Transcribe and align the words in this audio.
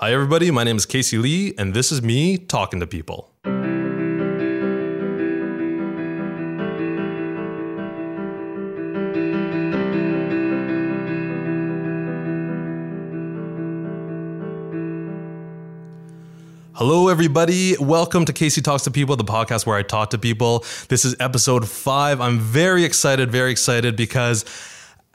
Hi, 0.00 0.12
everybody. 0.12 0.48
My 0.52 0.62
name 0.62 0.76
is 0.76 0.86
Casey 0.86 1.18
Lee, 1.18 1.54
and 1.58 1.74
this 1.74 1.90
is 1.90 2.02
me 2.02 2.38
talking 2.38 2.78
to 2.78 2.86
people. 2.86 3.32
Hello, 16.74 17.08
everybody. 17.08 17.76
Welcome 17.80 18.24
to 18.26 18.32
Casey 18.32 18.62
Talks 18.62 18.84
to 18.84 18.92
People, 18.92 19.16
the 19.16 19.24
podcast 19.24 19.66
where 19.66 19.76
I 19.76 19.82
talk 19.82 20.10
to 20.10 20.18
people. 20.18 20.64
This 20.88 21.04
is 21.04 21.16
episode 21.18 21.68
five. 21.68 22.20
I'm 22.20 22.38
very 22.38 22.84
excited, 22.84 23.32
very 23.32 23.50
excited 23.50 23.96
because 23.96 24.44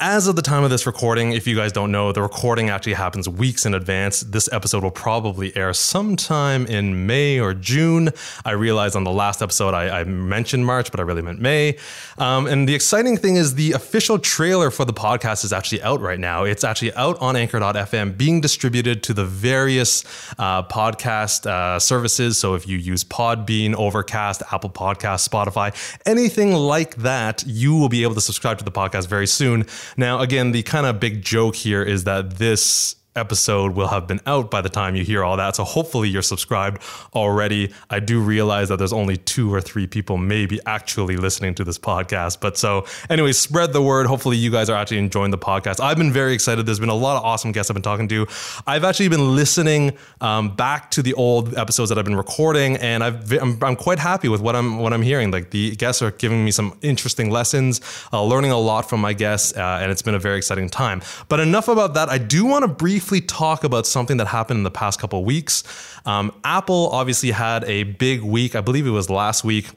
as 0.05 0.27
of 0.27 0.35
the 0.35 0.41
time 0.41 0.65
of 0.65 0.69
this 0.69 0.85
recording, 0.85 1.31
if 1.31 1.47
you 1.47 1.55
guys 1.55 1.71
don't 1.71 1.89
know, 1.89 2.11
the 2.11 2.21
recording 2.21 2.69
actually 2.69 2.91
happens 2.91 3.29
weeks 3.29 3.65
in 3.65 3.73
advance. 3.73 4.19
This 4.19 4.51
episode 4.51 4.83
will 4.83 4.91
probably 4.91 5.55
air 5.55 5.71
sometime 5.71 6.65
in 6.65 7.07
May 7.07 7.39
or 7.39 7.53
June. 7.53 8.09
I 8.43 8.51
realized 8.51 8.97
on 8.97 9.05
the 9.05 9.13
last 9.13 9.41
episode 9.41 9.73
I, 9.73 10.01
I 10.01 10.03
mentioned 10.03 10.65
March, 10.65 10.91
but 10.91 10.99
I 10.99 11.03
really 11.03 11.21
meant 11.21 11.39
May. 11.39 11.77
Um, 12.17 12.47
and 12.47 12.67
the 12.67 12.75
exciting 12.75 13.15
thing 13.15 13.37
is 13.37 13.55
the 13.55 13.71
official 13.71 14.19
trailer 14.19 14.71
for 14.71 14.83
the 14.83 14.91
podcast 14.91 15.45
is 15.45 15.53
actually 15.53 15.81
out 15.83 16.01
right 16.01 16.19
now. 16.19 16.43
It's 16.43 16.65
actually 16.65 16.93
out 16.95 17.17
on 17.21 17.37
Anchor.fm, 17.37 18.17
being 18.17 18.41
distributed 18.41 19.03
to 19.03 19.13
the 19.13 19.23
various 19.23 20.03
uh, 20.37 20.63
podcast 20.63 21.45
uh, 21.45 21.79
services. 21.79 22.37
So 22.37 22.55
if 22.55 22.67
you 22.67 22.77
use 22.77 23.05
Podbean, 23.05 23.73
Overcast, 23.73 24.43
Apple 24.51 24.69
Podcast, 24.69 25.25
Spotify, 25.29 25.73
anything 26.05 26.51
like 26.51 26.97
that, 26.97 27.45
you 27.47 27.73
will 27.77 27.87
be 27.87 28.03
able 28.03 28.15
to 28.15 28.21
subscribe 28.21 28.57
to 28.57 28.65
the 28.65 28.71
podcast 28.71 29.07
very 29.07 29.27
soon. 29.27 29.65
Now, 29.97 30.19
again, 30.19 30.51
the 30.51 30.63
kind 30.63 30.85
of 30.85 30.99
big 30.99 31.21
joke 31.23 31.55
here 31.55 31.83
is 31.83 32.03
that 32.05 32.37
this 32.37 32.95
episode 33.15 33.75
will 33.75 33.87
have 33.87 34.07
been 34.07 34.19
out 34.25 34.49
by 34.49 34.61
the 34.61 34.69
time 34.69 34.95
you 34.95 35.03
hear 35.03 35.23
all 35.23 35.37
that. 35.37 35.55
So 35.55 35.63
hopefully 35.63 36.09
you're 36.09 36.21
subscribed 36.21 36.81
already. 37.13 37.71
I 37.89 37.99
do 37.99 38.19
realize 38.19 38.69
that 38.69 38.77
there's 38.77 38.93
only 38.93 39.17
two 39.17 39.53
or 39.53 39.61
three 39.61 39.87
people 39.87 40.17
maybe 40.17 40.59
actually 40.65 41.17
listening 41.17 41.55
to 41.55 41.63
this 41.63 41.77
podcast. 41.77 42.39
But 42.41 42.57
so, 42.57 42.85
anyway, 43.09 43.31
spread 43.33 43.73
the 43.73 43.81
word. 43.81 44.07
Hopefully 44.07 44.37
you 44.37 44.51
guys 44.51 44.69
are 44.69 44.77
actually 44.77 44.97
enjoying 44.97 45.31
the 45.31 45.37
podcast. 45.37 45.79
I've 45.79 45.97
been 45.97 46.11
very 46.11 46.33
excited. 46.33 46.65
There's 46.65 46.79
been 46.79 46.89
a 46.89 46.95
lot 46.95 47.17
of 47.17 47.23
awesome 47.23 47.51
guests 47.51 47.69
I've 47.69 47.75
been 47.75 47.83
talking 47.83 48.07
to. 48.09 48.27
I've 48.65 48.83
actually 48.83 49.09
been 49.09 49.35
listening 49.35 49.97
um, 50.21 50.55
back 50.55 50.91
to 50.91 51.03
the 51.03 51.13
old 51.13 51.55
episodes 51.55 51.89
that 51.89 51.97
I've 51.97 52.05
been 52.05 52.15
recording, 52.15 52.77
and 52.77 53.03
I've, 53.03 53.31
I'm, 53.33 53.63
I'm 53.63 53.75
quite 53.75 53.99
happy 53.99 54.27
with 54.27 54.41
what 54.41 54.55
I'm 54.55 54.79
what 54.79 54.93
I'm 54.93 55.01
hearing. 55.01 55.31
Like 55.31 55.51
the 55.51 55.75
guests 55.75 56.01
are 56.01 56.11
giving 56.11 56.43
me 56.43 56.51
some 56.51 56.77
interesting 56.81 57.29
lessons, 57.29 57.81
uh, 58.11 58.23
learning 58.23 58.51
a 58.51 58.59
lot 58.59 58.89
from 58.89 59.01
my 59.01 59.13
guests, 59.13 59.55
uh, 59.55 59.79
and 59.81 59.91
it's 59.91 60.01
been 60.01 60.15
a 60.15 60.19
very 60.19 60.37
exciting 60.37 60.69
time. 60.69 61.01
But 61.29 61.39
enough 61.39 61.67
about 61.67 61.93
that. 61.93 62.09
I 62.09 62.17
do 62.17 62.45
want 62.45 62.63
to 62.63 62.67
briefly 62.67 63.02
briefly 63.03 63.19
talk 63.19 63.65
about 63.65 63.85
something 63.85 64.15
that 64.15 64.27
happened 64.27 64.57
in 64.59 64.63
the 64.63 64.71
past 64.71 64.97
couple 64.97 65.25
weeks. 65.25 65.63
Um, 66.05 66.33
Apple 66.45 66.89
obviously 66.93 67.31
had 67.31 67.65
a 67.65 67.83
big 67.83 68.21
week. 68.21 68.55
I 68.55 68.61
believe 68.61 68.87
it 68.87 68.91
was 68.91 69.09
last 69.09 69.43
week 69.43 69.67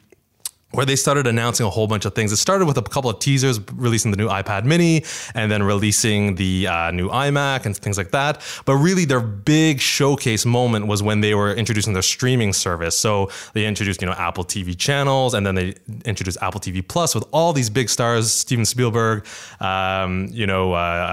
where 0.76 0.84
they 0.84 0.94
started 0.96 1.26
announcing 1.26 1.64
a 1.64 1.70
whole 1.70 1.86
bunch 1.86 2.04
of 2.04 2.14
things. 2.14 2.30
It 2.32 2.36
started 2.36 2.66
with 2.66 2.76
a 2.76 2.82
couple 2.82 3.08
of 3.08 3.18
teasers, 3.18 3.58
releasing 3.72 4.10
the 4.10 4.16
new 4.18 4.28
iPad 4.28 4.64
mini 4.64 5.04
and 5.34 5.50
then 5.50 5.62
releasing 5.62 6.34
the 6.34 6.66
uh, 6.68 6.90
new 6.90 7.08
iMac 7.08 7.64
and 7.64 7.74
things 7.74 7.96
like 7.96 8.10
that. 8.10 8.42
But 8.66 8.76
really, 8.76 9.06
their 9.06 9.20
big 9.20 9.80
showcase 9.80 10.44
moment 10.44 10.86
was 10.86 11.02
when 11.02 11.22
they 11.22 11.34
were 11.34 11.54
introducing 11.54 11.94
their 11.94 12.02
streaming 12.02 12.52
service. 12.52 12.98
So 12.98 13.30
they 13.54 13.64
introduced, 13.66 14.02
you 14.02 14.06
know, 14.06 14.12
Apple 14.12 14.44
TV 14.44 14.76
channels, 14.78 15.32
and 15.32 15.46
then 15.46 15.54
they 15.54 15.74
introduced 16.04 16.36
Apple 16.42 16.60
TV 16.60 16.86
Plus 16.86 17.14
with 17.14 17.24
all 17.32 17.54
these 17.54 17.70
big 17.70 17.88
stars: 17.88 18.30
Steven 18.30 18.66
Spielberg, 18.66 19.26
um, 19.60 20.28
you 20.30 20.46
know, 20.46 20.72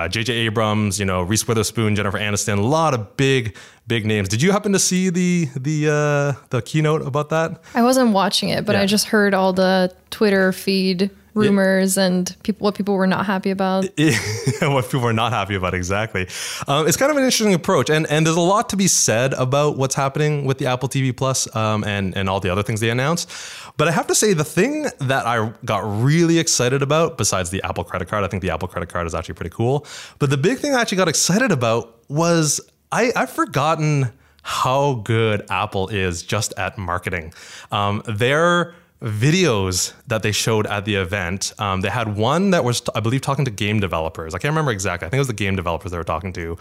J.J. 0.09 0.33
Uh, 0.33 0.45
Abrams, 0.48 1.00
you 1.00 1.05
know, 1.05 1.22
Reese 1.22 1.48
Witherspoon, 1.48 1.95
Jennifer 1.95 2.20
Aniston. 2.20 2.58
A 2.58 2.61
lot 2.61 2.94
of 2.94 3.16
big 3.16 3.55
big 3.88 4.06
names. 4.06 4.30
Did 4.30 4.42
you 4.42 4.52
happen 4.52 4.73
to 4.73 4.80
see 4.80 5.09
the 5.09 5.48
the 5.56 5.89
uh, 5.89 6.45
the 6.50 6.62
keynote 6.62 7.06
about 7.06 7.30
that? 7.30 7.62
I 7.73 7.81
wasn't 7.81 8.12
watching 8.12 8.50
it, 8.50 8.66
but 8.66 8.76
yeah. 8.76 8.81
I 8.81 8.86
just 8.86 9.06
heard 9.06 9.34
all 9.34 9.53
the 9.53 9.94
Twitter 10.09 10.52
feed 10.52 11.09
rumors 11.33 11.98
yeah. 11.98 12.05
and 12.05 12.36
people 12.44 12.64
what 12.64 12.76
people 12.76 12.95
were 12.95 13.08
not 13.08 13.26
happy 13.26 13.49
about. 13.49 13.86
what 14.61 14.86
people 14.86 15.02
were 15.02 15.14
not 15.14 15.32
happy 15.32 15.55
about 15.55 15.73
exactly. 15.73 16.27
Um, 16.67 16.88
it's 16.88 16.98
kind 16.98 17.11
of 17.11 17.17
an 17.17 17.23
interesting 17.23 17.54
approach, 17.54 17.89
and 17.89 18.08
and 18.08 18.26
there's 18.26 18.38
a 18.38 18.42
lot 18.42 18.70
to 18.70 18.77
be 18.77 18.88
said 18.88 19.33
about 19.33 19.77
what's 19.77 19.95
happening 19.95 20.45
with 20.45 20.58
the 20.58 20.67
Apple 20.67 20.89
TV 20.89 21.15
Plus 21.15 21.54
um, 21.55 21.83
and 21.83 22.15
and 22.15 22.30
all 22.30 22.39
the 22.39 22.50
other 22.50 22.64
things 22.64 22.80
they 22.80 22.89
announced. 22.89 23.30
But 23.76 23.88
I 23.88 23.92
have 23.92 24.05
to 24.08 24.15
say, 24.15 24.33
the 24.33 24.44
thing 24.44 24.83
that 25.00 25.26
I 25.26 25.52
got 25.65 25.82
really 25.83 26.38
excited 26.38 26.83
about, 26.83 27.17
besides 27.17 27.50
the 27.50 27.64
Apple 27.64 27.83
credit 27.83 28.08
card, 28.08 28.23
I 28.23 28.27
think 28.27 28.44
the 28.44 28.52
Apple 28.52 28.67
credit 28.67 28.89
card 28.89 29.08
is 29.08 29.15
actually 29.15 29.33
pretty 29.33 29.50
cool. 29.50 29.88
But 30.20 30.30
the 30.30 30.38
big 30.38 30.60
thing 30.60 30.76
I 30.76 30.82
actually 30.82 30.98
got 30.98 31.08
excited 31.08 31.52
about 31.52 32.00
was 32.08 32.61
I, 32.93 33.11
I've 33.15 33.31
forgotten 33.31 34.11
how 34.43 35.02
good 35.04 35.49
Apple 35.49 35.87
is 35.87 36.21
just 36.21 36.54
at 36.58 36.77
marketing. 36.77 37.33
Um, 37.71 38.04
their 38.05 38.76
videos 39.02 39.93
that 40.08 40.21
they 40.21 40.31
showed 40.31 40.67
at 40.67 40.86
the 40.86 40.95
event, 40.95 41.53
um, 41.58 41.82
they 41.82 41.89
had 41.89 42.15
one 42.15 42.52
that 42.52 42.64
was, 42.64 42.83
I 42.93 42.99
believe, 42.99 43.21
talking 43.21 43.45
to 43.45 43.52
game 43.52 43.80
developers. 43.80 44.36
I 44.36 44.37
can't 44.37 44.52
remember 44.52 44.71
exactly. 44.71 45.08
I 45.08 45.09
think 45.09 45.17
it 45.17 45.21
was 45.21 45.27
the 45.27 45.33
game 45.33 45.55
developers 45.55 45.92
they 45.92 45.98
were 45.98 46.03
talking 46.03 46.33
to. 46.33 46.58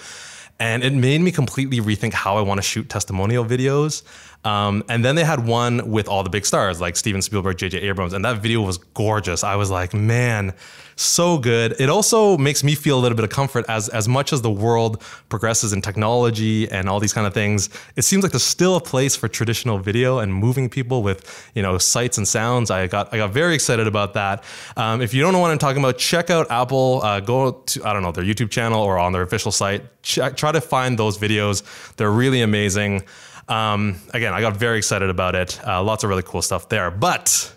And 0.58 0.82
it 0.82 0.94
made 0.94 1.20
me 1.20 1.32
completely 1.32 1.80
rethink 1.80 2.14
how 2.14 2.38
I 2.38 2.40
want 2.40 2.58
to 2.58 2.62
shoot 2.62 2.88
testimonial 2.88 3.44
videos. 3.44 4.02
Um, 4.44 4.84
and 4.88 5.04
then 5.04 5.16
they 5.16 5.24
had 5.24 5.46
one 5.46 5.90
with 5.90 6.08
all 6.08 6.22
the 6.22 6.30
big 6.30 6.46
stars 6.46 6.80
like 6.80 6.96
Steven 6.96 7.20
Spielberg, 7.20 7.58
J.J. 7.58 7.78
Abrams, 7.78 8.12
and 8.12 8.24
that 8.24 8.38
video 8.38 8.62
was 8.62 8.78
gorgeous. 8.78 9.44
I 9.44 9.56
was 9.56 9.70
like, 9.70 9.92
man, 9.92 10.54
so 10.96 11.38
good. 11.38 11.74
It 11.78 11.88
also 11.88 12.36
makes 12.38 12.62
me 12.62 12.74
feel 12.74 12.98
a 12.98 13.00
little 13.00 13.16
bit 13.16 13.24
of 13.24 13.30
comfort 13.30 13.64
as 13.68 13.88
as 13.88 14.08
much 14.08 14.32
as 14.32 14.42
the 14.42 14.50
world 14.50 15.02
progresses 15.28 15.72
in 15.72 15.82
technology 15.82 16.70
and 16.70 16.88
all 16.88 17.00
these 17.00 17.12
kind 17.12 17.26
of 17.26 17.34
things. 17.34 17.68
It 17.96 18.02
seems 18.02 18.22
like 18.22 18.32
there's 18.32 18.42
still 18.42 18.76
a 18.76 18.80
place 18.80 19.16
for 19.16 19.28
traditional 19.28 19.78
video 19.78 20.18
and 20.18 20.32
moving 20.32 20.68
people 20.68 21.02
with 21.02 21.50
you 21.54 21.62
know 21.62 21.78
sights 21.78 22.18
and 22.18 22.26
sounds. 22.26 22.70
I 22.70 22.86
got 22.86 23.12
I 23.12 23.16
got 23.16 23.30
very 23.30 23.54
excited 23.54 23.86
about 23.86 24.14
that. 24.14 24.44
Um, 24.76 25.00
if 25.00 25.14
you 25.14 25.22
don't 25.22 25.32
know 25.32 25.40
what 25.40 25.50
I'm 25.50 25.58
talking 25.58 25.82
about, 25.82 25.98
check 25.98 26.30
out 26.30 26.50
Apple. 26.50 27.00
Uh, 27.02 27.20
go 27.20 27.52
to 27.52 27.84
I 27.84 27.92
don't 27.92 28.02
know 28.02 28.12
their 28.12 28.24
YouTube 28.24 28.50
channel 28.50 28.82
or 28.82 28.98
on 28.98 29.12
their 29.12 29.22
official 29.22 29.52
site. 29.52 29.82
Try 30.02 30.52
to 30.52 30.60
find 30.60 30.98
those 30.98 31.18
videos. 31.18 31.62
They're 31.96 32.10
really 32.10 32.42
amazing. 32.42 33.04
Um, 33.48 33.96
again, 34.14 34.32
I 34.32 34.40
got 34.40 34.56
very 34.56 34.78
excited 34.78 35.10
about 35.10 35.34
it. 35.34 35.60
Uh, 35.66 35.82
lots 35.82 36.04
of 36.04 36.10
really 36.10 36.22
cool 36.22 36.42
stuff 36.42 36.68
there. 36.68 36.90
But 36.90 37.52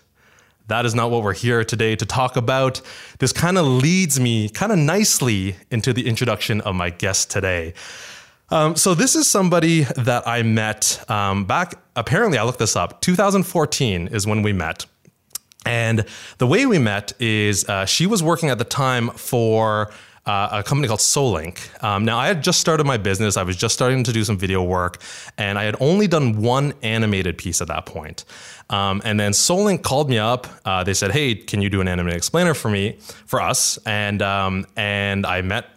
that 0.67 0.85
is 0.85 0.95
not 0.95 1.11
what 1.11 1.23
we're 1.23 1.33
here 1.33 1.63
today 1.63 1.95
to 1.95 2.05
talk 2.05 2.35
about. 2.35 2.81
This 3.19 3.31
kind 3.31 3.57
of 3.57 3.65
leads 3.65 4.19
me 4.19 4.49
kind 4.49 4.71
of 4.71 4.79
nicely 4.79 5.55
into 5.69 5.93
the 5.93 6.07
introduction 6.07 6.61
of 6.61 6.75
my 6.75 6.89
guest 6.89 7.29
today. 7.29 7.73
Um, 8.49 8.75
so, 8.75 8.93
this 8.93 9.15
is 9.15 9.27
somebody 9.29 9.83
that 9.83 10.27
I 10.27 10.43
met 10.43 11.03
um, 11.09 11.45
back, 11.45 11.75
apparently, 11.95 12.37
I 12.37 12.43
looked 12.43 12.59
this 12.59 12.75
up. 12.75 13.01
2014 13.01 14.07
is 14.09 14.27
when 14.27 14.43
we 14.43 14.53
met. 14.53 14.85
And 15.65 16.05
the 16.37 16.45
way 16.45 16.67
we 16.67 16.77
met 16.77 17.13
is 17.19 17.67
uh, 17.67 17.85
she 17.85 18.05
was 18.05 18.21
working 18.21 18.49
at 18.49 18.59
the 18.59 18.63
time 18.63 19.09
for 19.09 19.91
uh, 20.25 20.49
a 20.51 20.63
company 20.63 20.87
called 20.87 20.99
Solink. 20.99 21.83
Um, 21.83 22.05
now, 22.05 22.17
I 22.17 22.27
had 22.27 22.43
just 22.43 22.59
started 22.59 22.85
my 22.85 22.97
business. 22.97 23.37
I 23.37 23.43
was 23.43 23.55
just 23.55 23.73
starting 23.73 24.03
to 24.03 24.13
do 24.13 24.23
some 24.23 24.37
video 24.37 24.63
work, 24.63 25.01
and 25.37 25.57
I 25.57 25.63
had 25.63 25.75
only 25.79 26.07
done 26.07 26.41
one 26.41 26.73
animated 26.81 27.37
piece 27.37 27.61
at 27.61 27.67
that 27.67 27.85
point. 27.85 28.25
Um, 28.69 29.01
and 29.05 29.19
then 29.19 29.31
Solink 29.31 29.83
called 29.83 30.09
me 30.09 30.17
up. 30.17 30.47
Uh, 30.65 30.83
they 30.83 30.93
said, 30.93 31.11
"Hey, 31.11 31.35
can 31.35 31.61
you 31.61 31.69
do 31.69 31.81
an 31.81 31.87
animated 31.87 32.17
explainer 32.17 32.53
for 32.53 32.69
me, 32.69 32.97
for 33.25 33.41
us?" 33.41 33.77
And 33.85 34.21
um, 34.21 34.65
and 34.75 35.25
I 35.25 35.41
met 35.41 35.67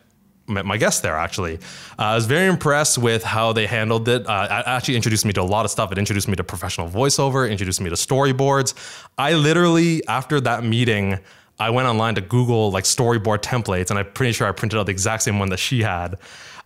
met 0.49 0.65
my 0.65 0.77
guest 0.77 1.03
there 1.03 1.17
actually. 1.17 1.57
Uh, 1.99 2.03
I 2.03 2.15
was 2.15 2.27
very 2.27 2.47
impressed 2.47 2.99
with 2.99 3.23
how 3.23 3.53
they 3.53 3.67
handled 3.67 4.09
it. 4.09 4.27
Uh, 4.27 4.47
it 4.51 4.67
actually 4.67 4.97
introduced 4.97 5.25
me 5.25 5.33
to 5.35 5.43
a 5.43 5.43
lot 5.43 5.65
of 5.65 5.71
stuff. 5.71 5.93
It 5.93 5.99
introduced 5.99 6.29
me 6.29 6.37
to 6.37 6.45
professional 6.45 6.89
voiceover, 6.89 7.51
introduced 7.51 7.81
me 7.81 7.91
to 7.91 7.97
storyboards. 7.97 8.75
I 9.17 9.35
literally, 9.35 10.07
after 10.07 10.41
that 10.41 10.65
meeting, 10.65 11.19
I 11.59 11.71
went 11.71 11.89
online 11.89 12.15
to 12.15 12.21
Google 12.21 12.71
like 12.71 12.85
storyboard 12.85 13.41
templates, 13.43 13.91
and 13.91 13.99
I'm 13.99 14.11
pretty 14.13 14.33
sure 14.33 14.47
I 14.47 14.53
printed 14.53 14.79
out 14.79 14.87
the 14.87 14.93
exact 14.93 15.23
same 15.23 15.39
one 15.39 15.51
that 15.51 15.59
she 15.59 15.83
had. 15.83 16.17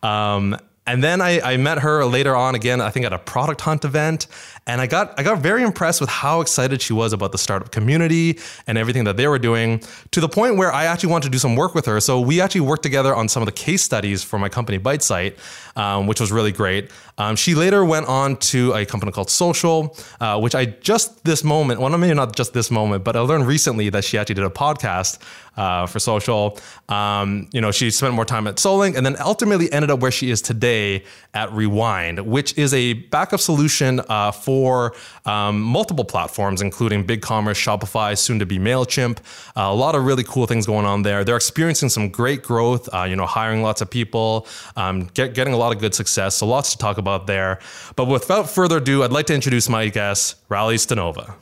Um, 0.03 0.57
and 0.87 1.03
then 1.03 1.21
I, 1.21 1.41
I, 1.41 1.57
met 1.59 1.79
her 1.79 2.05
later 2.05 2.35
on 2.35 2.57
again, 2.57 2.81
I 2.81 2.91
think 2.91 3.07
at 3.07 3.13
a 3.13 3.19
product 3.19 3.61
hunt 3.61 3.85
event. 3.85 4.27
And 4.67 4.81
I 4.81 4.87
got 4.87 5.19
I 5.19 5.23
got 5.23 5.39
very 5.39 5.63
impressed 5.63 6.01
with 6.01 6.11
how 6.11 6.41
excited 6.41 6.83
she 6.83 6.93
was 6.93 7.13
about 7.13 7.31
the 7.33 7.39
startup 7.39 7.71
community 7.71 8.39
and 8.67 8.77
everything 8.77 9.05
that 9.05 9.17
they 9.17 9.29
were 9.29 9.39
doing, 9.39 9.83
to 10.11 10.21
the 10.21 10.29
point 10.29 10.57
where 10.57 10.73
I 10.73 10.87
actually 10.87 11.11
wanted 11.11 11.27
to 11.27 11.31
do 11.31 11.39
some 11.39 11.57
work 11.57 11.75
with 11.75 11.87
her. 11.87 12.01
So 12.01 12.21
we 12.21 12.41
actually 12.41 12.63
worked 12.63 12.83
together 12.83 13.15
on 13.15 13.29
some 13.29 13.43
of 13.43 13.47
the 13.47 13.53
case 13.53 13.83
studies 13.83 14.25
for 14.25 14.39
my 14.39 14.49
company 14.49 14.79
ByteSight, 14.79 15.37
um, 15.77 16.07
which 16.07 16.21
was 16.21 16.33
really 16.33 16.53
great. 16.53 16.91
Um, 17.19 17.37
she 17.37 17.55
later 17.55 17.85
went 17.85 18.07
on 18.07 18.37
to 18.37 18.73
a 18.73 18.87
company 18.87 19.13
called 19.13 19.31
Social, 19.31 19.97
uh, 20.21 20.41
which 20.41 20.55
I 20.55 20.65
just 20.65 21.25
this 21.25 21.45
moment, 21.45 21.81
well, 21.81 21.97
maybe 21.99 22.15
not 22.15 22.35
just 22.35 22.55
this 22.55 22.71
moment, 22.71 23.05
but 23.05 23.17
I 23.17 23.21
learned 23.21 23.47
recently 23.47 23.91
that 23.91 24.05
she 24.05 24.19
actually 24.19 24.37
did 24.37 24.45
a 24.45 24.51
podcast 24.51 25.19
uh, 25.57 25.87
for 25.87 25.99
Social. 25.99 26.59
Um, 26.89 27.49
you 27.53 27.61
know, 27.61 27.71
she 27.71 27.91
spent 27.91 28.15
more 28.15 28.25
time 28.25 28.47
at 28.47 28.57
Solink 28.57 28.97
and 28.97 29.05
then 29.05 29.17
ultimately 29.21 29.71
ended 29.71 29.91
up 29.91 30.01
where 30.01 30.11
she 30.11 30.31
is 30.31 30.41
today 30.41 30.63
today 30.73 31.05
at 31.35 31.51
Rewind, 31.53 32.21
which 32.27 32.57
is 32.59 32.75
a 32.75 32.93
backup 32.93 33.41
solution 33.41 34.01
uh, 34.09 34.31
for 34.31 34.95
um, 35.25 35.61
multiple 35.61 36.05
platforms, 36.05 36.61
including 36.61 37.07
BigCommerce, 37.07 37.59
Shopify, 37.59 38.17
soon 38.17 38.39
to 38.39 38.47
be 38.47 38.59
Mailchimp. 38.59 39.19
Uh, 39.57 39.63
a 39.63 39.75
lot 39.75 39.95
of 39.95 40.05
really 40.05 40.25
cool 40.25 40.47
things 40.47 40.67
going 40.67 40.87
on 40.87 41.03
there. 41.03 41.25
They're 41.25 41.37
experiencing 41.37 41.89
some 41.89 42.11
great 42.11 42.43
growth. 42.43 42.89
Uh, 42.95 43.05
you 43.05 43.17
know, 43.17 43.27
hiring 43.27 43.63
lots 43.63 43.81
of 43.81 43.91
people, 43.91 44.47
um, 44.77 45.09
get, 45.15 45.35
getting 45.35 45.55
a 45.55 45.57
lot 45.63 45.73
of 45.75 45.81
good 45.81 45.95
success. 45.95 46.35
So 46.37 46.47
lots 46.47 46.73
to 46.73 46.79
talk 46.79 46.99
about 46.99 47.27
there. 47.27 47.59
But 47.97 48.07
without 48.07 48.51
further 48.51 48.79
ado, 48.79 49.03
I'd 49.03 49.13
like 49.13 49.27
to 49.27 49.35
introduce 49.35 49.69
my 49.69 49.89
guest, 49.89 50.37
Riley 50.49 50.77
Stanova. 50.77 51.35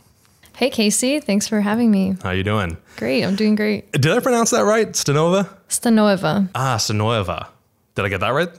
Hey 0.56 0.68
Casey, 0.68 1.20
thanks 1.20 1.48
for 1.48 1.62
having 1.62 1.90
me. 1.90 2.16
How 2.22 2.32
you 2.32 2.42
doing? 2.44 2.76
Great, 2.96 3.24
I'm 3.24 3.34
doing 3.34 3.54
great. 3.54 3.90
Did 3.92 4.08
I 4.08 4.20
pronounce 4.20 4.50
that 4.50 4.64
right? 4.64 4.88
Stanova? 4.92 5.48
Stanova. 5.70 6.50
Ah, 6.54 6.76
Stanova. 6.76 7.46
Did 7.94 8.04
I 8.04 8.08
get 8.10 8.20
that 8.20 8.28
right? 8.30 8.50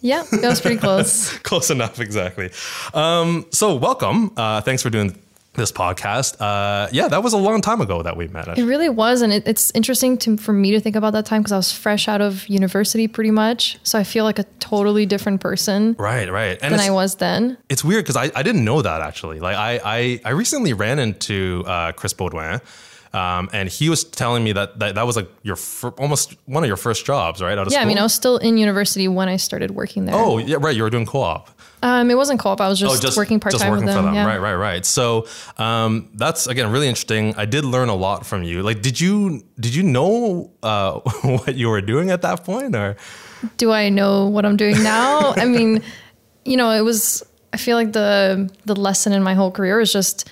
Yeah, 0.00 0.22
that 0.30 0.48
was 0.48 0.60
pretty 0.62 0.76
close. 0.86 1.36
Close 1.40 1.70
enough, 1.70 2.00
exactly. 2.00 2.50
Um, 2.94 3.44
so, 3.50 3.74
welcome. 3.76 4.32
Uh, 4.36 4.62
thanks 4.62 4.82
for 4.82 4.88
doing 4.88 5.14
this 5.54 5.72
podcast. 5.72 6.40
Uh, 6.40 6.88
yeah, 6.92 7.08
that 7.08 7.22
was 7.22 7.32
a 7.32 7.38
long 7.38 7.60
time 7.60 7.80
ago 7.80 8.02
that 8.02 8.16
we 8.16 8.28
met. 8.28 8.48
It 8.56 8.64
really 8.64 8.88
was, 8.88 9.22
and 9.22 9.32
it, 9.32 9.46
it's 9.46 9.70
interesting 9.72 10.16
to, 10.18 10.36
for 10.36 10.52
me 10.52 10.70
to 10.72 10.80
think 10.80 10.96
about 10.96 11.12
that 11.14 11.26
time 11.26 11.42
because 11.42 11.52
I 11.52 11.56
was 11.56 11.72
fresh 11.72 12.08
out 12.08 12.20
of 12.20 12.48
university, 12.48 13.08
pretty 13.08 13.30
much. 13.30 13.78
So 13.82 13.98
I 13.98 14.04
feel 14.04 14.24
like 14.24 14.38
a 14.38 14.44
totally 14.60 15.06
different 15.06 15.40
person, 15.40 15.96
right, 15.98 16.30
right, 16.30 16.58
and 16.62 16.72
than 16.72 16.80
I 16.80 16.90
was 16.90 17.16
then. 17.16 17.58
It's 17.68 17.84
weird 17.84 18.04
because 18.04 18.16
I, 18.16 18.30
I 18.34 18.42
didn't 18.42 18.64
know 18.64 18.82
that 18.82 19.00
actually. 19.00 19.40
Like 19.40 19.56
I 19.56 19.80
I, 19.84 20.20
I 20.24 20.30
recently 20.30 20.72
ran 20.72 20.98
into 20.98 21.64
uh, 21.66 21.92
Chris 21.92 22.14
Baudouin. 22.14 22.60
Um, 23.12 23.50
and 23.52 23.68
he 23.68 23.88
was 23.88 24.04
telling 24.04 24.44
me 24.44 24.52
that 24.52 24.78
that, 24.78 24.94
that 24.94 25.04
was 25.06 25.16
like 25.16 25.28
your 25.42 25.56
fir- 25.56 25.94
almost 25.98 26.36
one 26.46 26.62
of 26.62 26.68
your 26.68 26.76
first 26.76 27.04
jobs, 27.04 27.42
right? 27.42 27.58
yeah, 27.58 27.64
school? 27.64 27.78
I 27.78 27.84
mean, 27.84 27.98
I 27.98 28.02
was 28.02 28.14
still 28.14 28.36
in 28.36 28.56
university 28.56 29.08
when 29.08 29.28
I 29.28 29.36
started 29.36 29.72
working 29.72 30.04
there. 30.04 30.14
Oh, 30.14 30.38
yeah, 30.38 30.58
right. 30.60 30.76
You 30.76 30.84
were 30.84 30.90
doing 30.90 31.06
co-op. 31.06 31.50
Um, 31.82 32.10
it 32.10 32.14
wasn't 32.14 32.38
co-op. 32.38 32.60
I 32.60 32.68
was 32.68 32.78
just, 32.78 32.98
oh, 32.98 33.00
just 33.00 33.16
working 33.16 33.40
part 33.40 33.56
time 33.56 33.72
with 33.72 33.86
them. 33.86 34.04
them. 34.04 34.14
Yeah. 34.14 34.26
Right, 34.26 34.38
right, 34.38 34.54
right. 34.54 34.86
So 34.86 35.26
um, 35.56 36.10
that's 36.14 36.46
again 36.46 36.70
really 36.70 36.88
interesting. 36.88 37.34
I 37.36 37.46
did 37.46 37.64
learn 37.64 37.88
a 37.88 37.94
lot 37.94 38.26
from 38.26 38.42
you. 38.42 38.62
Like, 38.62 38.82
did 38.82 39.00
you 39.00 39.42
did 39.58 39.74
you 39.74 39.82
know 39.82 40.52
uh, 40.62 41.00
what 41.22 41.54
you 41.56 41.68
were 41.68 41.80
doing 41.80 42.10
at 42.10 42.22
that 42.22 42.44
point, 42.44 42.76
or 42.76 42.96
do 43.56 43.72
I 43.72 43.88
know 43.88 44.26
what 44.26 44.44
I'm 44.44 44.56
doing 44.56 44.82
now? 44.82 45.32
I 45.36 45.46
mean, 45.46 45.82
you 46.44 46.56
know, 46.56 46.70
it 46.70 46.82
was. 46.82 47.24
I 47.52 47.56
feel 47.56 47.76
like 47.76 47.92
the 47.92 48.48
the 48.66 48.76
lesson 48.76 49.12
in 49.12 49.22
my 49.24 49.34
whole 49.34 49.50
career 49.50 49.80
is 49.80 49.92
just 49.92 50.30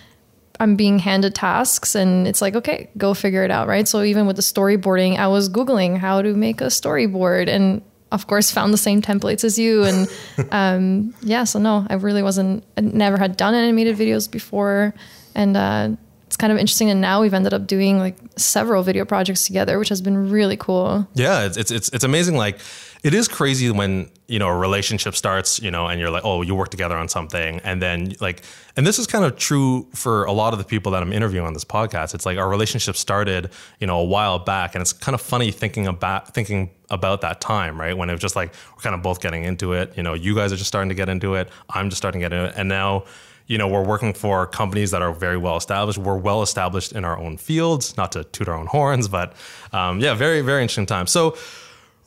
I'm 0.61 0.77
being 0.77 0.99
handed 0.99 1.35
tasks 1.35 1.95
and 1.95 2.27
it's 2.27 2.43
like, 2.43 2.57
okay, 2.57 2.91
go 2.97 3.15
figure 3.15 3.45
it 3.45 3.51
out, 3.51 3.69
right? 3.69 3.87
So 3.87 4.03
even 4.03 4.27
with 4.27 4.37
the 4.37 4.43
storyboarding, 4.43 5.19
I 5.19 5.29
was 5.29 5.49
Googling 5.49 5.97
how 5.99 6.23
to 6.23 6.35
make 6.35 6.61
a 6.61 6.67
storyboard 6.67 7.49
and 7.49 7.83
of 8.11 8.27
course 8.27 8.51
found 8.51 8.73
the 8.73 8.79
same 8.79 9.01
templates 9.03 9.45
as 9.45 9.59
you. 9.59 9.85
And 9.85 10.09
um, 10.51 11.15
yeah, 11.23 11.45
so 11.45 11.59
no, 11.59 11.87
I 11.89 11.95
really 11.95 12.23
wasn't, 12.23 12.65
I 12.77 12.81
never 12.81 13.17
had 13.17 13.37
done 13.37 13.55
animated 13.55 13.97
videos 13.97 14.31
before. 14.31 14.95
And 15.35 15.57
uh, 15.57 15.91
it's 16.27 16.37
kind 16.37 16.53
of 16.53 16.59
interesting. 16.59 16.91
And 16.91 17.01
now 17.01 17.21
we've 17.21 17.35
ended 17.35 17.55
up 17.55 17.67
doing 17.67 17.99
like 17.99 18.17
several 18.37 18.83
video 18.83 19.05
projects 19.05 19.47
together, 19.47 19.79
which 19.79 19.91
has 19.91 20.01
been 20.01 20.31
really 20.31 20.57
cool. 20.57 21.07
Yeah, 21.15 21.47
it's, 21.47 21.71
it's, 21.71 21.89
it's 21.91 22.05
amazing. 22.05 22.37
Like, 22.37 22.59
it 23.03 23.15
is 23.15 23.29
crazy 23.29 23.71
when 23.71 24.11
you 24.27 24.39
know 24.39 24.49
a 24.49 24.57
relationship 24.57 25.15
starts 25.15 25.61
you 25.61 25.71
know 25.71 25.87
and 25.87 26.01
you're 26.01 26.11
like 26.11 26.25
oh 26.25 26.43
you 26.43 26.55
work 26.55 26.71
together 26.71 26.97
on 26.97 27.09
something. 27.09 27.61
And 27.61 27.81
then 27.81 28.15
like 28.21 28.43
and 28.77 28.87
this 28.87 28.99
is 28.99 29.07
kind 29.07 29.25
of 29.25 29.37
true 29.37 29.89
for 29.95 30.25
a 30.25 30.33
lot 30.33 30.53
of 30.53 30.59
the 30.59 30.65
people 30.65 30.93
that 30.93 31.03
i'm 31.03 31.13
interviewing 31.13 31.47
on 31.47 31.55
this 31.55 31.65
podcast. 31.65 32.15
It's 32.15 32.27
like 32.27 32.39
our 32.39 32.49
relationship 32.49 32.97
started 32.97 33.51
you 33.81 33.87
know 33.87 33.99
a 34.01 34.05
while 34.05 34.39
back 34.39 34.75
and 34.75 34.83
it's 34.83 34.93
kind 34.93 35.15
of 35.15 35.21
funny 35.21 35.51
thinking 35.51 35.87
about 35.87 36.35
thinking 36.35 36.71
about 36.91 37.21
that 37.21 37.41
time 37.41 37.81
right? 37.81 37.97
When 37.97 38.09
it 38.09 38.13
was 38.13 38.21
just 38.21 38.37
like 38.37 38.53
we're 38.75 38.83
kind 38.83 38.95
of 38.95 39.03
both 39.03 39.21
getting 39.21 39.45
into 39.45 39.73
it. 39.73 39.97
You 39.97 40.03
know 40.03 40.15
you 40.15 40.35
guys 40.35 40.53
are 40.53 40.57
just 40.57 40.69
starting 40.69 40.89
to 40.89 40.95
get 40.95 41.09
into 41.09 41.35
it. 41.35 41.49
I'm 41.71 41.91
just 41.91 41.99
starting 41.99 42.21
to 42.21 42.29
get 42.29 42.33
into 42.33 42.51
it. 42.51 42.55
And 42.57 42.69
now 42.69 43.05
you 43.47 43.59
know 43.59 43.69
we're 43.69 43.85
working 43.85 44.13
for 44.13 44.47
companies 44.47 44.91
that 44.91 45.03
are 45.03 45.13
very 45.13 45.39
well 45.39 45.57
established. 45.57 45.99
We're 45.99 46.19
well 46.19 46.43
established 46.43 46.93
in 46.93 47.05
our 47.05 47.17
own 47.17 47.37
fields 47.39 47.97
not 47.97 48.13
to 48.13 48.25
toot 48.25 48.49
our 48.49 48.57
own 48.57 48.67
horns 48.67 49.09
but 49.09 49.35
um, 49.73 50.01
yeah 50.01 50.15
very 50.15 50.41
very 50.41 50.63
interesting 50.63 50.87
time. 50.87 51.07
So 51.07 51.37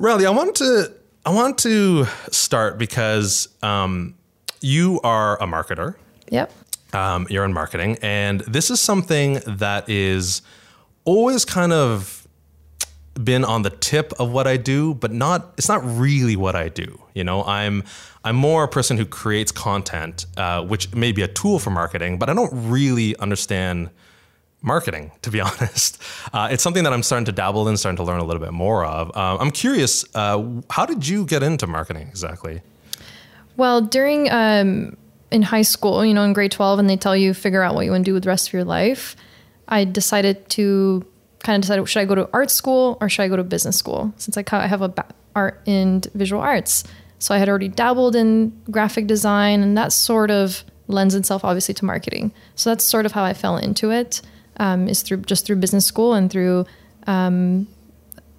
Riley, 0.01 0.25
I 0.25 0.31
want 0.31 0.55
to 0.55 0.91
I 1.27 1.29
want 1.29 1.59
to 1.59 2.05
start 2.31 2.79
because 2.79 3.49
um, 3.61 4.15
you 4.59 4.99
are 5.03 5.39
a 5.39 5.45
marketer. 5.45 5.93
Yep. 6.31 6.51
Um, 6.91 7.27
you're 7.29 7.45
in 7.45 7.53
marketing, 7.53 7.99
and 8.01 8.39
this 8.41 8.71
is 8.71 8.79
something 8.79 9.41
that 9.45 9.87
is 9.87 10.41
always 11.05 11.45
kind 11.45 11.71
of 11.71 12.27
been 13.23 13.45
on 13.45 13.61
the 13.61 13.69
tip 13.69 14.11
of 14.19 14.31
what 14.31 14.47
I 14.47 14.57
do, 14.57 14.95
but 14.95 15.11
not. 15.11 15.53
It's 15.59 15.69
not 15.69 15.83
really 15.83 16.35
what 16.35 16.55
I 16.55 16.69
do. 16.69 16.99
You 17.13 17.23
know, 17.23 17.43
I'm 17.43 17.83
I'm 18.23 18.35
more 18.35 18.63
a 18.63 18.67
person 18.67 18.97
who 18.97 19.05
creates 19.05 19.51
content, 19.51 20.25
uh, 20.35 20.63
which 20.63 20.95
may 20.95 21.11
be 21.11 21.21
a 21.21 21.27
tool 21.27 21.59
for 21.59 21.69
marketing, 21.69 22.17
but 22.17 22.27
I 22.27 22.33
don't 22.33 22.71
really 22.71 23.15
understand 23.17 23.91
marketing, 24.61 25.11
to 25.21 25.31
be 25.31 25.41
honest. 25.41 26.01
Uh, 26.33 26.49
it's 26.51 26.63
something 26.63 26.83
that 26.83 26.93
I'm 26.93 27.03
starting 27.03 27.25
to 27.25 27.31
dabble 27.31 27.67
in, 27.67 27.77
starting 27.77 27.97
to 27.97 28.03
learn 28.03 28.19
a 28.19 28.23
little 28.23 28.41
bit 28.41 28.53
more 28.53 28.85
of. 28.85 29.15
Uh, 29.15 29.37
I'm 29.39 29.51
curious, 29.51 30.05
uh, 30.15 30.43
how 30.69 30.85
did 30.85 31.07
you 31.07 31.25
get 31.25 31.43
into 31.43 31.67
marketing 31.67 32.07
exactly? 32.07 32.61
Well, 33.57 33.81
during 33.81 34.31
um, 34.31 34.97
in 35.31 35.41
high 35.41 35.61
school, 35.61 36.05
you 36.05 36.13
know, 36.13 36.23
in 36.23 36.33
grade 36.33 36.51
12, 36.51 36.79
and 36.79 36.89
they 36.89 36.97
tell 36.97 37.15
you 37.15 37.33
figure 37.33 37.63
out 37.63 37.75
what 37.75 37.85
you 37.85 37.91
want 37.91 38.05
to 38.05 38.09
do 38.09 38.13
with 38.13 38.23
the 38.23 38.29
rest 38.29 38.47
of 38.47 38.53
your 38.53 38.63
life. 38.63 39.15
I 39.67 39.85
decided 39.85 40.49
to 40.51 41.05
kind 41.39 41.55
of 41.55 41.61
decide 41.61 41.87
should 41.89 41.99
I 41.99 42.05
go 42.05 42.15
to 42.15 42.29
art 42.33 42.51
school 42.51 42.97
or 43.01 43.09
should 43.09 43.23
I 43.23 43.27
go 43.27 43.35
to 43.35 43.43
business 43.43 43.77
school? 43.77 44.13
Since 44.17 44.37
I 44.37 44.67
have 44.67 44.81
a 44.81 44.93
art 45.35 45.61
and 45.65 46.05
visual 46.13 46.41
arts, 46.41 46.83
so 47.19 47.33
I 47.33 47.37
had 47.37 47.47
already 47.47 47.67
dabbled 47.67 48.15
in 48.15 48.59
graphic 48.69 49.07
design, 49.07 49.61
and 49.61 49.77
that 49.77 49.93
sort 49.93 50.31
of 50.31 50.63
lends 50.87 51.15
itself 51.15 51.45
obviously 51.45 51.73
to 51.75 51.85
marketing. 51.85 52.33
So 52.55 52.69
that's 52.69 52.83
sort 52.83 53.05
of 53.05 53.13
how 53.13 53.23
I 53.23 53.33
fell 53.33 53.57
into 53.57 53.91
it 53.91 54.21
um, 54.61 54.87
is 54.87 55.01
through 55.01 55.17
just 55.17 55.45
through 55.45 55.57
business 55.57 55.85
school 55.85 56.13
and 56.13 56.31
through, 56.31 56.65
um, 57.07 57.67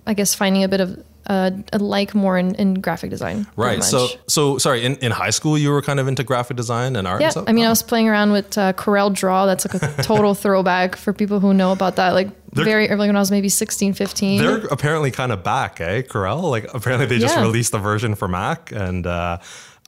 I 0.07 0.15
guess, 0.15 0.35
finding 0.35 0.63
a 0.63 0.69
bit 0.69 0.81
of 0.81 1.05
uh, 1.27 1.51
a 1.73 1.79
like 1.79 2.15
more 2.15 2.39
in, 2.39 2.55
in 2.55 2.75
graphic 2.75 3.11
design. 3.11 3.47
Right. 3.57 3.83
So, 3.83 4.09
so 4.29 4.59
sorry. 4.59 4.85
In, 4.85 4.97
in 4.97 5.13
high 5.13 5.31
school, 5.31 5.59
you 5.59 5.71
were 5.71 5.83
kind 5.83 6.01
of 6.01 6.09
into 6.09 6.25
graphic 6.25 6.57
design 6.57 6.97
and 6.97 7.07
art. 7.07 7.21
Yeah. 7.21 7.33
And 7.37 7.49
I 7.49 7.53
mean, 7.53 7.65
oh. 7.65 7.69
I 7.69 7.71
was 7.71 7.83
playing 7.83 8.09
around 8.09 8.33
with 8.33 8.57
uh, 8.57 8.73
Corel 8.73 9.13
Draw. 9.13 9.47
That's 9.47 9.67
like 9.67 9.83
a 9.83 10.03
total 10.03 10.35
throwback 10.35 10.97
for 10.97 11.13
people 11.13 11.41
who 11.41 11.53
know 11.53 11.73
about 11.73 11.97
that. 11.97 12.11
Like 12.11 12.29
they're, 12.53 12.65
very 12.65 12.89
early 12.89 13.09
when 13.09 13.17
I 13.17 13.21
was 13.21 13.31
maybe 13.31 13.49
16, 13.49 13.93
15. 13.93 14.43
They're 14.43 14.67
apparently 14.67 15.11
kind 15.11 15.33
of 15.33 15.43
back, 15.43 15.81
eh? 15.81 16.03
Corel. 16.03 16.51
Like 16.51 16.73
apparently 16.73 17.07
they 17.07 17.19
just 17.19 17.37
yeah. 17.37 17.43
released 17.43 17.73
the 17.73 17.79
version 17.79 18.15
for 18.15 18.29
Mac 18.29 18.71
and. 18.71 19.07
Uh, 19.07 19.39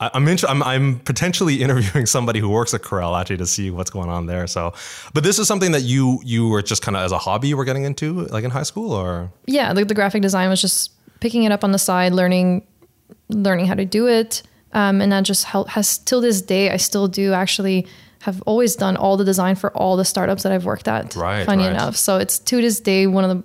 I'm, 0.00 0.26
inter- 0.26 0.48
I'm, 0.48 0.62
I'm 0.62 0.98
potentially 1.00 1.56
interviewing 1.62 2.06
somebody 2.06 2.40
who 2.40 2.48
works 2.48 2.74
at 2.74 2.82
Corel 2.82 3.18
actually 3.18 3.38
to 3.38 3.46
see 3.46 3.70
what's 3.70 3.90
going 3.90 4.08
on 4.08 4.26
there. 4.26 4.46
So, 4.46 4.74
but 5.12 5.22
this 5.22 5.38
is 5.38 5.46
something 5.46 5.72
that 5.72 5.82
you 5.82 6.20
you 6.24 6.48
were 6.48 6.62
just 6.62 6.82
kind 6.82 6.96
of 6.96 7.02
as 7.02 7.12
a 7.12 7.18
hobby 7.18 7.48
you 7.48 7.56
were 7.56 7.64
getting 7.64 7.84
into 7.84 8.22
like 8.26 8.44
in 8.44 8.50
high 8.50 8.62
school 8.64 8.92
or 8.92 9.30
yeah, 9.46 9.72
the, 9.72 9.84
the 9.84 9.94
graphic 9.94 10.22
design 10.22 10.48
was 10.48 10.60
just 10.60 10.92
picking 11.20 11.44
it 11.44 11.52
up 11.52 11.64
on 11.64 11.72
the 11.72 11.78
side, 11.78 12.12
learning 12.12 12.66
learning 13.28 13.66
how 13.66 13.74
to 13.74 13.84
do 13.84 14.08
it, 14.08 14.42
um, 14.72 15.00
and 15.00 15.12
that 15.12 15.22
just 15.22 15.44
help, 15.44 15.68
has 15.68 15.98
till 15.98 16.20
this 16.20 16.42
day 16.42 16.70
I 16.70 16.76
still 16.76 17.08
do 17.08 17.32
actually 17.32 17.86
have 18.22 18.42
always 18.42 18.74
done 18.74 18.96
all 18.96 19.16
the 19.16 19.24
design 19.24 19.54
for 19.54 19.70
all 19.76 19.96
the 19.96 20.04
startups 20.04 20.44
that 20.44 20.52
I've 20.52 20.64
worked 20.64 20.88
at. 20.88 21.14
Right. 21.14 21.44
Funny 21.44 21.64
right. 21.64 21.72
enough, 21.72 21.96
so 21.96 22.18
it's 22.18 22.38
to 22.40 22.60
this 22.60 22.80
day 22.80 23.06
one 23.06 23.24
of 23.24 23.36
the 23.36 23.44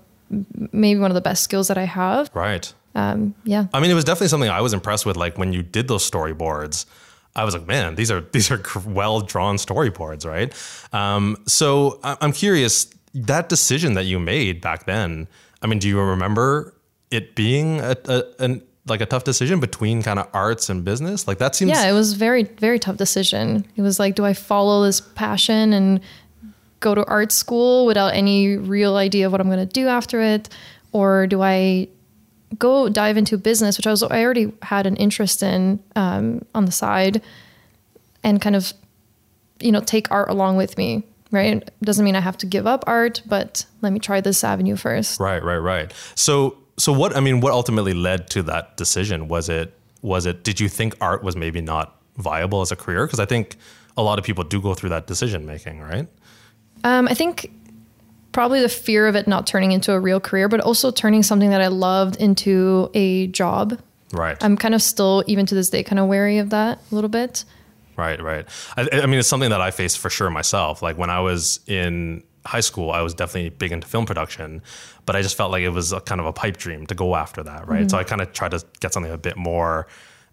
maybe 0.71 0.99
one 0.99 1.11
of 1.11 1.15
the 1.15 1.21
best 1.21 1.43
skills 1.43 1.67
that 1.67 1.77
I 1.77 1.85
have. 1.85 2.31
Right 2.33 2.73
um, 2.95 3.35
yeah. 3.43 3.67
I 3.73 3.79
mean, 3.79 3.91
it 3.91 3.95
was 3.95 4.03
definitely 4.03 4.29
something 4.29 4.49
I 4.49 4.61
was 4.61 4.73
impressed 4.73 5.05
with. 5.05 5.17
Like 5.17 5.37
when 5.37 5.53
you 5.53 5.61
did 5.61 5.87
those 5.87 6.09
storyboards, 6.09 6.85
I 7.35 7.43
was 7.43 7.53
like, 7.53 7.67
man, 7.67 7.95
these 7.95 8.11
are 8.11 8.21
these 8.31 8.51
are 8.51 8.61
well 8.85 9.21
drawn 9.21 9.57
storyboards, 9.57 10.25
right? 10.25 10.53
Um, 10.93 11.37
so 11.47 11.99
I'm 12.03 12.33
curious 12.33 12.89
that 13.13 13.49
decision 13.49 13.93
that 13.93 14.05
you 14.05 14.19
made 14.19 14.61
back 14.61 14.85
then. 14.85 15.27
I 15.61 15.67
mean, 15.67 15.79
do 15.79 15.87
you 15.87 15.99
remember 15.99 16.73
it 17.11 17.35
being 17.35 17.79
a, 17.81 17.95
a 18.05 18.23
an, 18.39 18.61
like 18.85 19.01
a 19.01 19.05
tough 19.05 19.23
decision 19.23 19.59
between 19.59 20.01
kind 20.03 20.19
of 20.19 20.27
arts 20.33 20.69
and 20.69 20.83
business? 20.83 21.27
Like 21.27 21.37
that 21.39 21.55
seems. 21.55 21.71
Yeah, 21.71 21.89
it 21.89 21.93
was 21.93 22.13
very 22.13 22.43
very 22.43 22.79
tough 22.79 22.97
decision. 22.97 23.65
It 23.75 23.81
was 23.81 23.99
like, 23.99 24.15
do 24.15 24.25
I 24.25 24.33
follow 24.33 24.83
this 24.83 25.01
passion 25.01 25.73
and 25.73 26.01
go 26.79 26.95
to 26.95 27.05
art 27.05 27.31
school 27.31 27.85
without 27.85 28.13
any 28.13 28.55
real 28.55 28.95
idea 28.95 29.25
of 29.25 29.33
what 29.33 29.41
I'm 29.41 29.47
going 29.47 29.59
to 29.59 29.65
do 29.65 29.87
after 29.87 30.21
it, 30.21 30.47
or 30.93 31.27
do 31.27 31.41
I 31.41 31.89
go 32.57 32.89
dive 32.89 33.17
into 33.17 33.37
business, 33.37 33.77
which 33.77 33.87
I 33.87 33.91
was 33.91 34.03
I 34.03 34.23
already 34.23 34.51
had 34.63 34.85
an 34.85 34.95
interest 34.95 35.43
in 35.43 35.79
um, 35.95 36.45
on 36.55 36.65
the 36.65 36.71
side, 36.71 37.21
and 38.23 38.41
kind 38.41 38.55
of, 38.55 38.73
you 39.59 39.71
know, 39.71 39.81
take 39.81 40.11
art 40.11 40.29
along 40.29 40.57
with 40.57 40.77
me. 40.77 41.03
Right, 41.31 41.57
it 41.57 41.73
doesn't 41.83 42.03
mean 42.03 42.15
I 42.15 42.21
have 42.21 42.37
to 42.39 42.47
give 42.47 42.65
up 42.65 42.83
art, 42.87 43.21
but 43.27 43.67
let 43.81 43.93
me 43.93 43.99
try 43.99 44.19
this 44.19 44.43
avenue 44.43 44.75
first. 44.75 45.19
Right, 45.19 45.43
right, 45.43 45.57
right. 45.57 45.93
So, 46.15 46.57
so 46.77 46.91
what? 46.91 47.15
I 47.15 47.19
mean, 47.19 47.39
what 47.39 47.53
ultimately 47.53 47.93
led 47.93 48.31
to 48.31 48.41
that 48.43 48.77
decision? 48.77 49.27
Was 49.27 49.47
it 49.47 49.71
was 50.01 50.25
it? 50.25 50.43
Did 50.43 50.59
you 50.59 50.67
think 50.67 50.95
art 51.01 51.23
was 51.23 51.35
maybe 51.35 51.61
not 51.61 51.95
viable 52.17 52.61
as 52.61 52.71
a 52.71 52.75
career? 52.75 53.05
Because 53.05 53.19
I 53.19 53.25
think 53.25 53.57
a 53.95 54.01
lot 54.01 54.17
of 54.17 54.25
people 54.25 54.43
do 54.43 54.59
go 54.59 54.73
through 54.73 54.89
that 54.89 55.05
decision 55.05 55.45
making, 55.45 55.81
right? 55.81 56.07
Um, 56.83 57.07
I 57.07 57.13
think 57.13 57.51
probably 58.39 58.61
the 58.61 58.69
fear 58.69 59.05
of 59.05 59.15
it 59.15 59.27
not 59.27 59.45
turning 59.45 59.73
into 59.73 59.91
a 59.91 59.99
real 59.99 60.19
career, 60.19 60.47
but 60.47 60.61
also 60.61 60.91
turning 60.91 61.23
something 61.23 61.49
that 61.49 61.61
I 61.61 61.67
loved 61.67 62.15
into 62.15 62.89
a 62.93 63.27
job 63.27 63.77
Right. 64.11 64.37
I'm 64.41 64.57
kind 64.57 64.73
of 64.73 64.81
still, 64.81 65.23
even 65.27 65.45
to 65.47 65.55
this 65.55 65.69
day, 65.69 65.83
kind 65.83 65.99
of 65.99 66.07
wary 66.07 66.39
of 66.39 66.49
that 66.49 66.79
a 66.91 66.95
little 66.95 67.09
bit. 67.09 67.45
Right, 67.95 68.21
right. 68.21 68.45
I, 68.77 68.87
I 68.91 69.05
mean, 69.05 69.19
it's 69.19 69.27
something 69.27 69.49
that 69.49 69.61
I 69.61 69.71
faced 69.71 69.99
for 69.99 70.09
sure 70.09 70.29
myself. 70.29 70.81
Like 70.81 70.97
when 70.97 71.09
I 71.09 71.19
was 71.19 71.59
in 71.67 72.23
high 72.45 72.61
school, 72.61 72.91
I 72.91 73.01
was 73.01 73.13
definitely 73.13 73.49
big 73.49 73.71
into 73.71 73.87
film 73.87 74.05
production, 74.05 74.61
but 75.05 75.15
I 75.15 75.21
just 75.21 75.35
felt 75.35 75.51
like 75.51 75.63
it 75.63 75.69
was 75.69 75.91
a 75.91 75.99
kind 75.99 76.21
of 76.21 76.27
a 76.27 76.33
pipe 76.33 76.57
dream 76.57 76.87
to 76.87 76.95
go 76.95 77.15
after 77.15 77.43
that, 77.43 77.67
right? 77.67 77.81
Mm-hmm. 77.81 77.89
So 77.89 77.97
I 77.97 78.03
kind 78.03 78.21
of 78.21 78.31
tried 78.33 78.51
to 78.51 78.63
get 78.79 78.93
something 78.93 79.11
a 79.11 79.17
bit 79.17 79.37
more, 79.37 79.87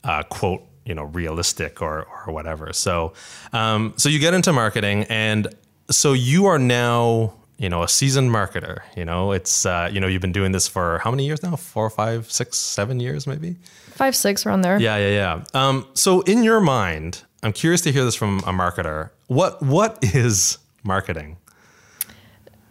uh, 0.04 0.22
quote, 0.22 0.62
you 0.84 0.94
know, 0.94 1.04
realistic 1.04 1.82
or 1.82 2.06
or 2.26 2.32
whatever. 2.32 2.72
So, 2.72 3.12
um, 3.52 3.94
so 3.96 4.08
you 4.08 4.20
get 4.20 4.34
into 4.34 4.52
marketing, 4.52 5.02
and 5.08 5.52
so 5.90 6.12
you 6.12 6.46
are 6.46 6.60
now, 6.60 7.34
you 7.58 7.68
know, 7.68 7.82
a 7.82 7.88
seasoned 7.88 8.30
marketer. 8.30 8.80
You 8.96 9.04
know, 9.04 9.32
it's 9.32 9.66
uh, 9.66 9.88
you 9.92 10.00
know, 10.00 10.06
you've 10.06 10.22
been 10.22 10.32
doing 10.32 10.52
this 10.52 10.68
for 10.68 10.98
how 10.98 11.10
many 11.10 11.26
years 11.26 11.42
now? 11.42 11.56
Four, 11.56 11.90
five, 11.90 12.30
six, 12.30 12.58
seven 12.58 13.00
years, 13.00 13.26
maybe. 13.26 13.56
Five, 13.90 14.14
six 14.14 14.44
around 14.44 14.60
there. 14.60 14.78
Yeah, 14.78 14.96
yeah, 14.96 15.08
yeah. 15.08 15.44
Um, 15.54 15.86
so 15.94 16.20
in 16.22 16.42
your 16.42 16.60
mind, 16.60 17.22
I'm 17.42 17.52
curious 17.52 17.80
to 17.82 17.92
hear 17.92 18.04
this 18.04 18.14
from 18.14 18.38
a 18.40 18.52
marketer. 18.52 19.10
What 19.28 19.62
what 19.62 19.98
is 20.02 20.58
marketing? 20.82 21.38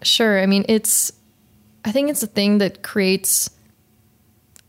Sure. 0.03 0.39
I 0.41 0.45
mean, 0.45 0.65
it's, 0.69 1.11
I 1.83 1.91
think 1.91 2.09
it's 2.09 2.21
a 2.21 2.27
thing 2.27 2.59
that 2.59 2.83
creates 2.83 3.49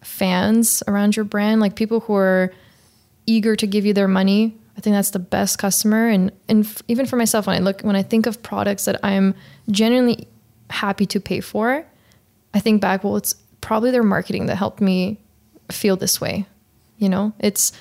fans 0.02 0.82
around 0.88 1.14
your 1.14 1.24
brand, 1.24 1.60
like 1.60 1.76
people 1.76 2.00
who 2.00 2.14
are 2.14 2.52
eager 3.26 3.54
to 3.56 3.66
give 3.66 3.84
you 3.84 3.92
their 3.92 4.08
money. 4.08 4.56
I 4.76 4.80
think 4.80 4.94
that's 4.94 5.10
the 5.10 5.18
best 5.18 5.58
customer. 5.58 6.08
And, 6.08 6.30
and 6.48 6.64
f- 6.64 6.82
even 6.88 7.06
for 7.06 7.16
myself, 7.16 7.46
when 7.46 7.56
I 7.56 7.60
look, 7.60 7.80
when 7.80 7.96
I 7.96 8.02
think 8.02 8.26
of 8.26 8.42
products 8.42 8.84
that 8.84 9.00
I'm 9.02 9.34
genuinely 9.70 10.28
happy 10.70 11.06
to 11.06 11.20
pay 11.20 11.40
for, 11.40 11.84
I 12.52 12.60
think 12.60 12.80
back, 12.80 13.02
well, 13.02 13.16
it's 13.16 13.34
probably 13.60 13.90
their 13.90 14.02
marketing 14.02 14.46
that 14.46 14.56
helped 14.56 14.80
me 14.80 15.18
feel 15.70 15.96
this 15.96 16.20
way. 16.20 16.46
You 16.98 17.08
know, 17.08 17.32
it's 17.38 17.72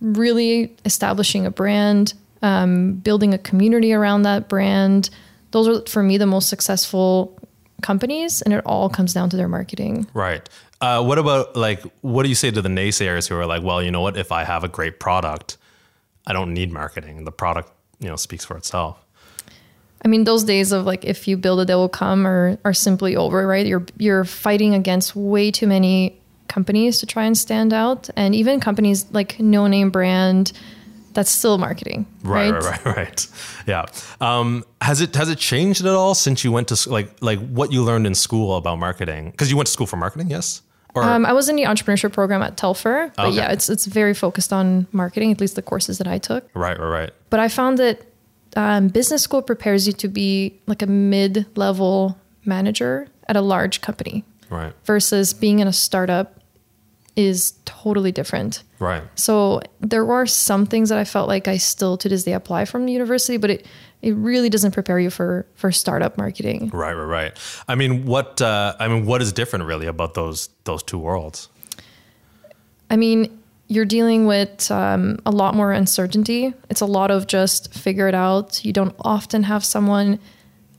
really 0.00 0.76
establishing 0.84 1.46
a 1.46 1.50
brand, 1.50 2.14
um, 2.42 2.94
building 2.94 3.34
a 3.34 3.38
community 3.38 3.92
around 3.92 4.22
that 4.22 4.48
brand. 4.48 5.10
Those 5.50 5.68
are 5.68 5.86
for 5.86 6.02
me 6.02 6.18
the 6.18 6.26
most 6.26 6.48
successful 6.48 7.38
companies, 7.82 8.42
and 8.42 8.52
it 8.54 8.62
all 8.64 8.88
comes 8.88 9.12
down 9.12 9.30
to 9.30 9.36
their 9.36 9.48
marketing. 9.48 10.06
Right. 10.14 10.48
Uh, 10.80 11.02
what 11.02 11.18
about 11.18 11.56
like 11.56 11.82
what 12.02 12.22
do 12.22 12.28
you 12.28 12.34
say 12.34 12.50
to 12.50 12.62
the 12.62 12.68
naysayers 12.68 13.28
who 13.28 13.36
are 13.36 13.46
like, 13.46 13.62
well, 13.62 13.82
you 13.82 13.90
know 13.90 14.00
what? 14.00 14.16
If 14.16 14.30
I 14.30 14.44
have 14.44 14.62
a 14.62 14.68
great 14.68 15.00
product, 15.00 15.57
I 16.28 16.32
don't 16.32 16.52
need 16.54 16.70
marketing. 16.72 17.24
The 17.24 17.32
product, 17.32 17.72
you 17.98 18.08
know, 18.08 18.16
speaks 18.16 18.44
for 18.44 18.56
itself. 18.56 18.98
I 20.04 20.08
mean, 20.08 20.24
those 20.24 20.44
days 20.44 20.70
of 20.70 20.86
like 20.86 21.04
if 21.04 21.26
you 21.26 21.36
build 21.36 21.58
it, 21.60 21.66
they 21.66 21.74
will 21.74 21.88
come 21.88 22.26
are 22.26 22.56
are 22.64 22.74
simply 22.74 23.16
over, 23.16 23.44
right? 23.46 23.66
You're 23.66 23.84
you're 23.96 24.24
fighting 24.24 24.74
against 24.74 25.16
way 25.16 25.50
too 25.50 25.66
many 25.66 26.20
companies 26.46 26.98
to 27.00 27.06
try 27.06 27.24
and 27.24 27.36
stand 27.36 27.72
out, 27.72 28.08
and 28.14 28.34
even 28.34 28.60
companies 28.60 29.06
like 29.12 29.40
no 29.40 29.66
name 29.66 29.90
brand. 29.90 30.52
That's 31.14 31.30
still 31.32 31.58
marketing, 31.58 32.06
Right, 32.22 32.52
right? 32.52 32.62
right, 32.62 32.84
right, 32.84 32.96
right. 33.02 33.26
Yeah. 33.66 33.86
Um, 34.20 34.64
has 34.80 35.00
it 35.00 35.16
has 35.16 35.28
it 35.28 35.38
changed 35.38 35.84
at 35.84 35.94
all 35.94 36.14
since 36.14 36.44
you 36.44 36.52
went 36.52 36.68
to 36.68 36.88
like 36.88 37.10
like 37.20 37.40
what 37.40 37.72
you 37.72 37.82
learned 37.82 38.06
in 38.06 38.14
school 38.14 38.54
about 38.56 38.78
marketing? 38.78 39.30
Because 39.32 39.50
you 39.50 39.56
went 39.56 39.66
to 39.66 39.72
school 39.72 39.86
for 39.86 39.96
marketing, 39.96 40.30
yes? 40.30 40.62
Um, 41.02 41.26
I 41.26 41.32
was 41.32 41.48
in 41.48 41.56
the 41.56 41.64
entrepreneurship 41.64 42.12
program 42.12 42.42
at 42.42 42.56
Telfer, 42.56 43.12
but 43.16 43.26
Okay. 43.26 43.36
yeah, 43.36 43.50
it's 43.52 43.68
it's 43.68 43.86
very 43.86 44.14
focused 44.14 44.52
on 44.52 44.86
marketing. 44.92 45.32
At 45.32 45.40
least 45.40 45.54
the 45.56 45.62
courses 45.62 45.98
that 45.98 46.06
I 46.06 46.18
took. 46.18 46.48
right, 46.54 46.78
right, 46.78 46.88
right. 46.88 47.10
But 47.30 47.40
I 47.40 47.48
found 47.48 47.78
that 47.78 48.02
um, 48.56 48.88
business 48.88 49.22
school 49.22 49.42
prepares 49.42 49.86
you 49.86 49.92
to 49.94 50.08
be 50.08 50.58
like 50.66 50.82
a 50.82 50.86
mid-level 50.86 52.18
manager 52.44 53.06
at 53.28 53.36
a 53.36 53.40
large 53.42 53.80
company 53.80 54.24
Right, 54.50 54.72
versus 54.84 55.34
being 55.34 55.58
in 55.58 55.68
a 55.68 55.72
startup 55.72 56.40
is 57.14 57.54
totally 57.64 58.12
different. 58.12 58.62
right. 58.78 59.02
So 59.16 59.60
there 59.80 60.04
were 60.04 60.24
some 60.26 60.64
things 60.66 60.88
that 60.88 60.98
I 60.98 61.04
felt 61.04 61.28
like 61.28 61.48
I 61.48 61.56
still 61.58 61.96
to 61.98 62.08
this 62.08 62.22
day 62.24 62.32
apply 62.32 62.64
from 62.64 62.86
the 62.86 62.92
university, 62.92 63.36
but 63.36 63.50
it 63.50 63.66
it 64.02 64.14
really 64.14 64.48
doesn't 64.48 64.72
prepare 64.72 64.98
you 64.98 65.10
for 65.10 65.46
for 65.54 65.72
startup 65.72 66.16
marketing. 66.16 66.70
Right, 66.72 66.94
right, 66.94 67.04
right. 67.04 67.62
I 67.66 67.74
mean, 67.74 68.06
what 68.06 68.40
uh, 68.40 68.74
I 68.78 68.88
mean, 68.88 69.06
what 69.06 69.22
is 69.22 69.32
different 69.32 69.64
really 69.64 69.86
about 69.86 70.14
those 70.14 70.48
those 70.64 70.82
two 70.82 70.98
worlds? 70.98 71.48
I 72.90 72.96
mean, 72.96 73.38
you're 73.68 73.84
dealing 73.84 74.26
with 74.26 74.70
um, 74.70 75.18
a 75.26 75.30
lot 75.30 75.54
more 75.54 75.72
uncertainty. 75.72 76.54
It's 76.70 76.80
a 76.80 76.86
lot 76.86 77.10
of 77.10 77.26
just 77.26 77.74
figure 77.74 78.08
it 78.08 78.14
out. 78.14 78.64
You 78.64 78.72
don't 78.72 78.94
often 79.00 79.42
have 79.42 79.64
someone, 79.64 80.18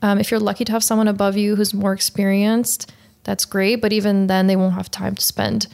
um, 0.02 0.18
if 0.18 0.30
you're 0.30 0.40
lucky 0.40 0.64
to 0.64 0.72
have 0.72 0.82
someone 0.82 1.06
above 1.06 1.36
you 1.36 1.54
who's 1.54 1.72
more 1.72 1.92
experienced, 1.92 2.92
that's 3.22 3.44
great. 3.44 3.76
But 3.76 3.92
even 3.92 4.26
then, 4.26 4.48
they 4.48 4.56
won't 4.56 4.74
have 4.74 4.90
time 4.90 5.14
to 5.14 5.22
spend, 5.22 5.68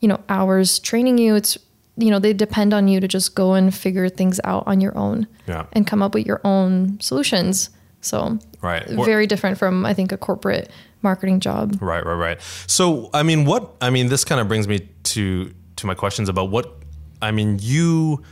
you 0.00 0.08
know, 0.08 0.20
hours 0.30 0.78
training 0.78 1.18
you. 1.18 1.34
It's, 1.34 1.58
you 1.96 2.10
know, 2.10 2.18
they 2.18 2.32
depend 2.32 2.72
on 2.72 2.88
you 2.88 3.00
to 3.00 3.08
just 3.08 3.34
go 3.34 3.54
and 3.54 3.74
figure 3.74 4.08
things 4.08 4.40
out 4.44 4.64
on 4.66 4.80
your 4.80 4.96
own 4.96 5.26
Yeah. 5.46 5.64
and 5.72 5.86
come 5.86 6.02
up 6.02 6.14
with 6.14 6.26
your 6.26 6.40
own 6.44 6.98
solutions. 7.00 7.70
So, 8.00 8.38
Right. 8.62 8.90
What- 8.94 9.04
very 9.06 9.26
different 9.26 9.58
from, 9.58 9.84
I 9.84 9.92
think, 9.94 10.10
a 10.12 10.16
corporate 10.16 10.70
marketing 11.02 11.40
job. 11.40 11.76
Right, 11.80 12.04
right, 12.04 12.14
right. 12.14 12.38
So, 12.66 13.10
I 13.12 13.22
mean, 13.22 13.44
what 13.44 13.74
I 13.80 13.90
mean, 13.90 14.08
this 14.08 14.24
kind 14.24 14.40
of 14.40 14.48
brings 14.48 14.66
me 14.68 14.88
to 15.04 15.52
to 15.76 15.86
my 15.86 15.94
questions 15.94 16.28
about 16.28 16.50
what 16.50 16.76
I 17.20 17.30
mean. 17.32 17.58
You 17.60 18.22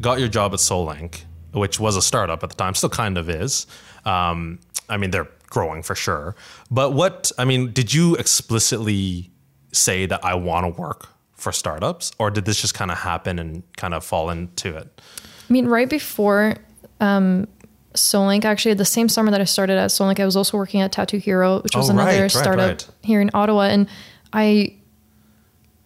got 0.00 0.18
your 0.20 0.28
job 0.28 0.52
at 0.54 0.60
Solink, 0.60 1.22
which 1.52 1.78
was 1.80 1.96
a 1.96 2.02
startup 2.02 2.42
at 2.42 2.48
the 2.50 2.56
time, 2.56 2.74
still 2.74 2.88
kind 2.90 3.18
of 3.18 3.28
is. 3.28 3.66
Um, 4.04 4.58
I 4.88 4.96
mean, 4.96 5.10
they're 5.10 5.28
growing 5.50 5.82
for 5.82 5.94
sure. 5.94 6.34
But 6.70 6.92
what 6.92 7.30
I 7.38 7.44
mean, 7.44 7.72
did 7.72 7.92
you 7.92 8.14
explicitly 8.16 9.30
say 9.72 10.06
that 10.06 10.24
I 10.24 10.34
want 10.34 10.64
to 10.64 10.80
work 10.80 11.08
for 11.42 11.52
startups, 11.52 12.12
or 12.18 12.30
did 12.30 12.44
this 12.44 12.60
just 12.60 12.74
kind 12.74 12.90
of 12.90 12.98
happen 12.98 13.38
and 13.38 13.62
kind 13.76 13.94
of 13.94 14.04
fall 14.04 14.30
into 14.30 14.76
it? 14.76 15.00
I 15.48 15.52
mean, 15.52 15.66
right 15.66 15.90
before 15.90 16.54
um, 17.00 17.48
Solink, 17.94 18.44
actually, 18.44 18.74
the 18.74 18.84
same 18.84 19.08
summer 19.08 19.30
that 19.32 19.40
I 19.40 19.44
started 19.44 19.76
at 19.76 19.90
Solink, 19.90 20.20
I 20.20 20.24
was 20.24 20.36
also 20.36 20.56
working 20.56 20.80
at 20.80 20.92
Tattoo 20.92 21.18
Hero, 21.18 21.60
which 21.60 21.76
was 21.76 21.90
Oh, 21.90 21.92
another 21.92 22.22
right, 22.22 22.30
startup 22.30 22.68
right. 22.68 22.88
here 23.02 23.20
in 23.20 23.30
Ottawa. 23.34 23.62
And 23.62 23.88
I, 24.32 24.76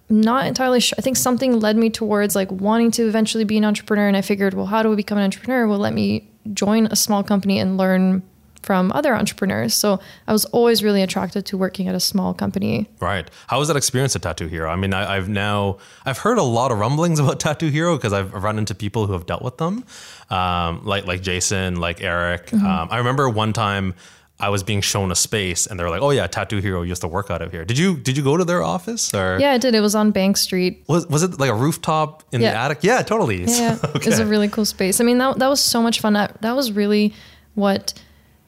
not 0.08 0.46
entirely 0.46 0.78
sure. 0.80 0.94
I 0.98 1.02
think 1.02 1.16
something 1.16 1.58
led 1.58 1.76
me 1.76 1.90
towards 1.90 2.36
like 2.36 2.50
wanting 2.52 2.90
to 2.92 3.08
eventually 3.08 3.44
be 3.44 3.56
an 3.56 3.64
entrepreneur. 3.64 4.06
And 4.06 4.16
I 4.16 4.20
figured, 4.20 4.54
well, 4.54 4.66
how 4.66 4.82
do 4.82 4.92
I 4.92 4.94
become 4.94 5.18
an 5.18 5.24
entrepreneur? 5.24 5.66
Well, 5.66 5.78
let 5.78 5.94
me 5.94 6.30
join 6.52 6.86
a 6.86 6.96
small 6.96 7.24
company 7.24 7.58
and 7.58 7.76
learn 7.76 8.22
from 8.66 8.90
other 8.90 9.14
entrepreneurs. 9.14 9.74
So 9.74 10.00
I 10.26 10.32
was 10.32 10.44
always 10.46 10.82
really 10.82 11.00
attracted 11.00 11.46
to 11.46 11.56
working 11.56 11.86
at 11.86 11.94
a 11.94 12.00
small 12.00 12.34
company. 12.34 12.88
Right. 12.98 13.30
How 13.46 13.60
was 13.60 13.68
that 13.68 13.76
experience 13.76 14.16
at 14.16 14.22
Tattoo 14.22 14.48
Hero? 14.48 14.68
I 14.68 14.74
mean, 14.74 14.92
I, 14.92 15.16
I've 15.16 15.28
now 15.28 15.78
I've 16.04 16.18
heard 16.18 16.36
a 16.36 16.42
lot 16.42 16.72
of 16.72 16.78
rumblings 16.78 17.20
about 17.20 17.38
Tattoo 17.38 17.68
Hero 17.68 17.96
because 17.96 18.12
I've 18.12 18.34
run 18.34 18.58
into 18.58 18.74
people 18.74 19.06
who 19.06 19.12
have 19.12 19.24
dealt 19.24 19.42
with 19.42 19.56
them, 19.58 19.84
um, 20.30 20.84
like 20.84 21.06
like 21.06 21.22
Jason, 21.22 21.76
like 21.76 22.02
Eric. 22.02 22.52
Um, 22.52 22.88
I 22.90 22.98
remember 22.98 23.28
one 23.28 23.52
time 23.52 23.94
I 24.40 24.48
was 24.48 24.64
being 24.64 24.80
shown 24.80 25.12
a 25.12 25.14
space, 25.14 25.66
and 25.66 25.78
they 25.78 25.84
were 25.84 25.90
like, 25.90 26.02
"Oh 26.02 26.10
yeah, 26.10 26.26
Tattoo 26.26 26.58
Hero 26.58 26.82
used 26.82 27.02
to 27.02 27.08
work 27.08 27.30
out 27.30 27.42
of 27.42 27.52
here." 27.52 27.64
Did 27.64 27.78
you 27.78 27.96
did 27.96 28.16
you 28.16 28.24
go 28.24 28.36
to 28.36 28.44
their 28.44 28.64
office 28.64 29.14
or 29.14 29.38
Yeah, 29.40 29.52
I 29.52 29.58
did. 29.58 29.76
It 29.76 29.80
was 29.80 29.94
on 29.94 30.10
Bank 30.10 30.36
Street. 30.36 30.84
was 30.88 31.06
was 31.06 31.22
it 31.22 31.38
like 31.38 31.50
a 31.50 31.54
rooftop 31.54 32.24
in 32.32 32.40
the 32.40 32.48
attic? 32.48 32.80
Yeah, 32.82 33.02
totally. 33.02 33.44
Yeah, 33.44 33.78
okay. 33.82 33.90
it 33.94 34.06
was 34.06 34.18
a 34.18 34.26
really 34.26 34.48
cool 34.48 34.64
space. 34.64 35.00
I 35.00 35.04
mean, 35.04 35.18
that, 35.18 35.38
that 35.38 35.48
was 35.48 35.60
so 35.60 35.80
much 35.80 36.00
fun. 36.00 36.14
That, 36.14 36.42
that 36.42 36.56
was 36.56 36.72
really 36.72 37.14
what 37.54 37.94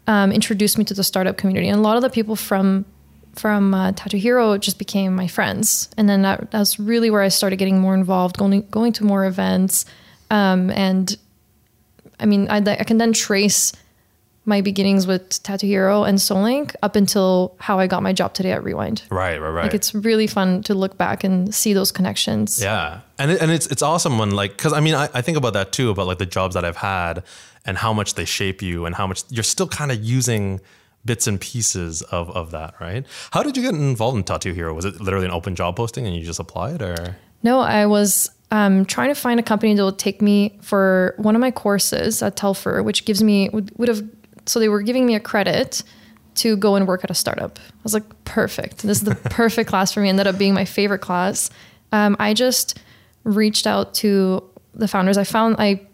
um, 0.08 0.32
introduced 0.32 0.78
me 0.78 0.84
to 0.84 0.94
the 0.94 1.04
startup 1.04 1.36
community. 1.36 1.68
And 1.68 1.78
a 1.78 1.82
lot 1.82 1.96
of 1.96 2.02
the 2.02 2.10
people 2.10 2.34
from 2.34 2.84
from 3.34 3.72
uh, 3.72 3.92
Tattoo 3.92 4.16
Hero 4.16 4.58
just 4.58 4.78
became 4.78 5.14
my 5.14 5.28
friends. 5.28 5.88
And 5.96 6.08
then 6.08 6.22
that, 6.22 6.50
that's 6.50 6.80
really 6.80 7.08
where 7.08 7.22
I 7.22 7.28
started 7.28 7.56
getting 7.56 7.78
more 7.78 7.94
involved, 7.94 8.36
going 8.36 8.66
going 8.70 8.92
to 8.94 9.04
more 9.04 9.26
events. 9.26 9.84
Um, 10.30 10.70
and 10.70 11.16
I 12.18 12.26
mean, 12.26 12.48
I, 12.50 12.56
I 12.56 12.84
can 12.84 12.98
then 12.98 13.12
trace 13.12 13.72
my 14.44 14.62
beginnings 14.62 15.06
with 15.06 15.42
Tattoo 15.42 15.66
Hero 15.66 16.04
and 16.04 16.16
Solink 16.16 16.74
up 16.82 16.96
until 16.96 17.54
how 17.60 17.78
I 17.78 17.86
got 17.86 18.02
my 18.02 18.14
job 18.14 18.32
today 18.32 18.52
at 18.52 18.64
Rewind. 18.64 19.02
right, 19.10 19.38
right, 19.38 19.50
right. 19.50 19.62
Like 19.64 19.74
it's 19.74 19.94
really 19.94 20.26
fun 20.26 20.62
to 20.62 20.74
look 20.74 20.96
back 20.96 21.22
and 21.22 21.54
see 21.54 21.74
those 21.74 21.92
connections. 21.92 22.60
Yeah, 22.60 23.00
and 23.18 23.30
it, 23.30 23.42
and 23.42 23.50
it's 23.50 23.66
it's 23.66 23.82
awesome 23.82 24.18
when 24.18 24.30
like 24.30 24.52
because 24.56 24.72
I 24.72 24.80
mean 24.80 24.94
I, 24.94 25.10
I 25.12 25.20
think 25.20 25.36
about 25.36 25.52
that 25.52 25.70
too 25.72 25.90
about 25.90 26.06
like 26.06 26.18
the 26.18 26.26
jobs 26.26 26.54
that 26.54 26.64
I've 26.64 26.78
had 26.78 27.22
and 27.68 27.76
how 27.76 27.92
much 27.92 28.14
they 28.14 28.24
shape 28.24 28.62
you 28.62 28.86
and 28.86 28.94
how 28.94 29.06
much 29.06 29.22
you're 29.28 29.44
still 29.44 29.68
kind 29.68 29.92
of 29.92 30.02
using 30.02 30.58
bits 31.04 31.26
and 31.26 31.38
pieces 31.40 32.02
of 32.02 32.30
of 32.30 32.50
that 32.50 32.74
right. 32.80 33.06
How 33.30 33.42
did 33.42 33.56
you 33.56 33.62
get 33.62 33.74
involved 33.74 34.16
in 34.16 34.24
Tattoo 34.24 34.54
Hero? 34.54 34.74
Was 34.74 34.86
it 34.86 35.00
literally 35.00 35.26
an 35.26 35.32
open 35.32 35.54
job 35.54 35.76
posting 35.76 36.06
and 36.06 36.16
you 36.16 36.24
just 36.24 36.40
applied 36.40 36.80
or? 36.80 37.16
No, 37.42 37.60
I 37.60 37.86
was 37.86 38.30
um, 38.50 38.86
trying 38.86 39.10
to 39.10 39.14
find 39.14 39.38
a 39.38 39.42
company 39.42 39.74
that 39.74 39.84
would 39.84 39.98
take 39.98 40.22
me 40.22 40.58
for 40.62 41.14
one 41.18 41.36
of 41.36 41.40
my 41.40 41.50
courses 41.50 42.22
at 42.22 42.36
Telfer, 42.36 42.82
which 42.82 43.04
gives 43.04 43.22
me 43.22 43.50
would, 43.50 43.70
would 43.78 43.88
have. 43.88 44.02
So 44.46 44.58
they 44.58 44.68
were 44.68 44.80
giving 44.80 45.04
me 45.04 45.14
a 45.14 45.20
credit 45.20 45.82
to 46.36 46.56
go 46.56 46.74
and 46.74 46.88
work 46.88 47.04
at 47.04 47.10
a 47.10 47.14
startup. 47.14 47.58
I 47.58 47.82
was 47.82 47.92
like, 47.92 48.24
perfect. 48.24 48.78
This 48.78 48.98
is 48.98 49.04
the 49.04 49.14
perfect 49.30 49.68
class 49.68 49.92
for 49.92 50.00
me. 50.00 50.08
Ended 50.08 50.26
up 50.26 50.38
being 50.38 50.54
my 50.54 50.64
favorite 50.64 51.00
class. 51.00 51.50
Um, 51.92 52.16
I 52.18 52.32
just 52.32 52.78
reached 53.24 53.66
out 53.66 53.92
to 53.94 54.42
the 54.72 54.88
founders. 54.88 55.18
I 55.18 55.24
found 55.24 55.56
I 55.58 55.87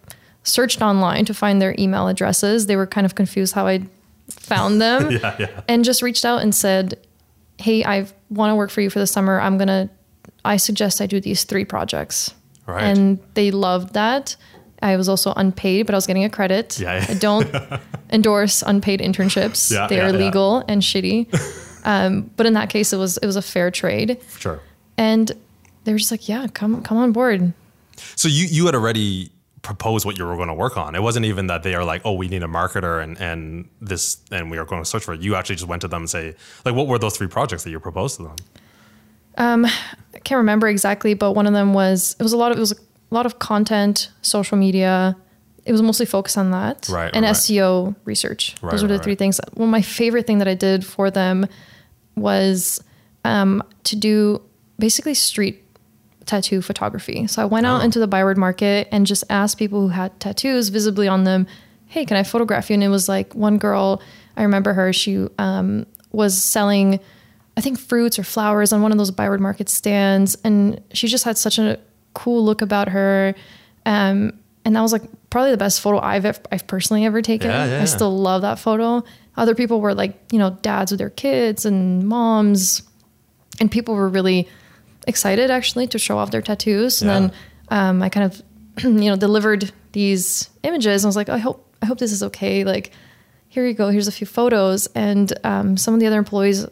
searched 0.45 0.81
online 0.83 1.25
to 1.25 1.35
find 1.35 1.61
their 1.61 1.75
email 1.79 2.07
addresses. 2.09 2.67
They 2.67 2.77
were 2.77 2.87
kind 2.87 3.05
of 3.05 3.15
confused 3.15 3.55
how 3.55 3.67
I 3.67 3.83
found 4.31 4.81
them 4.81 5.11
Yeah, 5.11 5.37
yeah. 5.39 5.61
and 5.69 5.85
just 5.85 6.03
reached 6.03 6.25
out 6.25 6.43
and 6.43 6.55
said, 6.55 6.99
"Hey, 7.59 7.85
I 7.85 8.07
want 8.31 8.51
to 8.51 8.55
work 8.55 8.71
for 8.71 8.81
you 8.81 8.91
for 8.91 8.99
the 8.99 9.07
summer. 9.07 9.41
I'm 9.41 9.59
gonna 9.59 9.91
I 10.45 10.57
suggest 10.59 11.01
I 11.01 11.07
do 11.07 11.21
these 11.21 11.45
three 11.45 11.65
projects. 11.65 12.35
Right. 12.67 12.83
And 12.85 13.19
they 13.35 13.51
loved 13.51 13.95
that. 13.95 14.37
I 14.83 14.97
was 14.97 15.09
also 15.09 15.33
unpaid, 15.37 15.87
but 15.87 15.95
I 15.95 15.97
was 15.99 16.07
getting 16.07 16.25
a 16.25 16.31
credit. 16.31 16.79
Yeah, 16.79 16.97
yeah. 16.97 17.07
I 17.09 17.15
don't 17.15 17.49
endorse 18.11 18.63
unpaid 18.63 19.01
internships. 19.01 19.73
Yeah, 19.73 19.87
they 19.87 19.97
yeah, 19.97 20.09
are 20.09 20.13
yeah. 20.13 20.19
legal 20.25 20.63
and 20.69 20.83
shitty. 20.83 21.29
um, 21.87 22.31
but 22.37 22.45
in 22.47 22.53
that 22.55 22.69
case, 22.71 22.93
it 22.93 22.97
was 22.99 23.17
it 23.19 23.27
was 23.27 23.37
a 23.37 23.43
fair 23.43 23.71
trade, 23.71 24.19
Sure. 24.39 24.61
and 24.99 25.33
they 25.85 25.93
were 25.93 25.99
just 25.99 26.11
like, 26.11 26.29
"Yeah, 26.29 26.47
come 26.53 26.83
come 26.83 26.99
on 26.99 27.13
board." 27.13 27.53
So 28.17 28.29
you 28.29 28.45
you 28.47 28.67
had 28.67 28.75
already 28.75 29.31
proposed 29.65 30.07
what 30.07 30.17
you 30.19 30.25
were 30.25 30.37
going 30.37 30.49
to 30.49 30.55
work 30.55 30.77
on. 30.77 30.95
It 30.95 31.03
wasn't 31.03 31.27
even 31.27 31.49
that 31.49 31.65
they 31.65 31.75
are 31.75 31.85
like, 31.85 32.03
oh, 32.05 32.13
we 32.13 32.29
need 32.29 32.43
a 32.45 32.47
marketer 32.47 33.03
and 33.03 33.19
and 33.19 33.69
this 33.81 34.19
and 34.31 34.51
we 34.51 34.59
are 34.59 34.65
going 34.65 34.83
to 34.83 34.89
search 34.89 35.05
for 35.05 35.15
it. 35.15 35.21
You 35.21 35.35
actually 35.35 35.57
just 35.57 35.67
went 35.67 35.83
to 35.83 35.89
them 35.89 36.03
and 36.03 36.11
say, 36.11 36.37
like, 36.65 36.75
what 36.75 36.87
were 36.87 36.99
those 36.99 37.17
three 37.17 37.27
projects 37.27 37.65
that 37.65 37.71
you 37.71 37.81
proposed 37.81 38.19
to 38.19 38.25
them? 38.25 38.37
I 39.37 40.19
can't 40.23 40.39
remember 40.39 40.69
exactly, 40.69 41.15
but 41.15 41.33
one 41.33 41.47
of 41.47 41.53
them 41.53 41.75
was 41.75 42.15
it 42.21 42.23
was 42.23 42.33
a 42.33 42.37
lot 42.37 42.53
of 42.53 42.59
it 42.59 42.61
was 42.61 42.73
a 42.73 43.15
lot 43.15 43.27
of 43.27 43.39
content, 43.39 44.11
social 44.23 44.57
media. 44.57 45.17
It 45.65 45.73
was 45.73 45.81
mostly 45.81 46.05
focused 46.05 46.37
on 46.37 46.51
that 46.51 46.87
Right, 46.91 47.11
and 47.15 47.25
right. 47.25 47.35
SEO 47.35 47.97
research. 48.05 48.55
Right, 48.61 48.71
Those 48.71 48.83
were 48.83 48.89
the 48.89 48.95
right, 48.97 49.03
three 49.03 49.15
things. 49.15 49.41
Well, 49.55 49.67
my 49.67 49.81
favorite 49.81 50.27
thing 50.27 50.39
that 50.39 50.49
I 50.49 50.55
did 50.55 50.85
for 50.85 51.11
them 51.11 51.47
was 52.17 52.85
um, 53.25 53.63
to 53.85 53.97
do 53.97 54.43
basically 54.79 55.15
street 55.15 55.64
tattoo 56.27 56.63
photography. 56.63 57.27
So 57.27 57.43
I 57.43 57.45
went 57.45 57.67
out 57.67 57.81
Oh. 57.81 57.85
into 57.85 57.99
the 57.99 58.07
Byward 58.07 58.39
market 58.39 58.89
and 58.91 59.07
just 59.07 59.25
asked 59.31 59.59
people 59.59 59.81
who 59.83 59.89
had 59.89 60.19
tattoos 60.21 60.69
visibly 60.71 61.07
on 61.09 61.25
them, 61.25 61.47
"Hey, 61.87 62.05
can 62.05 62.17
I 62.17 62.23
photograph 62.23 62.71
you?" 62.71 62.75
And 62.75 62.83
it 62.85 62.89
was 62.89 63.09
like 63.09 63.35
one 63.35 63.59
girl, 63.59 64.01
I 64.37 64.43
remember 64.43 64.73
her. 64.75 64.93
She 64.93 65.27
um, 65.39 65.87
was 66.13 66.43
selling, 66.43 66.99
I 67.57 67.61
think, 67.61 67.79
fruits 67.79 68.19
or 68.19 68.25
flowers 68.25 68.73
on 68.73 68.83
one 68.83 68.91
of 68.93 68.99
those 68.99 69.11
Byward 69.11 69.41
market 69.41 69.69
stands, 69.69 70.37
and 70.45 70.81
she 70.93 71.09
just 71.09 71.25
had 71.25 71.37
such 71.39 71.59
a 71.59 71.79
cool 72.15 72.45
look 72.45 72.63
about 72.63 72.89
her. 72.89 73.35
Um, 73.87 74.33
and 74.65 74.75
that 74.75 74.81
was 74.81 74.93
like 74.93 75.03
probably 75.31 75.51
the 75.51 75.57
best 75.59 75.81
photo 75.81 76.01
I've 76.01 76.25
ever, 76.25 76.41
I've 76.51 76.67
personally 76.67 77.05
ever 77.05 77.21
taken. 77.21 77.51
Yeah, 77.51 77.67
yeah, 77.67 77.83
I 77.83 77.85
still 77.85 78.17
love 78.17 78.43
that 78.43 78.59
photo. 78.59 79.05
Other 79.37 79.55
people 79.55 79.81
were 79.81 79.95
like, 79.95 80.19
you 80.33 80.39
know, 80.39 80.57
dads 80.63 80.91
with 80.93 80.99
their 80.99 81.11
kids 81.11 81.67
and 81.67 82.07
moms, 82.09 82.83
and 83.61 83.71
people 83.71 83.95
were 83.95 84.09
really 84.09 84.49
excited 85.07 85.51
actually 85.51 85.87
to 85.89 85.99
show 85.99 86.19
off 86.19 86.31
their 86.31 86.43
tattoos. 86.43 87.03
And 87.03 87.09
Yeah. 87.11 87.21
then 87.21 87.33
um, 87.69 88.03
I 88.03 88.09
kind 88.09 88.27
of, 88.33 88.43
you 88.85 89.11
know, 89.11 89.17
delivered 89.17 89.73
these 89.93 90.51
images. 90.63 91.03
And 91.05 91.09
I 91.09 91.11
was 91.11 91.17
like, 91.17 91.29
I 91.29 91.39
hope, 91.39 91.75
I 91.83 91.87
hope 91.87 91.99
this 91.99 92.13
is 92.13 92.23
okay. 92.23 92.65
Like, 92.65 92.93
here 93.49 93.67
you 93.67 93.75
go. 93.75 93.89
Here's 93.91 94.09
a 94.09 94.13
few 94.13 94.27
photos. 94.27 94.87
And 94.95 95.33
um, 95.45 95.77
some 95.77 95.95
of 95.95 96.01
the 96.01 96.07
other 96.07 96.19
employees, 96.19 96.67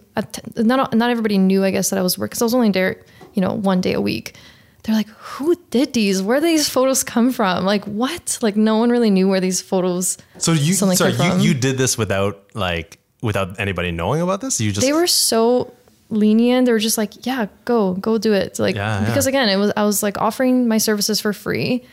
not 0.57 0.93
not 0.95 1.11
everybody 1.11 1.39
knew, 1.39 1.62
I 1.65 1.71
guess, 1.71 1.91
that 1.91 1.99
I 1.99 2.03
was 2.03 2.19
working. 2.19 2.31
Because 2.31 2.43
I 2.43 2.45
was 2.47 2.55
only 2.55 2.71
there, 2.71 2.97
you 3.35 3.41
know, 3.41 3.53
one 3.53 3.81
day 3.81 3.93
a 3.93 4.01
week. 4.01 4.37
They're 4.83 4.97
like, 4.97 5.07
who 5.11 5.55
did 5.71 5.93
these? 5.93 6.21
Where 6.23 6.41
did 6.41 6.49
these 6.49 6.69
photos 6.69 7.05
come 7.05 7.31
from? 7.31 7.65
Like, 7.65 7.85
what? 7.85 8.37
Like, 8.43 8.57
no 8.57 8.79
one 8.79 8.91
really 8.91 9.11
knew 9.11 9.29
where 9.29 9.39
these 9.39 9.61
photos. 9.62 10.19
So 10.39 10.51
you 10.53 10.75
sorry, 10.75 11.12
you, 11.12 11.51
you 11.51 11.55
did 11.55 11.79
this 11.79 11.97
without 11.97 12.43
like 12.55 12.99
without 13.23 13.61
anybody 13.61 13.93
knowing 13.93 14.21
about 14.21 14.41
this? 14.41 14.61
You 14.61 14.73
just 14.73 14.85
they 14.85 14.93
were 14.93 15.07
so 15.07 15.73
lenient. 16.12 16.66
They 16.66 16.73
were 16.73 16.78
just 16.78 16.99
like, 16.99 17.26
yeah, 17.26 17.47
go, 17.64 17.95
go 17.95 18.19
do 18.19 18.33
it. 18.33 18.59
Like, 18.59 18.76
Yeah, 18.76 19.00
yeah. 19.00 19.07
because 19.07 19.26
again, 19.26 19.49
it 19.49 19.57
was, 19.57 19.73
I 19.76 19.85
was 19.85 20.02
like 20.02 20.19
offering 20.19 20.69
my 20.69 20.78
services 20.78 21.21
for 21.21 21.33
free. 21.33 21.85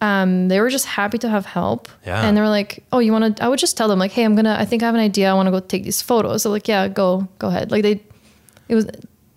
Um, 0.00 0.48
they 0.48 0.60
were 0.60 0.70
just 0.70 0.86
happy 0.86 1.18
to 1.18 1.28
have 1.28 1.46
help. 1.46 1.88
Yeah. 2.06 2.26
And 2.26 2.36
they 2.36 2.40
were 2.40 2.48
like, 2.48 2.84
oh, 2.92 2.98
you 2.98 3.12
want 3.12 3.36
to, 3.36 3.44
I 3.44 3.48
would 3.48 3.58
just 3.58 3.76
tell 3.76 3.88
them 3.88 3.98
like, 3.98 4.10
Hey, 4.12 4.24
I'm 4.24 4.34
going 4.34 4.44
to, 4.44 4.58
I 4.58 4.64
think 4.64 4.82
I 4.82 4.86
have 4.86 4.94
an 4.94 5.00
idea. 5.00 5.30
I 5.30 5.34
want 5.34 5.46
to 5.46 5.50
go 5.50 5.60
take 5.60 5.84
these 5.84 6.02
photos. 6.02 6.42
So 6.42 6.50
like, 6.50 6.68
yeah, 6.68 6.88
go, 6.88 7.28
go 7.38 7.48
ahead. 7.48 7.70
Like 7.70 7.82
they, 7.82 8.02
it 8.68 8.74
was, 8.74 8.86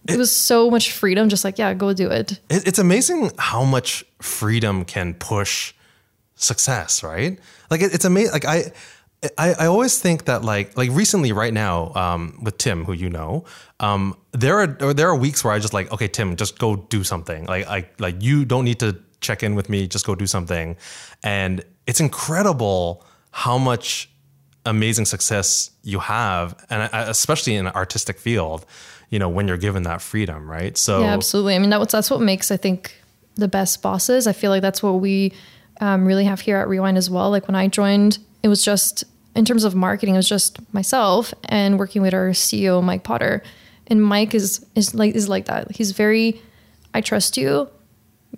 it, 0.07 0.17
was 0.17 0.31
so 0.31 0.69
much 0.69 0.91
freedom. 0.91 1.29
Just 1.29 1.43
like, 1.43 1.57
yeah, 1.57 1.73
go 1.73 1.93
do 1.93 2.09
it. 2.09 2.33
it, 2.49 2.67
it's 2.67 2.79
amazing 2.79 3.31
how 3.37 3.63
much 3.63 4.03
freedom 4.21 4.83
can 4.85 5.13
push 5.13 5.73
success, 6.35 7.03
right? 7.03 7.39
Like 7.69 7.81
it, 7.81 7.93
it's 7.93 8.05
amazing. 8.05 8.31
Like 8.33 8.45
I, 8.45 8.71
I, 9.37 9.53
I 9.53 9.65
always 9.65 9.99
think 9.99 10.25
that 10.25 10.43
like 10.43 10.77
like 10.77 10.91
recently, 10.91 11.31
right 11.31 11.53
now, 11.53 11.91
um, 11.95 12.37
with 12.43 12.57
Tim, 12.57 12.85
who 12.85 12.93
you 12.93 13.09
know, 13.09 13.45
um, 13.79 14.15
there 14.31 14.59
are 14.59 14.67
there 14.67 15.09
are 15.09 15.15
weeks 15.15 15.43
where 15.43 15.53
I 15.53 15.59
just 15.59 15.73
like, 15.73 15.91
okay, 15.91 16.07
Tim, 16.07 16.35
just 16.35 16.59
go 16.59 16.75
do 16.75 17.03
something. 17.03 17.45
Like 17.45 17.67
I 17.67 17.89
like 17.99 18.21
you 18.21 18.45
don't 18.45 18.63
need 18.65 18.79
to 18.79 18.99
check 19.21 19.41
in 19.41 19.55
with 19.55 19.69
me, 19.69 19.87
just 19.87 20.05
go 20.05 20.13
do 20.13 20.27
something, 20.27 20.77
and 21.23 21.63
it's 21.87 21.99
incredible 21.99 23.03
how 23.31 23.57
much 23.57 24.09
amazing 24.65 25.05
success 25.05 25.71
you 25.83 25.99
have, 25.99 26.55
and 26.69 26.83
I- 26.93 27.09
especially 27.09 27.55
in 27.55 27.65
an 27.67 27.73
artistic 27.73 28.19
field, 28.19 28.65
you 29.09 29.17
know, 29.17 29.29
when 29.29 29.47
you're 29.47 29.57
given 29.57 29.83
that 29.83 30.01
freedom, 30.01 30.49
right? 30.49 30.77
So 30.77 31.01
Yeah, 31.01 31.13
absolutely. 31.13 31.55
I 31.55 31.59
mean, 31.59 31.69
that, 31.69 31.89
that's 31.89 32.11
what 32.11 32.21
makes, 32.21 32.51
I 32.51 32.57
think, 32.57 32.93
the 33.35 33.47
best 33.47 33.81
bosses. 33.81 34.27
I 34.27 34.33
feel 34.33 34.51
like 34.51 34.61
that's 34.61 34.83
what 34.83 34.93
we 34.99 35.33
um, 35.79 36.05
really 36.05 36.25
have 36.25 36.41
here 36.41 36.57
at 36.57 36.67
Rewind 36.67 36.97
as 36.97 37.09
well. 37.09 37.29
Like 37.29 37.47
when 37.47 37.55
I 37.55 37.67
joined, 37.67 38.19
it 38.43 38.47
was 38.47 38.63
just, 38.63 39.03
in 39.35 39.45
terms 39.45 39.63
of 39.63 39.75
marketing, 39.75 40.15
it 40.15 40.17
was 40.17 40.29
just 40.29 40.59
myself 40.73 41.33
and 41.45 41.77
working 41.77 42.01
with 42.01 42.13
our 42.13 42.29
CEO, 42.29 42.83
Mike 42.83 43.03
Potter. 43.03 43.43
And 43.87 44.03
Mike 44.03 44.33
is, 44.33 44.65
is 44.75 44.93
like, 44.93 45.15
is 45.15 45.29
like 45.29 45.45
that. 45.45 45.71
He's 45.71 45.91
very, 45.91 46.41
I 46.93 47.01
trust 47.01 47.37
you. 47.37 47.69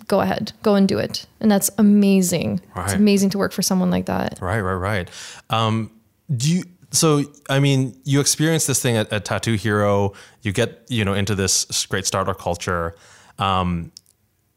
Go 0.08 0.22
ahead, 0.22 0.54
go 0.62 0.76
and 0.76 0.88
do 0.88 0.98
it. 0.98 1.26
And 1.40 1.52
that's 1.52 1.70
amazing. 1.78 2.62
It's 2.76 2.94
amazing 2.94 3.32
to 3.32 3.38
work 3.38 3.52
for 3.52 3.62
someone 3.62 3.90
like 3.90 4.06
that. 4.06 4.40
Right, 4.40 4.62
right, 4.62 4.74
right. 4.74 5.10
Um, 5.50 5.92
do 6.36 6.56
you? 6.56 6.64
So, 6.92 7.24
I 7.50 7.60
mean, 7.60 8.00
you 8.04 8.20
experience 8.20 8.66
this 8.66 8.82
thing 8.82 8.98
at, 8.98 9.12
at 9.12 9.26
Tattoo 9.26 9.54
Hero. 9.54 10.14
You 10.42 10.52
get, 10.52 10.86
you 10.90 11.04
know, 11.06 11.14
into 11.14 11.36
this 11.36 11.86
great 11.88 12.06
startup 12.06 12.40
culture. 12.40 12.96
Um, 13.40 13.92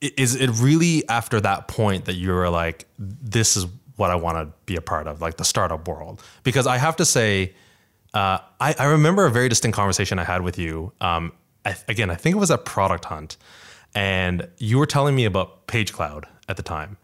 is 0.03 0.35
it 0.35 0.51
really 0.51 1.09
after 1.09 1.41
that 1.41 1.69
point 1.69 2.07
that 2.07 2.15
you 2.15 2.33
were 2.33 2.49
like, 2.49 2.87
this 2.99 3.57
is 3.57 3.67
what 3.97 4.11
I 4.11 4.17
want 4.17 4.37
to 4.37 4.53
be 4.67 4.77
a 4.77 4.81
part 4.81 5.07
of, 5.07 5.21
like 5.21 5.37
the 5.37 5.45
startup 5.45 5.87
world? 5.87 6.23
Because 6.43 6.67
I 6.67 6.79
have 6.79 6.97
to 6.97 7.05
say, 7.05 7.55
uh, 8.13 8.39
I, 8.61 8.75
I 8.79 8.85
remember 8.87 9.25
a 9.27 9.31
very 9.31 9.49
distinct 9.49 9.77
conversation 9.77 10.19
I 10.19 10.25
had 10.25 10.43
with 10.43 10.59
you. 10.59 10.93
Um, 11.01 11.33
I, 11.65 11.77
again, 11.89 12.11
I 12.11 12.17
think 12.17 12.35
it 12.35 12.39
was 12.39 12.51
at 12.51 12.65
Product 12.65 13.05
Hunt, 13.05 13.37
and 13.95 14.49
you 14.59 14.79
were 14.79 14.87
telling 14.87 15.15
me 15.15 15.25
about 15.25 15.67
Page 15.69 15.93
Cloud 15.93 16.27
at 16.49 16.57
the 16.57 16.63
time. 16.63 16.97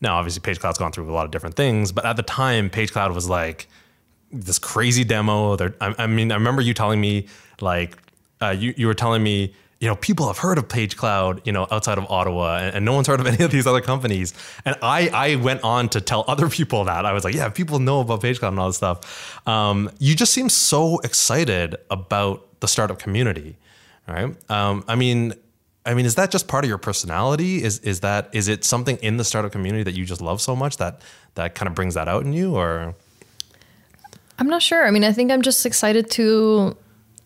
Now, 0.00 0.16
obviously, 0.16 0.40
Page 0.40 0.58
Cloud's 0.58 0.78
gone 0.78 0.92
through 0.92 1.10
a 1.10 1.12
lot 1.12 1.26
of 1.26 1.30
different 1.30 1.56
things, 1.56 1.92
but 1.92 2.04
at 2.06 2.16
the 2.16 2.22
time, 2.22 2.70
Page 2.70 2.92
Cloud 2.92 3.12
was 3.12 3.28
like 3.28 3.68
this 4.32 4.58
crazy 4.58 5.04
demo. 5.04 5.56
I, 5.80 5.94
I 5.98 6.06
mean, 6.06 6.32
I 6.32 6.34
remember 6.34 6.62
you 6.62 6.74
telling 6.74 7.00
me 7.00 7.26
like 7.60 7.98
uh, 8.40 8.50
you 8.50 8.74
you 8.76 8.86
were 8.86 8.94
telling 8.94 9.22
me 9.22 9.54
you 9.80 9.88
know 9.88 9.96
people 9.96 10.26
have 10.26 10.38
heard 10.38 10.58
of 10.58 10.68
Page 10.68 10.96
Cloud 10.96 11.42
you 11.44 11.52
know 11.52 11.66
outside 11.70 11.98
of 11.98 12.10
Ottawa 12.10 12.58
and, 12.58 12.76
and 12.76 12.84
no 12.84 12.94
one's 12.94 13.06
heard 13.06 13.20
of 13.20 13.26
any 13.26 13.44
of 13.44 13.50
these 13.50 13.66
other 13.66 13.80
companies. 13.80 14.34
And 14.64 14.76
I 14.82 15.08
I 15.08 15.36
went 15.36 15.62
on 15.64 15.88
to 15.90 16.00
tell 16.00 16.24
other 16.28 16.48
people 16.48 16.84
that 16.84 17.04
I 17.04 17.12
was 17.12 17.24
like 17.24 17.34
yeah 17.34 17.48
people 17.48 17.78
know 17.78 18.00
about 18.00 18.22
Page 18.22 18.38
Cloud 18.38 18.50
and 18.50 18.60
all 18.60 18.68
this 18.68 18.76
stuff. 18.76 19.46
Um, 19.46 19.90
you 19.98 20.14
just 20.14 20.32
seem 20.32 20.48
so 20.48 20.98
excited 21.00 21.76
about 21.90 22.60
the 22.60 22.68
startup 22.68 22.98
community, 22.98 23.56
right? 24.08 24.34
Um, 24.50 24.84
I 24.88 24.94
mean. 24.96 25.34
I 25.88 25.94
mean, 25.94 26.04
is 26.04 26.16
that 26.16 26.32
just 26.32 26.48
part 26.48 26.64
of 26.64 26.68
your 26.68 26.78
personality? 26.78 27.62
Is 27.62 27.78
is 27.78 28.00
that 28.00 28.28
is 28.32 28.48
it 28.48 28.64
something 28.64 28.96
in 29.02 29.18
the 29.18 29.24
startup 29.24 29.52
community 29.52 29.84
that 29.84 29.94
you 29.94 30.04
just 30.04 30.20
love 30.20 30.40
so 30.40 30.56
much 30.56 30.78
that 30.78 31.00
that 31.36 31.54
kind 31.54 31.68
of 31.68 31.76
brings 31.76 31.94
that 31.94 32.08
out 32.08 32.24
in 32.24 32.32
you, 32.32 32.56
or 32.56 32.96
I'm 34.38 34.48
not 34.48 34.62
sure. 34.62 34.86
I 34.86 34.90
mean, 34.90 35.04
I 35.04 35.12
think 35.12 35.30
I'm 35.30 35.42
just 35.42 35.64
excited 35.64 36.10
to 36.12 36.76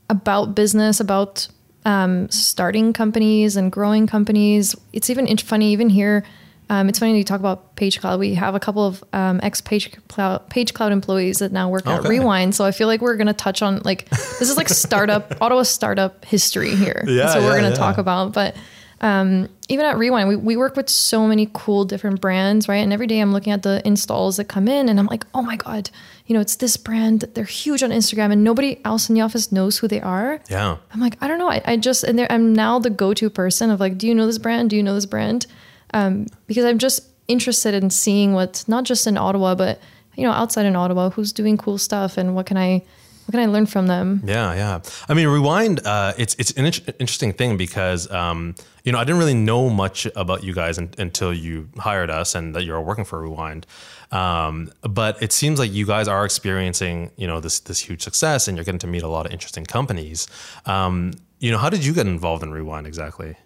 about 0.08 0.54
business, 0.54 1.00
about 1.00 1.48
um, 1.84 2.28
starting 2.30 2.92
companies 2.92 3.56
and 3.56 3.72
growing 3.72 4.06
companies. 4.06 4.74
It's 4.92 5.10
even 5.10 5.34
funny 5.38 5.72
even 5.72 5.88
here. 5.88 6.24
Um, 6.68 6.88
it's 6.88 7.00
funny 7.00 7.18
you 7.18 7.24
talk 7.24 7.40
about 7.40 7.74
Page 7.74 8.00
Cloud. 8.00 8.20
We 8.20 8.34
have 8.34 8.54
a 8.54 8.60
couple 8.60 8.86
of 8.86 9.02
um, 9.12 9.40
ex 9.42 9.60
Page 9.60 9.90
Cloud 10.06 10.48
Page 10.50 10.72
Cloud 10.72 10.92
employees 10.92 11.40
that 11.40 11.50
now 11.50 11.68
work 11.68 11.84
at 11.86 12.04
Rewind. 12.04 12.54
So 12.54 12.64
I 12.64 12.70
feel 12.70 12.86
like 12.86 13.00
we're 13.00 13.16
going 13.16 13.26
to 13.26 13.32
touch 13.32 13.60
on 13.60 13.80
like 13.84 14.08
this 14.08 14.42
is 14.42 14.56
like 14.56 14.68
startup 14.68 15.36
Ottawa 15.40 15.64
startup 15.64 16.24
history 16.24 16.76
here. 16.76 17.02
Yeah, 17.06 17.24
That's 17.24 17.34
what 17.34 17.42
yeah, 17.42 17.46
we're 17.48 17.60
going 17.60 17.72
to 17.72 17.78
yeah. 17.78 17.86
talk 17.86 17.98
about. 17.98 18.32
But 18.32 18.54
um, 19.00 19.48
even 19.68 19.84
at 19.84 19.98
Rewind, 19.98 20.28
we, 20.28 20.36
we 20.36 20.56
work 20.56 20.76
with 20.76 20.88
so 20.88 21.26
many 21.26 21.48
cool 21.52 21.84
different 21.84 22.20
brands, 22.20 22.68
right? 22.68 22.76
And 22.76 22.92
every 22.92 23.06
day 23.06 23.18
I'm 23.18 23.32
looking 23.32 23.52
at 23.52 23.62
the 23.62 23.84
installs 23.84 24.36
that 24.36 24.44
come 24.44 24.68
in 24.68 24.88
and 24.88 25.00
I'm 25.00 25.06
like, 25.06 25.24
oh 25.34 25.42
my 25.42 25.56
God, 25.56 25.90
you 26.30 26.34
know, 26.34 26.40
it's 26.40 26.54
this 26.54 26.76
brand. 26.76 27.22
They're 27.34 27.42
huge 27.42 27.82
on 27.82 27.90
Instagram 27.90 28.30
and 28.30 28.44
nobody 28.44 28.80
else 28.84 29.08
in 29.08 29.16
the 29.16 29.20
office 29.20 29.50
knows 29.50 29.78
who 29.78 29.88
they 29.88 30.00
are. 30.00 30.38
yeah? 30.48 30.76
I'm 30.94 31.00
like, 31.00 31.16
I 31.20 31.26
don't 31.26 31.40
know. 31.40 31.50
I, 31.50 31.60
I 31.64 31.76
just, 31.76 32.04
and 32.04 32.16
there, 32.16 32.30
I'm 32.30 32.52
now 32.52 32.78
the 32.78 32.88
go 32.88 33.12
to 33.14 33.28
person 33.28 33.68
of 33.68 33.80
like, 33.80 33.98
do 33.98 34.06
you 34.06 34.14
know 34.14 34.26
this 34.26 34.38
brand? 34.38 34.70
Do 34.70 34.76
you 34.76 34.82
know 34.84 34.94
this 34.94 35.06
brand? 35.06 35.48
Um, 35.92 36.26
because 36.46 36.64
I'm 36.64 36.78
just 36.78 37.00
interested 37.26 37.74
in 37.74 37.90
seeing 37.90 38.32
what's 38.32 38.68
not 38.68 38.84
just 38.84 39.08
in 39.08 39.16
Ottawa, 39.18 39.56
but, 39.56 39.80
you 40.14 40.22
know, 40.22 40.30
outside 40.30 40.66
in 40.66 40.76
Ottawa, 40.76 41.10
who's 41.10 41.32
doing 41.32 41.56
cool 41.56 41.78
stuff 41.78 42.16
and 42.16 42.36
what 42.36 42.46
can 42.46 42.56
I, 42.56 42.84
what 43.24 43.32
can 43.32 43.40
I 43.40 43.46
learn 43.46 43.66
from 43.66 43.88
them? 43.88 44.22
Yeah, 44.24 44.54
yeah. 44.54 44.82
I 45.08 45.14
mean, 45.14 45.26
Rewind. 45.26 45.84
Uh, 45.84 46.12
it's 46.16 46.34
it's 46.38 46.52
an 46.52 46.66
int- 46.66 46.88
interesting 47.00 47.32
thing 47.32 47.56
because 47.56 48.10
um, 48.10 48.54
you 48.84 48.90
know 48.90 48.98
I 48.98 49.04
didn't 49.04 49.20
really 49.20 49.34
know 49.34 49.68
much 49.70 50.08
about 50.16 50.42
you 50.42 50.52
guys 50.52 50.78
un- 50.78 50.90
until 50.98 51.32
you 51.32 51.68
hired 51.76 52.10
us 52.10 52.34
and 52.34 52.54
that 52.56 52.64
you're 52.64 52.80
working 52.80 53.04
for 53.04 53.20
Rewind. 53.20 53.66
Um, 54.12 54.72
but 54.82 55.22
it 55.22 55.32
seems 55.32 55.58
like 55.58 55.72
you 55.72 55.86
guys 55.86 56.08
are 56.08 56.24
experiencing 56.24 57.10
you 57.16 57.26
know 57.28 57.38
this 57.40 57.60
this 57.60 57.78
huge 57.78 58.02
success 58.02 58.48
and 58.48 58.56
you're 58.56 58.64
getting 58.64 58.80
to 58.80 58.86
meet 58.88 59.02
a 59.02 59.08
lot 59.08 59.26
of 59.26 59.32
interesting 59.32 59.64
companies. 59.64 60.26
Um, 60.66 61.12
you 61.38 61.50
know, 61.50 61.58
how 61.58 61.70
did 61.70 61.84
you 61.84 61.92
get 61.94 62.06
involved 62.06 62.42
in 62.42 62.50
Rewind 62.52 62.86
exactly? 62.86 63.36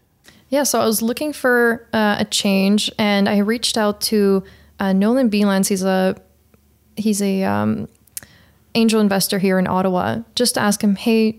Yeah, 0.49 0.63
so 0.65 0.81
I 0.81 0.87
was 0.87 1.03
looking 1.03 1.33
for 1.33 1.87
uh, 1.93 2.17
a 2.21 2.25
change, 2.25 2.91
and 2.99 3.29
I 3.29 3.39
reached 3.39 3.77
out 3.77 4.01
to 4.03 4.43
uh, 4.81 4.93
Nolan 4.93 5.31
Beelands. 5.31 5.69
He's 5.69 5.83
a 5.83 6.17
he's 6.97 7.21
a 7.23 7.43
um, 7.45 7.89
angel 8.75 9.01
investor 9.01 9.39
here 9.39 9.59
in 9.59 9.67
Ottawa. 9.67 10.21
Just 10.35 10.55
to 10.55 10.61
ask 10.61 10.83
him, 10.83 10.97
hey, 10.97 11.39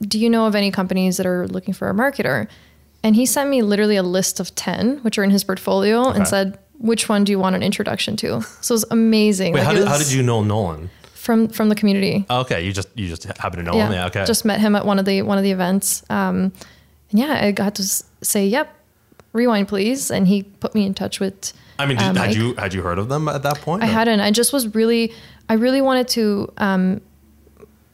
do 0.00 0.18
you 0.18 0.30
know 0.30 0.46
of 0.46 0.54
any 0.54 0.70
companies 0.70 1.16
that 1.18 1.26
are 1.26 1.46
looking 1.48 1.74
for 1.74 1.88
a 1.90 1.94
marketer? 1.94 2.48
And 3.02 3.14
he 3.16 3.26
sent 3.26 3.50
me 3.50 3.62
literally 3.62 3.96
a 3.96 4.02
list 4.02 4.40
of 4.40 4.54
ten, 4.54 4.98
which 4.98 5.18
are 5.18 5.24
in 5.24 5.30
his 5.30 5.44
portfolio, 5.44 6.08
Okay. 6.08 6.18
and 6.18 6.28
said, 6.28 6.58
which 6.78 7.08
one 7.08 7.24
do 7.24 7.32
you 7.32 7.38
want 7.38 7.56
an 7.56 7.62
introduction 7.62 8.16
to? 8.16 8.42
So 8.60 8.72
it 8.72 8.76
was 8.76 8.84
amazing. 8.90 9.52
Wait, 9.52 9.60
Like, 9.60 9.66
how 9.66 9.74
did, 9.74 9.88
how 9.88 9.98
did 9.98 10.10
you 10.12 10.22
know 10.22 10.42
Nolan? 10.42 10.90
from 11.26 11.48
from 11.48 11.68
the 11.68 11.74
community? 11.74 12.24
Okay, 12.30 12.64
you 12.64 12.72
just 12.72 12.88
you 12.94 13.08
just 13.08 13.24
happen 13.24 13.58
to 13.58 13.64
know 13.64 13.72
him. 13.72 13.92
Yeah, 13.92 14.06
okay. 14.06 14.24
Just 14.24 14.44
met 14.44 14.60
him 14.60 14.76
at 14.76 14.86
one 14.86 14.98
of 14.98 15.04
the 15.04 15.22
one 15.22 15.38
of 15.38 15.44
the 15.44 15.50
events. 15.50 16.04
Um, 16.08 16.52
and 17.10 17.20
yeah, 17.20 17.40
I 17.42 17.50
got 17.50 17.74
to 17.74 17.82
say, 18.22 18.46
"Yep, 18.46 18.72
rewind, 19.32 19.66
please." 19.66 20.10
And 20.10 20.28
he 20.28 20.44
put 20.44 20.74
me 20.74 20.86
in 20.86 20.94
touch 20.94 21.18
with. 21.18 21.52
I 21.78 21.86
mean, 21.86 21.96
did, 21.96 22.04
uh, 22.04 22.06
had 22.06 22.28
Mike. 22.28 22.36
you 22.36 22.54
had 22.54 22.72
you 22.72 22.82
heard 22.82 22.98
of 22.98 23.08
them 23.08 23.28
at 23.28 23.42
that 23.42 23.60
point? 23.60 23.82
I 23.82 23.86
or- 23.86 23.90
hadn't. 23.90 24.20
I 24.20 24.30
just 24.30 24.52
was 24.52 24.74
really. 24.74 25.12
I 25.48 25.54
really 25.54 25.82
wanted 25.82 26.08
to. 26.08 26.52
Um, 26.58 27.00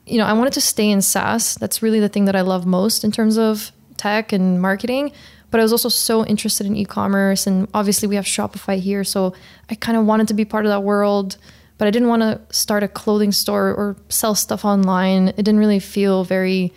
you 0.06 0.18
know, 0.18 0.26
I 0.26 0.34
wanted 0.34 0.52
to 0.54 0.60
stay 0.60 0.90
in 0.90 1.00
SaaS. 1.00 1.54
That's 1.54 1.82
really 1.82 2.00
the 2.00 2.08
thing 2.08 2.26
that 2.26 2.36
I 2.36 2.42
love 2.42 2.66
most 2.66 3.02
in 3.02 3.12
terms 3.12 3.38
of 3.38 3.72
tech 3.96 4.32
and 4.32 4.60
marketing. 4.60 5.12
But 5.52 5.60
I 5.60 5.62
was 5.62 5.70
also 5.70 5.88
so 5.90 6.26
interested 6.26 6.66
in 6.66 6.74
e-commerce, 6.74 7.46
and 7.46 7.68
obviously 7.74 8.08
we 8.08 8.16
have 8.16 8.24
Shopify 8.24 8.80
here, 8.80 9.04
so 9.04 9.34
I 9.70 9.76
kind 9.76 9.96
of 9.96 10.04
wanted 10.06 10.26
to 10.28 10.34
be 10.34 10.44
part 10.44 10.64
of 10.64 10.70
that 10.70 10.82
world. 10.82 11.36
But 11.78 11.86
I 11.88 11.90
didn't 11.90 12.08
want 12.08 12.22
to 12.22 12.40
start 12.50 12.82
a 12.82 12.88
clothing 12.88 13.32
store 13.32 13.72
or 13.74 13.96
sell 14.08 14.34
stuff 14.34 14.64
online. 14.64 15.28
It 15.28 15.36
didn't 15.36 15.58
really 15.58 15.78
feel 15.78 16.24
very, 16.24 16.72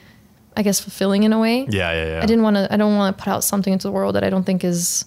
I 0.57 0.61
guess, 0.61 0.79
fulfilling 0.79 1.23
in 1.23 1.31
a 1.33 1.39
way. 1.39 1.65
Yeah, 1.69 1.91
yeah, 1.93 2.07
yeah. 2.07 2.19
I 2.21 2.25
didn't 2.25 2.43
want 2.43 2.57
to. 2.57 2.71
I 2.71 2.77
don't 2.77 2.95
want 2.95 3.17
to 3.17 3.23
put 3.23 3.31
out 3.31 3.43
something 3.43 3.71
into 3.71 3.87
the 3.87 3.91
world 3.91 4.15
that 4.15 4.23
I 4.23 4.29
don't 4.29 4.43
think 4.43 4.63
is 4.63 5.05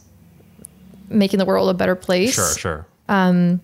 making 1.08 1.38
the 1.38 1.44
world 1.44 1.68
a 1.68 1.74
better 1.74 1.94
place. 1.94 2.34
Sure, 2.34 2.54
sure. 2.54 2.86
Um 3.08 3.60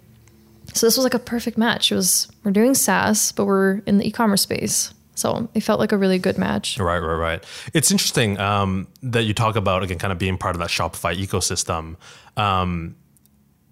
So 0.72 0.86
this 0.86 0.96
was 0.96 1.04
like 1.04 1.14
a 1.14 1.18
perfect 1.18 1.56
match. 1.56 1.92
It 1.92 1.94
was 1.94 2.28
we're 2.42 2.52
doing 2.52 2.74
SaaS, 2.74 3.32
but 3.32 3.44
we're 3.44 3.78
in 3.86 3.98
the 3.98 4.06
e-commerce 4.06 4.42
space. 4.42 4.92
So 5.14 5.48
it 5.54 5.60
felt 5.60 5.80
like 5.80 5.92
a 5.92 5.96
really 5.96 6.18
good 6.18 6.38
match. 6.38 6.78
Right, 6.78 6.98
right, 6.98 7.14
right. 7.14 7.44
It's 7.72 7.90
interesting 7.90 8.38
um, 8.38 8.88
that 9.02 9.22
you 9.24 9.34
talk 9.34 9.56
about 9.56 9.82
again, 9.82 9.98
kind 9.98 10.12
of 10.12 10.18
being 10.18 10.36
part 10.38 10.56
of 10.56 10.60
that 10.60 10.70
Shopify 10.70 11.16
ecosystem. 11.16 11.96
Um, 12.36 12.96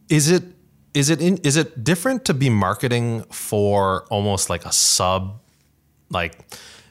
is 0.09 0.31
it 0.31 0.45
is 0.95 1.11
it 1.11 1.21
in, 1.21 1.39
is 1.39 1.57
it 1.57 1.83
different 1.83 2.25
to 2.27 2.35
be 2.35 2.51
marketing 2.51 3.23
for 3.31 4.05
almost 4.11 4.51
like 4.51 4.65
a 4.65 4.73
sub, 4.73 5.41
like 6.11 6.39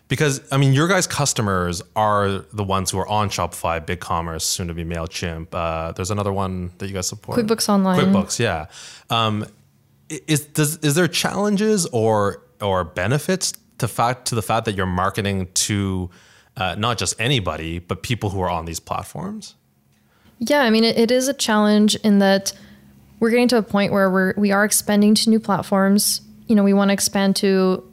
because 0.08 0.42
I 0.52 0.58
mean 0.58 0.74
your 0.74 0.88
guys' 0.88 1.08
customers 1.08 1.82
are 1.96 2.40
the 2.52 2.64
ones 2.64 2.92
who 2.92 3.00
are 3.00 3.08
on 3.08 3.30
Shopify, 3.30 3.80
BigCommerce, 3.80 4.42
soon 4.42 4.68
to 4.68 4.74
be 4.74 4.84
Mailchimp. 4.84 5.48
Uh, 5.54 5.92
there's 5.94 6.12
another 6.12 6.34
one 6.34 6.72
that 6.80 6.88
you 6.88 6.94
guys 6.94 7.08
support. 7.08 7.38
QuickBooks 7.38 7.70
Online. 7.70 8.00
QuickBooks, 8.00 8.40
yeah. 8.40 8.66
Um, 9.10 9.46
is 10.10 10.46
does 10.46 10.78
is 10.78 10.96
there 10.96 11.08
challenges 11.08 11.86
or 11.88 12.44
or 12.60 12.84
benefits 12.84 13.54
to 13.82 13.88
fact 13.88 14.26
to 14.30 14.36
the 14.36 14.42
fact 14.42 14.66
that 14.66 14.76
you're 14.76 14.86
marketing 14.86 15.48
to 15.54 16.10
uh, 16.58 16.76
not 16.78 16.98
just 16.98 17.20
anybody 17.20 17.80
but 17.80 18.02
people 18.04 18.30
who 18.30 18.42
are 18.42 18.50
on 18.50 18.66
these 18.66 18.80
platforms? 18.80 19.56
Yeah, 20.40 20.62
I 20.62 20.70
mean 20.70 20.84
it, 20.84 20.98
it 20.98 21.12
is 21.12 21.28
a 21.28 21.34
challenge 21.34 21.96
in 21.98 22.20
that 22.20 22.54
we're 23.20 23.30
getting 23.30 23.48
to 23.50 23.58
a 23.58 23.62
point 23.64 23.92
where 23.92 24.10
we're 24.10 24.34
we 24.38 24.52
are 24.52 24.64
expanding 24.66 25.14
to 25.16 25.30
new 25.30 25.40
platforms. 25.40 26.22
You 26.48 26.56
know, 26.56 26.64
we 26.64 26.74
want 26.74 26.90
to 26.90 26.94
expand 26.94 27.36
to, 27.38 27.84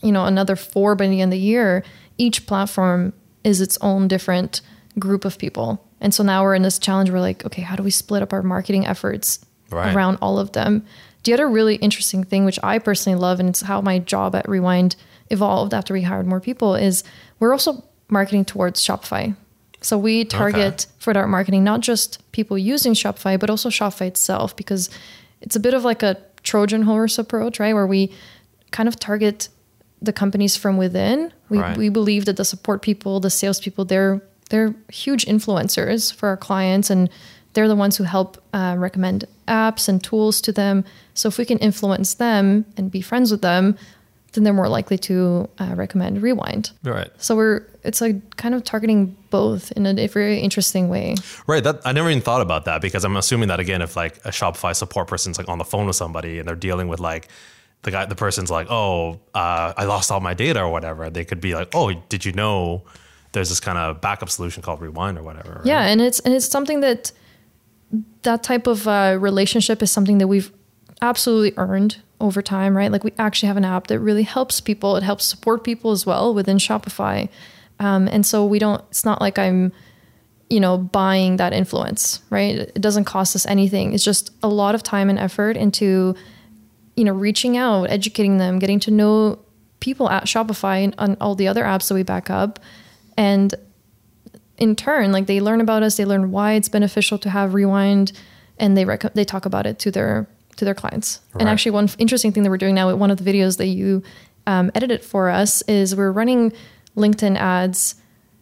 you 0.00 0.12
know, 0.12 0.24
another 0.24 0.56
four 0.56 0.94
by 0.94 1.06
the 1.08 1.20
end 1.20 1.32
of 1.32 1.38
the 1.38 1.44
year. 1.44 1.84
Each 2.18 2.46
platform 2.46 3.12
is 3.44 3.60
its 3.60 3.76
own 3.82 4.08
different 4.08 4.62
group 4.98 5.24
of 5.24 5.38
people. 5.38 5.86
And 6.00 6.14
so 6.14 6.22
now 6.22 6.42
we're 6.42 6.54
in 6.54 6.62
this 6.62 6.78
challenge 6.78 7.10
where 7.10 7.20
like, 7.20 7.44
okay, 7.44 7.62
how 7.62 7.76
do 7.76 7.82
we 7.82 7.90
split 7.90 8.22
up 8.22 8.32
our 8.32 8.42
marketing 8.42 8.86
efforts 8.86 9.38
Right. 9.70 9.94
around 9.94 10.18
all 10.20 10.38
of 10.38 10.52
them? 10.52 10.84
The 11.24 11.34
other 11.34 11.46
really 11.48 11.76
interesting 11.76 12.24
thing, 12.24 12.44
which 12.46 12.58
I 12.62 12.78
personally 12.78 13.18
love, 13.20 13.38
and 13.40 13.48
it's 13.50 13.60
how 13.60 13.80
my 13.82 13.98
job 13.98 14.34
at 14.34 14.48
Rewind 14.48 14.96
evolved 15.30 15.72
after 15.74 15.94
we 15.94 16.02
hired 16.02 16.26
more 16.26 16.40
people, 16.40 16.74
is 16.74 17.04
we're 17.38 17.52
also 17.52 17.84
marketing 18.08 18.44
towards 18.44 18.84
Shopify. 18.84 19.34
So 19.82 19.96
we 19.96 20.24
target 20.24 20.86
for 20.98 21.16
our 21.16 21.26
marketing 21.26 21.64
not 21.64 21.80
just 21.80 22.18
people 22.32 22.58
using 22.58 22.92
Shopify, 22.94 23.38
but 23.40 23.48
also 23.48 23.70
Shopify 23.70 24.06
itself, 24.08 24.54
because 24.54 24.90
it's 25.40 25.56
a 25.56 25.60
bit 25.60 25.74
of 25.74 25.84
like 25.84 26.02
a 26.02 26.16
Trojan 26.42 26.82
horse 26.82 27.18
approach, 27.18 27.58
right? 27.60 27.72
Where 27.74 27.86
we 27.86 28.12
kind 28.72 28.88
of 28.88 28.98
target 28.98 29.48
the 30.02 30.12
companies 30.12 30.56
from 30.56 30.76
within. 30.76 31.32
We, 31.48 31.58
Right. 31.58 31.76
we 31.76 31.88
believe 31.88 32.24
that 32.24 32.36
the 32.36 32.44
support 32.44 32.82
people, 32.82 33.20
the 33.20 33.30
salespeople, 33.30 33.84
they're 33.86 34.20
they're 34.50 34.74
huge 34.88 35.26
influencers 35.26 36.12
for 36.12 36.28
our 36.28 36.36
clients, 36.36 36.90
and 36.90 37.08
they're 37.52 37.68
the 37.68 37.76
ones 37.76 37.96
who 37.96 38.04
help 38.04 38.36
uh, 38.52 38.74
recommend 38.78 39.24
apps 39.46 39.88
and 39.88 40.02
tools 40.02 40.40
to 40.40 40.52
them. 40.52 40.84
So 41.14 41.28
if 41.28 41.38
we 41.38 41.44
can 41.44 41.58
influence 41.58 42.14
them 42.14 42.64
and 42.76 42.90
be 42.90 43.00
friends 43.00 43.30
with 43.30 43.42
them, 43.42 43.76
then 44.32 44.44
they're 44.44 44.52
more 44.52 44.68
likely 44.68 44.98
to 44.98 45.48
uh, 45.58 45.74
recommend 45.74 46.22
Rewind. 46.22 46.70
Right. 46.84 47.10
So 47.18 47.36
we're 47.36 47.66
it's 47.82 48.00
like 48.00 48.36
kind 48.36 48.54
of 48.54 48.62
targeting 48.62 49.16
both 49.30 49.72
in 49.72 49.86
a 49.86 50.06
very 50.06 50.38
interesting 50.38 50.88
way. 50.88 51.16
Right. 51.46 51.64
That 51.64 51.80
I 51.84 51.92
never 51.92 52.10
even 52.10 52.22
thought 52.22 52.40
about 52.40 52.64
that 52.66 52.80
because 52.80 53.04
I'm 53.04 53.16
assuming 53.16 53.48
that 53.48 53.60
again, 53.60 53.82
if 53.82 53.96
like 53.96 54.18
a 54.24 54.30
Shopify 54.30 54.74
support 54.76 55.08
person's 55.08 55.38
like 55.38 55.48
on 55.48 55.58
the 55.58 55.64
phone 55.64 55.86
with 55.86 55.96
somebody 55.96 56.38
and 56.38 56.46
they're 56.46 56.54
dealing 56.54 56.88
with 56.88 57.00
like 57.00 57.28
the 57.82 57.90
guy, 57.90 58.04
the 58.06 58.14
person's 58.14 58.50
like, 58.50 58.70
oh, 58.70 59.20
uh, 59.34 59.72
I 59.76 59.84
lost 59.84 60.10
all 60.10 60.20
my 60.20 60.34
data 60.34 60.62
or 60.62 60.70
whatever. 60.70 61.10
They 61.10 61.24
could 61.24 61.40
be 61.40 61.54
like, 61.54 61.68
oh, 61.74 61.92
did 62.08 62.24
you 62.24 62.32
know 62.32 62.84
there's 63.32 63.48
this 63.48 63.60
kind 63.60 63.78
of 63.78 64.00
backup 64.00 64.28
solution 64.28 64.62
called 64.62 64.80
Rewind 64.80 65.18
or 65.18 65.22
whatever? 65.22 65.54
right? 65.54 65.66
Yeah, 65.66 65.86
and 65.86 66.00
it's 66.00 66.20
and 66.20 66.34
it's 66.34 66.46
something 66.46 66.80
that 66.80 67.12
that 68.22 68.42
type 68.42 68.66
of 68.66 68.86
uh, 68.86 69.16
relationship 69.18 69.82
is 69.82 69.90
something 69.90 70.18
that 70.18 70.28
we've 70.28 70.52
absolutely 71.02 71.54
earned 71.56 71.96
over 72.20 72.42
time, 72.42 72.76
right? 72.76 72.92
Like 72.92 73.04
we 73.04 73.12
actually 73.18 73.48
have 73.48 73.56
an 73.56 73.64
app 73.64 73.86
that 73.88 73.98
really 73.98 74.22
helps 74.22 74.60
people. 74.60 74.96
It 74.96 75.02
helps 75.02 75.24
support 75.24 75.64
people 75.64 75.90
as 75.90 76.04
well 76.04 76.34
within 76.34 76.58
Shopify, 76.58 77.28
um, 77.78 78.08
and 78.08 78.24
so 78.24 78.44
we 78.44 78.58
don't. 78.58 78.82
It's 78.90 79.04
not 79.04 79.20
like 79.20 79.38
I'm, 79.38 79.72
you 80.48 80.60
know, 80.60 80.78
buying 80.78 81.36
that 81.36 81.52
influence, 81.52 82.20
right? 82.30 82.56
It 82.56 82.80
doesn't 82.80 83.04
cost 83.04 83.34
us 83.34 83.46
anything. 83.46 83.94
It's 83.94 84.04
just 84.04 84.30
a 84.42 84.48
lot 84.48 84.74
of 84.74 84.82
time 84.82 85.08
and 85.08 85.18
effort 85.18 85.56
into, 85.56 86.14
you 86.96 87.04
know, 87.04 87.12
reaching 87.12 87.56
out, 87.56 87.84
educating 87.90 88.38
them, 88.38 88.58
getting 88.58 88.80
to 88.80 88.90
know 88.90 89.38
people 89.80 90.10
at 90.10 90.24
Shopify 90.24 90.84
and 90.84 90.94
on 90.98 91.16
all 91.20 91.34
the 91.34 91.48
other 91.48 91.64
apps 91.64 91.88
that 91.88 91.94
we 91.94 92.02
back 92.02 92.28
up, 92.30 92.60
and 93.16 93.54
in 94.58 94.76
turn, 94.76 95.10
like 95.10 95.26
they 95.26 95.40
learn 95.40 95.60
about 95.62 95.82
us, 95.82 95.96
they 95.96 96.04
learn 96.04 96.30
why 96.30 96.52
it's 96.52 96.68
beneficial 96.68 97.18
to 97.18 97.30
have 97.30 97.54
rewind, 97.54 98.12
and 98.58 98.76
they 98.76 98.84
rec- 98.84 99.14
they 99.14 99.24
talk 99.24 99.46
about 99.46 99.66
it 99.66 99.78
to 99.78 99.90
their 99.90 100.28
to 100.56 100.64
their 100.64 100.74
clients. 100.74 101.20
And 101.38 101.48
actually, 101.48 101.72
one 101.72 101.88
interesting 101.98 102.32
thing 102.32 102.42
that 102.42 102.50
we're 102.50 102.58
doing 102.58 102.74
now, 102.74 102.88
with 102.88 102.96
one 102.96 103.10
of 103.10 103.22
the 103.22 103.30
videos 103.30 103.56
that 103.58 103.66
you 103.66 104.02
um, 104.46 104.70
edited 104.74 105.02
for 105.02 105.28
us, 105.30 105.62
is 105.62 105.96
we're 105.96 106.12
running 106.12 106.52
LinkedIn 106.96 107.36
ads 107.36 107.94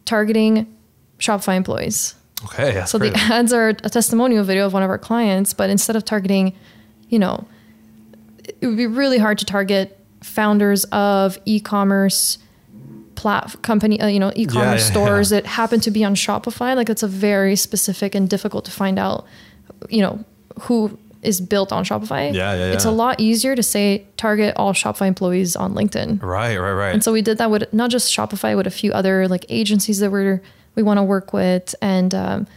targeting 0.05 0.75
Shopify 1.19 1.55
employees. 1.55 2.15
Okay. 2.45 2.83
So 2.85 2.99
great. 2.99 3.13
the 3.13 3.19
ads 3.19 3.53
are 3.53 3.69
a 3.69 3.73
testimonial 3.73 4.43
video 4.43 4.65
of 4.65 4.73
one 4.73 4.83
of 4.83 4.89
our 4.89 4.97
clients, 4.97 5.53
but 5.53 5.69
instead 5.69 5.95
of 5.95 6.05
targeting, 6.05 6.55
you 7.09 7.19
know, 7.19 7.47
it 8.61 8.67
would 8.67 8.77
be 8.77 8.87
really 8.87 9.17
hard 9.17 9.37
to 9.39 9.45
target 9.45 9.97
founders 10.21 10.85
of 10.85 11.37
e-commerce 11.45 12.37
plat 13.15 13.61
company, 13.61 13.99
uh, 13.99 14.07
you 14.07 14.19
know, 14.19 14.31
e-commerce 14.35 14.85
yeah, 14.85 14.91
stores 14.91 15.29
that 15.29 15.45
happen 15.45 15.79
to 15.81 15.91
be 15.91 16.03
on 16.05 16.15
Shopify. 16.15 16.75
Like 16.75 16.89
it's 16.89 17.03
a 17.03 17.07
very 17.07 17.55
specific 17.55 18.15
and 18.15 18.29
difficult 18.29 18.65
to 18.65 18.71
find 18.71 18.97
out, 18.97 19.25
you 19.89 20.01
know, 20.01 20.23
who 20.61 20.97
is 21.21 21.41
built 21.41 21.71
on 21.71 21.83
Shopify. 21.83 22.33
Yeah, 22.33 22.53
yeah, 22.53 22.67
yeah. 22.67 22.73
It's 22.73 22.85
a 22.85 22.91
lot 22.91 23.19
easier 23.19 23.55
to 23.55 23.63
say 23.63 24.05
target 24.17 24.53
all 24.55 24.73
Shopify 24.73 25.07
employees 25.07 25.55
on 25.55 25.73
LinkedIn. 25.73 26.21
right, 26.21 26.57
right, 26.57 26.71
right. 26.71 26.93
And 26.93 27.03
so 27.03 27.11
we 27.11 27.21
did 27.21 27.37
that 27.39 27.51
with 27.51 27.71
not 27.73 27.89
just 27.89 28.13
Shopify, 28.15 28.55
with 28.55 28.67
a 28.67 28.71
few 28.71 28.91
other 28.93 29.27
like 29.27 29.45
agencies 29.49 29.99
that 29.99 30.11
we're 30.11 30.41
we 30.75 30.83
want 30.83 30.97
to 30.97 31.03
work 31.03 31.33
with, 31.33 31.75
and 31.81 32.13
um, 32.15 32.47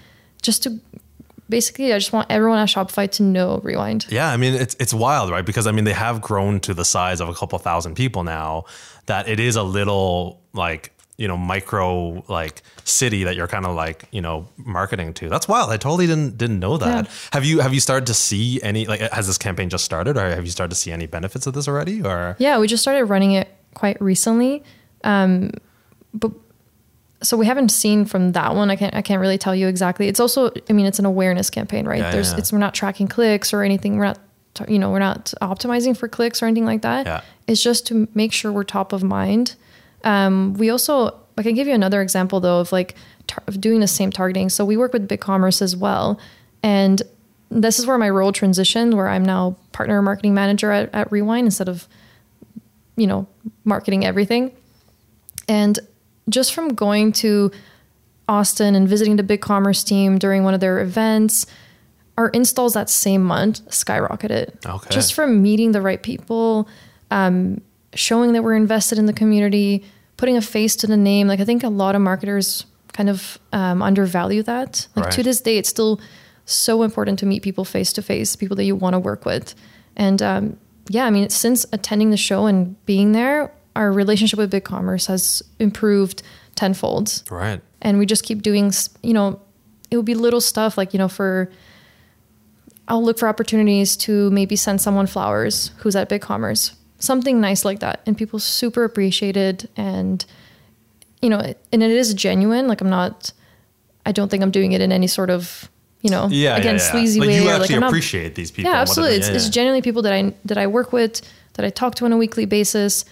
just 0.43 0.63
to 0.65 0.79
basically, 1.49 1.93
I 1.93 1.99
just 1.99 2.13
want 2.13 2.31
everyone 2.31 2.59
at 2.59 2.69
Shopify 2.69 3.11
to 3.13 3.23
know 3.23 3.61
Rewind. 3.63 4.07
Yeah, 4.11 4.31
I 4.31 4.37
mean 4.37 4.55
it's 4.55 4.77
it's 4.79 4.95
wild, 4.95 5.31
right? 5.31 5.45
Because 5.45 5.67
I 5.67 5.73
mean 5.73 5.85
they 5.85 5.93
have 5.93 6.21
grown 6.21 6.61
to 6.61 6.75
the 6.75 6.85
size 6.85 7.21
of 7.21 7.29
a 7.29 7.35
couple 7.35 7.59
thousand 7.59 7.95
people 7.95 8.25
now. 8.25 8.65
That 9.07 9.29
it 9.29 9.41
is 9.41 9.57
a 9.57 9.63
little 9.63 10.41
like 10.53 10.92
you 11.17 11.29
know 11.29 11.37
micro 11.37 12.25
like 12.29 12.63
city 12.85 13.25
that 13.25 13.37
you're 13.37 13.47
kind 13.47 13.67
of 13.67 13.75
like 13.75 14.05
you 14.11 14.21
know 14.21 14.49
marketing 14.57 15.13
to. 15.15 15.29
That's 15.29 15.47
wild. 15.47 15.71
I 15.71 15.77
totally 15.77 16.07
didn't 16.07 16.39
didn't 16.39 16.59
know 16.59 16.77
that. 16.79 17.05
Yeah. 17.05 17.11
Have 17.33 17.45
you 17.45 17.61
have 17.61 17.75
you 17.75 17.81
started 17.81 18.07
to 18.07 18.15
see 18.15 18.61
any 18.63 18.87
like 18.87 19.01
has 19.01 19.27
this 19.27 19.39
campaign 19.39 19.69
just 19.69 19.85
started 19.85 20.17
or 20.17 20.29
have 20.29 20.45
you 20.45 20.51
started 20.51 20.71
to 20.71 20.77
see 20.77 20.91
any 20.91 21.07
benefits 21.07 21.47
of 21.47 21.55
this 21.55 21.69
already 21.69 22.03
or 22.03 22.37
Yeah, 22.39 22.59
we 22.59 22.67
just 22.67 22.83
started 22.83 23.05
running 23.07 23.33
it 23.33 23.49
quite 23.75 24.01
recently, 24.01 24.63
um, 25.05 25.53
but 26.13 26.33
so 27.23 27.37
we 27.37 27.47
haven't 27.47 27.71
seen 27.71 28.05
from 28.05 28.33
that 28.33 28.55
one. 28.55 28.71
I 28.71 28.77
can't 28.77 28.95
I 28.95 29.03
can't 29.03 29.21
really 29.21 29.39
tell 29.39 29.55
you 29.55 29.69
exactly. 29.69 30.09
It's 30.09 30.21
also, 30.21 30.51
I 30.69 30.73
mean, 30.73 30.87
it's 30.87 30.99
an 30.99 31.07
awareness 31.07 31.51
campaign, 31.51 31.87
right? 31.87 32.01
Yeah, 32.01 32.11
There's 32.11 32.33
yeah. 32.33 32.39
it's 32.39 32.53
we're 32.53 32.59
not 32.59 32.75
tracking 32.75 33.09
clicks 33.09 33.53
or 33.53 33.63
anything. 33.63 33.97
We're 33.97 34.07
not 34.07 34.19
you 34.69 34.79
know 34.79 34.91
we're 34.91 34.99
not 34.99 35.33
optimizing 35.41 35.97
for 35.97 36.09
clicks 36.09 36.43
or 36.43 36.47
anything 36.47 36.67
like 36.67 36.83
that. 36.83 37.07
Yeah. 37.07 37.21
It's 37.47 37.63
just 37.63 37.87
to 37.89 38.09
make 38.15 38.33
sure 38.33 38.53
we're 38.53 38.65
top 38.65 38.93
of 38.93 39.03
mind. 39.03 39.57
Um, 40.05 40.55
we 40.55 40.71
also 40.71 41.19
I 41.39 41.43
can 41.43 41.55
give 41.55 41.67
you 41.67 41.75
another 41.75 42.03
example 42.03 42.41
though 42.41 42.61
of 42.61 42.73
like 42.73 42.95
tar- 43.27 43.45
of 43.47 43.61
doing 43.61 43.81
the 43.81 43.87
same 43.87 44.11
targeting. 44.11 44.49
So 44.49 44.65
we 44.65 44.77
work 44.77 44.93
with 44.93 45.09
BigCommerce 45.09 45.63
as 45.63 45.77
well, 45.77 46.21
and 46.63 47.03
this 47.51 47.79
is 47.79 47.87
where 47.87 47.99
my 47.99 48.09
role 48.09 48.33
transitioned, 48.33 48.95
where 48.95 49.09
I'm 49.09 49.25
now 49.25 49.57
partner 49.73 50.01
marketing 50.01 50.35
manager 50.35 50.71
at, 50.71 50.91
at 50.95 51.13
Rewind 51.13 51.47
instead 51.47 51.69
of, 51.69 51.87
you 52.97 53.07
know, 53.07 53.27
marketing 53.65 54.05
everything. 54.05 54.53
And 55.49 55.79
just 56.29 56.55
from 56.55 56.75
going 56.75 57.13
to 57.13 57.51
Austin 58.29 58.75
and 58.75 58.89
visiting 58.89 59.17
the 59.17 59.23
BigCommerce 59.23 59.85
team 59.85 60.19
during 60.19 60.45
one 60.45 60.55
of 60.55 60.61
their 60.61 60.81
events, 60.81 61.47
our 62.17 62.29
installs 62.29 62.75
that 62.75 62.89
same 62.89 63.23
month 63.23 63.65
skyrocketed. 63.69 64.65
Okay. 64.65 64.91
Just 64.91 65.15
from 65.15 65.43
meeting 65.43 65.73
the 65.73 65.83
right 65.83 66.03
people, 66.03 66.69
um, 67.11 67.61
showing 67.95 68.33
that 68.33 68.43
we're 68.43 68.55
invested 68.57 68.99
in 68.99 69.07
the 69.07 69.13
community, 69.13 69.85
putting 70.17 70.37
a 70.37 70.43
face 70.43 70.77
to 70.77 70.87
the 70.87 70.97
name. 70.97 71.27
Like 71.29 71.41
I 71.41 71.45
think 71.45 71.63
a 71.65 71.69
lot 71.69 71.95
of 71.95 72.01
marketers 72.03 72.65
kind 72.93 73.09
of 73.09 73.39
um, 73.53 73.83
undervalue 73.83 74.43
that. 74.45 74.87
Like 74.95 75.11
to 75.11 75.23
this 75.23 75.41
day, 75.41 75.57
it's 75.59 75.69
still 75.69 76.01
so 76.45 76.83
important 76.83 77.19
to 77.21 77.27
meet 77.27 77.43
people 77.43 77.65
face 77.65 77.93
to 77.95 78.03
face, 78.03 78.37
people 78.37 78.57
that 78.57 78.65
you 78.65 78.77
want 78.77 78.95
to 78.95 78.99
work 78.99 79.25
with. 79.25 79.55
And 79.97 80.21
um, 80.23 80.59
yeah, 80.89 81.05
I 81.07 81.11
mean, 81.11 81.29
since 81.31 81.65
attending 81.73 82.11
the 82.11 82.17
show 82.17 82.47
and 82.47 82.77
being 82.87 83.13
there, 83.13 83.53
our 83.77 83.91
relationship 83.93 84.39
with 84.39 84.53
BigCommerce 84.53 85.07
has 85.07 85.43
improved 85.59 86.23
tenfold 86.55 87.23
Right. 87.31 87.63
and 87.81 87.99
we 87.99 88.05
just 88.05 88.25
keep 88.25 88.43
doing 88.43 88.71
you 89.03 89.15
know 89.15 89.41
it 89.91 89.97
would 89.97 90.05
be 90.05 90.15
little 90.15 90.43
stuff 90.43 90.77
like 90.77 90.93
you 90.93 90.99
know 90.99 91.09
for 91.09 91.51
i'll 92.89 93.03
look 93.03 93.19
for 93.19 93.27
opportunities 93.27 93.97
to 93.97 94.31
maybe 94.33 94.55
send 94.55 94.79
someone 94.83 95.07
flowers 95.07 95.71
who's 95.79 95.97
at 95.97 96.11
BigCommerce, 96.11 96.75
something 97.03 97.41
nice 97.41 97.65
like 97.65 97.81
that 97.81 98.01
and 98.07 98.17
people 98.17 98.39
super 98.39 98.85
appreciate 98.85 99.37
it 99.37 99.69
and 99.77 100.25
you 101.21 101.29
know 101.29 101.41
and 101.73 101.83
it 101.83 101.91
is 101.91 102.15
genuine 102.15 102.69
like 102.69 102.81
i'm 102.81 102.89
not 102.91 103.33
i 104.07 104.13
don't 104.13 104.29
think 104.31 104.43
i'm 104.43 104.51
doing 104.53 104.71
it 104.73 104.81
in 104.81 104.93
any 104.93 105.09
sort 105.09 105.29
of 105.31 105.69
you 106.01 106.11
know 106.11 106.29
Yeah. 106.31 106.57
again 106.57 106.77
yeah, 106.77 106.83
yeah. 106.85 106.91
sleazy 106.93 107.19
like 107.21 107.29
way 107.29 107.43
You 107.43 107.49
or 107.49 107.53
actually 107.55 107.61
like 107.69 107.71
i'm 107.75 107.81
not 107.81 107.89
appreciate 107.91 108.35
these 108.37 108.51
people. 108.53 108.71
yeah 108.71 108.81
and 108.81 108.89
what 108.89 108.95
they're 108.97 109.05
absolutely 109.05 109.35
it's, 109.35 109.45
it's 109.47 109.49
genuinely 109.49 109.83
people 109.83 110.03
that 110.03 110.13
i 110.13 110.33
that 110.45 110.59
i 110.59 110.67
work 110.69 110.93
with 110.93 111.21
that 111.55 111.65
i 111.67 111.71
talk 111.71 111.97
to 111.97 112.05
on 112.05 112.13
a 112.13 112.17
weekly 112.17 112.45
basis 112.47 113.05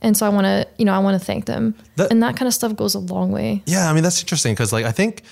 and 0.00 0.16
so 0.16 0.24
i 0.24 0.28
want 0.28 0.44
to 0.44 0.66
you 0.78 0.84
know 0.84 0.92
i 0.94 0.98
want 1.00 1.18
to 1.18 1.24
thank 1.24 1.46
them 1.46 1.74
That- 1.96 2.10
and 2.12 2.22
that 2.22 2.36
kind 2.36 2.46
of 2.46 2.54
stuff 2.54 2.76
goes 2.76 2.94
a 2.94 3.00
long 3.00 3.32
way 3.32 3.62
Yeah, 3.66 3.90
I 3.90 3.92
mean 3.92 4.02
that's 4.04 4.20
interesting 4.20 4.54
because 4.54 4.72
like 4.72 4.84
I 4.84 4.92
think 4.92 5.22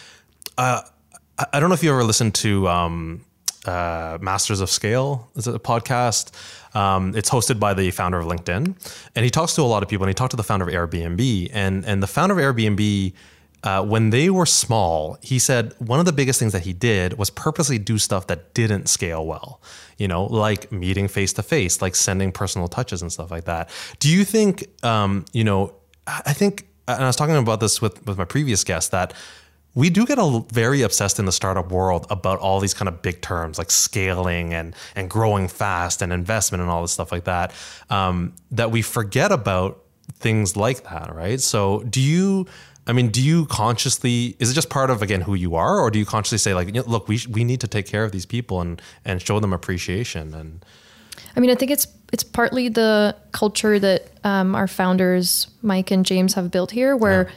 uh, 0.59 0.83
I- 1.38 1.46
I 1.55 1.61
don't 1.61 1.68
know 1.70 1.75
if 1.75 1.83
you 1.85 1.90
ever 1.92 2.05
listened 2.05 2.35
to 2.37 2.68
um, 2.68 3.25
uh, 3.66 4.18
Masters 4.20 4.61
of 4.61 4.68
Scale. 4.70 5.29
Is 5.35 5.46
it 5.48 5.55
a 5.55 5.59
podcast? 5.59 6.31
Um, 6.75 7.15
it's 7.15 7.31
hosted 7.31 7.61
by 7.61 7.75
the 7.75 7.91
founder 7.91 8.19
of 8.19 8.27
LinkedIn, 8.27 8.75
and 9.15 9.25
he 9.25 9.31
talks 9.31 9.55
to 9.55 9.63
a 9.63 9.65
lot 9.65 9.83
of 9.83 9.89
people. 9.89 10.05
And 10.05 10.11
he 10.11 10.15
talked 10.15 10.31
to 10.31 10.37
the 10.37 10.43
founder 10.43 10.69
of 10.69 10.75
Airbnb, 10.75 11.51
and 11.53 11.85
and 11.85 12.03
the 12.03 12.07
founder 12.07 12.39
of 12.39 12.57
Airbnb. 12.57 13.13
Uh, 13.65 13.81
when 13.81 14.11
they 14.11 14.29
were 14.29 14.45
small, 14.45 15.17
he 15.23 15.39
said 15.39 15.73
one 15.79 16.01
of 16.01 16.05
the 16.05 16.13
biggest 16.13 16.41
things 16.41 16.53
that 16.53 16.63
he 16.63 16.73
did 16.73 17.17
was 17.17 17.31
purposely 17.31 17.79
do 17.79 17.97
stuff 17.97 18.27
that 18.27 18.55
didn't 18.55 18.89
scale 18.89 19.25
well. 19.25 19.61
You 19.99 20.09
know, 20.09 20.25
like 20.25 20.73
meeting 20.73 21.07
face 21.07 21.33
to 21.35 21.45
face, 21.45 21.81
like 21.81 21.95
sending 21.95 22.33
personal 22.33 22.67
touches 22.67 23.03
and 23.03 23.13
stuff 23.13 23.31
like 23.31 23.45
that. 23.45 23.71
Do 24.01 24.09
you 24.09 24.25
think, 24.25 24.67
um, 24.85 25.27
you 25.33 25.45
know, 25.45 25.75
I 26.09 26.33
think, 26.33 26.67
and 26.89 27.05
I 27.05 27.07
was 27.07 27.15
talking 27.15 27.37
about 27.37 27.61
this 27.61 27.81
with 27.81 28.05
with 28.05 28.19
my 28.19 28.25
previous 28.25 28.65
guest 28.65 28.91
that 28.91 29.15
we 29.75 29.91
do 29.91 30.05
get 30.05 30.19
a 30.19 30.45
very 30.51 30.83
obsessed 30.83 31.19
in 31.19 31.25
the 31.25 31.33
startup 31.33 31.73
world 31.73 32.07
about 32.11 32.39
all 32.39 32.61
these 32.61 32.75
kind 32.75 32.89
of 32.89 33.03
big 33.03 33.21
terms 33.23 33.59
like 33.59 33.71
scaling 33.71 34.53
and 34.53 34.75
and 34.95 35.09
growing 35.09 35.49
fast 35.49 36.03
and 36.03 36.13
investment 36.13 36.61
and 36.61 36.71
all 36.71 36.83
this 36.83 36.93
stuff 36.93 37.13
like 37.13 37.25
that 37.25 37.53
um, 37.91 38.33
that 38.51 38.71
we 38.71 38.83
forget 38.83 39.33
about 39.33 39.83
things 40.15 40.57
like 40.57 40.85
that 40.85 41.15
right? 41.15 41.41
So 41.41 41.81
do 41.85 42.01
you 42.01 42.47
i 42.87 42.93
mean 42.93 43.11
do 43.11 43.23
you 43.23 43.47
consciously 43.47 44.35
is 44.41 44.51
it 44.51 44.55
just 44.55 44.69
part 44.69 44.91
of 44.91 45.03
again 45.03 45.23
who 45.23 45.35
you 45.35 45.55
are? 45.55 45.81
Or 45.81 45.91
do 45.91 45.99
you 45.99 46.05
consciously 46.05 46.39
say 46.39 46.55
like 46.55 46.75
look 46.87 47.09
we, 47.09 47.17
sh- 47.17 47.29
we 47.29 47.45
need 47.45 47.61
to 47.61 47.69
take 47.69 47.87
care 47.87 48.05
of 48.05 48.13
these 48.13 48.27
people 48.27 48.61
and 48.61 48.83
and 49.05 49.23
show 49.23 49.41
them 49.41 49.53
appreciation 49.53 50.35
and 50.35 50.65
I 51.37 51.41
mean, 51.41 51.51
I 51.51 51.55
think 51.55 51.71
it's 51.71 51.87
it's 52.13 52.25
partly 52.25 52.69
the 52.69 53.17
culture 53.33 53.79
that 53.79 54.11
um, 54.25 54.55
our 54.55 54.69
founders, 54.69 55.47
Mike 55.63 55.91
and 55.91 56.05
James, 56.05 56.35
have 56.35 56.51
built 56.51 56.71
here, 56.71 56.95
where 56.97 57.31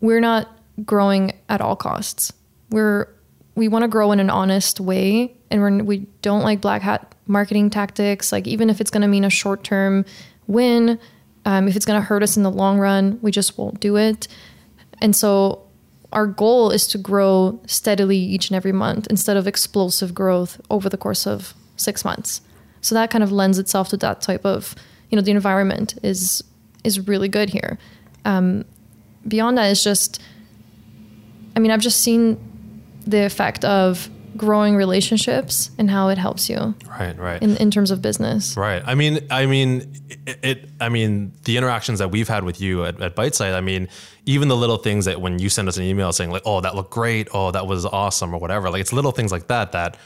we're 0.00 0.20
not 0.20 0.48
growing 0.84 1.32
at 1.48 1.60
all 1.60 1.76
costs. 1.76 2.32
We're 2.70 3.08
we 3.54 3.68
want 3.68 3.82
to 3.82 3.88
grow 3.88 4.10
in 4.10 4.18
an 4.18 4.30
honest 4.30 4.80
way, 4.80 5.36
and 5.50 5.60
we're, 5.60 5.84
we 5.84 5.98
don't 6.22 6.42
like 6.42 6.60
black 6.60 6.82
hat 6.82 7.14
marketing 7.26 7.70
tactics. 7.70 8.32
Like 8.32 8.46
even 8.46 8.68
if 8.68 8.80
it's 8.80 8.90
going 8.90 9.02
to 9.02 9.08
mean 9.08 9.24
a 9.24 9.30
short 9.30 9.62
term 9.62 10.04
win, 10.46 10.98
um, 11.44 11.68
if 11.68 11.76
it's 11.76 11.86
going 11.86 12.00
to 12.00 12.04
hurt 12.04 12.22
us 12.22 12.36
in 12.36 12.42
the 12.42 12.50
long 12.50 12.78
run, 12.78 13.18
we 13.22 13.30
just 13.30 13.56
won't 13.56 13.80
do 13.80 13.96
it. 13.96 14.26
And 15.00 15.14
so 15.14 15.62
our 16.12 16.26
goal 16.26 16.70
is 16.70 16.86
to 16.88 16.98
grow 16.98 17.60
steadily 17.66 18.16
each 18.16 18.48
and 18.48 18.56
every 18.56 18.72
month 18.72 19.06
instead 19.08 19.36
of 19.36 19.46
explosive 19.46 20.14
growth 20.14 20.60
over 20.70 20.88
the 20.88 20.96
course 20.96 21.26
of 21.26 21.54
six 21.76 22.04
months. 22.04 22.40
So 22.80 22.94
that 22.94 23.10
kind 23.10 23.24
of 23.24 23.32
lends 23.32 23.58
itself 23.58 23.88
to 23.88 23.96
that 23.98 24.20
type 24.20 24.44
of, 24.44 24.74
you 25.10 25.16
know, 25.16 25.22
the 25.22 25.30
environment 25.30 25.94
is 26.02 26.42
is 26.84 27.08
really 27.08 27.28
good 27.28 27.50
here. 27.50 27.78
Um, 28.24 28.64
beyond 29.26 29.56
that, 29.56 29.70
it's 29.70 29.82
just, 29.82 30.20
I 31.56 31.60
mean, 31.60 31.70
I've 31.70 31.80
just 31.80 32.00
seen 32.00 32.38
the 33.06 33.24
effect 33.24 33.64
of 33.64 34.08
growing 34.36 34.74
relationships 34.74 35.70
and 35.78 35.88
how 35.88 36.08
it 36.08 36.18
helps 36.18 36.48
you 36.48 36.74
right 36.88 37.16
right 37.18 37.40
in, 37.40 37.56
in 37.58 37.70
terms 37.70 37.92
of 37.92 38.02
business. 38.02 38.56
Right. 38.56 38.82
I 38.84 38.94
mean, 38.94 39.20
I 39.30 39.46
mean, 39.46 39.92
it, 40.26 40.38
it. 40.42 40.68
I 40.80 40.88
mean, 40.88 41.32
the 41.44 41.56
interactions 41.56 42.00
that 42.00 42.10
we've 42.10 42.26
had 42.26 42.42
with 42.44 42.60
you 42.60 42.84
at, 42.84 43.00
at 43.00 43.14
Biteside. 43.14 43.54
I 43.54 43.60
mean, 43.60 43.88
even 44.26 44.48
the 44.48 44.56
little 44.56 44.78
things 44.78 45.04
that 45.04 45.20
when 45.20 45.38
you 45.38 45.48
send 45.48 45.68
us 45.68 45.76
an 45.76 45.84
email 45.84 46.12
saying 46.12 46.30
like, 46.30 46.42
"Oh, 46.44 46.60
that 46.60 46.74
looked 46.74 46.90
great," 46.90 47.28
"Oh, 47.32 47.50
that 47.52 47.66
was 47.66 47.86
awesome," 47.86 48.34
or 48.34 48.38
whatever. 48.38 48.70
Like, 48.70 48.80
it's 48.80 48.92
little 48.92 49.12
things 49.12 49.30
like 49.30 49.46
that 49.48 49.72
that, 49.72 49.96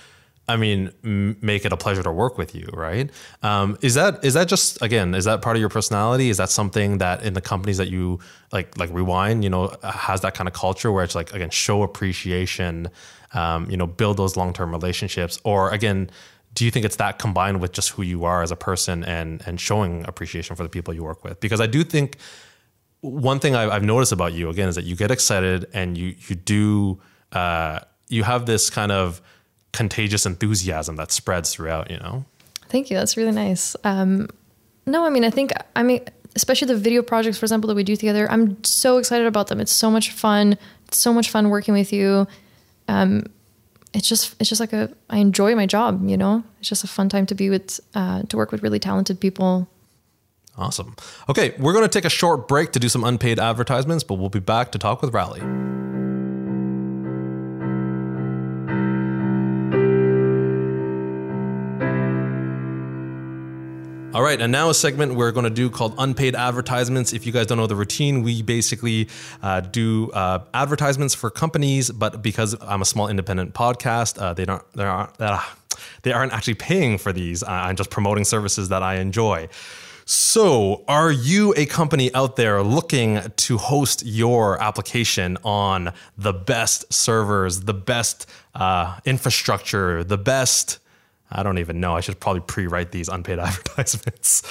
I 0.48 0.56
mean, 0.56 0.90
m- 1.04 1.37
make 1.40 1.64
it 1.64 1.72
a 1.72 1.76
pleasure 1.76 2.02
to 2.02 2.12
work 2.12 2.38
with 2.38 2.54
you. 2.54 2.68
Right. 2.72 3.11
Um, 3.42 3.78
is 3.82 3.94
that 3.94 4.24
is 4.24 4.34
that 4.34 4.48
just 4.48 4.80
again? 4.82 5.14
Is 5.14 5.24
that 5.24 5.42
part 5.42 5.56
of 5.56 5.61
your 5.61 5.68
personality? 5.68 6.30
Is 6.30 6.38
that 6.38 6.50
something 6.50 6.98
that 6.98 7.22
in 7.22 7.34
the 7.34 7.40
companies 7.40 7.76
that 7.78 7.88
you 7.88 8.18
like, 8.52 8.76
like 8.78 8.90
Rewind, 8.90 9.44
you 9.44 9.50
know, 9.50 9.74
has 9.82 10.22
that 10.22 10.34
kind 10.34 10.48
of 10.48 10.54
culture 10.54 10.90
where 10.90 11.04
it's 11.04 11.14
like 11.14 11.32
again, 11.32 11.50
show 11.50 11.82
appreciation. 11.82 12.88
Um, 13.34 13.70
you 13.70 13.76
know, 13.76 13.87
build 13.87 14.16
those 14.16 14.38
long 14.38 14.54
term 14.54 14.70
relationships, 14.70 15.38
or 15.44 15.70
again 15.70 16.11
do 16.54 16.64
you 16.64 16.70
think 16.70 16.87
it's 16.87 16.96
that 16.96 17.18
combined 17.18 17.61
with 17.61 17.72
just 17.72 17.90
who 17.90 18.02
you 18.02 18.24
are 18.24 18.42
as 18.42 18.50
a 18.50 18.56
person 18.56 19.04
and 19.04 19.42
and 19.46 19.61
showing 19.61 20.02
appreciation 20.08 20.56
for 20.56 20.62
the 20.62 20.68
people 20.70 20.94
you 20.94 21.04
work 21.04 21.22
with 21.22 21.38
because 21.40 21.61
i 21.61 21.66
do 21.66 21.84
think 21.84 22.16
one 23.00 23.38
thing 23.38 23.54
I've, 23.54 23.84
noticed 23.84 24.12
about 24.12 24.32
you 24.32 24.48
again 24.48 24.68
is 24.68 24.74
that 24.74 24.84
you 24.84 24.96
get 24.96 25.11
excited 25.11 25.66
and 25.72 25.96
you 25.96 26.14
you 26.28 26.34
do 26.34 27.00
uh, 27.32 27.80
you 28.08 28.24
have 28.24 28.46
this 28.46 28.70
kind 28.70 28.90
of 28.90 29.20
contagious 29.79 30.25
enthusiasm 30.27 30.97
that 30.97 31.11
spreads 31.12 31.49
throughout 31.55 31.91
you 31.91 31.99
know 32.05 32.25
Thank 32.69 32.91
you. 32.91 32.97
That's 32.99 33.17
really 33.17 33.33
nice. 33.33 33.77
Um, 33.85 34.29
no, 34.85 35.05
I 35.05 35.11
mean, 35.11 35.25
I 35.25 35.31
think, 35.31 35.53
I 35.75 35.83
mean, 35.83 36.01
especially 36.37 36.69
the 36.69 36.77
video 36.77 37.03
projects, 37.03 37.38
for 37.38 37.47
example, 37.47 37.69
that 37.69 37.75
we 37.75 37.85
do 37.85 37.97
together, 37.97 38.31
I'm 38.31 38.62
so 38.62 38.99
excited 38.99 39.27
about 39.27 39.47
them. 39.49 39.59
It's 39.59 39.73
so 39.73 39.91
much 39.91 40.11
fun. 40.12 40.59
It's 40.87 40.99
so 40.99 41.12
much 41.12 41.31
fun 41.31 41.49
working 41.49 41.75
with 41.75 41.93
you. 41.93 42.27
Um, 42.87 43.25
it's 43.95 44.07
just, 44.07 44.37
it's 44.38 44.51
just 44.51 44.61
like 44.61 44.75
a, 44.75 44.91
I 45.09 45.17
enjoy 45.19 45.55
my 45.55 45.67
job, 45.67 46.07
you 46.07 46.17
know, 46.17 46.45
it's 46.61 46.69
just 46.69 46.85
a 46.85 46.88
fun 46.88 47.09
time 47.09 47.25
to 47.27 47.35
be 47.35 47.49
with, 47.49 47.81
uh, 47.95 48.23
to 48.25 48.37
work 48.37 48.53
with 48.53 48.62
really 48.62 48.79
talented 48.79 49.19
people. 49.19 49.67
awesome 50.59 50.95
okay 51.29 51.55
we're 51.59 51.73
going 51.73 51.85
to 51.85 51.88
take 51.99 52.05
a 52.05 52.11
short 52.11 52.49
break 52.49 52.73
to 52.73 52.81
do 52.81 52.88
some 52.88 53.05
unpaid 53.05 53.38
advertisements 53.38 54.05
but 54.05 54.14
we'll 54.19 54.29
be 54.29 54.41
back 54.41 54.73
to 54.73 54.79
talk 54.79 55.01
with 55.01 55.14
Riley 55.14 55.41
All 64.18 64.24
right, 64.24 64.40
and 64.40 64.50
now 64.50 64.68
a 64.68 64.74
segment 64.74 65.14
we're 65.14 65.31
going 65.31 65.44
to 65.44 65.50
do 65.50 65.70
called 65.70 65.94
unpaid 65.96 66.35
advertisements. 66.35 67.12
If 67.12 67.24
you 67.24 67.31
guys 67.31 67.46
don't 67.46 67.57
know 67.57 67.68
the 67.68 67.76
routine, 67.76 68.24
we 68.24 68.42
basically 68.42 69.09
uh, 69.44 69.61
do 69.61 70.11
uh, 70.11 70.40
advertisements 70.52 71.14
for 71.14 71.31
companies, 71.31 71.88
but 71.88 72.20
because 72.20 72.57
I'm 72.61 72.83
a 72.83 72.85
small 72.85 73.07
independent 73.07 73.54
podcast, 73.54 74.20
uh, 74.20 74.35
they 74.35 74.44
don't 74.44 74.61
they 74.72 74.83
aren't 74.83 75.20
uh, 75.20 75.40
they 76.02 76.11
aren't 76.11 76.33
actually 76.33 76.54
paying 76.54 76.98
for 76.98 77.12
these. 77.12 77.44
I'm 77.44 77.76
just 77.76 77.90
promoting 77.90 78.24
services 78.24 78.70
that 78.70 78.83
I 78.83 78.96
enjoy. 78.96 79.50
So, 80.04 80.85
are 80.88 81.12
you 81.12 81.54
a 81.57 81.66
company 81.66 82.12
out 82.12 82.35
there 82.35 82.61
looking 82.64 83.20
to 83.37 83.57
host 83.57 84.04
your 84.04 84.61
application 84.61 85.38
on 85.44 85.92
the 86.16 86.33
best 86.33 86.92
servers, 86.92 87.61
the 87.61 87.74
best 87.74 88.28
uh, 88.57 88.98
infrastructure, 89.04 90.02
the 90.02 90.18
best 90.18 90.81
I 91.31 91.43
don't 91.43 91.59
even 91.59 91.79
know. 91.79 91.95
I 91.95 92.01
should 92.01 92.19
probably 92.21 92.41
pre-write 92.41 92.91
these 92.91 93.09
unpaid 93.09 93.38
advertisements. 93.38 94.43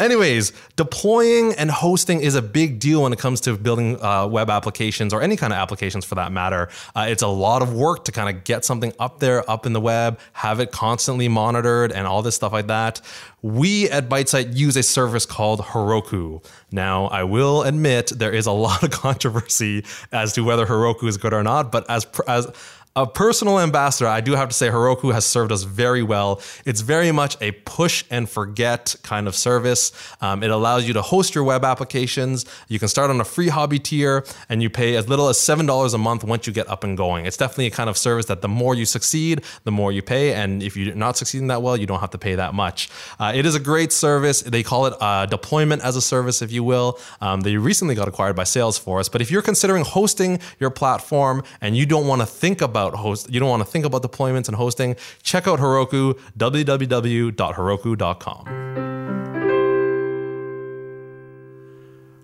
Anyways, 0.00 0.52
deploying 0.76 1.54
and 1.54 1.70
hosting 1.70 2.20
is 2.20 2.34
a 2.34 2.42
big 2.42 2.78
deal 2.78 3.02
when 3.02 3.12
it 3.12 3.18
comes 3.18 3.40
to 3.42 3.56
building 3.56 4.02
uh, 4.02 4.26
web 4.26 4.48
applications 4.48 5.12
or 5.12 5.20
any 5.20 5.36
kind 5.36 5.52
of 5.52 5.58
applications 5.58 6.04
for 6.04 6.14
that 6.14 6.32
matter. 6.32 6.68
Uh, 6.94 7.06
it's 7.08 7.22
a 7.22 7.28
lot 7.28 7.60
of 7.62 7.74
work 7.74 8.04
to 8.06 8.12
kind 8.12 8.34
of 8.34 8.44
get 8.44 8.64
something 8.64 8.92
up 8.98 9.20
there, 9.20 9.48
up 9.50 9.66
in 9.66 9.72
the 9.72 9.80
web, 9.80 10.18
have 10.32 10.60
it 10.60 10.72
constantly 10.72 11.28
monitored, 11.28 11.92
and 11.92 12.06
all 12.06 12.22
this 12.22 12.34
stuff 12.34 12.52
like 12.52 12.68
that. 12.68 13.00
We 13.42 13.90
at 13.90 14.08
Bytesite 14.08 14.56
use 14.56 14.76
a 14.76 14.82
service 14.82 15.26
called 15.26 15.60
Heroku. 15.60 16.44
Now, 16.70 17.06
I 17.06 17.24
will 17.24 17.62
admit 17.62 18.12
there 18.16 18.32
is 18.32 18.46
a 18.46 18.52
lot 18.62 18.82
of 18.82 18.90
controversy 18.90 19.84
as 20.12 20.32
to 20.34 20.42
whether 20.42 20.66
Heroku 20.66 21.08
is 21.08 21.16
good 21.18 21.32
or 21.32 21.42
not, 21.42 21.70
but 21.72 21.88
as 21.90 22.06
as 22.26 22.50
a 22.94 23.06
personal 23.06 23.58
ambassador, 23.58 24.06
I 24.06 24.20
do 24.20 24.32
have 24.32 24.50
to 24.50 24.54
say 24.54 24.68
Heroku 24.68 25.14
has 25.14 25.24
served 25.24 25.50
us 25.50 25.62
very 25.62 26.02
well. 26.02 26.42
It's 26.66 26.82
very 26.82 27.10
much 27.10 27.38
a 27.40 27.52
push 27.52 28.04
and 28.10 28.28
forget 28.28 28.94
kind 29.02 29.26
of 29.26 29.34
service. 29.34 29.92
Um, 30.20 30.42
it 30.42 30.50
allows 30.50 30.86
you 30.86 30.92
to 30.92 31.00
host 31.00 31.34
your 31.34 31.42
web 31.42 31.64
applications. 31.64 32.44
You 32.68 32.78
can 32.78 32.88
start 32.88 33.08
on 33.08 33.18
a 33.18 33.24
free 33.24 33.48
hobby 33.48 33.78
tier 33.78 34.26
and 34.50 34.62
you 34.62 34.68
pay 34.68 34.96
as 34.96 35.08
little 35.08 35.28
as 35.28 35.38
$7 35.38 35.94
a 35.94 35.98
month 35.98 36.22
once 36.22 36.46
you 36.46 36.52
get 36.52 36.68
up 36.68 36.84
and 36.84 36.94
going. 36.94 37.24
It's 37.24 37.38
definitely 37.38 37.68
a 37.68 37.70
kind 37.70 37.88
of 37.88 37.96
service 37.96 38.26
that 38.26 38.42
the 38.42 38.48
more 38.48 38.74
you 38.74 38.84
succeed, 38.84 39.42
the 39.64 39.72
more 39.72 39.90
you 39.90 40.02
pay. 40.02 40.34
And 40.34 40.62
if 40.62 40.76
you're 40.76 40.94
not 40.94 41.16
succeeding 41.16 41.46
that 41.46 41.62
well, 41.62 41.78
you 41.78 41.86
don't 41.86 42.00
have 42.00 42.10
to 42.10 42.18
pay 42.18 42.34
that 42.34 42.52
much. 42.52 42.90
Uh, 43.18 43.32
it 43.34 43.46
is 43.46 43.54
a 43.54 43.60
great 43.60 43.92
service. 43.92 44.42
They 44.42 44.62
call 44.62 44.84
it 44.84 44.94
uh, 45.00 45.24
deployment 45.24 45.82
as 45.82 45.96
a 45.96 46.02
service, 46.02 46.42
if 46.42 46.52
you 46.52 46.62
will. 46.62 46.98
Um, 47.22 47.40
they 47.40 47.56
recently 47.56 47.94
got 47.94 48.06
acquired 48.06 48.36
by 48.36 48.44
Salesforce. 48.44 49.10
But 49.10 49.22
if 49.22 49.30
you're 49.30 49.40
considering 49.40 49.84
hosting 49.84 50.40
your 50.60 50.70
platform 50.70 51.42
and 51.62 51.74
you 51.74 51.86
don't 51.86 52.06
want 52.06 52.20
to 52.20 52.26
think 52.26 52.60
about 52.60 52.81
host, 52.90 53.30
you 53.32 53.40
don't 53.40 53.48
want 53.48 53.62
to 53.64 53.68
think 53.68 53.84
about 53.84 54.02
deployments 54.02 54.48
and 54.48 54.56
hosting, 54.56 54.96
check 55.22 55.46
out 55.46 55.58
Heroku, 55.60 56.18
www.heroku.com. 56.36 57.32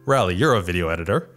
Riley, 0.06 0.34
you're 0.34 0.54
a 0.54 0.62
video 0.62 0.88
editor, 0.88 1.28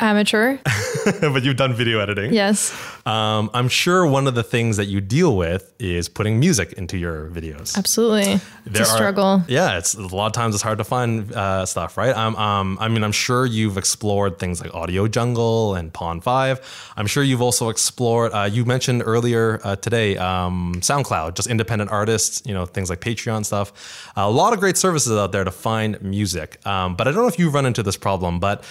Amateur. 0.00 0.58
but 1.20 1.42
you've 1.42 1.56
done 1.56 1.74
video 1.74 2.00
editing. 2.00 2.32
yes. 2.32 2.72
Um, 3.04 3.50
I'm 3.52 3.68
sure 3.68 4.06
one 4.06 4.28
of 4.28 4.34
the 4.36 4.44
things 4.44 4.76
that 4.76 4.84
you 4.84 5.00
deal 5.00 5.36
with 5.36 5.72
is 5.80 6.08
putting 6.08 6.38
music 6.38 6.74
into 6.74 6.96
your 6.96 7.28
videos. 7.30 7.76
Absolutely. 7.76 8.40
It's 8.66 8.78
a 8.80 8.84
struggle. 8.84 9.42
yeah, 9.48 9.76
it's 9.78 9.94
a 9.94 10.06
lot 10.06 10.26
of 10.26 10.32
times 10.32 10.54
it's 10.54 10.62
hard 10.62 10.78
to 10.78 10.84
find 10.84 11.32
uh, 11.32 11.66
stuff, 11.66 11.96
right? 11.96 12.16
Um, 12.16 12.36
um, 12.36 12.78
I 12.80 12.86
mean, 12.88 13.02
I'm 13.02 13.12
sure 13.12 13.44
you've 13.44 13.76
explored 13.76 14.38
things 14.38 14.60
like 14.60 14.70
AudioJungle 14.70 15.76
and 15.78 15.92
Pond5. 15.92 16.92
I'm 16.96 17.08
sure 17.08 17.24
you've 17.24 17.42
also 17.42 17.70
explored. 17.70 18.32
Uh, 18.32 18.48
you 18.50 18.64
mentioned 18.64 19.02
earlier 19.04 19.60
uh, 19.64 19.74
today 19.76 20.16
um, 20.16 20.74
SoundCloud, 20.76 21.34
just 21.34 21.48
independent 21.48 21.90
artists, 21.90 22.42
you 22.46 22.54
know, 22.54 22.66
things 22.66 22.88
like 22.88 23.00
Patreon 23.00 23.44
stuff. 23.44 24.12
a 24.16 24.30
lot 24.30 24.52
of 24.52 24.60
great 24.60 24.76
services 24.76 25.12
out 25.12 25.32
there 25.32 25.44
to 25.44 25.50
find 25.50 26.00
music. 26.02 26.64
Um, 26.64 26.94
but 26.94 27.08
I 27.08 27.10
don't 27.10 27.22
know 27.22 27.28
if 27.28 27.38
you've 27.38 27.54
run 27.54 27.66
into 27.66 27.82
this 27.82 27.96
problem, 27.96 28.38
but 28.38 28.64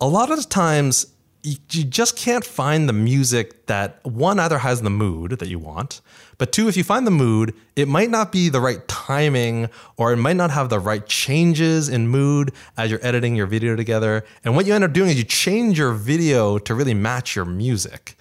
a 0.00 0.08
lot 0.08 0.30
of 0.30 0.48
times 0.48 1.06
you, 1.42 1.56
you 1.72 1.84
just 1.84 2.16
can't 2.16 2.44
find 2.44 2.88
the 2.88 2.92
music 2.92 3.66
that 3.66 4.04
one 4.04 4.40
either 4.40 4.58
has 4.58 4.80
the 4.82 4.90
mood 4.90 5.32
that 5.32 5.48
you 5.48 5.58
want, 5.58 6.00
but 6.38 6.52
two, 6.52 6.68
if 6.68 6.76
you 6.76 6.82
find 6.82 7.06
the 7.06 7.12
mood, 7.12 7.54
it 7.76 7.86
might 7.86 8.10
not 8.10 8.32
be 8.32 8.48
the 8.48 8.60
right 8.60 8.86
timing 8.88 9.68
or 9.96 10.12
it 10.12 10.16
might 10.16 10.36
not 10.36 10.50
have 10.50 10.70
the 10.70 10.80
right 10.80 11.06
changes 11.06 11.88
in 11.88 12.08
mood 12.08 12.52
as 12.76 12.90
you're 12.90 13.04
editing 13.06 13.36
your 13.36 13.46
video 13.46 13.76
together. 13.76 14.24
And 14.42 14.56
what 14.56 14.66
you 14.66 14.74
end 14.74 14.84
up 14.84 14.92
doing 14.92 15.10
is 15.10 15.18
you 15.18 15.24
change 15.24 15.78
your 15.78 15.92
video 15.92 16.58
to 16.58 16.74
really 16.74 16.94
match 16.94 17.36
your 17.36 17.44
music. 17.44 18.16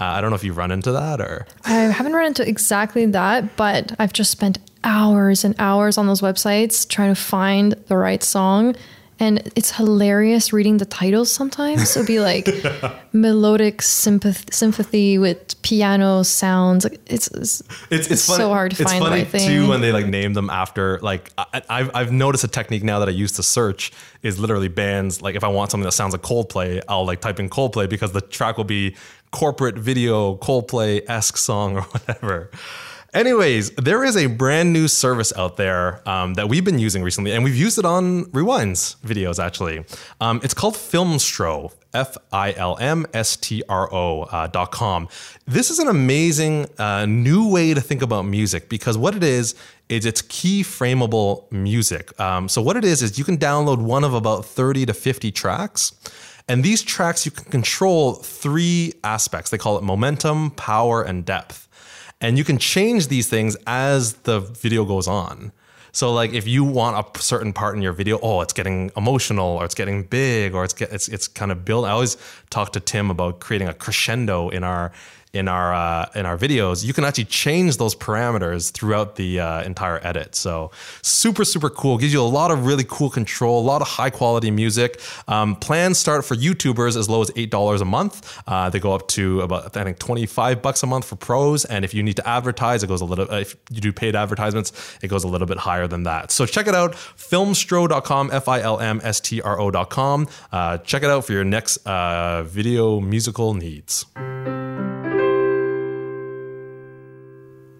Uh, 0.00 0.04
I 0.04 0.20
don't 0.20 0.30
know 0.30 0.36
if 0.36 0.44
you've 0.44 0.56
run 0.56 0.70
into 0.70 0.92
that 0.92 1.20
or. 1.20 1.46
I 1.64 1.74
haven't 1.74 2.14
run 2.14 2.26
into 2.26 2.48
exactly 2.48 3.04
that, 3.06 3.56
but 3.56 3.92
I've 3.98 4.12
just 4.12 4.30
spent 4.30 4.58
hours 4.84 5.44
and 5.44 5.54
hours 5.58 5.98
on 5.98 6.06
those 6.06 6.20
websites 6.20 6.88
trying 6.88 7.14
to 7.14 7.20
find 7.20 7.72
the 7.88 7.96
right 7.96 8.22
song. 8.22 8.74
And 9.22 9.52
it's 9.54 9.70
hilarious 9.70 10.52
reading 10.52 10.78
the 10.78 10.84
titles 10.84 11.30
sometimes. 11.30 11.96
It'll 11.96 12.04
be 12.04 12.18
like 12.18 12.48
melodic 13.12 13.78
sympath- 13.78 14.52
sympathy 14.52 15.16
with 15.16 15.62
piano 15.62 16.24
sounds. 16.24 16.84
It's, 17.06 17.28
it's, 17.28 17.62
It's, 17.88 18.10
it's 18.10 18.22
so 18.22 18.48
hard 18.48 18.72
to 18.72 18.82
it's 18.82 18.90
find 18.90 19.04
the 19.04 19.10
right 19.10 19.28
thing. 19.28 19.46
too 19.46 19.68
when 19.68 19.80
they 19.80 19.92
like 19.92 20.06
name 20.06 20.32
them 20.32 20.50
after 20.50 20.98
like 21.02 21.30
I, 21.38 21.62
I've 21.70 21.90
I've 21.94 22.10
noticed 22.10 22.42
a 22.42 22.48
technique 22.48 22.82
now 22.82 22.98
that 22.98 23.06
I 23.06 23.12
use 23.12 23.30
to 23.32 23.44
search 23.44 23.92
is 24.24 24.40
literally 24.40 24.66
bands 24.66 25.22
like 25.22 25.36
if 25.36 25.44
I 25.44 25.48
want 25.48 25.70
something 25.70 25.84
that 25.84 25.92
sounds 25.92 26.12
like 26.14 26.22
Coldplay 26.22 26.82
I'll 26.88 27.06
like 27.06 27.20
type 27.20 27.38
in 27.38 27.48
Coldplay 27.48 27.88
because 27.88 28.10
the 28.10 28.22
track 28.22 28.56
will 28.56 28.64
be 28.64 28.96
corporate 29.30 29.76
video 29.78 30.34
Coldplay 30.38 31.08
esque 31.08 31.36
song 31.36 31.76
or 31.76 31.82
whatever. 31.94 32.50
Anyways, 33.14 33.72
there 33.72 34.04
is 34.04 34.16
a 34.16 34.26
brand 34.26 34.72
new 34.72 34.88
service 34.88 35.34
out 35.36 35.58
there 35.58 36.06
um, 36.08 36.32
that 36.34 36.48
we've 36.48 36.64
been 36.64 36.78
using 36.78 37.02
recently, 37.02 37.32
and 37.32 37.44
we've 37.44 37.54
used 37.54 37.78
it 37.78 37.84
on 37.84 38.24
Rewinds 38.26 38.96
videos 39.00 39.38
actually. 39.38 39.84
Um, 40.18 40.40
it's 40.42 40.54
called 40.54 40.76
Filmstro, 40.76 41.74
F 41.92 42.16
I 42.32 42.54
L 42.54 42.78
M 42.80 43.04
S 43.12 43.36
T 43.36 43.62
R 43.68 43.92
O 43.92 44.22
uh, 44.22 44.46
dot 44.46 44.72
com. 44.72 45.08
This 45.44 45.68
is 45.70 45.78
an 45.78 45.88
amazing 45.88 46.66
uh, 46.78 47.04
new 47.04 47.50
way 47.50 47.74
to 47.74 47.82
think 47.82 48.00
about 48.00 48.22
music 48.22 48.70
because 48.70 48.96
what 48.96 49.14
it 49.14 49.22
is 49.22 49.54
is 49.90 50.06
it's 50.06 50.22
key 50.22 50.62
frameable 50.62 51.52
music. 51.52 52.18
Um, 52.18 52.48
so 52.48 52.62
what 52.62 52.78
it 52.78 52.84
is 52.84 53.02
is 53.02 53.18
you 53.18 53.24
can 53.24 53.36
download 53.36 53.82
one 53.82 54.04
of 54.04 54.14
about 54.14 54.46
30 54.46 54.86
to 54.86 54.94
50 54.94 55.30
tracks. 55.32 55.92
And 56.48 56.64
these 56.64 56.82
tracks 56.82 57.26
you 57.26 57.30
can 57.30 57.44
control 57.50 58.14
three 58.14 58.94
aspects. 59.04 59.50
They 59.50 59.58
call 59.58 59.76
it 59.76 59.84
momentum, 59.84 60.52
power, 60.52 61.02
and 61.02 61.26
depth 61.26 61.61
and 62.22 62.38
you 62.38 62.44
can 62.44 62.56
change 62.56 63.08
these 63.08 63.28
things 63.28 63.56
as 63.66 64.14
the 64.22 64.40
video 64.40 64.84
goes 64.86 65.08
on. 65.08 65.52
So 65.94 66.10
like 66.14 66.32
if 66.32 66.48
you 66.48 66.64
want 66.64 66.96
a 66.96 67.20
certain 67.20 67.52
part 67.52 67.76
in 67.76 67.82
your 67.82 67.92
video, 67.92 68.18
oh, 68.22 68.40
it's 68.40 68.54
getting 68.54 68.90
emotional 68.96 69.58
or 69.58 69.66
it's 69.66 69.74
getting 69.74 70.04
big 70.04 70.54
or 70.54 70.64
it's 70.64 70.72
get, 70.72 70.90
it's 70.90 71.08
it's 71.08 71.28
kind 71.28 71.52
of 71.52 71.66
build. 71.66 71.84
I 71.84 71.90
always 71.90 72.16
talk 72.48 72.72
to 72.72 72.80
Tim 72.80 73.10
about 73.10 73.40
creating 73.40 73.68
a 73.68 73.74
crescendo 73.74 74.48
in 74.48 74.64
our 74.64 74.92
in 75.32 75.48
our 75.48 75.72
uh, 75.72 76.10
in 76.14 76.26
our 76.26 76.36
videos. 76.36 76.84
You 76.84 76.92
can 76.92 77.04
actually 77.04 77.24
change 77.24 77.78
those 77.78 77.94
parameters 77.94 78.70
throughout 78.70 79.16
the 79.16 79.40
uh, 79.40 79.62
entire 79.62 79.98
edit. 80.06 80.34
So 80.34 80.70
super 81.02 81.44
super 81.44 81.70
cool. 81.70 81.98
Gives 81.98 82.12
you 82.12 82.20
a 82.20 82.22
lot 82.22 82.50
of 82.50 82.66
really 82.66 82.84
cool 82.86 83.10
control, 83.10 83.60
a 83.60 83.66
lot 83.66 83.80
of 83.80 83.88
high 83.88 84.10
quality 84.10 84.50
music. 84.50 85.00
Um, 85.28 85.56
plans 85.56 85.98
start 85.98 86.24
for 86.24 86.36
YouTubers 86.36 86.96
as 86.96 87.08
low 87.08 87.22
as 87.22 87.30
eight 87.36 87.50
dollars 87.50 87.80
a 87.80 87.84
month. 87.84 88.42
Uh, 88.46 88.68
they 88.70 88.78
go 88.78 88.92
up 88.92 89.08
to 89.08 89.40
about 89.40 89.76
I 89.76 89.84
think 89.84 89.98
twenty 89.98 90.26
five 90.26 90.60
bucks 90.60 90.82
a 90.82 90.86
month 90.86 91.06
for 91.06 91.16
pros, 91.16 91.64
and 91.64 91.84
if 91.84 91.94
you 91.94 92.02
need 92.02 92.16
to 92.16 92.28
advertise, 92.28 92.82
it 92.82 92.88
goes 92.88 93.00
a 93.00 93.06
little. 93.06 93.30
Uh, 93.30 93.38
if 93.38 93.56
you 93.70 93.80
do 93.80 93.92
paid 93.92 94.14
advertisements, 94.14 94.72
it 95.02 95.08
goes 95.08 95.24
a 95.24 95.28
little 95.28 95.46
bit 95.46 95.58
higher 95.58 95.86
than 95.86 96.02
that. 96.02 96.30
So 96.30 96.44
check 96.44 96.66
it 96.66 96.74
out, 96.74 96.92
filmstro.com, 96.92 98.30
f 98.32 98.48
i 98.48 98.60
l 98.60 98.78
m 98.80 99.00
s 99.02 99.20
t 99.20 99.40
r 99.40 99.58
o.com. 99.58 100.28
Uh, 100.50 100.78
check 100.78 101.02
it 101.02 101.08
out 101.08 101.24
for 101.24 101.32
your 101.32 101.44
next 101.44 101.78
uh, 101.86 102.42
video 102.42 103.00
musical 103.00 103.54
needs. 103.54 104.04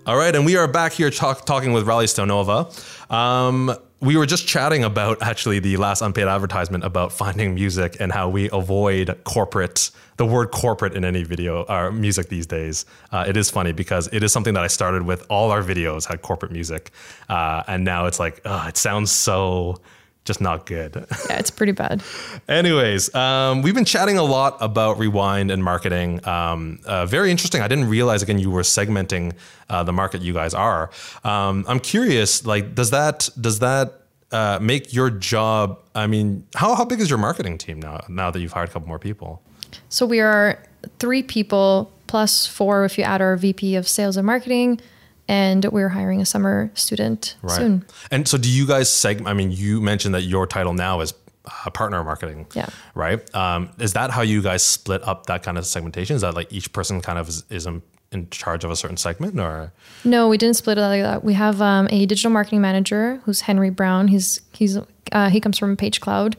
All 0.04 0.16
right, 0.16 0.34
and 0.34 0.44
we 0.44 0.56
are 0.56 0.66
back 0.66 0.90
here 0.90 1.10
talk, 1.10 1.46
talking 1.46 1.72
with 1.72 1.86
Riley 1.86 2.06
Stonova. 2.06 2.68
Um, 3.08 3.72
we 4.00 4.16
were 4.16 4.26
just 4.26 4.48
chatting 4.48 4.82
about 4.82 5.22
actually 5.22 5.60
the 5.60 5.76
last 5.76 6.02
unpaid 6.02 6.26
advertisement 6.26 6.82
about 6.82 7.12
finding 7.12 7.54
music 7.54 7.98
and 8.00 8.10
how 8.10 8.28
we 8.28 8.50
avoid 8.52 9.16
corporate, 9.22 9.92
the 10.16 10.26
word 10.26 10.50
corporate 10.50 10.94
in 10.94 11.04
any 11.04 11.22
video 11.22 11.62
or 11.62 11.92
music 11.92 12.30
these 12.30 12.48
days. 12.48 12.84
Uh, 13.12 13.26
it 13.28 13.36
is 13.36 13.48
funny 13.48 13.70
because 13.70 14.08
it 14.12 14.24
is 14.24 14.32
something 14.32 14.54
that 14.54 14.64
I 14.64 14.66
started 14.66 15.02
with. 15.02 15.24
All 15.30 15.52
our 15.52 15.62
videos 15.62 16.04
had 16.04 16.20
corporate 16.20 16.50
music, 16.50 16.90
uh, 17.28 17.62
and 17.68 17.84
now 17.84 18.06
it's 18.06 18.18
like, 18.18 18.40
ugh, 18.44 18.70
it 18.70 18.76
sounds 18.76 19.12
so 19.12 19.80
just 20.24 20.40
not 20.40 20.66
good. 20.66 21.06
Yeah, 21.28 21.38
it's 21.38 21.50
pretty 21.50 21.72
bad. 21.72 22.02
Anyways, 22.48 23.14
um, 23.14 23.62
we've 23.62 23.74
been 23.74 23.84
chatting 23.84 24.18
a 24.18 24.22
lot 24.22 24.56
about 24.60 24.98
rewind 24.98 25.50
and 25.50 25.62
marketing. 25.62 26.26
Um, 26.26 26.80
uh, 26.84 27.06
very 27.06 27.30
interesting. 27.30 27.62
I 27.62 27.68
didn't 27.68 27.88
realize 27.88 28.22
again 28.22 28.38
you 28.38 28.50
were 28.50 28.62
segmenting 28.62 29.34
uh, 29.70 29.82
the 29.82 29.92
market 29.92 30.20
you 30.20 30.32
guys 30.34 30.52
are. 30.52 30.90
Um, 31.24 31.64
I'm 31.68 31.80
curious. 31.80 32.44
Like, 32.44 32.74
does 32.74 32.90
that 32.90 33.30
does 33.40 33.60
that 33.60 34.02
uh, 34.30 34.58
make 34.60 34.92
your 34.92 35.10
job? 35.10 35.78
I 35.94 36.06
mean, 36.06 36.46
how 36.54 36.74
how 36.74 36.84
big 36.84 37.00
is 37.00 37.08
your 37.08 37.18
marketing 37.18 37.56
team 37.58 37.80
now? 37.80 38.04
Now 38.08 38.30
that 38.30 38.40
you've 38.40 38.52
hired 38.52 38.68
a 38.68 38.72
couple 38.72 38.88
more 38.88 38.98
people. 38.98 39.42
So 39.88 40.04
we 40.04 40.20
are 40.20 40.62
three 40.98 41.22
people 41.22 41.92
plus 42.06 42.46
four 42.46 42.84
if 42.84 42.98
you 42.98 43.04
add 43.04 43.22
our 43.22 43.36
VP 43.36 43.76
of 43.76 43.88
sales 43.88 44.16
and 44.16 44.26
marketing. 44.26 44.80
And 45.28 45.64
we're 45.66 45.88
hiring 45.88 46.20
a 46.20 46.26
summer 46.26 46.70
student 46.74 47.36
soon. 47.48 47.84
And 48.10 48.26
so, 48.26 48.36
do 48.38 48.50
you 48.50 48.66
guys 48.66 48.90
segment? 48.90 49.28
I 49.28 49.34
mean, 49.34 49.52
you 49.52 49.80
mentioned 49.80 50.14
that 50.14 50.22
your 50.22 50.46
title 50.46 50.74
now 50.74 51.00
is 51.00 51.14
uh, 51.44 51.70
partner 51.70 52.02
marketing. 52.04 52.46
Yeah. 52.54 52.68
Right. 52.94 53.34
Um, 53.34 53.70
is 53.78 53.92
that 53.94 54.10
how 54.10 54.22
you 54.22 54.42
guys 54.42 54.62
split 54.62 55.02
up 55.06 55.26
that 55.26 55.42
kind 55.42 55.58
of 55.58 55.66
segmentation? 55.66 56.16
Is 56.16 56.22
that 56.22 56.34
like 56.34 56.52
each 56.52 56.72
person 56.72 57.00
kind 57.00 57.18
of 57.18 57.28
is, 57.28 57.44
is 57.50 57.66
in, 57.66 57.82
in 58.10 58.28
charge 58.30 58.64
of 58.64 58.70
a 58.70 58.76
certain 58.76 58.96
segment, 58.96 59.38
or 59.38 59.72
No, 60.04 60.28
we 60.28 60.38
didn't 60.38 60.56
split 60.56 60.78
it 60.78 60.82
like 60.82 61.02
that. 61.02 61.24
We 61.24 61.34
have 61.34 61.62
um, 61.62 61.88
a 61.90 62.06
digital 62.06 62.30
marketing 62.30 62.60
manager 62.60 63.20
who's 63.24 63.42
Henry 63.42 63.70
Brown. 63.70 64.08
He's 64.08 64.40
he's 64.52 64.78
uh, 65.12 65.30
he 65.30 65.40
comes 65.40 65.58
from 65.58 65.76
PageCloud. 65.76 66.34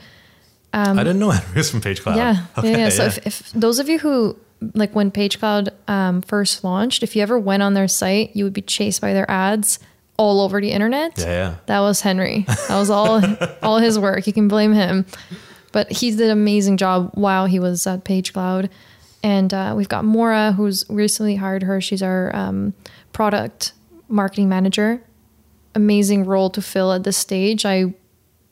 I 0.74 0.94
didn't 0.96 1.20
know 1.20 1.30
Henry 1.32 1.56
was 1.58 1.70
from 1.70 1.82
PageCloud. 1.82 2.16
Yeah, 2.16 2.46
Okay, 2.58 2.72
yeah, 2.72 2.78
yeah. 2.78 2.90
So 2.90 3.06
if, 3.06 3.28
if 3.28 3.52
those 3.52 3.80
of 3.80 3.90
you 3.90 4.00
who 4.00 4.38
like 4.74 4.94
when 4.94 5.12
PageCloud 5.12 5.70
um, 5.88 6.22
first 6.22 6.64
launched, 6.64 7.04
if 7.04 7.16
you 7.16 7.22
ever 7.22 7.38
went 7.40 7.64
on 7.64 7.74
their 7.74 7.88
site, 7.88 8.36
you 8.36 8.44
would 8.44 8.54
be 8.54 8.62
chased 8.62 9.02
by 9.02 9.14
their 9.14 9.30
ads 9.30 9.80
all 10.18 10.42
over 10.42 10.62
the 10.62 10.72
internet. 10.72 11.18
Yeah, 11.18 11.26
yeah. 11.26 11.56
That 11.66 11.80
was 11.80 12.02
Henry. 12.02 12.46
That 12.48 12.78
was 12.78 12.90
all 12.90 13.22
all 13.64 13.80
his 13.80 13.98
work. 14.00 14.28
You 14.28 14.34
can 14.34 14.48
blame 14.48 14.74
him. 14.74 15.06
But 15.72 15.92
he 15.92 16.12
did 16.12 16.22
an 16.22 16.30
amazing 16.30 16.78
job 16.78 17.12
while 17.16 17.48
he 17.48 17.60
was 17.60 17.88
at 17.88 18.06
PageCloud. 18.06 18.70
And 19.24 19.54
uh, 19.54 19.74
we've 19.76 19.90
got 19.90 20.06
Mora, 20.06 20.52
who's 20.52 20.86
recently 20.90 21.36
hired 21.36 21.64
her. 21.64 21.82
She's 21.82 22.04
our 22.04 22.36
um, 22.36 22.74
product 23.12 23.74
marketing 24.08 24.50
manager. 24.50 25.02
Amazing 25.74 26.26
role 26.26 26.50
to 26.52 26.62
fill 26.62 26.92
at 26.92 27.04
this 27.04 27.18
stage. 27.18 27.66
I 27.66 27.96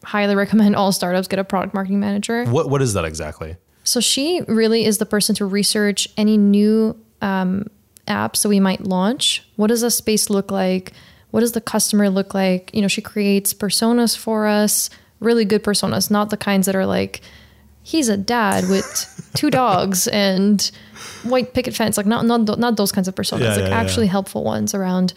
highly 0.04 0.36
recommend 0.36 0.76
all 0.76 0.92
startups 0.92 1.28
get 1.28 1.40
a 1.40 1.44
product 1.44 1.74
marketing 1.74 2.00
manager. 2.00 2.46
What 2.46 2.70
what 2.70 2.82
is 2.82 2.94
that 2.94 3.06
exactly? 3.06 3.58
So 3.84 4.00
she 4.00 4.42
really 4.48 4.86
is 4.86 4.98
the 4.98 5.06
person 5.06 5.36
to 5.36 5.46
research 5.46 6.08
any 6.18 6.38
new 6.38 6.98
um, 7.22 7.68
apps 8.08 8.44
that 8.44 8.50
we 8.50 8.60
might 8.60 8.82
launch. 8.82 9.48
What 9.56 9.68
does 9.68 9.84
a 9.84 9.92
space 9.92 10.30
look 10.30 10.52
like? 10.52 10.94
What 11.32 11.40
does 11.40 11.54
the 11.54 11.62
customer 11.62 12.10
look 12.10 12.34
like? 12.34 12.70
You 12.74 12.82
know, 12.82 12.88
she 12.88 13.02
creates 13.02 13.54
personas 13.54 14.18
for 14.18 14.48
us, 14.48 14.90
really 15.20 15.46
good 15.46 15.64
personas, 15.64 16.12
not 16.12 16.30
the 16.30 16.38
kinds 16.38 16.66
that 16.66 16.76
are 16.76 16.86
like, 16.86 17.22
he's 17.84 18.10
a 18.10 18.18
dad 18.18 18.70
with 18.70 19.32
two 19.36 19.50
dogs 19.50 20.08
and 20.08 20.72
white 21.24 21.54
picket 21.54 21.74
fence. 21.74 21.98
Like 21.98 22.06
not 22.06 22.26
not 22.26 22.60
not 22.60 22.78
those 22.78 22.92
kinds 22.92 23.08
of 23.08 23.16
personas. 23.16 23.42
Yeah, 23.42 23.50
like 23.50 23.60
yeah, 23.60 23.70
yeah. 23.70 23.80
actually 23.80 24.08
helpful 24.08 24.44
ones 24.44 24.74
around 24.76 25.14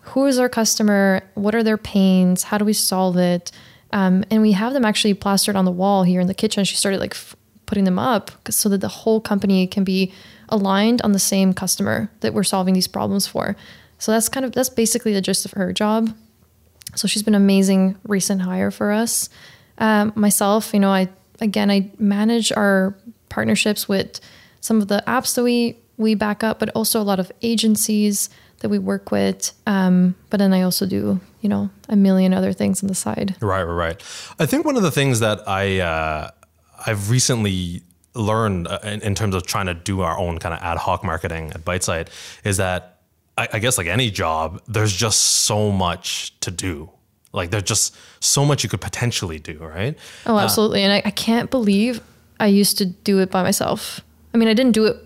who 0.00 0.26
is 0.26 0.38
our 0.38 0.48
customer, 0.48 1.22
what 1.34 1.54
are 1.54 1.62
their 1.62 1.76
pains, 1.76 2.44
how 2.44 2.56
do 2.56 2.64
we 2.64 2.72
solve 2.72 3.16
it, 3.18 3.52
um, 3.92 4.24
and 4.30 4.40
we 4.40 4.52
have 4.52 4.72
them 4.72 4.84
actually 4.84 5.14
plastered 5.14 5.56
on 5.56 5.64
the 5.64 5.70
wall 5.70 6.02
here 6.02 6.20
in 6.20 6.26
the 6.26 6.34
kitchen. 6.34 6.64
She 6.64 6.76
started 6.76 7.00
like 7.00 7.14
f- 7.14 7.36
putting 7.68 7.84
them 7.84 7.98
up 7.98 8.32
so 8.50 8.68
that 8.70 8.80
the 8.80 8.88
whole 8.88 9.20
company 9.20 9.66
can 9.66 9.84
be 9.84 10.12
aligned 10.48 11.02
on 11.02 11.12
the 11.12 11.18
same 11.18 11.52
customer 11.52 12.10
that 12.20 12.32
we're 12.34 12.42
solving 12.42 12.74
these 12.74 12.88
problems 12.88 13.26
for. 13.26 13.54
So 13.98 14.10
that's 14.10 14.28
kind 14.28 14.44
of 14.44 14.52
that's 14.52 14.70
basically 14.70 15.12
the 15.12 15.20
gist 15.20 15.44
of 15.44 15.52
her 15.52 15.72
job. 15.72 16.12
So 16.96 17.06
she's 17.06 17.22
been 17.22 17.34
an 17.34 17.42
amazing 17.42 17.96
recent 18.04 18.42
hire 18.42 18.70
for 18.70 18.90
us. 18.90 19.28
Um, 19.76 20.12
myself, 20.16 20.72
you 20.72 20.80
know, 20.80 20.90
I 20.90 21.08
again 21.40 21.70
I 21.70 21.90
manage 21.98 22.50
our 22.52 22.96
partnerships 23.28 23.86
with 23.86 24.18
some 24.60 24.80
of 24.80 24.88
the 24.88 25.04
apps 25.06 25.34
that 25.36 25.44
we 25.44 25.76
we 25.98 26.14
back 26.14 26.42
up, 26.42 26.58
but 26.58 26.70
also 26.70 27.00
a 27.00 27.04
lot 27.04 27.20
of 27.20 27.30
agencies 27.42 28.30
that 28.60 28.70
we 28.70 28.78
work 28.78 29.10
with. 29.10 29.52
Um, 29.66 30.14
but 30.30 30.38
then 30.38 30.52
I 30.52 30.62
also 30.62 30.86
do, 30.86 31.20
you 31.42 31.48
know, 31.48 31.70
a 31.88 31.96
million 31.96 32.32
other 32.32 32.52
things 32.52 32.82
on 32.82 32.88
the 32.88 32.94
side. 32.94 33.36
Right, 33.40 33.62
right, 33.62 33.72
right. 33.72 34.02
I 34.38 34.46
think 34.46 34.64
one 34.64 34.76
of 34.76 34.82
the 34.82 34.90
things 34.90 35.20
that 35.20 35.46
I 35.46 35.80
uh, 35.80 36.30
I've 36.86 37.10
recently 37.10 37.82
learned 38.14 38.68
uh, 38.68 38.78
in, 38.82 39.00
in 39.02 39.14
terms 39.14 39.34
of 39.34 39.46
trying 39.46 39.66
to 39.66 39.74
do 39.74 40.00
our 40.00 40.18
own 40.18 40.38
kind 40.38 40.54
of 40.54 40.60
ad 40.60 40.78
hoc 40.78 41.04
marketing 41.04 41.52
at 41.54 41.64
BiteSite 41.64 42.08
is 42.44 42.56
that 42.56 43.00
I, 43.36 43.48
I 43.54 43.58
guess 43.58 43.78
like 43.78 43.86
any 43.86 44.10
job, 44.10 44.60
there's 44.66 44.94
just 44.94 45.20
so 45.20 45.70
much 45.70 46.38
to 46.40 46.50
do. 46.50 46.90
Like 47.32 47.50
there's 47.50 47.64
just 47.64 47.96
so 48.20 48.44
much 48.44 48.64
you 48.64 48.70
could 48.70 48.80
potentially 48.80 49.38
do, 49.38 49.58
right? 49.58 49.96
Oh, 50.26 50.38
absolutely. 50.38 50.82
and 50.82 50.92
I, 50.92 51.02
I 51.04 51.10
can't 51.10 51.50
believe 51.50 52.00
I 52.40 52.46
used 52.46 52.78
to 52.78 52.86
do 52.86 53.18
it 53.20 53.30
by 53.30 53.42
myself. 53.42 54.00
I 54.34 54.38
mean, 54.38 54.48
I 54.48 54.54
didn't 54.54 54.72
do 54.72 54.86
it, 54.86 54.96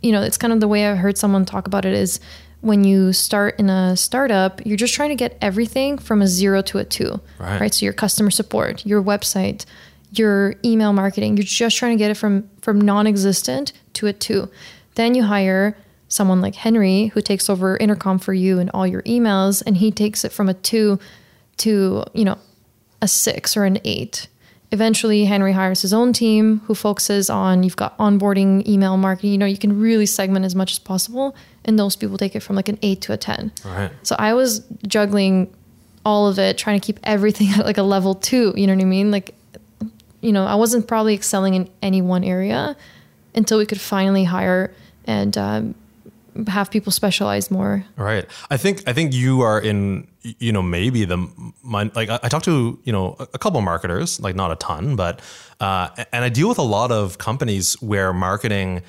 you 0.00 0.12
know, 0.12 0.22
it's 0.22 0.36
kind 0.36 0.52
of 0.52 0.60
the 0.60 0.68
way 0.68 0.86
I 0.86 0.94
heard 0.94 1.18
someone 1.18 1.44
talk 1.44 1.66
about 1.66 1.84
it 1.84 1.94
is 1.94 2.20
when 2.60 2.84
you 2.84 3.12
start 3.12 3.58
in 3.58 3.70
a 3.70 3.96
startup, 3.96 4.64
you're 4.66 4.76
just 4.76 4.94
trying 4.94 5.08
to 5.08 5.14
get 5.14 5.36
everything 5.40 5.98
from 5.98 6.22
a 6.22 6.26
zero 6.26 6.62
to 6.62 6.78
a 6.78 6.84
two, 6.84 7.20
right? 7.38 7.60
Right. 7.60 7.74
So 7.74 7.84
your 7.84 7.94
customer 7.94 8.30
support, 8.30 8.84
your 8.84 9.02
website, 9.02 9.64
your 10.12 10.54
email 10.64 10.92
marketing, 10.92 11.36
you're 11.36 11.44
just 11.44 11.76
trying 11.76 11.96
to 11.96 12.02
get 12.02 12.10
it 12.10 12.14
from 12.14 12.48
from 12.60 12.80
non-existent 12.80 13.72
to 13.94 14.06
a 14.06 14.12
two. 14.12 14.48
Then 14.94 15.14
you 15.14 15.24
hire 15.24 15.76
someone 16.08 16.40
like 16.40 16.56
Henry 16.56 17.06
who 17.06 17.20
takes 17.20 17.48
over 17.48 17.76
Intercom 17.76 18.18
for 18.18 18.34
you 18.34 18.58
and 18.58 18.70
all 18.70 18.86
your 18.86 19.02
emails, 19.02 19.62
and 19.64 19.76
he 19.76 19.90
takes 19.90 20.24
it 20.24 20.32
from 20.32 20.48
a 20.48 20.54
two 20.54 20.98
to 21.58 22.04
you 22.12 22.24
know 22.24 22.38
a 23.00 23.08
six 23.08 23.56
or 23.56 23.64
an 23.64 23.78
eight. 23.84 24.28
Eventually, 24.72 25.24
Henry 25.24 25.52
hires 25.52 25.82
his 25.82 25.92
own 25.92 26.12
team 26.12 26.60
who 26.66 26.76
focuses 26.76 27.28
on 27.28 27.64
you've 27.64 27.76
got 27.76 27.98
onboarding, 27.98 28.66
email 28.68 28.96
marketing. 28.96 29.32
You 29.32 29.38
know, 29.38 29.46
you 29.46 29.58
can 29.58 29.80
really 29.80 30.06
segment 30.06 30.44
as 30.44 30.54
much 30.54 30.72
as 30.72 30.78
possible, 30.78 31.34
and 31.64 31.78
those 31.78 31.96
people 31.96 32.16
take 32.16 32.36
it 32.36 32.40
from 32.40 32.56
like 32.56 32.68
an 32.68 32.78
eight 32.82 33.00
to 33.02 33.12
a 33.12 33.16
ten. 33.16 33.52
Right. 33.64 33.90
So 34.02 34.14
I 34.18 34.34
was 34.34 34.60
juggling 34.86 35.52
all 36.04 36.28
of 36.28 36.38
it, 36.38 36.56
trying 36.56 36.80
to 36.80 36.84
keep 36.84 37.00
everything 37.04 37.48
at 37.58 37.64
like 37.64 37.78
a 37.78 37.82
level 37.82 38.14
two. 38.14 38.52
You 38.56 38.66
know 38.66 38.74
what 38.74 38.82
I 38.82 38.86
mean? 38.86 39.10
Like, 39.10 39.34
you 40.20 40.32
know, 40.32 40.44
I 40.44 40.54
wasn't 40.54 40.86
probably 40.86 41.14
excelling 41.14 41.54
in 41.54 41.68
any 41.82 42.02
one 42.02 42.24
area 42.24 42.76
until 43.34 43.58
we 43.58 43.66
could 43.66 43.80
finally 43.80 44.24
hire 44.24 44.72
and 45.06 45.36
um, 45.38 45.74
have 46.46 46.70
people 46.70 46.92
specialize 46.92 47.50
more. 47.50 47.84
Right. 47.96 48.26
I 48.50 48.56
think 48.56 48.82
I 48.86 48.92
think 48.92 49.12
you 49.12 49.42
are 49.42 49.60
in 49.60 50.06
you 50.22 50.52
know 50.52 50.62
maybe 50.62 51.04
the 51.04 51.16
my, 51.62 51.90
like 51.94 52.10
I, 52.10 52.18
I 52.22 52.28
talked 52.28 52.44
to 52.44 52.78
you 52.84 52.92
know 52.92 53.16
a, 53.18 53.26
a 53.34 53.38
couple 53.38 53.58
of 53.58 53.64
marketers 53.64 54.20
like 54.20 54.36
not 54.36 54.52
a 54.52 54.56
ton 54.56 54.94
but 54.94 55.20
uh, 55.60 55.88
and 56.12 56.24
I 56.24 56.28
deal 56.28 56.48
with 56.48 56.58
a 56.58 56.62
lot 56.62 56.92
of 56.92 57.16
companies 57.18 57.74
where 57.80 58.12
marketing 58.12 58.82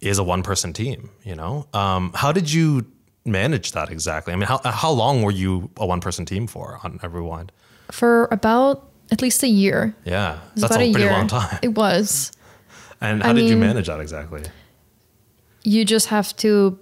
is 0.00 0.18
a 0.18 0.24
one 0.24 0.42
person 0.42 0.72
team. 0.72 1.10
You 1.24 1.34
know, 1.34 1.66
um, 1.74 2.12
how 2.14 2.32
did 2.32 2.52
you 2.52 2.86
manage 3.24 3.72
that 3.72 3.90
exactly? 3.90 4.32
I 4.32 4.36
mean, 4.36 4.46
how 4.46 4.60
how 4.64 4.90
long 4.90 5.22
were 5.22 5.30
you 5.30 5.70
a 5.76 5.86
one 5.86 6.00
person 6.00 6.24
team 6.24 6.46
for 6.46 6.80
on 6.82 6.98
Everywind? 7.00 7.50
For 7.90 8.28
about 8.30 8.89
at 9.10 9.22
least 9.22 9.42
a 9.42 9.48
year. 9.48 9.94
Yeah, 10.04 10.34
It 10.34 10.38
was 10.54 10.60
that's 10.62 10.72
about 10.76 10.82
a 10.84 10.90
pretty 10.92 11.04
year. 11.04 11.12
long 11.12 11.26
time. 11.28 11.58
It 11.62 11.74
was. 11.74 12.32
And 13.02 13.22
how 13.22 13.30
I 13.30 13.32
did 13.32 13.48
you 13.48 13.56
manage 13.56 13.86
that 13.86 13.98
exactly? 14.00 14.42
you 15.64 15.84
just 15.86 16.08
have 16.08 16.36
to 16.36 16.78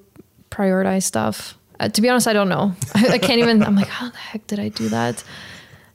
prioritize 0.50 1.04
stuff. 1.04 1.56
Uh, 1.80 1.88
to 1.88 2.00
be 2.02 2.08
honest, 2.08 2.26
I 2.26 2.32
don't 2.32 2.48
know. 2.48 2.74
I, 2.94 3.08
I 3.10 3.18
can't 3.18 3.38
even. 3.38 3.62
I'm 3.62 3.76
like, 3.76 3.86
how 3.86 4.10
the 4.10 4.16
heck 4.16 4.46
did 4.48 4.58
I 4.58 4.68
do 4.68 4.88
that? 4.88 5.22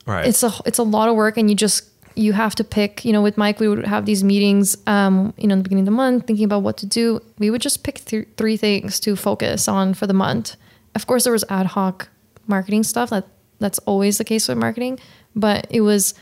Right. 0.06 0.26
It's 0.26 0.42
a 0.44 0.52
it's 0.66 0.80
a 0.80 0.84
lot 0.84 1.10
of 1.10 1.16
work, 1.16 1.38
and 1.38 1.50
you 1.50 1.56
just 1.58 1.90
you 2.16 2.32
have 2.32 2.56
to 2.56 2.64
pick. 2.64 3.04
You 3.04 3.12
know, 3.12 3.22
with 3.22 3.38
Mike, 3.38 3.60
we 3.60 3.68
would 3.68 3.86
have 3.86 4.06
these 4.06 4.24
meetings. 4.24 4.78
Um, 4.88 5.34
you 5.38 5.48
know, 5.48 5.54
in 5.54 5.60
the 5.60 5.64
beginning 5.64 5.82
of 5.84 5.88
the 5.88 5.92
month, 5.92 6.26
thinking 6.26 6.46
about 6.46 6.64
what 6.64 6.78
to 6.78 6.86
do. 6.86 7.20
We 7.38 7.50
would 7.50 7.62
just 7.62 7.84
pick 7.84 8.06
th- 8.06 8.28
three 8.38 8.56
things 8.56 9.02
to 9.02 9.18
focus 9.18 9.68
on 9.68 9.94
for 9.94 10.08
the 10.08 10.14
month. 10.14 10.56
Of 10.96 11.06
course, 11.06 11.26
there 11.26 11.34
was 11.34 11.44
ad 11.50 11.66
hoc 11.68 12.08
marketing 12.48 12.84
stuff. 12.84 13.10
That 13.10 13.28
that's 13.60 13.80
always 13.80 14.18
the 14.20 14.24
case 14.26 14.48
with 14.48 14.58
marketing, 14.58 15.00
but 15.36 15.68
it 15.70 15.82
was 15.82 16.14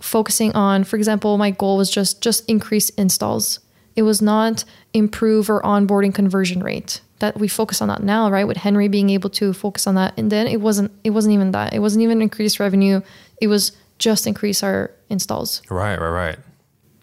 focusing 0.00 0.54
on 0.54 0.84
for 0.84 0.96
example 0.96 1.38
my 1.38 1.50
goal 1.50 1.76
was 1.76 1.90
just 1.90 2.22
just 2.22 2.48
increase 2.48 2.90
installs 2.90 3.60
it 3.94 4.02
was 4.02 4.20
not 4.20 4.64
improve 4.92 5.48
or 5.48 5.62
onboarding 5.62 6.14
conversion 6.14 6.62
rate 6.62 7.00
that 7.18 7.38
we 7.38 7.48
focus 7.48 7.80
on 7.80 7.88
that 7.88 8.02
now 8.02 8.30
right 8.30 8.46
with 8.46 8.58
henry 8.58 8.88
being 8.88 9.08
able 9.08 9.30
to 9.30 9.54
focus 9.54 9.86
on 9.86 9.94
that 9.94 10.12
and 10.18 10.30
then 10.30 10.46
it 10.46 10.60
wasn't 10.60 10.90
it 11.02 11.10
wasn't 11.10 11.32
even 11.32 11.52
that 11.52 11.72
it 11.72 11.78
wasn't 11.78 12.02
even 12.02 12.20
increase 12.20 12.60
revenue 12.60 13.00
it 13.40 13.46
was 13.46 13.72
just 13.98 14.26
increase 14.26 14.62
our 14.62 14.90
installs 15.08 15.62
right. 15.70 15.98
Right. 15.98 16.10
Right. 16.10 16.38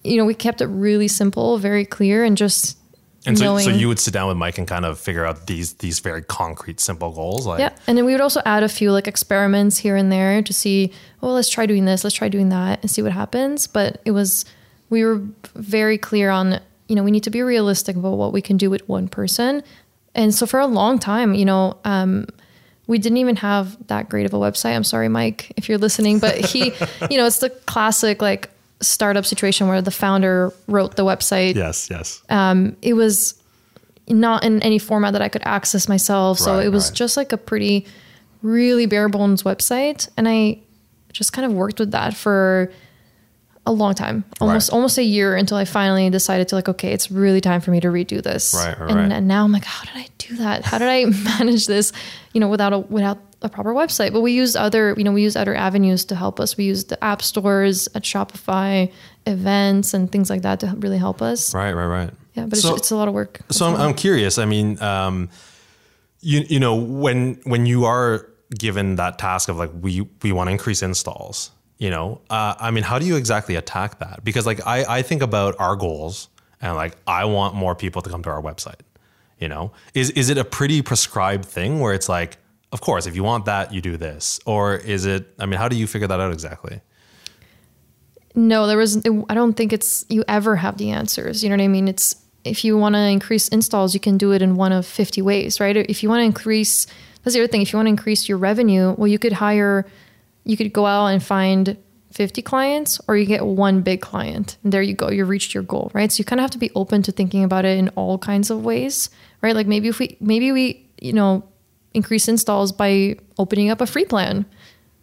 you 0.04 0.18
know 0.18 0.26
we 0.26 0.36
kept 0.36 0.62
it 0.62 0.68
really 0.68 1.08
simple 1.08 1.58
very 1.58 1.86
clear 1.86 2.24
and 2.24 2.38
just 2.38 2.78
And 3.26 3.38
so, 3.38 3.46
knowing 3.46 3.64
so 3.64 3.72
you 3.72 3.88
would 3.88 4.00
sit 4.00 4.14
down 4.14 4.28
with 4.28 4.38
Mike 4.38 4.58
and 4.58 4.68
kind 4.68 4.86
of 4.86 5.00
figure 5.00 5.26
out 5.26 5.48
these 5.48 5.74
these 5.76 6.00
very 6.00 6.22
concrete, 6.22 6.80
simple 6.80 7.12
goals. 7.12 7.46
Like, 7.46 7.60
Yeah, 7.60 7.74
and 7.88 7.98
then 7.98 8.06
we 8.06 8.12
would 8.12 8.22
also 8.22 8.42
add 8.46 8.64
a 8.64 8.70
few 8.70 8.92
like 8.92 9.08
experiments 9.08 9.78
here 9.78 9.96
and 9.96 10.12
there 10.12 10.42
to 10.42 10.54
see, 10.54 10.92
well, 11.22 11.34
let's 11.34 11.50
try 11.50 11.66
doing 11.66 11.86
this, 11.86 12.04
let's 12.04 12.16
try 12.16 12.28
doing 12.28 12.50
that, 12.50 12.82
and 12.82 12.92
see 12.92 13.02
what 13.02 13.12
happens. 13.14 13.68
But 13.68 14.02
it 14.06 14.12
was, 14.12 14.46
we 14.90 15.06
were 15.06 15.22
very 15.56 15.98
clear 15.98 16.30
on, 16.30 16.60
you 16.88 16.96
know, 16.96 17.04
we 17.04 17.12
need 17.12 17.24
to 17.24 17.30
be 17.30 17.42
realistic 17.42 17.96
about 17.96 18.18
what 18.18 18.34
we 18.34 18.42
can 18.42 18.58
do 18.58 18.70
with 18.70 18.88
one 18.90 19.08
person. 19.08 19.64
And 20.16 20.34
so 20.36 20.46
for 20.46 20.60
a 20.60 20.68
long 20.68 21.00
time, 21.00 21.34
you 21.34 21.46
know, 21.46 21.78
um, 21.86 22.28
we 22.88 22.98
didn't 22.98 23.18
even 23.18 23.38
have 23.38 23.78
that 23.88 24.10
great 24.10 24.26
of 24.26 24.34
a 24.34 24.38
website. 24.38 24.76
I'm 24.76 24.84
sorry, 24.84 25.08
Mike, 25.08 25.54
if 25.56 25.70
you're 25.70 25.78
listening, 25.78 26.20
but 26.20 26.36
he, 26.36 26.66
you 27.10 27.18
know, 27.18 27.26
it's 27.26 27.40
the 27.40 27.50
classic 27.50 28.22
like 28.22 28.50
startup 28.84 29.26
situation 29.26 29.68
where 29.68 29.82
the 29.82 29.92
founder 29.92 30.54
wrote 30.68 30.96
the 30.96 31.04
website 31.06 31.56
Yes. 31.56 31.90
Yes. 31.90 32.22
Um, 32.30 32.76
it 32.82 32.94
was 32.94 33.36
not 34.10 34.44
in 34.44 34.62
any 34.62 34.80
format 34.80 35.14
that 35.14 35.22
I 35.22 35.30
could 35.30 35.44
access 35.46 35.88
myself. 35.88 36.40
So 36.40 36.56
Right, 36.58 36.66
it 36.66 36.70
was 36.70 36.90
right. 36.90 36.96
just 36.98 37.18
like 37.18 37.32
a 37.32 37.38
pretty, 37.38 37.86
really 38.42 38.86
bare 38.86 39.08
bones 39.10 39.44
website. 39.44 40.10
And 40.18 40.28
I 40.28 40.60
just 41.14 41.32
kind 41.34 41.46
of 41.46 41.54
worked 41.54 41.80
with 41.80 41.92
that 41.92 42.14
for 42.16 42.72
a 43.66 43.72
long 43.72 43.94
time, 43.94 44.26
almost 44.42 44.70
Right. 44.70 44.76
almost 44.76 44.98
a 44.98 45.04
year 45.04 45.36
until 45.38 45.56
I 45.58 45.64
finally 45.66 46.10
decided 46.10 46.50
to 46.50 46.56
like, 46.56 46.68
okay, 46.68 46.92
it's 46.92 47.10
really 47.10 47.40
time 47.40 47.62
for 47.62 47.72
me 47.72 47.80
to 47.80 47.88
redo 47.88 48.22
this. 48.22 48.54
Right, 48.54 48.78
right, 48.80 48.90
and, 48.90 49.00
right. 49.00 49.12
and 49.12 49.28
now 49.28 49.46
I'm 49.46 49.52
like, 49.54 49.64
how 49.64 49.86
did 49.86 49.96
I 49.96 50.08
do 50.18 50.36
that? 50.38 50.66
How 50.66 50.78
did 50.80 50.90
I 50.90 51.06
manage 51.40 51.68
this, 51.68 51.94
you 52.34 52.42
know, 52.42 52.50
without 52.50 52.74
a 52.74 52.80
without 52.80 53.20
a 53.42 53.48
proper 53.50 53.74
website? 53.74 54.12
But 54.12 54.20
we 54.22 54.34
used 54.34 54.58
other, 54.58 54.94
you 54.98 55.04
know, 55.06 55.14
we 55.14 55.22
used 55.24 55.38
other 55.38 55.56
avenues 55.56 56.04
to 56.06 56.16
help 56.16 56.40
us. 56.42 56.58
We 56.58 56.66
used 56.66 56.90
the 56.90 57.02
app 57.04 57.22
stores 57.22 57.88
at 57.96 58.04
Shopify, 58.04 58.92
events, 59.26 59.94
and 59.94 60.12
things 60.12 60.30
like 60.30 60.42
that 60.42 60.60
to 60.60 60.68
really 60.80 60.98
help 60.98 61.22
us. 61.22 61.54
Right. 61.54 61.72
Right. 61.74 61.86
Right. 61.86 62.10
Yeah, 62.34 62.48
but 62.48 62.58
So- 62.60 62.72
it's, 62.74 62.82
it's 62.82 62.92
a 62.92 62.96
lot 62.98 63.08
of 63.08 63.14
work. 63.14 63.40
So 63.50 63.66
I'm, 63.68 63.80
I'm 63.80 63.94
curious. 63.94 64.38
I 64.38 64.46
mean, 64.46 64.82
um, 64.82 65.30
you 66.20 66.42
you 66.50 66.60
know 66.60 66.76
when 66.76 67.40
when 67.46 67.66
you 67.66 67.86
are 67.86 68.28
given 68.58 68.96
that 68.98 69.18
task 69.20 69.48
of 69.50 69.56
like 69.58 69.72
we 69.82 70.02
we 70.22 70.32
want 70.34 70.48
to 70.48 70.52
increase 70.52 70.82
installs, 70.82 71.52
you 71.84 71.90
know, 71.90 72.22
uh, 72.30 72.56
I 72.62 72.72
mean, 72.72 72.86
how 72.86 72.98
do 72.98 73.06
you 73.06 73.18
exactly 73.18 73.58
attack 73.58 74.00
that? 74.00 74.24
Because 74.24 74.46
like 74.46 74.66
I 74.66 75.00
I 75.00 75.02
think 75.02 75.22
about 75.22 75.54
our 75.60 75.76
goals 75.76 76.30
and 76.62 76.78
like 76.78 76.96
I 77.06 77.26
want 77.26 77.56
more 77.56 77.76
people 77.76 78.02
to 78.04 78.10
come 78.10 78.24
to 78.24 78.30
our 78.30 78.42
website. 78.42 78.80
You 79.38 79.50
know, 79.50 79.74
is 79.94 80.10
is 80.12 80.30
it 80.30 80.38
a 80.38 80.46
pretty 80.46 80.82
prescribed 80.82 81.44
thing 81.44 81.82
where 81.82 81.94
it's 81.94 82.08
like, 82.08 82.38
of 82.72 82.80
course, 82.80 83.06
if 83.06 83.18
you 83.18 83.24
want 83.26 83.44
that, 83.46 83.74
you 83.74 83.82
do 83.82 83.98
this, 83.98 84.40
or 84.46 84.78
is 84.78 85.06
it? 85.06 85.26
I 85.40 85.46
mean, 85.46 85.60
how 85.60 85.68
do 85.68 85.76
you 85.76 85.86
figure 85.86 86.08
that 86.08 86.22
out 86.22 86.32
exactly? 86.32 86.80
No, 88.34 88.66
there 88.66 88.78
was. 88.78 88.96
I 89.30 89.34
don't 89.34 89.56
think 89.58 89.74
it's 89.74 90.06
you 90.08 90.24
ever 90.30 90.56
have 90.56 90.78
the 90.78 90.92
answers. 90.92 91.44
You 91.44 91.50
know 91.50 91.58
what 91.58 91.66
I 91.66 91.68
mean? 91.68 91.90
It's 91.90 92.16
if 92.46 92.64
you 92.64 92.78
want 92.78 92.96
to 92.96 93.02
increase 93.02 93.50
installs, 93.50 93.94
you 93.94 94.00
can 94.00 94.18
do 94.18 94.32
it 94.32 94.42
in 94.42 94.56
one 94.56 94.72
of 94.72 94.86
fifty 94.86 95.22
ways, 95.22 95.60
right? 95.60 95.76
If 95.76 96.02
you 96.02 96.08
want 96.08 96.22
to 96.22 96.26
increase, 96.26 96.88
that's 97.24 97.36
the 97.36 97.42
other 97.42 97.52
thing. 97.52 97.62
If 97.62 97.74
you 97.74 97.78
want 97.78 97.88
to 97.88 97.96
increase 97.98 98.30
your 98.30 98.38
revenue, 98.38 98.96
well, 98.98 99.10
you 99.10 99.20
could 99.20 99.34
hire, 99.34 99.86
you 100.44 100.58
could 100.58 100.74
go 100.74 100.86
out 100.86 101.08
and 101.08 101.24
find 101.24 101.78
50 102.12 102.42
clients 102.44 103.02
or 103.08 103.18
you 103.18 103.26
get 103.26 103.46
one 103.46 103.82
big 103.82 104.02
client. 104.02 104.58
And 104.64 104.72
there 104.72 104.82
you 104.82 104.94
go 104.94 105.10
you 105.10 105.26
reached 105.26 105.54
your 105.54 105.64
goal 105.64 105.92
right? 105.94 106.12
So 106.12 106.20
you 106.20 106.26
kind 106.26 106.40
of 106.40 106.44
have 106.44 106.52
to 106.52 106.58
be 106.58 106.72
open 106.76 107.02
to 107.04 107.12
thinking 107.12 107.44
about 107.44 107.66
it 107.66 107.78
in 107.78 107.90
all 107.90 108.18
kinds 108.18 108.50
of 108.50 108.64
ways 108.64 109.10
right? 109.42 109.56
Like 109.56 109.68
maybe 109.68 109.88
if 109.88 110.00
we 110.00 110.18
maybe 110.20 110.52
we 110.52 110.88
you 111.02 111.14
know 111.14 111.44
increase 111.94 112.28
installs 112.28 112.72
by 112.72 113.18
opening 113.38 113.70
up 113.70 113.82
a 113.82 113.86
free 113.86 114.06
plan. 114.06 114.46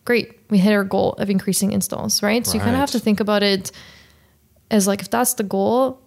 Great 0.04 0.38
we 0.50 0.58
hit 0.58 0.72
our 0.72 0.84
goal 0.84 1.12
of 1.14 1.30
increasing 1.30 1.72
installs 1.72 2.22
right? 2.22 2.46
So 2.46 2.54
you 2.54 2.60
kind 2.60 2.74
of 2.74 2.80
have 2.80 2.92
to 2.92 3.00
think 3.00 3.20
about 3.20 3.42
it 3.42 3.72
as 4.70 4.86
like 4.86 5.00
if 5.00 5.10
that's 5.10 5.34
the 5.34 5.42
goal 5.42 6.00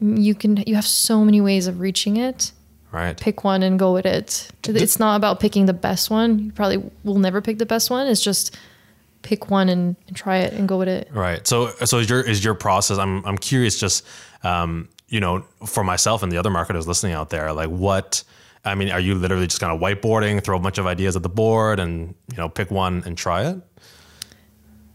you 0.00 0.34
can 0.34 0.56
you 0.66 0.76
have 0.76 0.86
so 0.86 1.24
many 1.24 1.40
ways 1.40 1.66
of 1.66 1.80
reaching 1.80 2.16
it 2.16 2.52
Right. 2.92 3.16
pick 3.18 3.44
one 3.44 3.62
and 3.62 3.78
go 3.78 3.92
with 3.92 4.06
it 4.06 4.50
it's 4.66 4.98
not 4.98 5.16
about 5.16 5.38
picking 5.38 5.66
the 5.66 5.72
best 5.72 6.10
one 6.10 6.38
you 6.38 6.52
probably 6.52 6.82
will 7.04 7.18
never 7.18 7.40
pick 7.40 7.58
the 7.58 7.66
best 7.66 7.88
one 7.90 8.06
it's 8.08 8.20
just 8.20 8.56
pick 9.22 9.50
one 9.50 9.68
and, 9.68 9.96
and 10.08 10.16
try 10.16 10.38
it 10.38 10.52
and 10.54 10.68
go 10.68 10.78
with 10.78 10.88
it 10.88 11.08
Right. 11.12 11.46
So 11.46 11.68
so 11.84 11.98
is 11.98 12.08
your 12.08 12.20
is 12.22 12.44
your 12.44 12.54
process? 12.54 12.98
I'm 12.98 13.24
I'm 13.26 13.36
curious. 13.36 13.78
Just 13.78 14.06
um, 14.42 14.88
you 15.08 15.20
know, 15.20 15.44
for 15.66 15.84
myself 15.84 16.22
and 16.22 16.32
the 16.32 16.38
other 16.38 16.50
marketers 16.50 16.86
listening 16.88 17.12
out 17.12 17.30
there, 17.30 17.52
like 17.52 17.68
what. 17.68 18.24
I 18.64 18.74
mean, 18.74 18.90
are 18.90 19.00
you 19.00 19.14
literally 19.14 19.46
just 19.46 19.60
kind 19.60 19.72
of 19.72 19.80
whiteboarding, 19.80 20.42
throw 20.44 20.56
a 20.56 20.60
bunch 20.60 20.76
of 20.76 20.86
ideas 20.86 21.16
at 21.16 21.22
the 21.22 21.30
board, 21.30 21.80
and 21.80 22.14
you 22.30 22.36
know, 22.36 22.48
pick 22.48 22.70
one 22.70 23.02
and 23.06 23.16
try 23.16 23.46
it? 23.46 23.56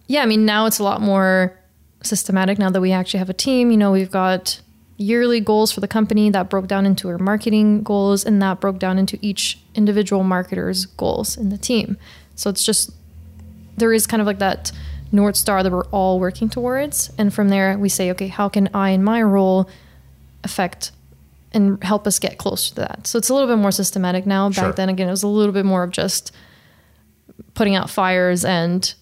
yeah, 0.07 0.21
I 0.21 0.25
mean, 0.25 0.45
now 0.45 0.65
it's 0.67 0.79
a 0.79 0.83
lot 0.83 1.01
more 1.01 1.57
systematic 2.03 2.59
now 2.59 2.69
that 2.69 2.81
we 2.81 2.91
actually 2.91 3.17
have 3.19 3.29
a 3.29 3.33
team. 3.33 3.71
You 3.71 3.77
know, 3.77 3.91
we've 3.91 4.11
got 4.11 4.61
yearly 4.97 5.39
goals 5.41 5.71
for 5.71 5.81
the 5.81 5.87
company 5.87 6.29
that 6.29 6.49
broke 6.49 6.67
down 6.67 6.85
into 6.85 7.09
our 7.09 7.17
marketing 7.17 7.83
goals 7.83 8.23
and 8.25 8.41
that 8.41 8.59
broke 8.61 8.79
down 8.79 8.97
into 8.97 9.17
each 9.21 9.59
individual 9.75 10.23
marketer's 10.23 10.85
goals 10.85 11.35
in 11.37 11.49
the 11.49 11.57
team. 11.57 11.97
So 12.35 12.49
it's 12.49 12.63
just, 12.65 12.91
there 13.77 13.91
is 13.91 14.07
kind 14.07 14.21
of 14.21 14.25
like 14.27 14.39
that 14.39 14.71
North 15.11 15.35
Star 15.35 15.63
that 15.63 15.71
we're 15.71 15.85
all 15.87 16.19
working 16.19 16.49
towards. 16.49 17.11
And 17.17 17.33
from 17.33 17.49
there, 17.49 17.77
we 17.77 17.89
say, 17.89 18.09
okay, 18.11 18.27
how 18.27 18.47
can 18.49 18.69
I, 18.73 18.91
in 18.91 19.03
my 19.03 19.21
role, 19.21 19.69
affect 20.43 20.91
and 21.51 21.81
help 21.83 22.07
us 22.07 22.17
get 22.19 22.37
closer 22.37 22.69
to 22.69 22.75
that? 22.81 23.07
So 23.07 23.17
it's 23.17 23.29
a 23.29 23.33
little 23.33 23.47
bit 23.49 23.57
more 23.61 23.71
systematic 23.71 24.25
now. 24.25 24.47
Back 24.49 24.55
Sure. 24.55 24.71
then, 24.71 24.87
again, 24.89 25.07
it 25.07 25.11
was 25.11 25.23
a 25.23 25.27
little 25.27 25.53
bit 25.53 25.65
more 25.65 25.83
of 25.83 25.91
just 25.91 26.31
putting 27.53 27.75
out 27.75 27.89
fires 27.89 28.45
and 28.45 28.93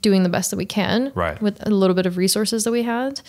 doing 0.00 0.22
the 0.22 0.28
best 0.28 0.50
that 0.50 0.56
we 0.56 0.66
can 0.66 1.10
Right. 1.14 1.40
with 1.42 1.64
a 1.66 1.70
little 1.70 1.94
bit 1.94 2.06
of 2.06 2.16
resources 2.16 2.62
that 2.64 2.70
we 2.70 2.82
had. 2.84 3.20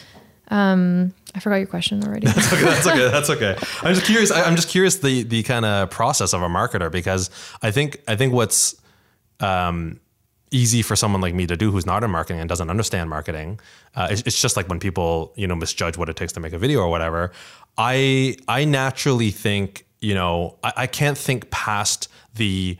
Um, 0.51 1.13
I 1.33 1.39
forgot 1.39 1.55
your 1.55 1.67
question 1.67 2.03
already. 2.03 2.27
that's 2.31 2.53
okay, 2.53 2.63
that's 2.63 2.87
okay. 2.87 3.09
That's 3.09 3.29
okay. 3.29 3.57
I'm 3.81 3.95
just 3.95 4.05
curious. 4.05 4.31
I, 4.31 4.43
I'm 4.43 4.55
just 4.55 4.69
curious 4.69 4.97
the 4.97 5.23
the 5.23 5.43
kind 5.43 5.65
of 5.65 5.89
process 5.89 6.33
of 6.33 6.41
a 6.41 6.49
marketer 6.49 6.91
because 6.91 7.29
I 7.61 7.71
think 7.71 8.01
I 8.07 8.15
think 8.15 8.33
what's 8.33 8.75
um, 9.39 9.99
easy 10.51 10.81
for 10.81 10.97
someone 10.97 11.21
like 11.21 11.33
me 11.33 11.47
to 11.47 11.55
do 11.55 11.71
who's 11.71 11.85
not 11.85 12.03
in 12.03 12.11
marketing 12.11 12.41
and 12.41 12.49
doesn't 12.49 12.69
understand 12.69 13.09
marketing. 13.09 13.59
Uh, 13.95 14.09
it's, 14.11 14.21
it's 14.25 14.41
just 14.41 14.57
like 14.57 14.67
when 14.67 14.79
people 14.79 15.33
you 15.37 15.47
know 15.47 15.55
misjudge 15.55 15.97
what 15.97 16.09
it 16.09 16.17
takes 16.17 16.33
to 16.33 16.39
make 16.41 16.53
a 16.53 16.59
video 16.59 16.79
or 16.79 16.89
whatever. 16.89 17.31
I 17.77 18.35
I 18.49 18.65
naturally 18.65 19.31
think 19.31 19.85
you 20.01 20.13
know 20.13 20.57
I, 20.63 20.73
I 20.77 20.87
can't 20.87 21.17
think 21.17 21.49
past 21.49 22.09
the 22.35 22.77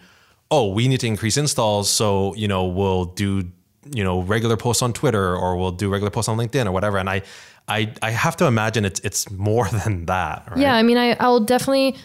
oh 0.50 0.68
we 0.74 0.90
need 0.90 1.00
to 1.00 1.08
increase 1.08 1.38
installs 1.38 1.90
so 1.90 2.36
you 2.36 2.50
know 2.50 2.66
we'll 2.66 3.06
do 3.06 3.50
you 3.94 4.04
know 4.04 4.22
regular 4.22 4.58
posts 4.58 4.82
on 4.82 4.92
Twitter 4.92 5.36
or 5.36 5.56
we'll 5.56 5.72
do 5.72 5.90
regular 5.90 6.12
posts 6.12 6.28
on 6.28 6.38
LinkedIn 6.38 6.66
or 6.66 6.72
whatever 6.72 6.98
and 6.98 7.10
I 7.10 7.24
I 7.68 7.94
I 8.02 8.12
have 8.12 8.36
to 8.38 8.46
imagine 8.46 8.86
it's 8.86 9.00
it's 9.02 9.30
more 9.32 9.68
than 9.84 10.06
that 10.08 10.44
right 10.50 10.58
Yeah, 10.60 10.76
I 10.76 10.84
mean, 10.84 10.98
I 10.98 11.16
I'll 11.20 11.40
definitely, 11.40 11.96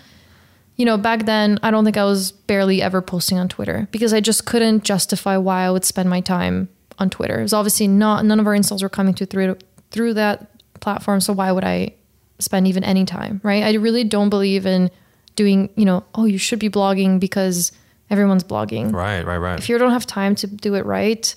you 0.77 0.85
know, 0.85 0.97
back 0.97 1.27
then 1.27 1.59
I 1.63 1.71
don't 1.71 1.85
think 1.85 1.97
I 1.97 2.05
was 2.05 2.33
barely 2.33 2.83
ever 2.83 3.03
posting 3.03 3.39
on 3.39 3.49
Twitter 3.49 3.89
because 3.91 4.13
I 4.13 4.21
just 4.21 4.47
couldn't 4.47 4.85
justify 4.85 5.37
why 5.37 5.65
I 5.65 5.71
would 5.71 5.85
spend 5.85 6.09
my 6.11 6.21
time 6.21 6.69
on 6.99 7.11
Twitter. 7.11 7.39
It 7.39 7.43
was 7.43 7.53
obviously 7.53 7.89
not 7.89 8.25
none 8.25 8.41
of 8.41 8.47
our 8.47 8.55
installs 8.55 8.83
were 8.83 8.89
coming 8.89 9.15
to 9.15 9.27
through 9.27 9.57
through 9.91 10.15
that 10.15 10.51
platform, 10.81 11.21
so 11.21 11.33
why 11.33 11.53
would 11.53 11.65
I 11.65 11.95
spend 12.39 12.67
even 12.69 12.85
any 12.85 13.05
time, 13.05 13.41
right? 13.43 13.63
I 13.65 13.75
really 13.75 14.05
don't 14.05 14.29
believe 14.29 14.67
in 14.67 14.91
doing, 15.37 15.71
you 15.77 15.85
know, 15.85 16.05
oh, 16.15 16.27
you 16.27 16.39
should 16.39 16.59
be 16.59 16.69
blogging 16.69 17.19
because 17.19 17.73
everyone's 18.11 18.45
blogging. 18.45 18.93
right 18.93 19.25
right 19.25 19.39
right 19.39 19.59
If 19.59 19.69
you 19.69 19.79
don't 19.79 19.91
have 19.93 20.07
time 20.07 20.35
to 20.37 20.47
do 20.47 20.75
it 20.75 20.85
right, 20.85 21.35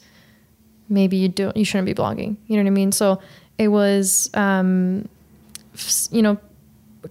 maybe 0.89 1.17
you 1.17 1.29
don't 1.29 1.55
you 1.55 1.63
shouldn't 1.65 1.85
be 1.85 1.93
blogging 1.93 2.35
you 2.47 2.57
know 2.57 2.63
what 2.63 2.67
i 2.67 2.71
mean 2.71 2.91
so 2.91 3.21
it 3.59 3.67
was 3.67 4.29
um 4.33 5.07
you 6.09 6.23
know 6.23 6.37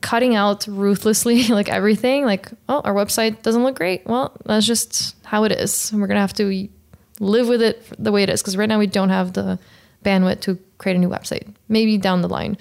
cutting 0.00 0.34
out 0.34 0.66
ruthlessly 0.66 1.44
like 1.48 1.68
everything 1.68 2.24
like 2.24 2.50
oh 2.68 2.80
our 2.80 2.94
website 2.94 3.42
doesn't 3.42 3.62
look 3.62 3.76
great. 3.76 4.04
Well 4.06 4.36
that's 4.44 4.66
just 4.66 5.14
how 5.24 5.44
it 5.44 5.52
is 5.52 5.92
and 5.92 6.00
we're 6.00 6.08
gonna 6.08 6.20
have 6.20 6.34
to 6.34 6.68
live 7.20 7.48
with 7.48 7.62
it 7.62 7.84
the 8.02 8.10
way 8.10 8.22
it 8.22 8.30
is 8.30 8.42
because 8.42 8.56
right 8.56 8.68
now 8.68 8.78
we 8.78 8.86
don't 8.86 9.10
have 9.10 9.34
the 9.34 9.58
bandwidth 10.04 10.40
to 10.40 10.58
create 10.78 10.96
a 10.96 10.98
new 10.98 11.08
website 11.08 11.46
maybe 11.68 11.96
down 11.98 12.22
the 12.22 12.28
line. 12.28 12.58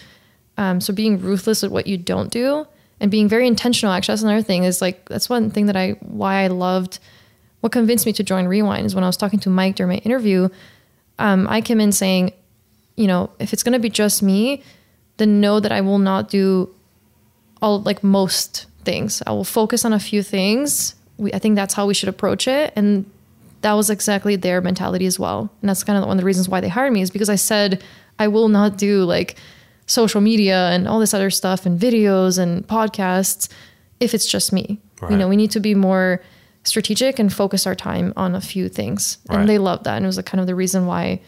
Um, 0.60 0.82
so 0.82 0.92
being 0.94 1.20
ruthless 1.20 1.64
at 1.64 1.72
what 1.72 1.86
you 1.86 1.98
don't 1.98 2.32
do 2.32 2.66
and 3.00 3.12
being 3.12 3.28
very 3.28 3.46
intentional 3.46 3.94
actually 3.94 4.14
that's 4.14 4.24
another 4.24 4.42
thing 4.42 4.64
is 4.64 4.82
like 4.82 5.08
that's 5.08 5.30
one 5.30 5.52
thing 5.52 5.68
that 5.68 5.78
i 5.78 5.92
why 6.00 6.42
i 6.42 6.48
loved 6.48 6.98
what 7.62 7.72
convinced 7.72 8.08
me 8.08 8.14
to 8.14 8.24
join 8.24 8.48
rewind 8.48 8.88
is 8.88 8.96
when 8.96 9.04
i 9.04 9.08
was 9.08 9.18
talking 9.18 9.40
to 9.40 9.52
mike 9.52 9.76
during 9.76 9.90
my 9.90 9.98
interview 9.98 10.50
um, 11.20 11.48
I 11.50 11.62
came 11.62 11.80
in 11.80 11.92
saying, 11.92 12.34
you 12.98 13.08
know, 13.08 13.30
if 13.40 13.54
it's 13.54 13.64
going 13.64 13.74
to 13.74 13.80
be 13.80 13.90
just 13.90 14.22
me, 14.22 14.62
then 15.18 15.40
know 15.40 15.60
that 15.62 15.72
I 15.72 15.82
will 15.82 16.00
not 16.00 16.30
do 16.30 16.74
all 17.62 17.82
like 17.82 18.04
most 18.04 18.66
things. 18.84 19.24
I 19.26 19.32
will 19.32 19.44
focus 19.44 19.86
on 19.86 19.94
a 19.94 20.00
few 20.00 20.22
things. 20.22 20.96
We, 21.18 21.32
I 21.34 21.40
think 21.40 21.56
that's 21.56 21.74
how 21.74 21.86
we 21.88 21.94
should 21.94 22.10
approach 22.10 22.48
it. 22.48 22.74
And 22.76 23.10
that 23.62 23.74
was 23.74 23.90
exactly 23.90 24.36
their 24.36 24.62
mentality 24.62 25.06
as 25.06 25.20
well. 25.20 25.50
And 25.62 25.70
that's 25.70 25.84
kind 25.84 25.98
of 25.98 26.06
one 26.06 26.18
of 26.18 26.22
the 26.22 26.26
reasons 26.26 26.50
why 26.50 26.60
they 26.60 26.70
hired 26.70 26.94
me 26.94 27.02
is 27.02 27.10
because 27.10 27.30
I 27.30 27.36
said, 27.36 27.84
I 28.20 28.28
will 28.28 28.50
not 28.50 28.78
do 28.78 29.04
like 29.04 29.36
social 29.86 30.22
media 30.22 30.70
and 30.70 30.88
all 30.88 31.00
this 31.00 31.14
other 31.14 31.30
stuff 31.30 31.66
and 31.66 31.80
videos 31.80 32.38
and 32.38 32.68
podcasts 32.68 33.50
if 34.00 34.14
it's 34.14 34.28
just 34.28 34.52
me. 34.52 34.80
Right. 35.02 35.12
You 35.12 35.18
know, 35.18 35.28
we 35.28 35.36
need 35.36 35.52
to 35.52 35.60
be 35.60 35.76
more 35.76 36.22
strategic 36.64 37.20
and 37.20 37.32
focus 37.32 37.66
our 37.66 37.76
time 37.76 38.14
on 38.18 38.36
a 38.36 38.42
few 38.42 38.70
things. 38.70 39.18
Right. 39.30 39.40
And 39.40 39.50
they 39.50 39.58
loved 39.58 39.86
that. 39.86 39.96
And 39.96 40.06
it 40.06 40.08
was 40.08 40.18
like 40.18 40.26
kind 40.26 40.42
of 40.42 40.48
the 40.48 40.56
reason 40.56 40.86
why 40.86 41.22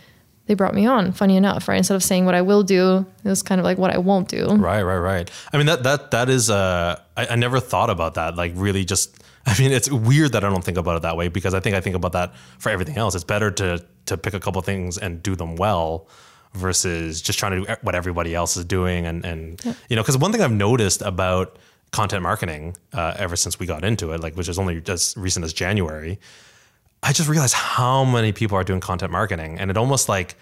they 0.50 0.56
brought 0.56 0.74
me 0.74 0.88
on, 0.88 1.12
funny 1.12 1.38
enough, 1.38 1.68
right? 1.68 1.78
Instead 1.78 1.94
of 1.94 2.04
saying 2.04 2.26
what 2.26 2.34
I 2.34 2.42
will 2.42 2.64
do, 2.64 3.06
it 3.24 3.30
was 3.30 3.44
kind 3.44 3.62
of 3.62 3.66
like 3.66 3.78
what 3.78 3.94
I 3.94 4.00
won't 4.00 4.28
do. 4.28 4.48
Right, 4.48 4.82
right, 4.82 4.98
right. 4.98 5.32
I 5.54 5.58
mean 5.58 5.68
that 5.68 5.84
that 5.84 6.10
that 6.10 6.28
is 6.28 6.50
uh 6.50 7.00
I, 7.16 7.28
I 7.28 7.36
never 7.36 7.60
thought 7.60 7.92
about 7.92 8.16
that. 8.16 8.36
Like 8.36 8.54
really 8.56 8.84
just 8.84 9.16
I 9.46 9.56
mean 9.60 9.72
it's 9.72 9.92
weird 9.92 10.32
that 10.32 10.44
I 10.44 10.50
don't 10.50 10.64
think 10.64 10.80
about 10.80 10.96
it 10.98 11.04
that 11.04 11.16
way 11.16 11.28
because 11.28 11.54
I 11.54 11.60
think 11.60 11.76
I 11.76 11.82
think 11.82 11.96
about 11.96 12.14
that 12.14 12.36
for 12.58 12.70
everything 12.72 12.98
else. 12.98 13.14
It's 13.14 13.24
better 13.24 13.52
to 13.52 13.86
to 14.08 14.18
pick 14.18 14.34
a 14.34 14.40
couple 14.40 14.60
things 14.64 14.98
and 14.98 15.22
do 15.22 15.36
them 15.36 15.56
well 15.56 16.08
versus 16.56 17.22
just 17.22 17.38
trying 17.38 17.52
to 17.52 17.68
do 17.68 17.76
what 17.84 17.94
everybody 17.94 18.34
else 18.34 18.58
is 18.58 18.66
doing 18.66 19.06
and 19.06 19.24
and 19.24 19.64
you 19.88 19.96
know 19.96 20.02
because 20.02 20.18
one 20.18 20.32
thing 20.32 20.42
I've 20.42 20.52
noticed 20.52 21.04
about 21.04 21.60
content 21.92 22.24
marketing 22.24 22.76
uh, 22.94 23.14
ever 23.18 23.36
since 23.36 23.60
we 23.60 23.68
got 23.68 23.84
into 23.84 24.14
it 24.14 24.20
like 24.20 24.36
which 24.36 24.50
is 24.50 24.58
only 24.58 24.82
as 24.88 25.14
recent 25.16 25.46
as 25.46 25.54
January 25.54 26.20
I 27.02 27.14
just 27.14 27.30
realized 27.30 27.54
how 27.54 28.04
many 28.04 28.32
people 28.32 28.58
are 28.58 28.64
doing 28.64 28.80
content 28.80 29.12
marketing 29.12 29.58
and 29.60 29.72
it 29.72 29.78
almost 29.78 30.10
like 30.10 30.36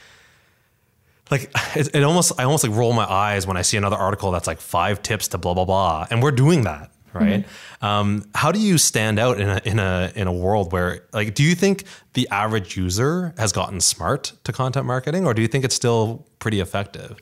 like 1.32 1.52
it, 1.76 1.96
it 1.96 2.04
almost 2.04 2.40
I 2.40 2.44
almost 2.44 2.64
like 2.64 2.76
roll 2.76 2.94
my 2.94 3.06
eyes 3.06 3.46
when 3.46 3.58
I 3.58 3.62
see 3.62 3.78
another 3.78 3.96
article 3.96 4.32
that's 4.32 4.48
like 4.48 4.62
five 4.62 5.02
tips 5.02 5.28
to 5.30 5.38
blah 5.38 5.54
blah 5.54 5.66
blah, 5.66 6.08
and 6.10 6.24
we're 6.24 6.32
doing 6.32 6.64
that, 6.64 6.92
right? 7.14 7.46
Um, 7.82 8.30
how 8.34 8.52
do 8.52 8.60
you 8.60 8.78
stand 8.78 9.20
out 9.20 9.40
in 9.40 9.50
a 9.50 9.62
in 9.66 9.80
a 9.80 10.12
in 10.16 10.28
a 10.28 10.34
world 10.34 10.72
where 10.72 11.04
like 11.14 11.36
do 11.36 11.44
you 11.44 11.56
think 11.56 11.84
the 12.14 12.28
average 12.30 12.78
user 12.78 13.34
has 13.38 13.52
gotten 13.52 13.82
smart 13.82 14.34
to 14.46 14.52
content 14.54 14.86
marketing, 14.86 15.26
or 15.26 15.34
do 15.34 15.42
you 15.42 15.48
think 15.48 15.66
it's 15.66 15.76
still 15.76 16.26
pretty 16.40 16.60
effective? 16.60 17.18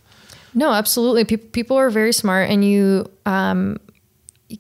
No, 0.54 0.72
absolutely. 0.72 1.26
People 1.26 1.48
people 1.52 1.78
are 1.78 1.90
very 1.90 2.14
smart, 2.14 2.50
and 2.50 2.64
you 2.64 3.10
um, 3.26 3.78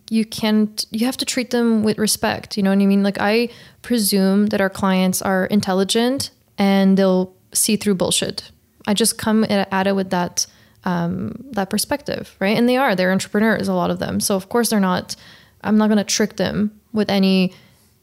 you 0.09 0.25
can't 0.25 0.85
you 0.91 1.05
have 1.05 1.17
to 1.17 1.25
treat 1.25 1.49
them 1.51 1.83
with 1.83 1.97
respect. 1.97 2.57
You 2.57 2.63
know 2.63 2.69
what 2.71 2.81
I 2.81 2.85
mean? 2.85 3.03
Like 3.03 3.17
I 3.19 3.49
presume 3.81 4.47
that 4.47 4.61
our 4.61 4.69
clients 4.69 5.21
are 5.21 5.45
intelligent 5.45 6.31
and 6.57 6.97
they'll 6.97 7.33
see 7.53 7.75
through 7.77 7.95
bullshit. 7.95 8.51
I 8.87 8.93
just 8.93 9.17
come 9.17 9.43
at 9.45 9.87
it 9.87 9.95
with 9.95 10.09
that 10.11 10.45
um, 10.83 11.43
that 11.51 11.69
perspective, 11.69 12.35
right? 12.39 12.57
And 12.57 12.69
they 12.69 12.77
are 12.77 12.95
they're 12.95 13.11
entrepreneurs, 13.11 13.67
a 13.67 13.73
lot 13.73 13.89
of 13.89 13.99
them. 13.99 14.19
So 14.19 14.35
of 14.35 14.49
course 14.49 14.69
they're 14.69 14.79
not. 14.79 15.15
I'm 15.63 15.77
not 15.77 15.87
going 15.87 15.97
to 15.97 16.03
trick 16.03 16.35
them 16.35 16.79
with 16.93 17.09
any 17.09 17.53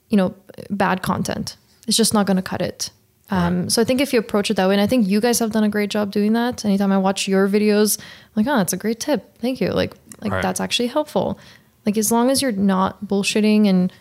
you 0.08 0.16
know 0.16 0.34
bad 0.70 1.02
content. 1.02 1.56
It's 1.86 1.96
just 1.96 2.12
not 2.14 2.26
going 2.26 2.36
to 2.36 2.42
cut 2.42 2.60
it. 2.62 2.90
Um, 3.30 3.70
So 3.70 3.80
I 3.80 3.84
think 3.84 4.00
if 4.00 4.12
you 4.12 4.18
approach 4.18 4.50
it 4.50 4.54
that 4.54 4.68
way, 4.68 4.74
and 4.74 4.80
I 4.80 4.86
think 4.86 5.08
you 5.08 5.20
guys 5.20 5.38
have 5.38 5.52
done 5.52 5.64
a 5.64 5.68
great 5.68 5.90
job 5.90 6.10
doing 6.10 6.32
that. 6.34 6.64
Anytime 6.64 6.92
I 6.92 6.98
watch 6.98 7.26
your 7.28 7.48
videos, 7.48 7.98
I'm 7.98 8.04
like, 8.44 8.46
oh, 8.46 8.56
that's 8.58 8.72
a 8.74 8.76
great 8.76 9.00
tip. 9.00 9.38
Thank 9.38 9.60
you. 9.60 9.70
Like, 9.70 9.94
like 10.20 10.32
Right. 10.32 10.42
that's 10.42 10.60
actually 10.60 10.88
helpful. 10.88 11.38
Like 11.86 11.96
as 11.98 12.12
long 12.12 12.30
as 12.30 12.42
you're 12.42 12.52
not 12.52 13.04
bullshitting 13.06 13.66
and 13.68 13.92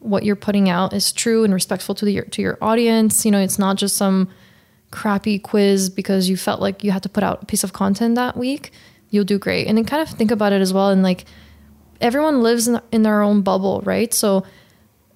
what 0.00 0.24
you're 0.24 0.36
putting 0.36 0.68
out 0.68 0.92
is 0.92 1.12
true 1.12 1.44
and 1.44 1.52
respectful 1.52 1.94
to 1.96 2.04
the 2.04 2.22
to 2.22 2.42
your 2.42 2.58
audience. 2.62 3.24
You 3.24 3.30
know, 3.30 3.38
it's 3.40 3.58
not 3.58 3.76
just 3.76 3.96
some 3.96 4.28
crappy 4.90 5.38
quiz 5.38 5.90
because 5.90 6.28
you 6.28 6.36
felt 6.36 6.60
like 6.60 6.82
you 6.82 6.90
had 6.90 7.02
to 7.04 7.08
put 7.08 7.22
out 7.22 7.42
a 7.42 7.46
piece 7.46 7.62
of 7.62 7.72
content 7.72 8.14
that 8.16 8.36
week. 8.36 8.72
You'll 9.10 9.24
do 9.24 9.38
great. 9.38 9.66
And 9.66 9.76
then 9.78 9.84
kind 9.84 10.02
of 10.02 10.08
think 10.08 10.30
about 10.30 10.52
it 10.52 10.60
as 10.60 10.72
well. 10.72 10.88
And 10.90 11.02
like 11.02 11.24
everyone 12.00 12.42
lives 12.42 12.66
in, 12.66 12.80
in 12.90 13.02
their 13.02 13.20
own 13.22 13.42
bubble, 13.42 13.82
right? 13.84 14.12
So 14.14 14.44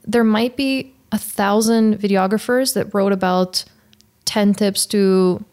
there 0.05 0.23
might 0.25 0.57
be 0.57 0.95
a 1.13 1.19
thousand 1.19 1.97
videographers 1.99 2.75
that 2.75 2.93
wrote 2.95 3.13
about 3.13 3.65
10 4.27 4.55
tips 4.55 4.85
to 4.87 5.45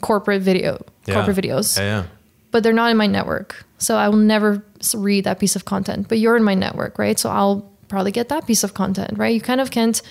corporate 0.00 0.42
video, 0.42 0.84
Yeah. 1.06 1.14
corporate 1.14 1.36
videos 1.36 1.76
Yeah, 1.78 1.84
yeah. 1.84 2.04
but 2.50 2.62
they're 2.62 2.72
not 2.72 2.90
in 2.90 2.96
my 2.96 3.06
network. 3.06 3.64
So 3.78 3.96
I 3.96 4.08
will 4.08 4.16
never 4.16 4.64
read 4.92 5.22
that 5.24 5.38
piece 5.38 5.54
of 5.54 5.64
content. 5.64 6.08
But 6.08 6.18
you're 6.18 6.36
in 6.36 6.42
my 6.42 6.54
network, 6.54 6.98
right? 6.98 7.16
So 7.16 7.30
I'll 7.30 7.70
probably 7.86 8.10
get 8.10 8.28
that 8.30 8.44
piece 8.46 8.64
of 8.64 8.74
content, 8.74 9.16
right? 9.16 9.32
You 9.32 9.40
kind 9.40 9.60
of 9.60 9.70
can't, 9.70 10.02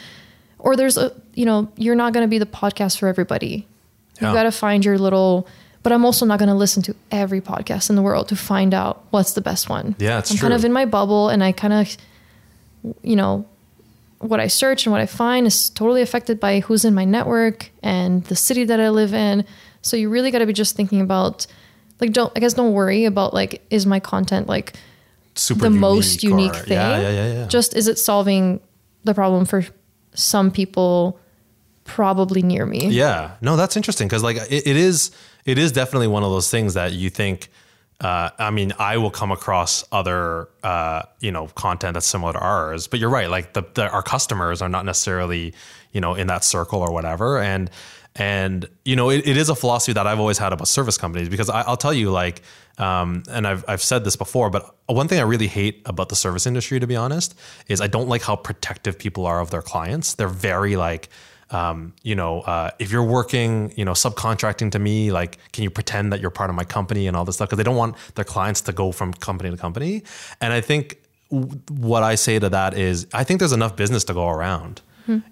or 0.60 0.78
there's 0.78 0.96
a, 0.98 1.12
you 1.34 1.46
know, 1.46 1.68
you're 1.76 1.96
not 1.96 2.14
going 2.14 2.24
to 2.24 2.30
be 2.30 2.38
the 2.38 2.46
podcast 2.46 2.98
for 3.00 3.08
everybody. 3.10 3.68
You 4.22 4.28
Yeah. 4.28 4.34
got 4.34 4.44
to 4.44 4.52
find 4.52 4.86
your 4.86 4.98
little, 4.98 5.46
but 5.82 5.92
I'm 5.92 6.06
also 6.06 6.26
not 6.26 6.40
going 6.40 6.50
to 6.50 6.56
listen 6.56 6.82
to 6.84 6.96
every 7.12 7.42
podcast 7.42 7.90
in 7.90 7.98
the 7.98 8.02
world 8.02 8.30
to 8.30 8.36
find 8.38 8.74
out 8.74 9.04
what's 9.10 9.34
the 9.34 9.42
best 9.42 9.68
one. 9.70 9.96
Yeah, 10.00 10.20
it's 10.20 10.32
I'm 10.32 10.38
kind 10.38 10.54
of 10.54 10.64
in 10.64 10.72
my 10.72 10.86
bubble 10.86 11.28
and 11.30 11.44
I 11.44 11.52
kind 11.52 11.74
of, 11.74 11.98
you 13.02 13.16
know, 13.18 13.46
what 14.20 14.40
I 14.40 14.48
search 14.48 14.86
and 14.86 14.92
what 14.94 15.02
I 15.02 15.06
find 15.06 15.46
is 15.46 15.70
totally 15.70 16.02
affected 16.02 16.40
by 16.40 16.62
who's 16.62 16.86
in 16.86 16.94
my 16.94 17.04
network 17.04 17.72
and 17.82 18.24
the 18.26 18.36
city 18.38 18.64
that 18.64 18.80
I 18.80 18.90
live 18.90 19.14
in. 19.14 19.44
So 19.82 19.98
you 19.98 20.10
really 20.10 20.32
got 20.32 20.40
to 20.40 20.46
be 20.46 20.54
just 20.54 20.78
thinking 20.78 21.02
about 21.02 21.46
like 22.00 22.12
don't 22.12 22.32
I 22.36 22.40
guess 22.40 22.54
don't 22.54 22.74
worry 22.74 23.06
about 23.06 23.34
like 23.34 23.66
is 23.70 23.86
my 23.86 24.00
content 24.00 24.48
like 24.48 24.74
Super 25.36 25.64
the 25.64 25.70
most 25.72 26.24
unique 26.24 26.54
unique 26.54 26.54
or- 26.54 26.66
thing. 26.66 26.78
Yeah, 26.78 27.00
yeah, 27.00 27.10
yeah, 27.10 27.34
yeah. 27.34 27.48
Just 27.48 27.76
is 27.76 27.88
it 27.88 27.98
solving 27.98 28.60
the 29.04 29.14
problem 29.14 29.46
for 29.46 29.66
some 30.14 30.52
people 30.52 31.20
probably 31.86 32.42
near 32.42 32.66
me? 32.66 32.88
Yeah, 32.88 33.36
no, 33.42 33.56
that's 33.56 33.76
interesting 33.76 34.08
because 34.08 34.24
like 34.24 34.38
it, 34.38 34.68
it 34.68 34.78
is, 34.78 35.12
it 35.46 35.58
is 35.58 35.72
definitely 35.72 36.08
one 36.08 36.24
of 36.24 36.30
those 36.30 36.50
things 36.50 36.76
that 36.76 36.94
you 36.94 37.10
think. 37.10 37.50
Uh, 38.00 38.30
I 38.38 38.52
mean, 38.52 38.74
I 38.80 38.98
will 38.98 39.12
come 39.12 39.32
across 39.32 39.84
other, 39.92 40.50
uh, 40.62 41.04
you 41.20 41.32
know, 41.32 41.48
content 41.48 41.94
that's 41.94 42.08
similar 42.08 42.34
to 42.34 42.40
ours, 42.40 42.88
but 42.88 43.00
you're 43.00 43.10
right. 43.10 43.30
Like 43.30 43.54
the, 43.54 43.64
the 43.74 43.90
our 43.90 44.04
customers 44.04 44.62
are 44.62 44.70
not 44.70 44.84
necessarily, 44.84 45.54
you 45.94 46.02
know, 46.02 46.14
in 46.14 46.28
that 46.28 46.44
circle 46.44 46.82
or 46.82 46.92
whatever, 46.92 47.40
and 47.40 47.70
and 48.16 48.68
you 48.86 48.96
know, 48.96 49.10
it, 49.10 49.28
it 49.28 49.38
is 49.38 49.50
a 49.50 49.56
philosophy 49.56 49.94
that 49.94 50.06
I've 50.06 50.20
always 50.20 50.38
had 50.38 50.54
about 50.54 50.68
service 50.68 50.98
companies 50.98 51.30
because 51.30 51.50
I, 51.50 51.62
I'll 51.62 51.78
tell 51.78 51.94
you, 51.94 52.12
like, 52.12 52.42
um, 52.78 53.24
and 53.30 53.48
I've 53.48 53.66
I've 53.68 53.82
said 53.82 54.04
this 54.04 54.16
before, 54.16 54.50
but 54.50 54.76
one 54.86 55.08
thing 55.08 55.20
I 55.20 55.24
really 55.24 55.48
hate 55.48 55.82
about 55.86 56.10
the 56.10 56.16
service 56.16 56.46
industry, 56.46 56.80
to 56.80 56.88
be 56.88 56.96
honest, 56.96 57.38
is 57.68 57.82
I 57.82 57.88
don't 57.88 58.08
like 58.08 58.22
how 58.22 58.36
protective 58.36 59.00
people 59.00 59.26
are 59.26 59.40
of 59.40 59.50
their 59.50 59.62
clients. 59.62 60.14
They're 60.14 60.28
very 60.28 60.76
like 60.76 61.10
um, 61.54 61.94
you 62.02 62.16
know, 62.16 62.42
uh, 62.42 62.72
if 62.80 62.92
you're 62.92 63.04
working, 63.04 63.72
you 63.76 63.86
know, 63.86 63.92
subcontracting 63.92 64.72
to 64.72 64.80
me, 64.80 65.12
like, 65.12 65.38
can 65.52 65.64
you 65.64 65.70
pretend 65.70 66.12
that 66.12 66.20
you're 66.20 66.32
part 66.32 66.50
of 66.50 66.56
my 66.56 66.64
company 66.64 67.08
and 67.08 67.16
all 67.16 67.26
this 67.26 67.36
stuff? 67.36 67.50
Because 67.50 67.58
they 67.58 67.64
don't 67.64 67.76
want 67.76 67.96
their 68.16 68.26
clients 68.26 68.62
to 68.62 68.74
go 68.74 68.92
from 68.92 69.14
company 69.14 69.52
to 69.52 69.58
company. 69.58 70.04
And 70.42 70.52
I 70.52 70.62
think 70.62 70.98
w- 71.30 71.62
what 71.70 72.02
I 72.02 72.16
say 72.16 72.40
to 72.40 72.50
that 72.50 72.76
is, 72.76 73.06
I 73.14 73.24
think 73.24 73.40
there's 73.40 73.54
enough 73.54 73.76
business 73.76 74.04
to 74.06 74.14
go 74.14 74.28
around. 74.28 74.82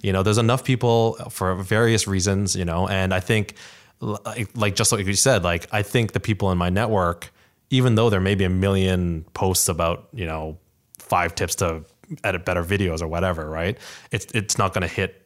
You 0.02 0.14
know, 0.14 0.24
there's 0.24 0.38
enough 0.38 0.64
people 0.64 1.14
for 1.30 1.56
various 1.56 2.08
reasons, 2.08 2.56
you 2.56 2.66
know, 2.66 2.88
and 2.88 3.14
I 3.14 3.20
think, 3.20 3.56
like, 4.00 4.50
like 4.56 4.76
just 4.76 4.92
like 4.92 5.06
you 5.06 5.14
said, 5.14 5.44
like, 5.44 5.68
I 5.72 5.82
think 5.84 6.14
the 6.14 6.20
people 6.20 6.52
in 6.52 6.58
my 6.58 6.70
network, 6.70 7.32
even 7.70 7.96
though 7.96 8.10
there 8.10 8.22
may 8.22 8.36
be 8.36 8.44
a 8.44 8.50
million 8.50 9.26
posts 9.34 9.70
about, 9.70 10.08
you 10.14 10.26
know, 10.26 10.58
five 11.00 11.36
tips 11.36 11.56
to 11.56 11.84
edit 12.24 12.46
better 12.46 12.64
videos 12.64 13.02
or 13.02 13.08
whatever, 13.08 13.50
right? 13.50 13.78
It's 14.12 14.26
it's 14.34 14.58
not 14.58 14.74
going 14.74 14.82
to 14.82 14.94
hit 14.94 15.22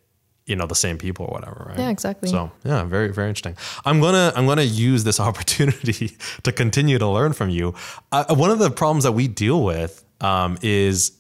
you 0.46 0.56
know 0.56 0.68
the 0.68 0.76
same 0.76 0.98
people 0.98 1.26
or 1.26 1.34
whatever, 1.34 1.66
right? 1.70 1.80
Yeah, 1.80 1.90
exactly. 1.90 2.30
So 2.30 2.52
yeah, 2.64 2.84
very 2.84 3.12
very 3.12 3.30
interesting. 3.30 3.58
I'm 3.84 4.00
gonna 4.00 4.32
I'm 4.36 4.46
gonna 4.46 4.62
use 4.62 5.04
this 5.04 5.20
opportunity 5.30 6.18
to 6.44 6.52
continue 6.52 6.98
to 7.00 7.08
learn 7.08 7.34
from 7.34 7.50
you. 7.50 7.74
Uh, 8.12 8.36
one 8.36 8.52
of 8.52 8.60
the 8.60 8.70
problems 8.70 9.04
that 9.04 9.14
we 9.14 9.28
deal 9.28 9.64
with 9.64 10.04
um, 10.22 10.58
is 10.62 11.12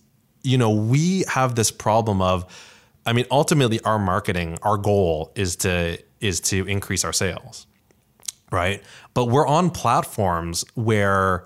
you 0.43 0.57
know 0.57 0.69
we 0.69 1.23
have 1.27 1.55
this 1.55 1.71
problem 1.71 2.21
of 2.21 2.45
I 3.05 3.13
mean 3.13 3.25
ultimately 3.31 3.79
our 3.81 3.99
marketing 3.99 4.57
our 4.63 4.77
goal 4.77 5.31
is 5.35 5.55
to 5.57 5.97
is 6.19 6.39
to 6.41 6.67
increase 6.67 7.03
our 7.03 7.13
sales 7.13 7.67
right? 8.51 8.81
But 9.13 9.25
we're 9.25 9.47
on 9.47 9.69
platforms 9.69 10.65
where 10.75 11.45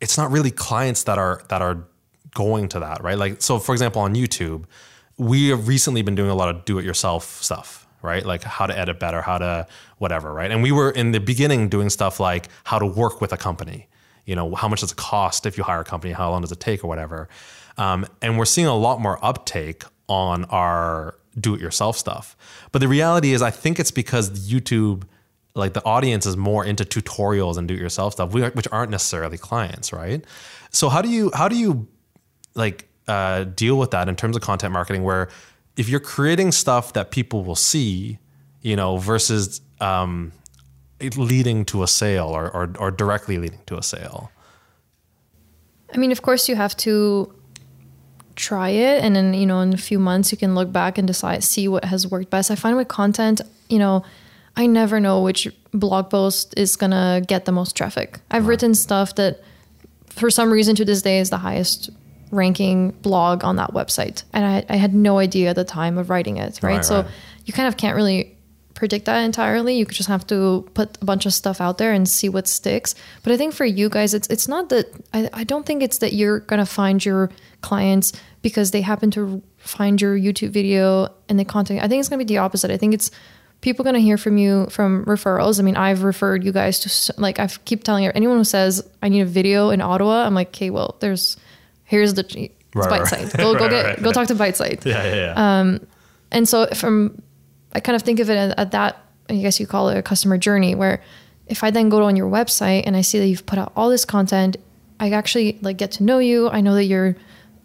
it's 0.00 0.16
not 0.16 0.30
really 0.30 0.50
clients 0.50 1.04
that 1.04 1.18
are 1.18 1.42
that 1.48 1.62
are 1.62 1.86
going 2.34 2.68
to 2.68 2.80
that, 2.80 3.02
right? 3.02 3.18
Like 3.18 3.42
so 3.42 3.58
for 3.58 3.72
example 3.72 4.02
on 4.02 4.14
YouTube, 4.14 4.64
we 5.18 5.48
have 5.48 5.68
recently 5.68 6.02
been 6.02 6.14
doing 6.14 6.30
a 6.30 6.34
lot 6.34 6.54
of 6.54 6.64
do 6.64 6.78
it 6.78 6.84
yourself 6.84 7.24
stuff, 7.42 7.86
right? 8.02 8.24
Like 8.24 8.44
how 8.44 8.66
to 8.66 8.78
edit 8.78 8.98
better, 8.98 9.20
how 9.20 9.38
to 9.38 9.66
whatever, 9.98 10.32
right? 10.32 10.50
And 10.50 10.62
we 10.62 10.72
were 10.72 10.90
in 10.90 11.12
the 11.12 11.20
beginning 11.20 11.68
doing 11.68 11.90
stuff 11.90 12.20
like 12.20 12.48
how 12.64 12.78
to 12.78 12.86
work 12.86 13.20
with 13.20 13.32
a 13.32 13.36
company. 13.36 13.88
You 14.24 14.36
know, 14.36 14.54
how 14.54 14.68
much 14.68 14.80
does 14.80 14.92
it 14.92 14.96
cost 14.96 15.44
if 15.44 15.58
you 15.58 15.64
hire 15.64 15.80
a 15.80 15.84
company? 15.84 16.12
How 16.12 16.30
long 16.30 16.42
does 16.42 16.52
it 16.52 16.60
take 16.60 16.84
or 16.84 16.86
whatever? 16.86 17.28
Um, 17.76 18.06
and 18.22 18.38
we're 18.38 18.44
seeing 18.44 18.68
a 18.68 18.76
lot 18.76 19.00
more 19.00 19.22
uptake 19.24 19.82
on 20.10 20.44
our 20.46 21.14
do 21.38 21.54
it 21.54 21.60
yourself 21.60 21.96
stuff. 21.96 22.36
But 22.72 22.80
the 22.80 22.88
reality 22.88 23.32
is 23.32 23.40
I 23.40 23.50
think 23.50 23.78
it's 23.78 23.92
because 23.92 24.50
YouTube 24.50 25.04
like 25.54 25.72
the 25.72 25.84
audience 25.84 26.26
is 26.26 26.36
more 26.36 26.64
into 26.64 26.84
tutorials 26.84 27.56
and 27.56 27.66
do 27.66 27.74
it 27.74 27.80
yourself 27.80 28.12
stuff 28.12 28.32
which 28.32 28.68
aren't 28.70 28.90
necessarily 28.90 29.36
clients 29.36 29.92
right 29.92 30.24
so 30.70 30.88
how 30.88 31.02
do 31.02 31.08
you 31.08 31.28
how 31.34 31.48
do 31.48 31.56
you 31.56 31.88
like 32.54 32.88
uh, 33.08 33.42
deal 33.42 33.76
with 33.76 33.90
that 33.90 34.08
in 34.08 34.14
terms 34.14 34.36
of 34.36 34.42
content 34.42 34.72
marketing 34.72 35.02
where 35.02 35.28
if 35.76 35.88
you're 35.88 35.98
creating 35.98 36.52
stuff 36.52 36.92
that 36.92 37.10
people 37.10 37.42
will 37.42 37.56
see 37.56 38.18
you 38.62 38.76
know 38.76 38.96
versus 38.96 39.60
um, 39.80 40.30
leading 41.16 41.64
to 41.64 41.82
a 41.82 41.88
sale 41.88 42.28
or, 42.28 42.48
or 42.50 42.72
or 42.78 42.90
directly 42.92 43.38
leading 43.38 43.60
to 43.66 43.76
a 43.76 43.82
sale 43.82 44.30
I 45.92 45.98
mean, 45.98 46.12
of 46.12 46.22
course, 46.22 46.48
you 46.48 46.56
have 46.56 46.76
to 46.78 47.34
try 48.40 48.70
it, 48.70 49.04
and 49.04 49.14
then 49.14 49.34
you 49.34 49.46
know, 49.46 49.60
in 49.60 49.72
a 49.72 49.76
few 49.76 49.98
months, 49.98 50.32
you 50.32 50.38
can 50.38 50.54
look 50.54 50.72
back 50.72 50.98
and 50.98 51.06
decide, 51.06 51.44
see 51.44 51.68
what 51.68 51.84
has 51.84 52.06
worked 52.06 52.30
best. 52.30 52.50
I 52.50 52.54
find 52.54 52.76
with 52.76 52.88
content, 52.88 53.40
you 53.68 53.78
know, 53.78 54.04
I 54.56 54.66
never 54.66 54.98
know 54.98 55.22
which 55.22 55.48
blog 55.72 56.10
post 56.10 56.54
is 56.56 56.76
gonna 56.76 57.22
get 57.26 57.44
the 57.44 57.52
most 57.52 57.76
traffic. 57.76 58.18
I've 58.30 58.46
written 58.46 58.74
stuff 58.74 59.14
that, 59.16 59.40
for 60.08 60.30
some 60.30 60.50
reason, 60.50 60.74
to 60.76 60.84
this 60.84 61.02
day, 61.02 61.18
is 61.20 61.30
the 61.30 61.38
highest 61.38 61.90
ranking 62.32 62.90
blog 63.02 63.44
on 63.44 63.56
that 63.56 63.70
website, 63.72 64.24
and 64.32 64.44
I, 64.44 64.64
I 64.68 64.76
had 64.76 64.94
no 64.94 65.18
idea 65.18 65.50
at 65.50 65.56
the 65.56 65.64
time 65.64 65.98
of 65.98 66.10
writing 66.10 66.36
it. 66.36 66.60
Right, 66.62 66.76
Right, 66.76 66.84
so 66.84 67.02
right. 67.02 67.10
you 67.44 67.52
kind 67.52 67.68
of 67.68 67.76
can't 67.76 67.96
really 67.96 68.29
predict 68.80 69.04
that 69.04 69.20
entirely. 69.20 69.76
You 69.78 69.86
could 69.86 69.94
just 69.94 70.08
have 70.08 70.26
to 70.28 70.66
put 70.74 70.98
a 71.00 71.04
bunch 71.04 71.26
of 71.26 71.32
stuff 71.32 71.60
out 71.60 71.78
there 71.78 71.92
and 71.92 72.08
see 72.08 72.28
what 72.28 72.48
sticks. 72.48 72.94
But 73.22 73.32
I 73.32 73.36
think 73.36 73.54
for 73.54 73.64
you 73.64 73.88
guys, 73.88 74.14
it's 74.14 74.26
it's 74.28 74.48
not 74.48 74.70
that 74.70 74.86
I, 75.14 75.28
I 75.32 75.44
don't 75.44 75.64
think 75.66 75.82
it's 75.84 75.98
that 75.98 76.12
you're 76.14 76.40
gonna 76.40 76.66
find 76.66 77.04
your 77.04 77.30
clients 77.60 78.12
because 78.42 78.70
they 78.72 78.80
happen 78.80 79.10
to 79.12 79.42
find 79.58 80.00
your 80.00 80.16
YouTube 80.18 80.50
video 80.50 81.08
and 81.28 81.38
the 81.38 81.44
content. 81.44 81.84
I 81.84 81.88
think 81.88 82.00
it's 82.00 82.08
gonna 82.08 82.24
be 82.24 82.34
the 82.34 82.38
opposite. 82.38 82.70
I 82.72 82.78
think 82.78 82.94
it's 82.94 83.10
people 83.60 83.84
gonna 83.84 84.00
hear 84.00 84.16
from 84.16 84.38
you 84.38 84.66
from 84.70 85.04
referrals. 85.04 85.60
I 85.60 85.62
mean, 85.62 85.76
I've 85.76 86.02
referred 86.02 86.42
you 86.42 86.50
guys 86.52 86.80
to 86.80 87.14
like 87.20 87.38
I 87.38 87.46
keep 87.66 87.84
telling 87.84 88.02
you 88.04 88.10
anyone 88.14 88.38
who 88.38 88.44
says 88.44 88.82
I 89.02 89.10
need 89.10 89.20
a 89.20 89.26
video 89.26 89.68
in 89.70 89.82
Ottawa. 89.82 90.24
I'm 90.24 90.34
like, 90.34 90.48
okay, 90.48 90.70
well, 90.70 90.96
there's 91.00 91.36
here's 91.84 92.14
the 92.14 92.22
it's 92.22 92.54
Right, 92.74 92.88
bite 92.88 93.00
right. 93.00 93.28
site. 93.28 93.36
Go 93.36 93.54
go 93.58 93.68
get 93.74 93.84
right. 93.84 94.02
go 94.02 94.12
talk 94.12 94.28
to 94.28 94.34
BiteSite. 94.34 94.84
yeah 94.86 95.04
yeah 95.04 95.14
yeah 95.14 95.34
Um, 95.60 95.80
And 96.32 96.48
so 96.48 96.66
from 96.68 97.20
I 97.72 97.80
kind 97.80 97.96
of 97.96 98.02
think 98.02 98.20
of 98.20 98.28
it 98.30 98.36
at, 98.36 98.58
at 98.58 98.70
that 98.72 99.04
I 99.28 99.36
guess 99.36 99.60
you 99.60 99.66
call 99.66 99.88
it 99.90 99.96
a 99.98 100.02
customer 100.02 100.36
journey 100.38 100.74
where 100.74 101.00
if 101.46 101.62
I 101.62 101.70
then 101.70 101.88
go 101.88 102.02
on 102.04 102.16
your 102.16 102.28
website 102.30 102.82
and 102.86 102.96
I 102.96 103.00
see 103.00 103.18
that 103.20 103.26
you've 103.28 103.46
put 103.46 103.58
out 103.58 103.72
all 103.76 103.88
this 103.88 104.04
content, 104.04 104.56
I 104.98 105.10
actually 105.10 105.58
like 105.62 105.76
get 105.78 105.92
to 105.92 106.02
know 106.02 106.18
you. 106.18 106.48
I 106.48 106.60
know 106.60 106.74
that 106.74 106.84
you're 106.84 107.16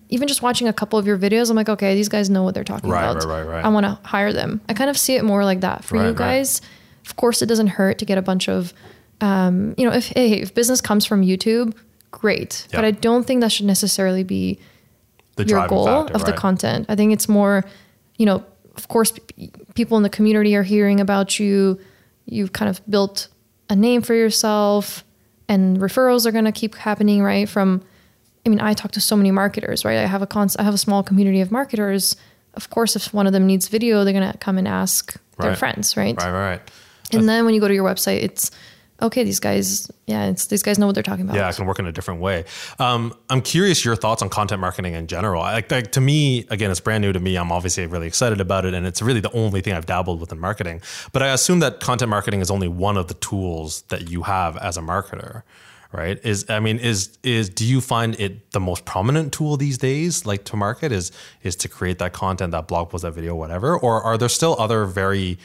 even 0.09 0.27
just 0.27 0.43
watching 0.43 0.67
a 0.67 0.73
couple 0.73 0.99
of 0.99 1.07
your 1.07 1.17
videos. 1.17 1.49
I'm 1.49 1.55
like, 1.55 1.69
okay, 1.69 1.95
these 1.95 2.09
guys 2.09 2.29
know 2.29 2.43
what 2.43 2.53
they're 2.53 2.63
talking 2.63 2.89
Right, 2.89 3.03
about. 3.09 3.23
right, 3.25 3.41
right, 3.43 3.47
right. 3.55 3.65
I 3.65 3.69
want 3.69 3.85
to 3.85 4.07
hire 4.07 4.31
them. 4.31 4.61
I 4.69 4.73
kind 4.73 4.89
of 4.91 4.97
see 4.97 5.15
it 5.15 5.23
more 5.25 5.43
like 5.43 5.61
that 5.61 5.83
for 5.83 5.95
Right, 5.95 6.03
you 6.03 6.07
right. 6.09 6.17
guys. 6.17 6.61
Of 7.07 7.15
course, 7.15 7.41
it 7.41 7.47
doesn't 7.47 7.67
hurt 7.67 7.97
to 7.99 8.05
get 8.05 8.17
a 8.17 8.21
bunch 8.21 8.47
of, 8.47 8.73
um, 9.21 9.73
you 9.77 9.85
know, 9.89 9.95
if 9.95 10.07
hey, 10.09 10.33
if 10.33 10.53
business 10.53 10.81
comes 10.81 11.05
from 11.05 11.23
YouTube, 11.23 11.75
great. 12.11 12.67
Yeah. 12.71 12.77
But 12.77 12.85
I 12.85 12.91
don't 12.91 13.25
think 13.25 13.41
that 13.41 13.51
should 13.51 13.65
necessarily 13.65 14.23
be 14.23 14.59
the 15.35 15.45
your 15.45 15.67
goal 15.67 15.85
factor, 15.85 16.13
of 16.13 16.25
the 16.25 16.33
content. 16.33 16.85
I 16.89 16.95
think 16.95 17.11
it's 17.11 17.27
more, 17.27 17.65
you 18.17 18.25
know, 18.27 18.43
of 18.75 18.87
course, 18.87 19.13
people 19.75 19.97
in 19.97 20.03
the 20.03 20.09
community 20.09 20.55
are 20.55 20.63
hearing 20.63 20.99
about 20.99 21.37
you. 21.39 21.79
You've 22.25 22.53
kind 22.53 22.69
of 22.69 22.81
built 22.89 23.27
a 23.69 23.75
name 23.75 24.01
for 24.01 24.13
yourself, 24.15 25.03
and 25.47 25.77
referrals 25.77 26.25
are 26.25 26.31
going 26.31 26.45
to 26.45 26.51
keep 26.51 26.75
happening, 26.75 27.21
right? 27.21 27.47
From, 27.47 27.83
I 28.45 28.49
mean, 28.49 28.59
I 28.59 28.73
talk 28.73 28.91
to 28.91 29.01
so 29.01 29.15
many 29.15 29.31
marketers, 29.31 29.85
right? 29.85 29.97
I 29.99 30.05
have 30.07 30.21
a 30.21 30.27
cons- 30.27 30.55
I 30.57 30.63
have 30.63 30.73
a 30.73 30.79
small 30.79 31.03
community 31.03 31.41
of 31.41 31.51
marketers. 31.51 32.15
of 32.55 32.69
course, 32.69 32.95
if 32.95 33.13
one 33.13 33.27
of 33.27 33.33
them 33.33 33.45
needs 33.45 33.67
video, 33.67 34.03
they're 34.05 34.13
gonna 34.13 34.37
come 34.39 34.57
and 34.57 34.65
ask 34.67 35.13
their 35.39 35.51
friends, 35.57 35.97
right? 35.97 36.15
Right, 36.17 36.31
right, 36.31 36.49
right. 36.51 36.61
And 37.11 37.27
then 37.27 37.43
when 37.43 37.53
you 37.53 37.59
go 37.59 37.67
to 37.67 37.73
your 37.73 37.83
website, 37.83 38.23
it's 38.23 38.49
okay. 39.01 39.23
These 39.23 39.39
guys, 39.39 39.91
yeah, 40.05 40.31
these 40.31 40.63
guys 40.63 40.79
know 40.79 40.85
what 40.85 40.95
they're 40.95 41.03
talking 41.03 41.25
about. 41.25 41.35
Yeah, 41.35 41.49
it 41.49 41.55
can 41.55 41.65
work 41.65 41.79
in 41.79 41.85
a 41.85 41.91
different 41.91 42.21
way. 42.21 42.45
Um, 42.79 43.13
I'm 43.29 43.41
curious 43.41 43.83
your 43.83 43.95
thoughts 43.95 44.21
on 44.21 44.29
content 44.29 44.61
marketing 44.61 44.93
in 44.93 45.07
general. 45.07 45.41
Like, 45.41 45.71
like 45.71 45.91
to 45.93 46.01
me, 46.01 46.45
again, 46.49 46.71
it's 46.71 46.79
brand 46.79 47.01
new 47.01 47.13
to 47.13 47.19
me. 47.19 47.37
I'm 47.37 47.51
obviously 47.51 47.85
really 47.87 48.07
excited 48.07 48.41
about 48.41 48.65
it, 48.65 48.73
and 48.73 48.85
it's 48.85 49.01
really 49.01 49.19
the 49.19 49.31
only 49.31 49.61
thing 49.61 49.73
I've 49.73 49.85
dabbled 49.85 50.19
with 50.19 50.31
in 50.31 50.39
marketing. 50.39 50.81
But 51.11 51.23
I 51.23 51.27
assume 51.29 51.59
that 51.59 51.79
content 51.79 52.09
marketing 52.09 52.41
is 52.41 52.51
only 52.51 52.67
one 52.67 52.97
of 52.97 53.07
the 53.07 53.15
tools 53.15 53.83
that 53.89 54.09
you 54.09 54.23
have 54.23 54.57
as 54.57 54.77
a 54.77 54.81
marketer, 54.81 55.43
right? 55.91 56.19
Is 56.23 56.45
I 56.49 56.59
mean, 56.59 56.77
is 56.79 57.17
is 57.23 57.49
do 57.49 57.65
you 57.65 57.81
find 57.81 58.19
it 58.19 58.51
the 58.51 58.59
most 58.59 58.85
prominent 58.85 59.33
tool 59.33 59.57
these 59.57 59.77
days, 59.77 60.25
like 60.25 60.43
to 60.45 60.55
market, 60.55 60.91
is 60.91 61.11
is 61.43 61.55
to 61.57 61.67
create 61.67 61.99
that 61.99 62.13
content, 62.13 62.51
that 62.51 62.67
blog 62.67 62.89
post, 62.89 63.03
that 63.03 63.11
video, 63.11 63.35
whatever, 63.35 63.77
or 63.77 64.01
are 64.01 64.17
there 64.17 64.29
still 64.29 64.55
other 64.59 64.85
very 64.85 65.37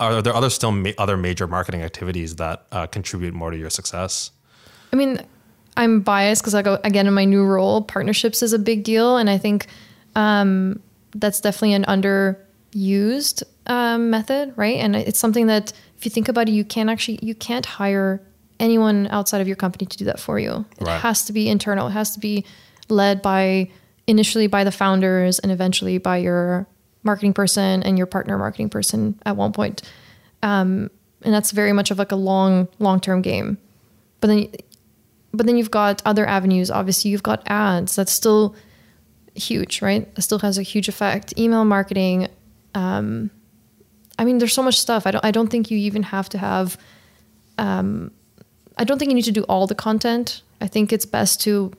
are 0.00 0.20
there 0.22 0.34
other 0.34 0.50
still 0.50 0.72
ma- 0.72 0.90
other 0.98 1.16
major 1.16 1.46
marketing 1.46 1.82
activities 1.82 2.36
that 2.36 2.66
uh, 2.72 2.86
contribute 2.86 3.34
more 3.34 3.50
to 3.50 3.56
your 3.56 3.70
success? 3.70 4.30
I 4.92 4.96
mean, 4.96 5.20
I'm 5.76 6.00
biased 6.00 6.42
because 6.42 6.54
I 6.54 6.62
go 6.62 6.78
again 6.84 7.06
in 7.06 7.14
my 7.14 7.24
new 7.24 7.44
role. 7.44 7.82
Partnerships 7.82 8.42
is 8.42 8.52
a 8.52 8.58
big 8.58 8.84
deal, 8.84 9.16
and 9.16 9.28
I 9.28 9.38
think 9.38 9.66
um, 10.14 10.80
that's 11.14 11.40
definitely 11.40 11.74
an 11.74 11.84
underused 11.84 13.42
um, 13.66 14.10
method, 14.10 14.52
right? 14.56 14.76
And 14.76 14.96
it's 14.96 15.18
something 15.18 15.46
that 15.48 15.72
if 15.98 16.04
you 16.04 16.10
think 16.10 16.28
about 16.28 16.48
it, 16.48 16.52
you 16.52 16.64
can't 16.64 16.90
actually 16.90 17.18
you 17.22 17.34
can't 17.34 17.66
hire 17.66 18.20
anyone 18.58 19.06
outside 19.08 19.40
of 19.40 19.46
your 19.46 19.56
company 19.56 19.86
to 19.86 19.96
do 19.98 20.04
that 20.06 20.18
for 20.20 20.38
you. 20.38 20.64
It 20.80 20.84
Right. 20.86 21.00
has 21.00 21.24
to 21.26 21.32
be 21.32 21.48
internal. 21.48 21.88
It 21.88 21.92
has 21.92 22.12
to 22.12 22.20
be 22.20 22.44
led 22.88 23.20
by 23.20 23.68
initially 24.06 24.46
by 24.46 24.64
the 24.64 24.70
founders 24.72 25.38
and 25.40 25.50
eventually 25.52 25.98
by 25.98 26.18
your 26.18 26.66
marketing 27.06 27.32
person 27.32 27.82
and 27.82 27.96
your 27.96 28.06
partner 28.06 28.36
marketing 28.36 28.68
person 28.68 29.18
at 29.24 29.36
one 29.36 29.52
point. 29.52 29.82
Um, 30.42 30.90
and 31.22 31.32
that's 31.32 31.52
very 31.52 31.72
much 31.72 31.90
of 31.90 31.98
like 31.98 32.12
a 32.12 32.16
long 32.16 32.68
long 32.78 33.00
term 33.00 33.22
game. 33.22 33.56
But 34.20 34.28
then 34.28 34.48
but 35.32 35.46
then 35.46 35.56
you've 35.56 35.70
got 35.70 36.02
other 36.04 36.26
avenues. 36.26 36.70
Obviously, 36.70 37.10
you've 37.10 37.22
got 37.22 37.42
ads. 37.46 37.96
That's 37.96 38.12
still 38.12 38.54
huge, 39.34 39.82
right? 39.82 40.08
It 40.16 40.22
still 40.22 40.38
has 40.40 40.58
a 40.58 40.62
huge 40.62 40.88
effect. 40.88 41.38
Email 41.38 41.64
marketing. 41.64 42.28
Um, 42.74 43.30
I 44.18 44.24
mean, 44.24 44.38
there's 44.38 44.54
so 44.54 44.62
much 44.62 44.78
stuff. 44.78 45.06
I 45.06 45.10
don't. 45.10 45.24
I 45.24 45.30
don't 45.30 45.48
think 45.48 45.70
you 45.70 45.78
even 45.78 46.04
have 46.04 46.28
to 46.30 46.38
have. 46.38 46.78
Um, 47.58 48.12
I 48.78 48.84
don't 48.84 48.98
think 48.98 49.10
you 49.10 49.14
need 49.14 49.24
to 49.24 49.32
do 49.32 49.44
all 49.44 49.66
the 49.66 49.74
content. 49.74 50.42
I 50.60 50.66
think 50.66 50.92
it's 50.92 51.06
best 51.06 51.40
to 51.42 51.72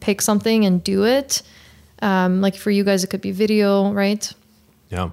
pick 0.00 0.20
something 0.20 0.64
and 0.64 0.82
do 0.82 1.04
it. 1.04 1.42
Um, 2.02 2.40
like 2.40 2.56
for 2.56 2.70
you 2.70 2.84
guys, 2.84 3.04
it 3.04 3.10
could 3.10 3.20
be 3.20 3.30
video, 3.30 3.92
right? 3.92 4.32
Yeah. 4.88 5.10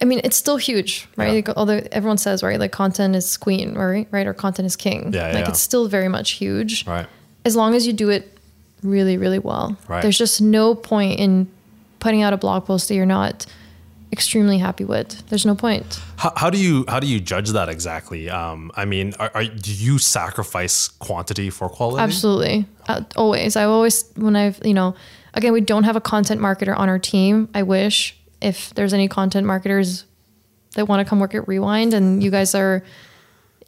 I 0.00 0.04
mean, 0.04 0.20
it's 0.22 0.36
still 0.36 0.56
huge, 0.56 1.08
right? 1.16 1.28
Yeah. 1.28 1.32
Like, 1.32 1.48
although 1.56 1.80
everyone 1.90 2.18
says, 2.18 2.42
right, 2.42 2.58
like 2.58 2.72
content 2.72 3.16
is 3.16 3.36
queen, 3.36 3.74
right? 3.74 4.06
Right, 4.10 4.26
or 4.26 4.34
content 4.34 4.66
is 4.66 4.76
king. 4.76 5.12
Yeah, 5.12 5.32
like 5.32 5.44
yeah. 5.44 5.48
it's 5.48 5.60
still 5.60 5.88
very 5.88 6.08
much 6.08 6.32
huge. 6.32 6.86
Right. 6.86 7.06
As 7.44 7.56
long 7.56 7.74
as 7.74 7.86
you 7.86 7.92
do 7.92 8.08
it 8.08 8.38
really, 8.82 9.16
really 9.16 9.38
well. 9.38 9.76
Right. 9.88 10.02
There's 10.02 10.18
just 10.18 10.40
no 10.40 10.74
point 10.74 11.18
in 11.18 11.48
putting 11.98 12.22
out 12.22 12.32
a 12.32 12.36
blog 12.36 12.64
post 12.64 12.88
that 12.88 12.94
you're 12.94 13.06
not 13.06 13.44
extremely 14.12 14.58
happy 14.58 14.84
with. 14.84 15.26
There's 15.28 15.44
no 15.44 15.54
point. 15.54 16.00
How, 16.16 16.32
how 16.36 16.50
do 16.50 16.58
you 16.58 16.84
how 16.88 17.00
do 17.00 17.06
you 17.06 17.20
judge 17.20 17.50
that 17.50 17.68
exactly? 17.68 18.30
Um, 18.30 18.70
I 18.76 18.84
mean, 18.84 19.14
are, 19.18 19.30
are, 19.34 19.44
do 19.44 19.72
you 19.72 19.98
sacrifice 19.98 20.88
quantity 20.88 21.50
for 21.50 21.68
quality? 21.68 22.02
Absolutely. 22.02 22.66
Uh, 22.86 23.02
always. 23.16 23.56
I 23.56 23.64
always, 23.64 24.10
when 24.14 24.36
I've, 24.36 24.64
you 24.64 24.74
know, 24.74 24.94
again, 25.38 25.52
we 25.52 25.60
don't 25.62 25.84
have 25.84 25.96
a 25.96 26.00
content 26.00 26.40
marketer 26.40 26.76
on 26.76 26.88
our 26.88 26.98
team. 26.98 27.48
I 27.54 27.62
wish 27.62 28.16
if 28.42 28.74
there's 28.74 28.92
any 28.92 29.08
content 29.08 29.46
marketers 29.46 30.04
that 30.74 30.86
want 30.86 31.04
to 31.04 31.08
come 31.08 31.18
work 31.20 31.34
at 31.34 31.48
Rewind 31.48 31.94
and 31.94 32.22
you 32.22 32.30
guys 32.30 32.54
are, 32.54 32.84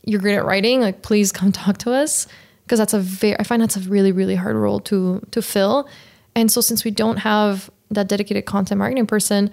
you're 0.04 0.20
great 0.20 0.36
at 0.36 0.44
writing, 0.44 0.80
like 0.80 1.00
please 1.02 1.32
come 1.32 1.52
talk 1.62 1.78
to 1.78 1.92
us. 1.92 2.26
Cause 2.68 2.78
that's 2.78 2.92
a 2.94 3.00
very, 3.00 3.38
I 3.40 3.42
find 3.42 3.62
that's 3.62 3.76
a 3.76 3.80
really, 3.80 4.12
really 4.12 4.36
hard 4.36 4.54
role 4.54 4.78
to, 4.80 5.20
to 5.32 5.42
fill. 5.42 5.88
And 6.36 6.52
so 6.52 6.60
since 6.60 6.84
we 6.84 6.90
don't 6.92 7.16
have 7.18 7.70
that 7.90 8.06
dedicated 8.06 8.44
content 8.46 8.78
marketing 8.78 9.06
person, 9.06 9.50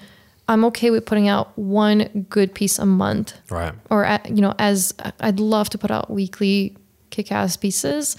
I'm 0.47 0.63
okay 0.65 0.91
with 0.91 1.05
putting 1.05 1.27
out 1.27 1.57
one 1.57 2.25
good 2.29 2.53
piece 2.53 2.77
a 2.79 2.85
month 2.85 3.33
Right. 3.49 3.73
or 3.89 4.19
you 4.25 4.41
know 4.41 4.53
as 4.57 4.93
i'd 5.19 5.41
love 5.41 5.69
to 5.71 5.77
put 5.77 5.91
out 5.91 6.09
weekly 6.09 6.73
kick-ass 7.09 7.57
pieces 7.57 8.15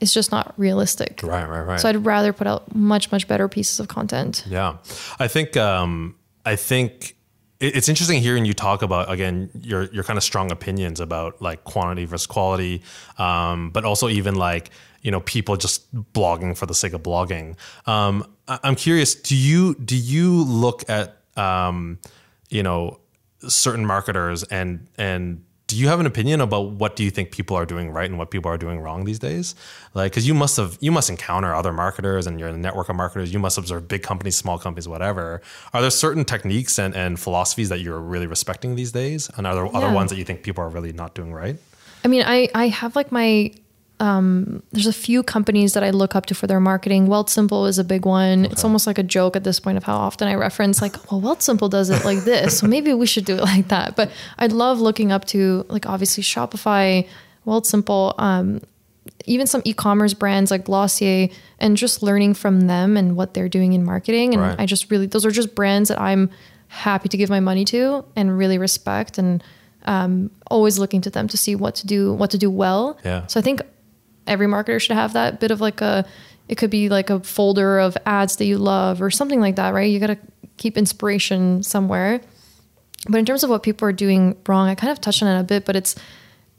it's 0.00 0.12
just 0.12 0.30
not 0.30 0.52
realistic 0.56 1.20
Right. 1.22 1.48
Right. 1.48 1.60
Right. 1.62 1.80
so 1.80 1.88
i'd 1.88 2.04
rather 2.04 2.32
put 2.32 2.46
out 2.46 2.74
much 2.74 3.10
much 3.12 3.26
better 3.28 3.48
pieces 3.48 3.80
of 3.80 3.88
content 3.88 4.44
Yeah, 4.48 4.76
I 5.18 5.28
think 5.28 5.56
um, 5.56 6.14
I 6.44 6.56
think 6.56 7.16
it's 7.58 7.88
interesting 7.88 8.20
hearing 8.20 8.44
you 8.44 8.52
talk 8.52 8.82
about 8.82 9.10
again 9.10 9.48
your 9.62 9.84
your 9.84 10.04
kind 10.04 10.18
of 10.18 10.22
strong 10.22 10.52
opinions 10.52 11.00
about 11.00 11.40
like 11.40 11.64
quantity 11.64 12.04
versus 12.04 12.26
quality, 12.26 12.82
um, 13.18 13.70
but 13.70 13.84
also 13.86 14.08
even 14.10 14.34
like 14.34 14.68
you 15.00 15.10
know 15.10 15.20
people 15.20 15.56
just 15.56 15.80
blogging 16.12 16.54
for 16.56 16.66
the 16.66 16.74
sake 16.74 16.92
of 16.92 17.02
blogging. 17.02 17.56
Um, 17.86 18.24
I- 18.46 18.58
I'm 18.62 18.74
curious, 18.76 19.14
do 19.14 19.34
you 19.34 19.74
do 19.76 19.96
you 19.96 20.42
look 20.44 20.84
at 20.90 21.16
um, 21.38 21.98
you 22.50 22.62
know 22.62 23.00
certain 23.48 23.86
marketers 23.86 24.42
and 24.44 24.86
and 24.98 25.42
do 25.68 25.76
you 25.76 25.88
have 25.88 25.98
an 25.98 26.06
opinion 26.06 26.40
about 26.40 26.70
what 26.70 26.94
do 26.94 27.02
you 27.02 27.10
think 27.10 27.32
people 27.32 27.56
are 27.56 27.66
doing 27.66 27.90
right 27.90 28.08
and 28.08 28.18
what 28.18 28.30
people 28.30 28.50
are 28.50 28.56
doing 28.56 28.80
wrong 28.80 29.04
these 29.04 29.18
days? 29.18 29.54
Like 29.94 30.12
because 30.12 30.26
you 30.26 30.34
must 30.34 30.56
have 30.58 30.78
you 30.80 30.92
must 30.92 31.10
encounter 31.10 31.54
other 31.54 31.72
marketers 31.72 32.26
and 32.26 32.38
you're 32.38 32.48
in 32.48 32.54
a 32.54 32.58
network 32.58 32.88
of 32.88 32.94
marketers. 32.94 33.32
You 33.32 33.40
must 33.40 33.58
observe 33.58 33.88
big 33.88 34.02
companies 34.02 34.36
small 34.36 34.58
companies 34.58 34.86
whatever. 34.86 35.42
Are 35.72 35.80
there 35.80 35.90
certain 35.90 36.24
techniques 36.24 36.78
and, 36.78 36.94
and 36.94 37.18
philosophies 37.18 37.68
that 37.70 37.80
you're 37.80 38.00
really 38.00 38.28
respecting 38.28 38.76
these 38.76 38.92
days? 38.92 39.28
And 39.36 39.46
are 39.46 39.54
there 39.54 39.74
other 39.74 39.90
ones 39.90 40.10
that 40.10 40.18
you 40.18 40.24
think 40.24 40.44
people 40.44 40.62
are 40.62 40.68
really 40.68 40.92
not 40.92 41.14
doing 41.14 41.32
right? 41.32 41.58
I 42.04 42.08
mean 42.08 42.22
i 42.24 42.48
i 42.54 42.68
have 42.68 42.94
like 42.94 43.10
my 43.10 43.52
um 43.98 44.62
there's 44.72 44.86
a 44.86 44.92
few 44.92 45.22
companies 45.22 45.72
that 45.72 45.82
i 45.82 45.90
look 45.90 46.14
up 46.14 46.26
to 46.26 46.34
for 46.34 46.46
their 46.46 46.60
marketing 46.60 47.06
Wealthsimple 47.06 47.66
is 47.68 47.78
a 47.78 47.84
big 47.84 48.04
one 48.04 48.44
it's 48.44 48.62
almost 48.64 48.86
like 48.86 48.98
a 48.98 49.02
joke 49.02 49.36
at 49.36 49.44
this 49.44 49.58
point 49.58 49.78
of 49.78 49.84
how 49.84 49.96
often 49.96 50.28
i 50.28 50.34
reference 50.34 50.82
like 50.82 50.94
well 51.10 51.20
Wealthsimple 51.20 51.70
does 51.70 51.88
it 51.88 52.04
like 52.04 52.18
this 52.24 52.58
so 52.58 52.66
maybe 52.66 52.92
we 52.92 53.06
should 53.06 53.24
do 53.24 53.36
it 53.36 53.42
like 53.42 53.68
that 53.68 53.96
but 53.96 54.10
i'd 54.38 54.52
love 54.52 54.80
looking 54.80 55.12
up 55.12 55.24
to 55.26 55.64
like 55.68 55.86
obviously 55.86 56.22
shopify 56.22 57.06
Wealthsimple 57.46 58.14
um 58.18 58.60
even 59.24 59.46
some 59.46 59.62
e-commerce 59.64 60.14
brands 60.14 60.50
like 60.50 60.64
Glossier 60.64 61.28
and 61.58 61.76
just 61.76 62.02
learning 62.02 62.34
from 62.34 62.62
them 62.62 62.96
and 62.96 63.16
what 63.16 63.34
they're 63.34 63.48
doing 63.48 63.72
in 63.72 63.84
marketing. 63.84 64.34
And 64.34 64.42
Right. 64.42 64.60
I 64.60 64.66
just 64.66 64.90
really, 64.90 65.06
those 65.06 65.24
are 65.24 65.30
just 65.30 65.54
brands 65.54 65.88
that 65.88 66.00
I'm 66.00 66.30
happy 66.68 67.08
to 67.08 67.16
give 67.16 67.30
my 67.30 67.40
money 67.40 67.64
to 67.66 68.04
and 68.14 68.36
really 68.36 68.58
respect 68.58 69.18
and 69.18 69.42
um, 69.84 70.30
always 70.50 70.78
looking 70.78 71.00
to 71.02 71.10
them 71.10 71.28
to 71.28 71.36
see 71.36 71.54
what 71.54 71.76
to 71.76 71.86
do, 71.86 72.12
what 72.12 72.30
to 72.32 72.38
do 72.38 72.50
well. 72.50 72.98
Yeah. 73.04 73.26
So 73.26 73.38
I 73.40 73.42
think 73.42 73.62
every 74.26 74.46
marketer 74.46 74.80
should 74.80 74.96
have 74.96 75.12
that 75.14 75.40
bit 75.40 75.50
of 75.50 75.60
like 75.60 75.80
a, 75.80 76.04
it 76.48 76.56
could 76.56 76.70
be 76.70 76.88
like 76.88 77.10
a 77.10 77.20
folder 77.20 77.78
of 77.78 77.96
ads 78.06 78.36
that 78.36 78.44
you 78.44 78.58
love 78.58 79.02
or 79.02 79.10
something 79.10 79.40
like 79.40 79.56
that, 79.56 79.74
right? 79.74 79.90
You 79.90 79.98
got 79.98 80.08
to 80.08 80.18
keep 80.56 80.76
inspiration 80.76 81.62
somewhere. 81.62 82.20
But 83.08 83.18
in 83.18 83.24
terms 83.24 83.44
of 83.44 83.50
what 83.50 83.62
people 83.62 83.86
are 83.88 83.92
doing 83.92 84.36
wrong, 84.46 84.68
I 84.68 84.74
kind 84.74 84.90
of 84.90 85.00
touched 85.00 85.22
on 85.22 85.28
it 85.28 85.40
a 85.40 85.44
bit, 85.44 85.64
but 85.64 85.76
it's 85.76 85.94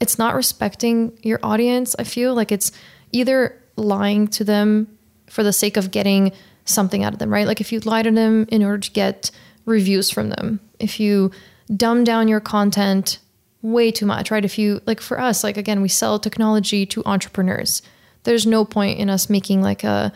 it's 0.00 0.18
not 0.18 0.34
respecting 0.34 1.18
your 1.22 1.40
audience. 1.42 1.96
I 1.98 2.04
feel 2.04 2.34
like 2.34 2.52
it's 2.52 2.70
either 3.12 3.60
lying 3.76 4.28
to 4.28 4.44
them 4.44 4.86
for 5.28 5.42
the 5.42 5.52
sake 5.52 5.76
of 5.76 5.90
getting 5.90 6.32
something 6.64 7.02
out 7.02 7.12
of 7.12 7.18
them, 7.18 7.32
right? 7.32 7.46
Like 7.46 7.60
if 7.60 7.72
you 7.72 7.80
lie 7.80 8.02
to 8.02 8.10
them 8.10 8.46
in 8.50 8.62
order 8.62 8.78
to 8.78 8.90
get 8.92 9.30
reviews 9.64 10.10
from 10.10 10.30
them, 10.30 10.60
if 10.78 11.00
you 11.00 11.30
dumb 11.74 12.04
down 12.04 12.28
your 12.28 12.40
content 12.40 13.18
way 13.62 13.90
too 13.90 14.06
much, 14.06 14.30
right? 14.30 14.44
If 14.44 14.58
you 14.58 14.80
like 14.86 15.00
for 15.00 15.20
us, 15.20 15.42
like 15.44 15.56
again, 15.56 15.82
we 15.82 15.88
sell 15.88 16.18
technology 16.18 16.86
to 16.86 17.02
entrepreneurs. 17.06 17.82
There's 18.24 18.46
no 18.46 18.64
point 18.64 18.98
in 18.98 19.10
us 19.10 19.28
making 19.30 19.62
like 19.62 19.84
a 19.84 20.12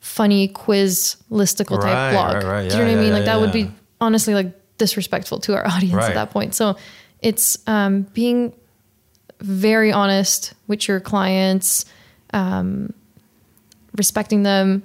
funny 0.00 0.48
quiz 0.48 1.16
listicle 1.30 1.80
type 1.80 1.94
Right, 1.94 2.10
blog. 2.12 2.34
right, 2.34 2.44
right. 2.44 2.70
Do 2.70 2.76
you 2.76 2.84
know 2.84 2.90
Yeah, 2.90 2.96
what 2.96 2.98
I 2.98 3.00
mean? 3.00 3.08
yeah, 3.08 3.14
like 3.14 3.24
that 3.26 3.40
would 3.40 3.52
be 3.52 3.70
honestly 4.00 4.34
like 4.34 4.52
disrespectful 4.78 5.38
to 5.40 5.54
our 5.54 5.66
audience 5.74 6.02
at 6.04 6.14
that 6.14 6.30
point. 6.30 6.54
So 6.54 6.76
it's 7.20 7.56
um, 7.68 8.02
being 8.14 8.52
very 9.40 9.92
honest 9.92 10.54
with 10.66 10.88
your 10.88 10.98
clients, 11.00 11.84
um, 12.32 12.92
respecting 13.96 14.42
them, 14.42 14.82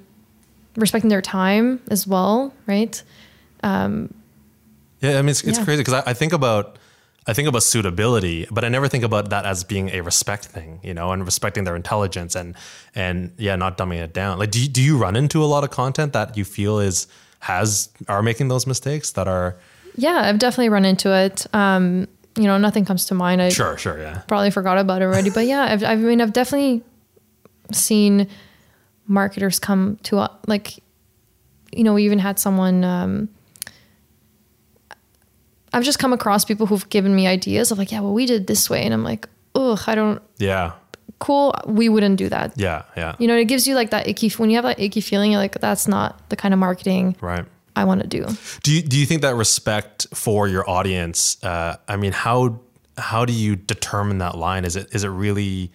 respecting 0.76 1.08
their 1.10 1.22
time 1.22 1.80
as 1.90 2.06
well, 2.06 2.52
right? 2.66 3.02
Yeah, 5.00 5.18
I 5.18 5.22
mean 5.22 5.28
it's, 5.30 5.42
it's 5.44 5.58
crazy 5.62 5.80
because 5.80 5.94
I, 5.94 6.10
I 6.10 6.14
think 6.14 6.32
about 6.32 6.78
I 7.28 7.34
think 7.34 7.46
about 7.46 7.62
suitability, 7.62 8.46
but 8.50 8.64
I 8.64 8.70
never 8.70 8.88
think 8.88 9.04
about 9.04 9.28
that 9.28 9.44
as 9.44 9.62
being 9.62 9.90
a 9.90 10.00
respect 10.00 10.46
thing, 10.46 10.80
you 10.82 10.94
know, 10.94 11.12
and 11.12 11.26
respecting 11.26 11.64
their 11.64 11.76
intelligence 11.76 12.34
and 12.34 12.56
and 12.94 13.32
yeah, 13.36 13.54
not 13.54 13.76
dumbing 13.76 14.02
it 14.02 14.14
down. 14.14 14.38
Like, 14.38 14.50
do 14.50 14.62
you, 14.62 14.68
do 14.68 14.80
you 14.82 14.96
run 14.96 15.14
into 15.14 15.44
a 15.44 15.46
lot 15.46 15.62
of 15.62 15.70
content 15.70 16.14
that 16.14 16.38
you 16.38 16.44
feel 16.46 16.78
is 16.78 17.06
has 17.40 17.90
are 18.08 18.22
making 18.22 18.48
those 18.48 18.66
mistakes 18.66 19.12
that 19.12 19.28
are 19.28 19.58
Yeah, 19.94 20.22
I've 20.24 20.38
definitely 20.38 20.70
run 20.70 20.86
into 20.86 21.14
it. 21.14 21.46
Um, 21.52 22.08
you 22.34 22.44
know, 22.44 22.56
nothing 22.56 22.86
comes 22.86 23.04
to 23.06 23.14
mind. 23.14 23.42
I 23.42 23.50
sure, 23.50 23.76
sure, 23.76 23.98
yeah, 23.98 24.22
probably 24.26 24.50
forgot 24.50 24.78
about 24.78 25.02
it 25.02 25.04
already, 25.04 25.28
but 25.28 25.44
yeah, 25.44 25.64
I've, 25.64 25.84
I 25.84 25.96
mean, 25.96 26.22
I've 26.22 26.32
definitely 26.32 26.82
seen 27.72 28.26
marketers 29.06 29.58
come 29.58 29.98
to 30.04 30.30
like 30.46 30.78
you 31.72 31.84
know, 31.84 31.92
we 31.92 32.06
even 32.06 32.18
had 32.18 32.38
someone. 32.38 32.84
Um, 32.84 33.28
I've 35.72 35.84
just 35.84 35.98
come 35.98 36.12
across 36.12 36.44
people 36.44 36.66
who've 36.66 36.88
given 36.88 37.14
me 37.14 37.26
ideas 37.26 37.70
of 37.70 37.78
like, 37.78 37.92
yeah, 37.92 38.00
well, 38.00 38.14
we 38.14 38.26
did 38.26 38.46
this 38.46 38.68
way, 38.70 38.82
and 38.82 38.94
I'm 38.94 39.04
like, 39.04 39.28
ugh, 39.54 39.80
I 39.86 39.94
don't. 39.94 40.22
Yeah. 40.38 40.72
Cool, 41.18 41.54
we 41.66 41.88
wouldn't 41.88 42.16
do 42.16 42.28
that. 42.28 42.52
Yeah. 42.56 42.82
Yeah. 42.96 43.16
You 43.18 43.26
know, 43.26 43.36
it 43.36 43.46
gives 43.46 43.66
you 43.66 43.74
like 43.74 43.90
that 43.90 44.06
icky. 44.06 44.28
When 44.30 44.50
you 44.50 44.56
have 44.56 44.64
that 44.64 44.78
icky 44.78 45.00
feeling, 45.00 45.32
you're 45.32 45.40
like, 45.40 45.60
that's 45.60 45.88
not 45.88 46.28
the 46.28 46.36
kind 46.36 46.54
of 46.54 46.60
marketing 46.60 47.16
Right. 47.20 47.44
I 47.74 47.84
want 47.84 48.02
to 48.02 48.06
do. 48.06 48.26
Do 48.62 48.72
you, 48.72 48.82
do 48.82 48.98
you 48.98 49.06
think 49.06 49.22
that 49.22 49.34
respect 49.34 50.06
for 50.14 50.48
your 50.48 50.68
audience? 50.68 51.42
Uh, 51.42 51.76
I 51.86 51.96
mean, 51.96 52.12
how 52.12 52.60
how 52.96 53.24
do 53.24 53.32
you 53.32 53.54
determine 53.56 54.18
that 54.18 54.36
line? 54.36 54.64
Is 54.64 54.74
it 54.76 54.94
is 54.94 55.04
it 55.04 55.08
really 55.08 55.70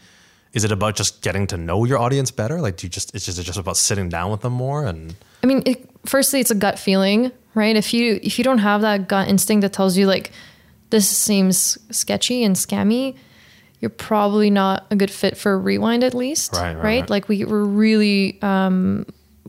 is 0.53 0.63
it 0.63 0.71
about 0.71 0.95
just 0.95 1.21
getting 1.21 1.47
to 1.47 1.57
know 1.57 1.85
your 1.85 1.99
audience 1.99 2.31
better? 2.31 2.59
Like, 2.61 2.77
do 2.77 2.85
you 2.85 2.89
just 2.89 3.13
it's 3.15 3.25
just 3.25 3.37
it's 3.37 3.45
just 3.47 3.59
about 3.59 3.77
sitting 3.77 4.09
down 4.09 4.31
with 4.31 4.41
them 4.41 4.53
more 4.53 4.85
and 4.85 5.15
I 5.43 5.45
mean, 5.45 5.61
it, 5.65 5.89
firstly, 6.05 6.39
it's 6.39 6.51
a 6.51 6.55
gut 6.55 6.79
feeling, 6.79 7.31
right? 7.55 7.75
If 7.75 7.93
you 7.93 8.19
if 8.23 8.37
you 8.37 8.43
don't 8.43 8.59
have 8.59 8.81
that 8.81 9.07
gut 9.07 9.27
instinct 9.27 9.61
that 9.61 9.73
tells 9.73 9.97
you 9.97 10.07
like 10.07 10.31
this 10.89 11.07
seems 11.09 11.77
sketchy 11.89 12.43
and 12.43 12.55
scammy, 12.55 13.15
you're 13.79 13.89
probably 13.89 14.49
not 14.49 14.85
a 14.91 14.95
good 14.95 15.11
fit 15.11 15.35
for 15.37 15.57
Rewind 15.59 16.03
at 16.03 16.13
least, 16.13 16.53
Right, 16.53 16.73
right, 16.75 16.83
right. 16.83 17.09
Like 17.09 17.27
we 17.27 17.45
we're 17.45 17.63
really 17.63 18.41
um, 18.41 19.05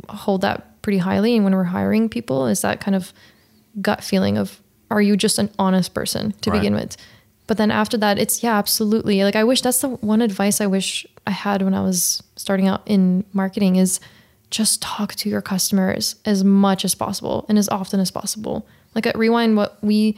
hold 0.08 0.40
that 0.40 0.80
pretty 0.82 0.98
highly, 0.98 1.34
and 1.34 1.44
when 1.44 1.54
we're 1.54 1.64
hiring 1.64 2.08
people, 2.08 2.46
is 2.46 2.62
that 2.62 2.80
kind 2.80 2.94
of 2.94 3.12
gut 3.80 4.02
feeling 4.04 4.38
of 4.38 4.60
are 4.90 5.02
you 5.02 5.16
just 5.16 5.38
an 5.38 5.50
honest 5.58 5.94
person 5.94 6.32
to 6.42 6.50
Right. 6.50 6.58
begin 6.58 6.74
with? 6.74 6.96
But 7.46 7.58
then 7.58 7.70
after 7.70 7.98
that, 7.98 8.18
it's 8.18 8.42
yeah, 8.42 8.56
absolutely. 8.56 9.22
Like 9.22 9.36
I 9.36 9.44
wish 9.44 9.60
that's 9.60 9.80
the 9.80 9.88
one 9.88 10.22
advice 10.22 10.60
I 10.62 10.66
wish 10.66 11.06
I 11.26 11.30
had 11.30 11.62
when 11.62 11.74
I 11.74 11.82
was 11.82 12.22
starting 12.36 12.68
out 12.68 12.82
in 12.86 13.24
marketing 13.34 13.76
is 13.76 14.00
just 14.54 14.80
talk 14.80 15.16
to 15.16 15.28
your 15.28 15.42
customers 15.42 16.14
as 16.24 16.44
much 16.44 16.84
as 16.84 16.94
possible 16.94 17.44
and 17.48 17.58
as 17.58 17.68
often 17.70 17.98
as 17.98 18.12
possible. 18.12 18.64
Like 18.94 19.04
at 19.04 19.18
Rewind, 19.18 19.56
what 19.56 19.78
we 19.82 20.16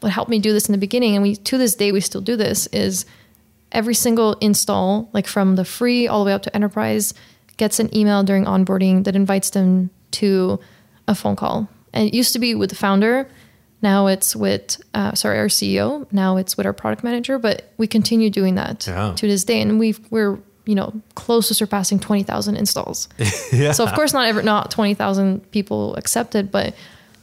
what 0.00 0.10
helped 0.10 0.28
me 0.30 0.40
do 0.40 0.52
this 0.52 0.68
in 0.68 0.72
the 0.72 0.78
beginning, 0.78 1.14
and 1.14 1.22
we 1.22 1.36
to 1.36 1.56
this 1.56 1.76
day 1.76 1.92
we 1.92 2.00
still 2.00 2.20
do 2.20 2.36
this, 2.36 2.66
is 2.68 3.06
every 3.70 3.94
single 3.94 4.32
install, 4.40 5.08
like 5.12 5.28
from 5.28 5.54
the 5.54 5.64
free 5.64 6.08
all 6.08 6.24
the 6.24 6.28
way 6.28 6.32
up 6.34 6.42
to 6.42 6.54
enterprise, 6.56 7.14
gets 7.56 7.78
an 7.78 7.94
email 7.96 8.24
during 8.24 8.44
onboarding 8.44 9.04
that 9.04 9.14
invites 9.14 9.50
them 9.50 9.88
to 10.10 10.58
a 11.06 11.14
phone 11.14 11.36
call. 11.36 11.68
And 11.92 12.08
it 12.08 12.14
used 12.14 12.32
to 12.32 12.40
be 12.40 12.56
with 12.56 12.70
the 12.70 12.76
founder. 12.76 13.28
Now 13.82 14.08
it's 14.08 14.34
with, 14.34 14.80
uh, 14.94 15.12
sorry, 15.14 15.38
our 15.38 15.46
CEO. 15.48 16.06
Now 16.10 16.38
it's 16.38 16.56
with 16.56 16.66
our 16.66 16.72
product 16.72 17.04
manager. 17.04 17.38
But 17.38 17.70
we 17.76 17.86
continue 17.86 18.30
doing 18.30 18.56
that 18.56 18.84
Yeah. 18.86 19.12
to 19.14 19.28
this 19.28 19.44
day, 19.44 19.60
and 19.60 19.78
we've 19.78 20.00
we're 20.10 20.38
you 20.66 20.74
know 20.74 20.92
close 21.14 21.48
to 21.48 21.54
surpassing 21.54 21.98
twenty 22.00 22.22
thousand 22.22 22.56
installs. 22.56 23.08
yeah. 23.52 23.72
So 23.72 23.84
of 23.84 23.92
course 23.94 24.12
not 24.12 24.26
ever 24.26 24.42
not 24.42 24.70
20,000 24.70 25.50
people 25.50 25.94
accepted, 25.96 26.50
but 26.50 26.74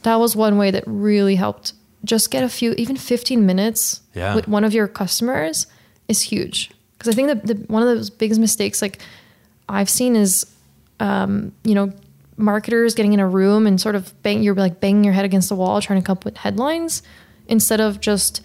that 0.02 0.16
was 0.16 0.34
one 0.36 0.58
way 0.58 0.70
that 0.70 0.84
really 0.86 1.34
helped 1.36 1.72
just 2.04 2.30
get 2.30 2.42
a 2.42 2.48
few 2.48 2.72
even 2.78 2.96
15 2.96 3.44
minutes 3.46 4.00
Yeah. 4.14 4.34
with 4.34 4.48
one 4.48 4.64
of 4.64 4.72
your 4.74 4.88
customers 4.88 5.66
is 6.08 6.20
huge. 6.22 6.70
Cuz 6.98 7.08
I 7.08 7.12
think 7.16 7.28
that 7.28 7.46
the, 7.46 7.54
one 7.72 7.82
of 7.82 7.88
those 7.88 8.10
biggest 8.10 8.40
mistakes 8.40 8.80
like 8.82 9.00
I've 9.68 9.90
seen 9.90 10.16
is 10.16 10.46
um, 11.00 11.52
you 11.64 11.74
know 11.74 11.92
marketers 12.36 12.94
getting 12.94 13.12
in 13.12 13.20
a 13.20 13.26
room 13.28 13.66
and 13.66 13.80
sort 13.80 13.94
of 13.94 14.12
bang 14.22 14.42
you're 14.42 14.54
like 14.54 14.80
banging 14.80 15.04
your 15.04 15.12
head 15.14 15.24
against 15.24 15.48
the 15.48 15.54
wall 15.54 15.80
trying 15.80 16.00
to 16.00 16.04
come 16.06 16.14
up 16.16 16.24
with 16.24 16.36
headlines 16.38 17.02
instead 17.48 17.80
of 17.80 18.00
just 18.00 18.40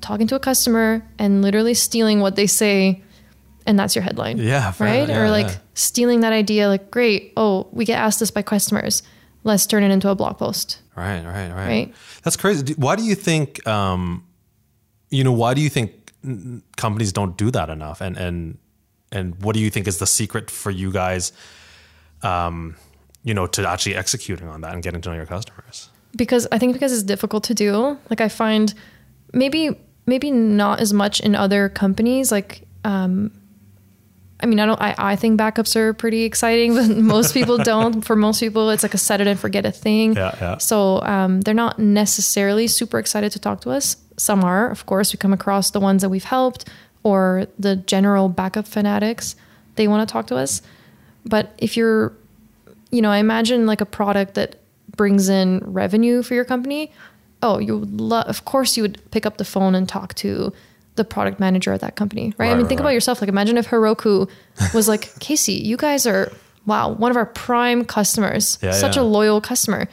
talking 0.00 0.26
to 0.26 0.34
a 0.34 0.38
customer 0.40 1.02
and 1.18 1.42
literally 1.42 1.74
stealing 1.74 2.20
what 2.20 2.34
they 2.36 2.46
say 2.46 3.02
and 3.66 3.78
that's 3.78 3.94
your 3.94 4.02
headline 4.02 4.38
Yeah, 4.38 4.72
right 4.78 5.08
enough. 5.08 5.16
or 5.16 5.30
like 5.30 5.46
yeah. 5.46 5.56
stealing 5.74 6.20
that 6.20 6.32
idea 6.32 6.68
like 6.68 6.90
great 6.90 7.32
oh 7.36 7.66
we 7.72 7.84
get 7.84 7.98
asked 7.98 8.20
this 8.20 8.30
by 8.30 8.42
customers 8.42 9.02
let's 9.44 9.66
turn 9.66 9.82
it 9.82 9.90
into 9.90 10.08
a 10.08 10.14
blog 10.14 10.38
post 10.38 10.80
Right, 10.96 11.22
right, 11.26 11.50
right. 11.52 11.66
Right. 11.68 11.94
That's 12.22 12.36
crazy. 12.38 12.72
Why 12.78 12.96
do 12.96 13.02
you 13.02 13.14
think, 13.14 13.66
um, 13.68 14.24
you 15.10 15.22
know, 15.24 15.32
why 15.32 15.52
do 15.52 15.60
you 15.60 15.68
think 15.68 16.10
companies 16.78 17.12
don't 17.12 17.36
do 17.36 17.50
that 17.50 17.68
enough? 17.68 18.00
And 18.00 18.16
and 18.16 18.56
and 19.12 19.34
what 19.42 19.52
do 19.54 19.60
you 19.60 19.68
think 19.68 19.86
is 19.86 19.98
the 19.98 20.06
secret 20.06 20.50
for 20.50 20.70
you 20.70 20.90
guys, 20.90 21.32
um, 22.22 22.76
you 23.24 23.34
know, 23.34 23.46
to 23.46 23.68
actually 23.68 23.94
executing 23.94 24.48
on 24.48 24.62
that 24.62 24.72
and 24.72 24.82
getting 24.82 25.02
to 25.02 25.10
know 25.10 25.16
your 25.16 25.26
customers? 25.26 25.90
because 26.16 26.48
I 26.50 26.56
think 26.58 26.72
because 26.72 26.92
it's 26.94 27.02
difficult 27.02 27.44
to 27.44 27.54
do. 27.54 27.98
Like 28.08 28.22
I 28.22 28.28
find 28.30 28.72
maybe 29.34 29.78
maybe 30.06 30.30
not 30.30 30.80
as 30.80 30.94
much 30.94 31.20
in 31.20 31.34
other 31.34 31.68
companies. 31.68 32.32
Like 32.32 32.62
um, 32.84 33.30
I 34.40 34.46
mean, 34.46 34.60
I 34.60 34.66
don't. 34.66 34.80
I, 34.80 34.94
I 34.98 35.16
think 35.16 35.40
backups 35.40 35.76
are 35.76 35.94
pretty 35.94 36.24
exciting, 36.24 36.74
but 36.76 36.88
most 36.96 37.32
people 37.32 37.58
don't. 37.58 38.02
For 38.02 38.16
most 38.16 38.40
people, 38.40 38.70
it's 38.70 38.82
like 38.82 38.94
a 38.94 38.98
set 38.98 39.20
it 39.20 39.26
and 39.26 39.38
forget 39.38 39.64
it 39.64 39.72
thing. 39.72 40.14
Yeah, 40.14 40.34
yeah. 40.40 40.58
So 40.58 41.00
um, 41.02 41.40
they're 41.40 41.54
not 41.54 41.78
necessarily 41.78 42.66
super 42.66 42.98
excited 42.98 43.32
to 43.32 43.38
talk 43.38 43.60
to 43.62 43.70
us. 43.70 43.96
Some 44.16 44.44
are, 44.44 44.70
of 44.70 44.86
course. 44.86 45.12
We 45.12 45.18
come 45.18 45.32
across 45.32 45.70
the 45.70 45.80
ones 45.80 46.02
that 46.02 46.08
we've 46.08 46.24
helped 46.24 46.68
or 47.02 47.46
the 47.58 47.76
general 47.76 48.28
backup 48.28 48.66
fanatics. 48.66 49.36
They 49.76 49.88
want 49.88 50.06
to 50.06 50.12
talk 50.12 50.26
to 50.28 50.36
us. 50.36 50.62
But 51.24 51.54
if 51.58 51.76
you're, 51.76 52.12
you 52.90 53.02
know, 53.02 53.10
I 53.10 53.18
imagine 53.18 53.66
like 53.66 53.80
a 53.80 53.86
product 53.86 54.34
that 54.34 54.56
brings 54.96 55.28
in 55.28 55.60
revenue 55.64 56.22
for 56.22 56.34
your 56.34 56.44
company. 56.44 56.92
Oh, 57.42 57.58
you 57.58 57.78
would 57.78 58.00
love. 58.00 58.26
Of 58.26 58.44
course, 58.44 58.76
you 58.76 58.82
would 58.82 59.00
pick 59.10 59.26
up 59.26 59.36
the 59.36 59.44
phone 59.44 59.74
and 59.74 59.88
talk 59.88 60.14
to 60.16 60.52
the 60.96 61.04
product 61.04 61.38
manager 61.40 61.72
at 61.72 61.80
that 61.80 61.96
company, 61.96 62.34
right? 62.38 62.48
I 62.48 62.50
mean, 62.50 62.62
right, 62.62 62.68
think 62.68 62.80
right. 62.80 62.86
about 62.86 62.94
yourself. 62.94 63.20
Like, 63.20 63.28
imagine 63.28 63.56
if 63.56 63.68
Heroku 63.68 64.28
was 64.74 64.88
like, 64.88 65.18
Casey, 65.20 65.52
you 65.54 65.76
guys 65.76 66.06
are 66.06 66.32
wow, 66.66 66.90
one 66.90 67.10
of 67.12 67.16
our 67.16 67.26
prime 67.26 67.84
customers, 67.84 68.58
Yeah, 68.60 68.72
such 68.72 68.96
yeah. 68.96 69.02
a 69.02 69.04
loyal 69.04 69.40
customer. 69.40 69.88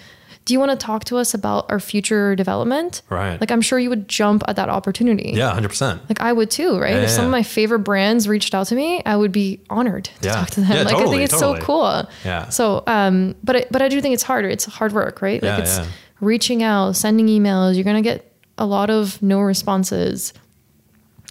Do 0.46 0.54
you 0.54 0.60
want 0.60 0.72
to 0.78 0.86
talk 0.86 1.06
to 1.06 1.18
us 1.18 1.34
about 1.34 1.72
our 1.72 1.80
future 1.80 2.36
development? 2.36 3.02
Right. 3.10 3.40
Like, 3.40 3.50
I'm 3.50 3.62
sure 3.62 3.80
you 3.80 3.90
would 3.90 4.10
jump 4.10 4.44
at 4.48 4.58
that 4.58 4.68
opportunity. 4.68 5.32
Yeah, 5.36 5.54
hundred 5.54 5.70
percent. 5.70 6.02
Like 6.10 6.20
I 6.20 6.34
would 6.34 6.52
too, 6.52 6.78
right? 6.78 6.96
Yeah, 6.96 7.04
if 7.04 7.12
some 7.12 7.24
of 7.24 7.32
my 7.32 7.44
favorite 7.44 7.80
brands 7.80 8.28
reached 8.28 8.54
out 8.54 8.68
to 8.68 8.76
me, 8.76 9.02
I 9.06 9.16
would 9.16 9.32
be 9.32 9.62
honored 9.70 10.06
to 10.22 10.30
talk 10.30 10.50
to 10.52 10.62
them. 10.62 10.72
Yeah, 10.72 10.84
like 10.84 10.96
I 10.96 11.06
think 11.06 11.22
it's 11.22 11.40
totally. 11.40 11.60
so 11.62 11.66
cool. 11.66 12.10
Yeah. 12.26 12.50
So, 12.50 12.84
um, 12.88 13.36
but 13.42 13.56
I, 13.56 13.66
but 13.72 13.82
I 13.82 13.88
do 13.88 14.02
think 14.02 14.16
it's 14.16 14.24
harder. 14.24 14.50
It's 14.50 14.66
hard 14.66 14.92
work, 14.92 15.22
right? 15.22 15.42
Like 15.42 15.60
it's 15.60 15.80
reaching 16.20 16.62
out, 16.62 16.98
sending 16.98 17.28
emails. 17.28 17.76
You're 17.76 17.86
gonna 17.86 18.02
get 18.02 18.30
a 18.58 18.66
lot 18.66 18.90
of 18.90 19.22
no 19.22 19.40
responses. 19.40 20.34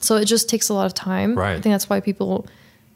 So 0.02 0.16
it 0.16 0.26
just 0.26 0.48
takes 0.48 0.68
a 0.68 0.74
lot 0.74 0.86
of 0.86 0.94
time. 0.94 1.36
Right. 1.36 1.56
I 1.56 1.60
think 1.60 1.72
that's 1.72 1.88
why 1.88 2.00
people 2.00 2.46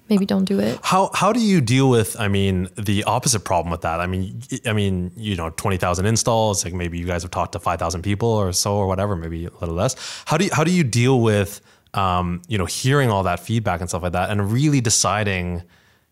maybe 0.09 0.25
don't 0.25 0.45
do 0.45 0.61
it. 0.61 0.79
How 0.83 1.11
how 1.15 1.33
do 1.33 1.41
you 1.41 1.61
deal 1.61 1.91
with? 1.91 2.15
I 2.21 2.29
mean, 2.29 2.69
the 2.77 3.05
opposite 3.05 3.41
problem 3.41 3.71
with 3.73 3.81
that. 3.81 4.01
I 4.01 4.07
mean, 4.07 4.41
I 4.65 4.73
mean, 4.73 5.11
you 5.17 5.35
know, 5.35 5.51
twenty 5.51 5.79
thousand 5.79 6.07
installs. 6.07 6.65
Like 6.65 6.75
maybe 6.75 6.99
you 6.99 7.07
guys 7.07 7.23
have 7.23 7.31
talked 7.31 7.53
to 7.53 7.59
five 7.59 7.79
thousand 7.79 8.03
people 8.03 8.29
or 8.29 8.53
so 8.53 8.77
or 8.77 8.87
whatever. 8.87 9.17
Maybe 9.17 9.47
a 9.47 9.51
little 9.61 9.75
less. 9.75 9.97
How 10.27 10.37
do 10.37 10.45
you 10.45 10.51
how 10.53 10.65
do 10.65 10.71
you 10.71 10.85
deal 10.85 11.21
with, 11.21 11.61
um, 11.95 12.43
you 12.49 12.59
know, 12.59 12.67
hearing 12.67 13.11
all 13.11 13.25
that 13.25 13.41
feedback 13.41 13.81
and 13.81 13.89
stuff 13.89 14.03
like 14.03 14.13
that, 14.13 14.31
and 14.31 14.53
really 14.53 14.81
deciding, 14.81 15.63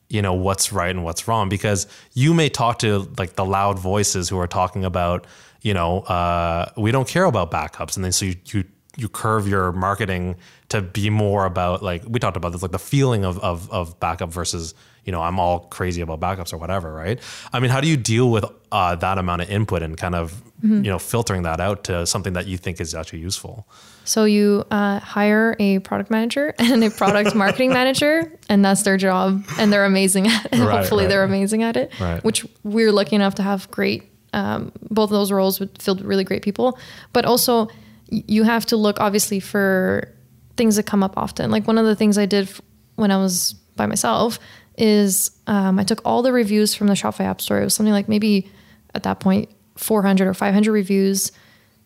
you 0.09 0.23
know, 0.23 0.35
what's 0.35 0.73
right 0.73 0.91
and 0.91 1.05
what's 1.05 1.29
wrong? 1.29 1.49
Because 1.49 1.87
you 2.15 2.35
may 2.35 2.49
talk 2.49 2.81
to 2.81 3.09
like 3.19 3.35
the 3.35 3.45
loud 3.45 3.79
voices 3.79 4.29
who 4.29 4.39
are 4.39 4.49
talking 4.49 4.85
about, 4.85 5.27
you 5.63 5.73
know, 5.73 6.01
uh, 6.01 6.71
we 6.77 6.91
don't 6.91 7.09
care 7.09 7.25
about 7.25 7.51
backups, 7.51 7.97
and 7.97 8.05
then 8.05 8.13
so 8.13 8.27
you 8.27 8.35
you 8.47 8.65
you 8.97 9.09
curve 9.09 9.49
your 9.49 9.73
marketing 9.73 10.37
to 10.75 10.83
be 10.83 11.09
more 11.09 11.47
about 11.47 11.83
like 11.83 12.03
we 12.09 12.19
talked 12.19 12.37
about 12.37 12.51
this 12.53 12.63
like 12.63 12.73
the 12.73 12.79
feeling 12.79 13.25
of 13.25 13.39
of 13.39 13.71
of 13.71 13.99
backup 14.01 14.31
versus 14.31 14.75
you 15.05 15.13
know 15.13 15.23
I'm 15.23 15.39
all 15.39 15.61
crazy 15.61 16.01
about 16.03 16.21
backups 16.21 16.53
or 16.53 16.59
whatever 16.59 16.93
right 16.93 17.21
I 17.53 17.61
mean 17.61 17.71
how 17.71 17.81
do 17.81 17.89
you 17.89 17.97
deal 17.97 18.29
with 18.31 18.45
uh, 18.73 18.97
that 18.97 19.19
amount 19.19 19.43
of 19.43 19.51
input 19.51 19.83
and 19.83 19.97
kind 19.97 20.15
of 20.17 20.43
you 20.63 20.91
know 20.91 20.99
filtering 20.99 21.43
that 21.43 21.61
out 21.61 21.85
to 21.85 22.07
something 22.07 22.33
that 22.33 22.47
you 22.47 22.57
think 22.57 22.81
is 22.81 22.95
actually 22.95 23.21
useful 23.21 23.67
So 24.05 24.25
you 24.25 24.65
uh, 24.71 24.99
hire 25.01 25.55
a 25.59 25.79
product 25.81 26.11
manager 26.11 26.55
and 26.59 26.83
a 26.83 26.91
product 26.91 27.35
marketing 27.43 27.71
manager, 27.71 28.33
and 28.49 28.65
that's 28.65 28.83
their 28.83 28.97
job, 28.97 29.45
and 29.59 29.73
they're 29.73 29.85
amazing 29.87 30.27
at 30.27 30.47
it. 30.47 30.59
Right, 30.59 30.79
Hopefully, 30.79 31.05
right. 31.05 31.11
they're 31.11 31.25
amazing 31.25 31.63
at 31.63 31.77
it. 31.77 31.93
Right. 32.01 32.23
Which 32.25 32.47
we're 32.65 32.93
lucky 32.93 33.17
enough 33.17 33.35
to 33.37 33.43
have 33.43 33.71
great. 33.71 34.03
Um, 34.33 34.73
both 34.91 35.11
of 35.11 35.17
those 35.19 35.31
roles 35.31 35.59
filled 35.79 35.99
with 36.01 36.07
really 36.07 36.25
great 36.25 36.43
people, 36.43 36.79
but 37.13 37.25
also 37.25 37.69
you 38.09 38.45
have 38.45 38.67
to 38.67 38.77
look 38.77 39.01
obviously 39.01 39.41
for 39.41 40.14
things 40.57 40.77
that 40.77 40.85
come 40.85 41.03
up 41.03 41.17
often. 41.17 41.51
Like 41.51 41.67
one 41.67 41.79
of 41.79 41.87
the 41.87 41.97
things 41.97 42.17
I 42.19 42.27
did 42.27 42.49
f- 42.49 42.61
when 42.97 43.11
I 43.11 43.17
was 43.17 43.55
by 43.77 43.87
myself 43.87 44.39
is 44.79 45.31
um, 45.47 45.79
I 45.79 45.85
took 45.85 46.01
all 46.05 46.23
the 46.23 46.33
reviews 46.33 46.75
from 46.75 46.87
the 46.89 46.95
Shopify 46.95 47.21
App 47.25 47.41
Store. 47.41 47.61
It 47.61 47.65
was 47.65 47.75
something 47.75 47.93
like 47.93 48.09
maybe 48.09 48.51
at 48.95 49.03
that 49.05 49.21
point 49.21 49.49
400 49.77 50.27
or 50.29 50.35
500 50.35 50.73
reviews, 50.73 51.33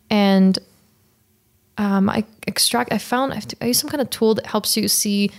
and 0.09 0.57
um, 1.77 2.09
I 2.09 2.25
extract. 2.45 2.91
I 2.93 2.97
found 2.97 3.33
I, 3.33 3.39
to, 3.39 3.57
I 3.61 3.65
use 3.67 3.79
some 3.79 3.89
kind 3.89 4.01
of 4.01 4.09
tool 4.09 4.35
that 4.35 4.45
helps 4.45 4.75
you 4.77 4.87
see 4.87 5.31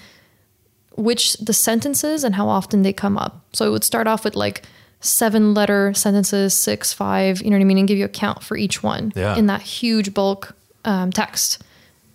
which 0.96 1.34
the 1.34 1.52
sentences 1.52 2.24
and 2.24 2.34
how 2.34 2.48
often 2.48 2.82
they 2.82 2.92
come 2.92 3.16
up. 3.16 3.44
So 3.52 3.66
it 3.66 3.70
would 3.70 3.84
start 3.84 4.06
off 4.06 4.24
with 4.24 4.34
like 4.36 4.62
seven 5.00 5.54
letter 5.54 5.94
sentences, 5.94 6.56
six, 6.56 6.92
five. 6.92 7.40
You 7.42 7.50
know 7.50 7.56
what 7.56 7.62
I 7.62 7.64
mean, 7.64 7.78
and 7.78 7.88
give 7.88 7.98
you 7.98 8.04
a 8.04 8.08
count 8.08 8.42
for 8.42 8.56
each 8.56 8.82
one 8.82 9.12
Yeah. 9.14 9.36
in 9.36 9.46
that 9.46 9.62
huge 9.62 10.12
bulk 10.14 10.54
um, 10.84 11.10
text. 11.12 11.62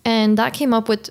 And 0.06 0.38
that 0.38 0.54
came 0.54 0.72
up 0.72 0.88
with 0.88 1.10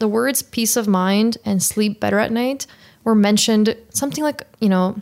the 0.00 0.08
words 0.08 0.42
peace 0.42 0.76
of 0.76 0.88
mind 0.88 1.36
and 1.44 1.62
sleep 1.62 2.00
better 2.00 2.18
at 2.18 2.32
night 2.32 2.66
were 3.04 3.14
mentioned 3.14 3.76
something 3.90 4.24
like 4.24 4.42
you 4.60 4.68
know 4.68 4.96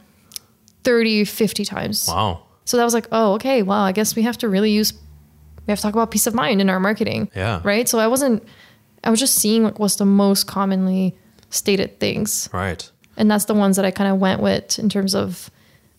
30 0.84 1.24
50 1.24 1.64
times 1.64 2.06
wow 2.08 2.42
So 2.64 2.76
that 2.76 2.84
was 2.84 2.92
like, 2.92 3.06
oh, 3.12 3.32
okay, 3.34 3.62
well, 3.62 3.80
I 3.80 3.92
guess 3.92 4.14
we 4.14 4.22
have 4.24 4.36
to 4.38 4.48
really 4.48 4.70
use, 4.70 4.92
we 5.66 5.72
have 5.72 5.78
to 5.78 5.82
talk 5.82 5.94
about 5.94 6.10
peace 6.10 6.26
of 6.26 6.34
mind 6.34 6.60
in 6.60 6.68
our 6.68 6.78
marketing. 6.78 7.30
Yeah. 7.34 7.62
Right. 7.64 7.88
So 7.88 7.98
I 7.98 8.06
wasn't, 8.08 8.42
I 9.02 9.08
was 9.08 9.20
just 9.20 9.36
seeing 9.36 9.62
what 9.62 9.78
was 9.78 9.96
the 9.96 10.04
most 10.04 10.46
commonly 10.46 11.16
stated 11.48 11.98
things. 11.98 12.50
Right. 12.52 12.90
And 13.16 13.30
that's 13.30 13.46
the 13.46 13.54
ones 13.54 13.76
that 13.76 13.86
I 13.86 13.90
kind 13.90 14.12
of 14.12 14.20
went 14.20 14.42
with 14.42 14.78
in 14.78 14.90
terms 14.90 15.14
of 15.14 15.50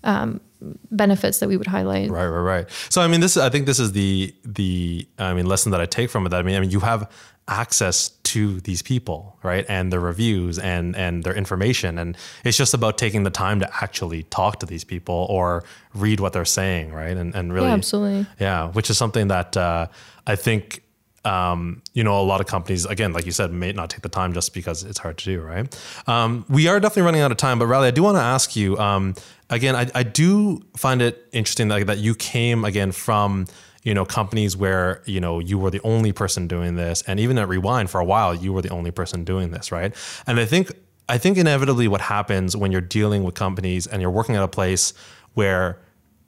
um, 0.04 0.42
benefits 0.92 1.40
that 1.40 1.48
we 1.50 1.58
would 1.58 1.68
highlight. 1.68 2.10
Right, 2.10 2.28
right, 2.28 2.40
right. 2.42 2.66
So 2.90 3.02
I 3.02 3.08
mean, 3.08 3.22
this 3.22 3.38
I 3.38 3.50
think 3.50 3.66
this 3.66 3.80
is 3.80 3.92
the 3.94 4.34
the 4.44 5.08
I 5.18 5.34
mean 5.34 5.46
lesson 5.46 5.72
that 5.72 5.82
I 5.82 5.86
take 5.86 6.10
from 6.10 6.26
it. 6.26 6.30
That 6.30 6.40
I 6.40 6.44
mean, 6.44 6.56
I 6.56 6.60
mean, 6.60 6.72
you 6.72 6.82
have 6.82 7.10
access 7.48 8.10
to 8.24 8.60
these 8.62 8.82
people, 8.84 9.38
right, 9.42 9.66
and 9.68 9.92
their 9.92 10.00
reviews 10.00 10.60
and 10.60 10.96
and 10.96 11.24
their 11.24 11.34
information, 11.34 11.98
and 11.98 12.16
it's 12.44 12.58
just 12.58 12.74
about 12.74 12.98
taking 12.98 13.24
the 13.24 13.32
time 13.32 13.60
to 13.60 13.70
actually 13.84 14.24
talk 14.24 14.60
to 14.60 14.66
these 14.66 14.84
people 14.84 15.26
or 15.30 15.64
read 15.96 16.20
what 16.20 16.34
they're 16.34 16.46
saying, 16.46 16.94
right, 16.94 17.18
and 17.18 17.34
and 17.36 17.54
really, 17.54 17.68
Yeah, 17.68 17.74
absolutely. 17.74 18.28
yeah, 18.40 18.70
which 18.72 18.90
is 18.90 18.98
something 18.98 19.30
that 19.30 19.56
uh, 19.58 19.88
I 20.28 20.36
think. 20.36 20.84
Um, 21.30 21.84
you 21.94 22.04
know, 22.04 22.20
a 22.20 22.24
lot 22.24 22.42
of 22.42 22.48
companies, 22.48 22.86
again, 22.86 23.14
like 23.14 23.28
you 23.28 23.32
said, 23.32 23.54
may 23.54 23.72
not 23.72 23.92
take 23.92 24.02
the 24.02 24.10
time 24.10 24.34
just 24.34 24.52
because 24.52 24.84
it's 24.84 24.98
hard 24.98 25.20
to 25.20 25.26
do, 25.26 25.42
right? 25.42 25.68
Um, 26.08 26.44
we 26.50 26.68
are 26.68 26.80
definitely 26.80 27.04
running 27.04 27.22
out 27.22 27.30
of 27.30 27.38
time, 27.38 27.60
but 27.60 27.68
Riley, 27.68 27.90
I 27.90 27.92
do 27.92 28.02
want 28.02 28.18
to 28.18 28.22
ask 28.22 28.56
you 28.56 28.76
um, 28.80 29.14
again. 29.48 29.76
I, 29.76 29.92
I 29.94 30.02
do 30.02 30.62
find 30.76 31.04
it 31.04 31.28
interesting 31.32 31.68
that, 31.68 31.86
that 31.86 32.00
you 32.00 32.16
came 32.16 32.66
again 32.66 32.92
from 32.92 33.46
you 33.84 33.94
know 33.94 34.06
companies 34.06 34.58
where 34.58 35.04
you 35.06 35.20
know 35.20 35.38
you 35.40 35.60
were 35.60 35.70
the 35.70 35.82
only 35.84 36.12
person 36.12 36.48
doing 36.48 36.76
this, 36.76 37.04
and 37.04 37.20
even 37.20 37.38
at 37.38 37.48
Rewind 37.48 37.92
for 37.92 38.02
a 38.02 38.06
while, 38.06 38.34
you 38.34 38.52
were 38.52 38.64
the 38.64 38.70
only 38.70 38.92
person 38.92 39.24
doing 39.24 39.52
this, 39.52 39.72
right? 39.72 39.94
And 40.26 40.40
I 40.40 40.46
think 40.46 40.72
I 41.08 41.20
think 41.20 41.38
inevitably 41.38 41.88
what 41.88 42.02
happens 42.02 42.58
when 42.58 42.72
you're 42.72 42.82
dealing 42.82 43.24
with 43.24 43.36
companies 43.36 43.86
and 43.86 44.02
you're 44.02 44.10
working 44.10 44.36
at 44.36 44.42
a 44.42 44.48
place 44.48 44.94
where 45.36 45.80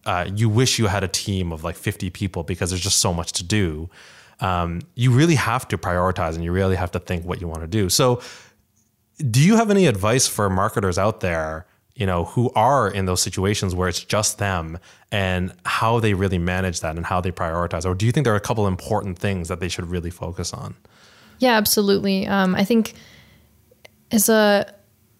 uh, 0.06 0.30
you 0.36 0.47
wish 0.47 0.78
you 0.78 0.88
had 0.88 1.04
a 1.04 1.08
team 1.08 1.52
of 1.52 1.64
like 1.64 1.76
50 1.76 2.10
people 2.12 2.43
because 2.43 2.70
there's 2.70 2.82
just 2.82 2.99
so 2.99 3.14
much 3.14 3.32
to 3.34 3.43
do. 3.43 3.89
Um, 4.41 4.81
you 4.95 5.11
really 5.11 5.35
have 5.35 5.67
to 5.69 5.77
prioritize 5.77 6.35
and 6.35 6.43
you 6.43 6.51
really 6.51 6.75
have 6.75 6.91
to 6.91 6.99
think 6.99 7.25
what 7.25 7.39
you 7.39 7.47
want 7.47 7.61
to 7.61 7.67
do. 7.67 7.89
So, 7.89 8.21
do 9.29 9.39
you 9.39 9.55
have 9.55 9.69
any 9.69 9.85
advice 9.85 10.27
for 10.27 10.49
marketers 10.49 10.97
out 10.97 11.19
there, 11.19 11.67
you 11.93 12.07
know, 12.07 12.25
who 12.25 12.51
are 12.55 12.89
in 12.89 13.05
those 13.05 13.21
situations 13.21 13.75
where 13.75 13.87
it's 13.87 14.03
just 14.03 14.39
them 14.39 14.79
and 15.11 15.53
how 15.63 15.99
they 15.99 16.15
really 16.15 16.39
manage 16.39 16.79
that 16.79 16.95
and 16.97 17.05
how 17.05 17.21
they 17.21 17.31
prioritize? 17.31 17.85
Or 17.85 17.93
do 17.93 18.07
you 18.07 18.11
think 18.11 18.23
there 18.23 18.33
are 18.33 18.37
a 18.37 18.41
couple 18.41 18.67
important 18.67 19.19
things 19.19 19.47
that 19.47 19.59
they 19.59 19.69
should 19.69 19.85
really 19.85 20.09
focus 20.09 20.53
on? 20.53 20.75
Yeah, 21.37 21.55
absolutely. 21.57 22.25
Um, 22.25 22.55
I 22.55 22.63
think 22.63 22.93
as 24.11 24.27
a, 24.27 24.73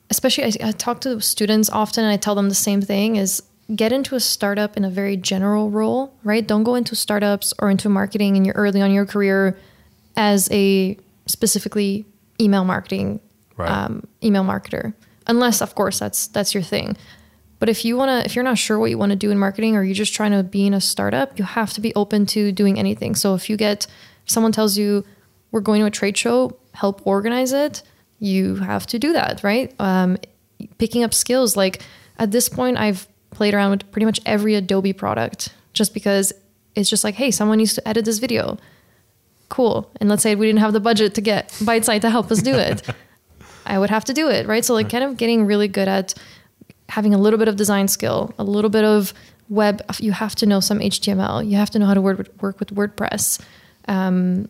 especially 0.10 0.46
I, 0.46 0.70
I 0.70 0.72
talk 0.72 1.02
to 1.02 1.22
students 1.22 1.70
often 1.70 2.04
and 2.04 2.12
I 2.12 2.18
tell 2.18 2.34
them 2.34 2.50
the 2.50 2.56
same 2.56 2.82
thing 2.82 3.18
is 3.18 3.44
get 3.76 3.92
into 3.92 4.16
a 4.16 4.20
startup 4.20 4.76
in 4.78 4.84
a 4.84 4.90
very 4.90 5.16
general 5.18 5.70
role, 5.70 6.14
right? 6.24 6.46
Don't 6.46 6.64
go 6.64 6.76
into 6.76 6.96
startups 6.96 7.54
or 7.60 7.70
into 7.70 7.90
marketing 7.90 8.36
in 8.36 8.46
your 8.46 8.56
early 8.56 8.82
on 8.82 8.92
your 8.92 9.06
career 9.06 9.58
as 10.16 10.50
a 10.52 10.98
specifically 11.26 12.06
email 12.40 12.64
marketing 12.64 13.20
Right. 13.58 13.70
um, 13.70 14.08
email 14.24 14.44
marketer, 14.44 14.94
unless 15.28 15.62
of 15.62 15.76
course 15.76 16.00
that's 16.00 16.28
that's 16.28 16.54
your 16.54 16.64
thing. 16.64 16.98
But 17.60 17.70
if 17.70 17.86
you 17.86 17.96
want 17.96 18.10
to, 18.10 18.26
if 18.26 18.36
you're 18.36 18.44
not 18.44 18.58
sure 18.58 18.80
what 18.80 18.90
you 18.90 18.98
want 18.98 19.12
to 19.12 19.16
do 19.16 19.30
in 19.30 19.38
marketing, 19.38 19.76
or 19.76 19.84
you're 19.84 19.94
just 19.94 20.16
trying 20.16 20.32
to 20.32 20.42
be 20.42 20.66
in 20.66 20.74
a 20.74 20.82
startup, 20.82 21.38
you 21.38 21.46
have 21.46 21.72
to 21.74 21.82
be 21.82 21.94
open 21.94 22.26
to 22.28 22.52
doing 22.52 22.80
anything. 22.80 23.14
So 23.14 23.36
if 23.36 23.50
you 23.50 23.58
get, 23.58 23.86
if 24.26 24.32
someone 24.32 24.52
tells 24.52 24.78
you 24.78 25.06
we're 25.52 25.60
going 25.62 25.82
to 25.82 25.86
a 25.86 25.92
trade 25.92 26.18
show, 26.18 26.58
help 26.74 27.06
organize 27.06 27.54
it, 27.54 27.84
you 28.18 28.56
have 28.56 28.88
to 28.88 28.98
do 28.98 29.14
that, 29.14 29.44
right? 29.44 29.76
Um, 29.80 30.18
picking 30.80 31.04
up 31.04 31.14
skills 31.14 31.56
like 31.56 31.84
at 32.18 32.32
this 32.32 32.50
point, 32.50 32.78
I've 32.78 33.08
played 33.42 33.56
around 33.56 33.72
with 33.72 33.92
pretty 33.92 34.06
much 34.06 34.20
every 34.24 34.54
Adobe 34.54 34.94
product, 34.94 35.50
just 35.74 35.96
because 35.96 36.32
it's 36.76 36.90
just 36.90 37.04
like, 37.04 37.16
hey, 37.16 37.32
someone 37.32 37.58
needs 37.58 37.74
to 37.74 37.88
edit 37.88 38.06
this 38.06 38.20
video 38.20 38.60
cool. 39.52 39.92
And 40.00 40.10
let's 40.10 40.24
say 40.24 40.34
we 40.34 40.48
didn't 40.48 40.60
have 40.60 40.74
the 40.74 40.80
budget 40.80 41.14
to 41.16 41.22
get 41.22 41.50
BiteSite 41.60 42.02
to 42.02 42.10
help 42.10 42.32
us 42.32 42.42
do 42.42 42.56
it. 42.56 42.82
I 43.66 43.78
would 43.78 43.92
have 43.92 44.06
to 44.06 44.14
do 44.14 44.30
it, 44.30 44.48
right? 44.48 44.66
So 44.66 44.74
like 44.74 44.90
kind 44.90 45.04
of 45.04 45.18
getting 45.18 45.46
really 45.46 45.68
good 45.68 45.88
at 45.88 46.16
having 46.90 47.14
a 47.14 47.18
little 47.18 47.38
bit 47.38 47.48
of 47.48 47.56
design 47.58 47.88
skill, 47.88 48.34
a 48.40 48.44
little 48.44 48.70
bit 48.70 48.84
of 48.84 49.14
web. 49.50 49.82
You 50.00 50.14
have 50.14 50.34
to 50.36 50.46
know 50.46 50.62
some 50.62 50.80
HTML. 50.80 51.48
You 51.48 51.58
have 51.58 51.70
to 51.72 51.80
know 51.80 51.86
how 51.86 51.94
to 51.94 52.02
work 52.02 52.60
with 52.60 52.74
WordPress. 52.74 53.42
Um, 53.88 54.50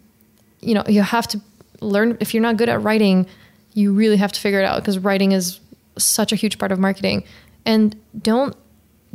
you 0.62 0.76
know, 0.76 0.84
you 0.88 1.02
have 1.02 1.28
to 1.30 1.42
learn. 1.82 2.18
If 2.20 2.34
you're 2.34 2.44
not 2.44 2.58
good 2.58 2.70
at 2.70 2.82
writing, 2.84 3.26
you 3.74 3.94
really 3.94 4.18
have 4.18 4.32
to 4.32 4.40
figure 4.40 4.60
it 4.62 4.66
out 4.66 4.78
because 4.78 5.00
writing 5.00 5.32
is 5.34 5.60
such 5.98 6.32
a 6.32 6.36
huge 6.36 6.58
part 6.58 6.72
of 6.72 6.80
marketing. 6.80 7.24
And 7.66 7.96
don't 8.22 8.56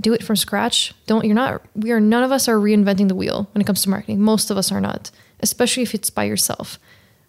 do 0.00 0.12
it 0.12 0.22
from 0.22 0.36
scratch. 0.36 0.94
Don't. 1.06 1.24
You're 1.24 1.34
not. 1.34 1.62
We 1.74 1.90
are. 1.92 2.00
None 2.00 2.22
of 2.22 2.32
us 2.32 2.48
are 2.48 2.56
reinventing 2.56 3.08
the 3.08 3.14
wheel 3.14 3.48
when 3.52 3.60
it 3.60 3.64
comes 3.64 3.82
to 3.82 3.90
marketing. 3.90 4.20
Most 4.20 4.50
of 4.50 4.56
us 4.56 4.70
are 4.70 4.80
not, 4.80 5.10
especially 5.40 5.82
if 5.82 5.94
it's 5.94 6.10
by 6.10 6.24
yourself, 6.24 6.78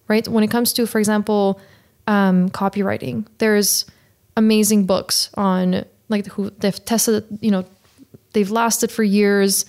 right? 0.07 0.27
When 0.27 0.43
it 0.43 0.51
comes 0.51 0.73
to, 0.73 0.85
for 0.85 0.99
example, 0.99 1.61
um, 2.07 2.49
copywriting. 2.49 3.25
There's 3.37 3.85
amazing 4.35 4.85
books 4.85 5.29
on 5.35 5.85
like 6.09 6.27
who 6.27 6.49
they've 6.51 6.85
tested, 6.85 7.25
you 7.41 7.51
know, 7.51 7.65
they've 8.33 8.51
lasted 8.51 8.91
for 8.91 9.03
years. 9.03 9.65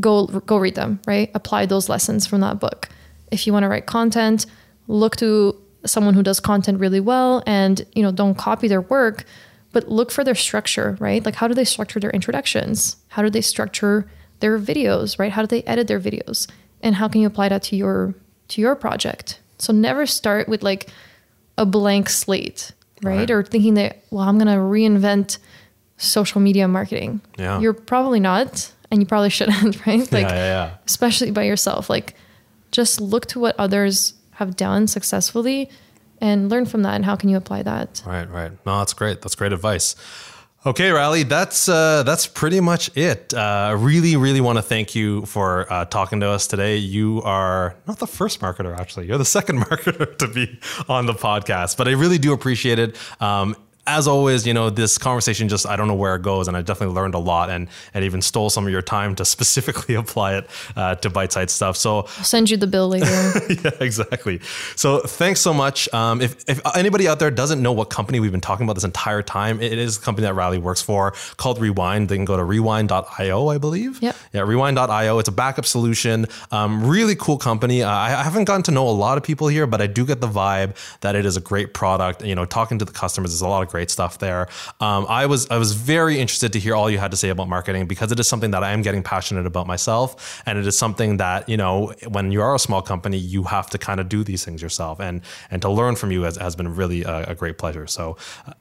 Go 0.00 0.26
go 0.26 0.58
read 0.58 0.74
them, 0.74 1.00
right? 1.06 1.30
Apply 1.34 1.66
those 1.66 1.88
lessons 1.88 2.26
from 2.26 2.40
that 2.40 2.60
book. 2.60 2.88
If 3.30 3.46
you 3.46 3.52
want 3.52 3.64
to 3.64 3.68
write 3.68 3.86
content, 3.86 4.46
look 4.86 5.16
to 5.16 5.56
someone 5.84 6.14
who 6.14 6.22
does 6.22 6.40
content 6.40 6.80
really 6.80 7.00
well 7.00 7.42
and, 7.46 7.84
you 7.94 8.02
know, 8.02 8.10
don't 8.10 8.36
copy 8.36 8.68
their 8.68 8.80
work, 8.80 9.24
but 9.72 9.88
look 9.88 10.10
for 10.10 10.24
their 10.24 10.34
structure, 10.34 10.96
right? 11.00 11.24
Like 11.24 11.34
how 11.34 11.48
do 11.48 11.54
they 11.54 11.64
structure 11.64 12.00
their 12.00 12.10
introductions? 12.10 12.96
How 13.08 13.22
do 13.22 13.30
they 13.30 13.40
structure 13.40 14.10
their 14.40 14.58
videos, 14.58 15.18
right? 15.18 15.32
How 15.32 15.42
do 15.42 15.46
they 15.46 15.62
edit 15.64 15.88
their 15.88 16.00
videos? 16.00 16.48
And 16.82 16.94
how 16.94 17.08
can 17.08 17.20
you 17.20 17.26
apply 17.26 17.48
that 17.48 17.62
to 17.64 17.76
your 17.76 18.14
to 18.48 18.60
your 18.60 18.74
project? 18.76 19.40
So 19.58 19.72
never 19.72 20.06
start 20.06 20.48
with 20.48 20.62
like 20.62 20.88
a 21.56 21.66
blank 21.66 22.08
slate, 22.08 22.72
right? 23.02 23.18
Right. 23.18 23.30
Or 23.30 23.42
thinking 23.42 23.74
that, 23.74 24.02
well, 24.10 24.22
I'm 24.22 24.38
going 24.38 24.46
to 24.46 24.62
reinvent 24.62 25.38
social 25.96 26.40
media 26.40 26.68
marketing. 26.68 27.20
Yeah. 27.36 27.58
You're 27.60 27.74
probably 27.74 28.20
not, 28.20 28.72
and 28.90 29.00
you 29.00 29.06
probably 29.06 29.30
shouldn't, 29.30 29.84
right? 29.86 30.00
Like, 30.12 30.28
yeah, 30.28 30.34
yeah, 30.34 30.46
yeah. 30.46 30.74
especially 30.86 31.32
by 31.32 31.42
yourself. 31.42 31.90
Like, 31.90 32.14
just 32.70 33.00
look 33.00 33.26
to 33.26 33.40
what 33.40 33.56
others 33.58 34.14
have 34.32 34.56
done 34.56 34.86
successfully 34.86 35.68
and 36.20 36.50
learn 36.50 36.66
from 36.66 36.82
that. 36.82 36.94
And 36.94 37.04
how 37.04 37.16
can 37.16 37.28
you 37.28 37.36
apply 37.36 37.62
that? 37.62 38.02
Right, 38.06 38.28
right. 38.30 38.52
No, 38.66 38.78
that's 38.78 38.92
great. 38.92 39.22
That's 39.22 39.34
great 39.34 39.52
advice. 39.52 39.96
Okay, 40.66 40.90
Riley, 40.90 41.22
that's 41.22 41.68
uh, 41.68 42.02
that's 42.02 42.26
pretty 42.26 42.60
much 42.60 42.90
it. 42.96 43.32
Uh, 43.32 43.38
I 43.38 43.70
really, 43.70 44.16
really 44.16 44.40
want 44.40 44.58
to 44.58 44.62
thank 44.62 44.92
you 44.92 45.24
for 45.24 45.72
uh, 45.72 45.84
talking 45.84 46.18
to 46.20 46.28
us 46.28 46.48
today. 46.48 46.76
You 46.76 47.22
are 47.22 47.76
not 47.86 48.00
the 48.00 48.08
first 48.08 48.40
marketer, 48.40 48.76
actually. 48.76 49.06
You're 49.06 49.18
the 49.18 49.24
second 49.24 49.60
marketer 49.64 50.18
to 50.18 50.26
be 50.26 50.58
on 50.88 51.06
the 51.06 51.14
podcast, 51.14 51.76
but 51.76 51.86
I 51.86 51.92
really 51.92 52.18
do 52.18 52.32
appreciate 52.32 52.80
it. 52.80 52.96
Um, 53.20 53.54
as 53.88 54.06
always, 54.06 54.46
you 54.46 54.54
know, 54.54 54.70
this 54.70 54.98
conversation 54.98 55.48
just, 55.48 55.66
I 55.66 55.76
don't 55.76 55.88
know 55.88 55.94
where 55.94 56.14
it 56.14 56.22
goes. 56.22 56.48
And 56.48 56.56
I 56.56 56.62
definitely 56.62 56.94
learned 56.94 57.14
a 57.14 57.18
lot 57.18 57.50
and, 57.50 57.68
and 57.94 58.04
even 58.04 58.20
stole 58.20 58.50
some 58.50 58.66
of 58.66 58.72
your 58.72 58.82
time 58.82 59.14
to 59.16 59.24
specifically 59.38 59.94
apply 59.94 60.36
it 60.36 60.50
uh, 60.76 60.96
to 60.96 61.10
BiteSite 61.10 61.50
stuff. 61.50 61.76
So, 61.76 61.98
I'll 61.98 62.06
send 62.24 62.50
you 62.50 62.56
the 62.56 62.66
bill 62.66 62.88
later. 62.88 63.06
yeah, 63.48 63.70
exactly. 63.80 64.40
So 64.76 65.00
thanks 65.00 65.40
so 65.40 65.54
much. 65.54 65.92
Um, 65.94 66.20
if, 66.20 66.44
if 66.48 66.60
anybody 66.76 67.08
out 67.08 67.18
there 67.18 67.30
doesn't 67.30 67.62
know 67.62 67.72
what 67.72 67.88
company 67.90 68.20
we've 68.20 68.32
been 68.32 68.40
talking 68.40 68.64
about 68.64 68.74
this 68.74 68.84
entire 68.84 69.22
time, 69.22 69.60
it 69.60 69.78
is 69.78 69.96
a 69.96 70.00
company 70.00 70.26
that 70.26 70.34
Riley 70.34 70.58
works 70.58 70.82
for 70.82 71.14
called 71.36 71.60
Rewind. 71.60 72.08
They 72.08 72.16
can 72.16 72.24
go 72.24 72.36
to 72.36 72.44
rewind.io, 72.44 73.48
I 73.48 73.58
believe. 73.58 74.02
Yep. 74.02 74.16
Yeah, 74.32 74.42
rewind.io. 74.42 75.18
It's 75.18 75.28
a 75.28 75.32
backup 75.32 75.64
solution. 75.64 76.26
Um, 76.50 76.86
really 76.86 77.16
cool 77.16 77.38
company. 77.38 77.82
Uh, 77.82 77.88
I 77.90 78.18
I 78.18 78.22
haven't 78.24 78.44
gotten 78.44 78.64
to 78.64 78.72
know 78.72 78.88
a 78.88 78.90
lot 78.90 79.16
of 79.16 79.22
people 79.22 79.46
here, 79.46 79.66
but 79.66 79.80
I 79.80 79.86
do 79.86 80.04
get 80.04 80.20
the 80.20 80.26
vibe 80.26 80.74
that 81.02 81.14
it 81.14 81.24
is 81.24 81.36
a 81.36 81.40
great 81.40 81.72
product. 81.72 82.24
You 82.24 82.34
know, 82.34 82.44
talking 82.44 82.78
to 82.80 82.84
the 82.84 82.92
customers, 82.92 83.32
is 83.32 83.40
a 83.40 83.46
lot 83.46 83.62
of 83.62 83.68
great 83.68 83.77
stuff 83.86 84.18
there. 84.18 84.48
Um, 84.80 85.06
I 85.08 85.26
was 85.26 85.48
I 85.50 85.58
was 85.58 85.72
very 85.72 86.18
interested 86.18 86.52
to 86.52 86.58
hear 86.58 86.74
all 86.74 86.90
you 86.90 86.98
had 86.98 87.10
to 87.10 87.16
say 87.16 87.28
about 87.28 87.48
marketing 87.48 87.86
because 87.86 88.12
it 88.12 88.18
is 88.18 88.28
something 88.28 88.50
that 88.52 88.62
I 88.64 88.72
am 88.72 88.82
getting 88.82 89.02
passionate 89.02 89.46
about 89.46 89.66
myself, 89.66 90.42
and 90.46 90.58
it 90.58 90.66
is 90.66 90.78
something 90.78 91.18
that 91.18 91.48
you 91.48 91.56
know 91.56 91.92
when 92.08 92.32
you 92.32 92.42
are 92.42 92.54
a 92.54 92.58
small 92.58 92.82
company, 92.82 93.18
you 93.18 93.44
have 93.44 93.70
to 93.70 93.78
kind 93.78 94.00
of 94.00 94.08
do 94.08 94.24
these 94.24 94.44
things 94.44 94.62
yourself, 94.62 95.00
and 95.00 95.22
and 95.50 95.62
to 95.62 95.70
learn 95.70 95.96
from 95.96 96.10
you 96.10 96.22
has, 96.22 96.36
has 96.36 96.56
been 96.56 96.74
really 96.74 97.02
a, 97.04 97.30
a 97.30 97.34
great 97.34 97.58
pleasure. 97.58 97.86
So. 97.86 98.16
uh, 98.46 98.52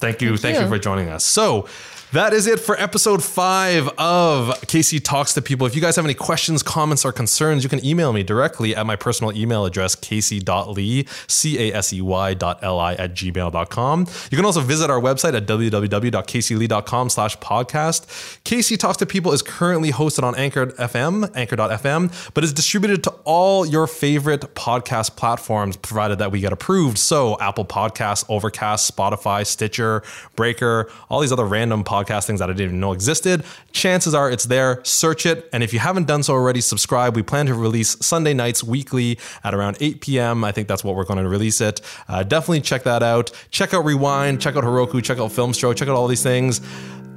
Thank 0.00 0.20
you. 0.20 0.30
Thank, 0.30 0.40
Thank 0.40 0.56
you. 0.56 0.62
you. 0.64 0.68
for 0.68 0.78
joining 0.78 1.08
us. 1.08 1.24
So 1.24 1.66
that 2.14 2.32
is 2.32 2.46
it 2.46 2.60
for 2.60 2.80
episode 2.80 3.24
five 3.24 3.88
of 3.98 4.60
Casey 4.68 5.00
Talks 5.00 5.34
to 5.34 5.42
People. 5.42 5.66
If 5.66 5.74
you 5.74 5.80
guys 5.80 5.96
have 5.96 6.04
any 6.04 6.14
questions, 6.14 6.62
comments, 6.62 7.04
or 7.04 7.10
concerns, 7.10 7.64
you 7.64 7.68
can 7.68 7.84
email 7.84 8.12
me 8.12 8.22
directly 8.22 8.74
at 8.74 8.86
my 8.86 8.94
personal 8.94 9.36
email 9.36 9.64
address, 9.64 9.96
casey.li, 9.96 11.08
C-A-S-E-Y 11.26 12.34
dot 12.34 12.60
L-I 12.62 12.94
at 12.94 13.14
gmail.com. 13.14 14.06
You 14.30 14.36
can 14.36 14.44
also 14.44 14.60
visit 14.60 14.90
our 14.90 15.00
website 15.00 15.34
at 15.34 15.46
www.caseyli.com 15.46 17.10
slash 17.10 17.36
podcast. 17.38 18.44
Casey 18.44 18.76
Talks 18.76 18.98
to 18.98 19.06
People 19.06 19.32
is 19.32 19.42
currently 19.42 19.90
hosted 19.90 20.22
on 20.22 20.36
Anchor 20.36 20.66
FM, 20.66 21.32
anchor.fm, 21.34 22.30
but 22.32 22.44
is 22.44 22.52
distributed 22.52 23.02
to 23.02 23.10
all 23.24 23.66
your 23.66 23.88
favorite 23.88 24.42
podcast 24.54 25.16
platforms, 25.16 25.76
provided 25.76 26.20
that 26.20 26.30
we 26.30 26.38
get 26.38 26.52
approved. 26.52 26.96
So 26.96 27.36
Apple 27.40 27.64
Podcasts, 27.64 28.24
Overcast, 28.28 28.94
Spotify, 28.94 29.44
Stitcher, 29.44 30.04
Breaker, 30.36 30.88
all 31.10 31.18
these 31.18 31.32
other 31.32 31.46
random 31.46 31.82
podcast 32.04 32.14
podcastings 32.24 32.38
that 32.38 32.50
I 32.50 32.52
didn't 32.52 32.66
even 32.66 32.80
know 32.80 32.92
existed. 32.92 33.44
Chances 33.72 34.14
are 34.14 34.30
it's 34.30 34.44
there. 34.44 34.80
Search 34.84 35.26
it. 35.26 35.48
And 35.52 35.62
if 35.62 35.72
you 35.72 35.78
haven't 35.78 36.06
done 36.06 36.22
so 36.22 36.34
already, 36.34 36.60
subscribe. 36.60 37.16
We 37.16 37.22
plan 37.22 37.46
to 37.46 37.54
release 37.54 37.96
Sunday 38.04 38.34
nights 38.34 38.62
weekly 38.62 39.18
at 39.42 39.54
around 39.54 39.76
8 39.80 40.00
p.m. 40.00 40.44
I 40.44 40.52
think 40.52 40.68
that's 40.68 40.84
what 40.84 40.94
we're 40.96 41.04
going 41.04 41.22
to 41.22 41.28
release 41.28 41.60
it. 41.60 41.80
Uh, 42.08 42.22
definitely 42.22 42.60
check 42.60 42.84
that 42.84 43.02
out. 43.02 43.30
Check 43.50 43.74
out 43.74 43.84
Rewind, 43.84 44.40
check 44.40 44.56
out 44.56 44.64
Heroku, 44.64 45.02
check 45.02 45.18
out 45.18 45.30
Filmstro, 45.30 45.74
check 45.74 45.88
out 45.88 45.94
all 45.94 46.08
these 46.08 46.22
things. 46.22 46.60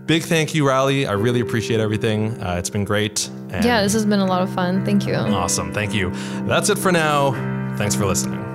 Big 0.05 0.23
thank 0.23 0.55
you, 0.55 0.65
Riley. 0.65 1.05
I 1.05 1.13
really 1.13 1.41
appreciate 1.41 1.81
everything. 1.81 2.41
Uh, 2.41 2.55
it's 2.57 2.69
been 2.69 2.85
great. 2.85 3.27
And 3.49 3.65
yeah, 3.65 3.81
this 3.83 3.93
has 3.93 4.05
been 4.05 4.19
a 4.19 4.25
lot 4.25 4.41
of 4.41 4.53
fun. 4.53 4.85
Thank 4.85 5.05
you. 5.05 5.15
Awesome. 5.15 5.73
Thank 5.73 5.93
you. 5.93 6.11
That's 6.45 6.69
it 6.69 6.77
for 6.77 6.93
now. 6.93 7.31
Thanks 7.77 7.93
for 7.93 8.05
listening. 8.05 8.46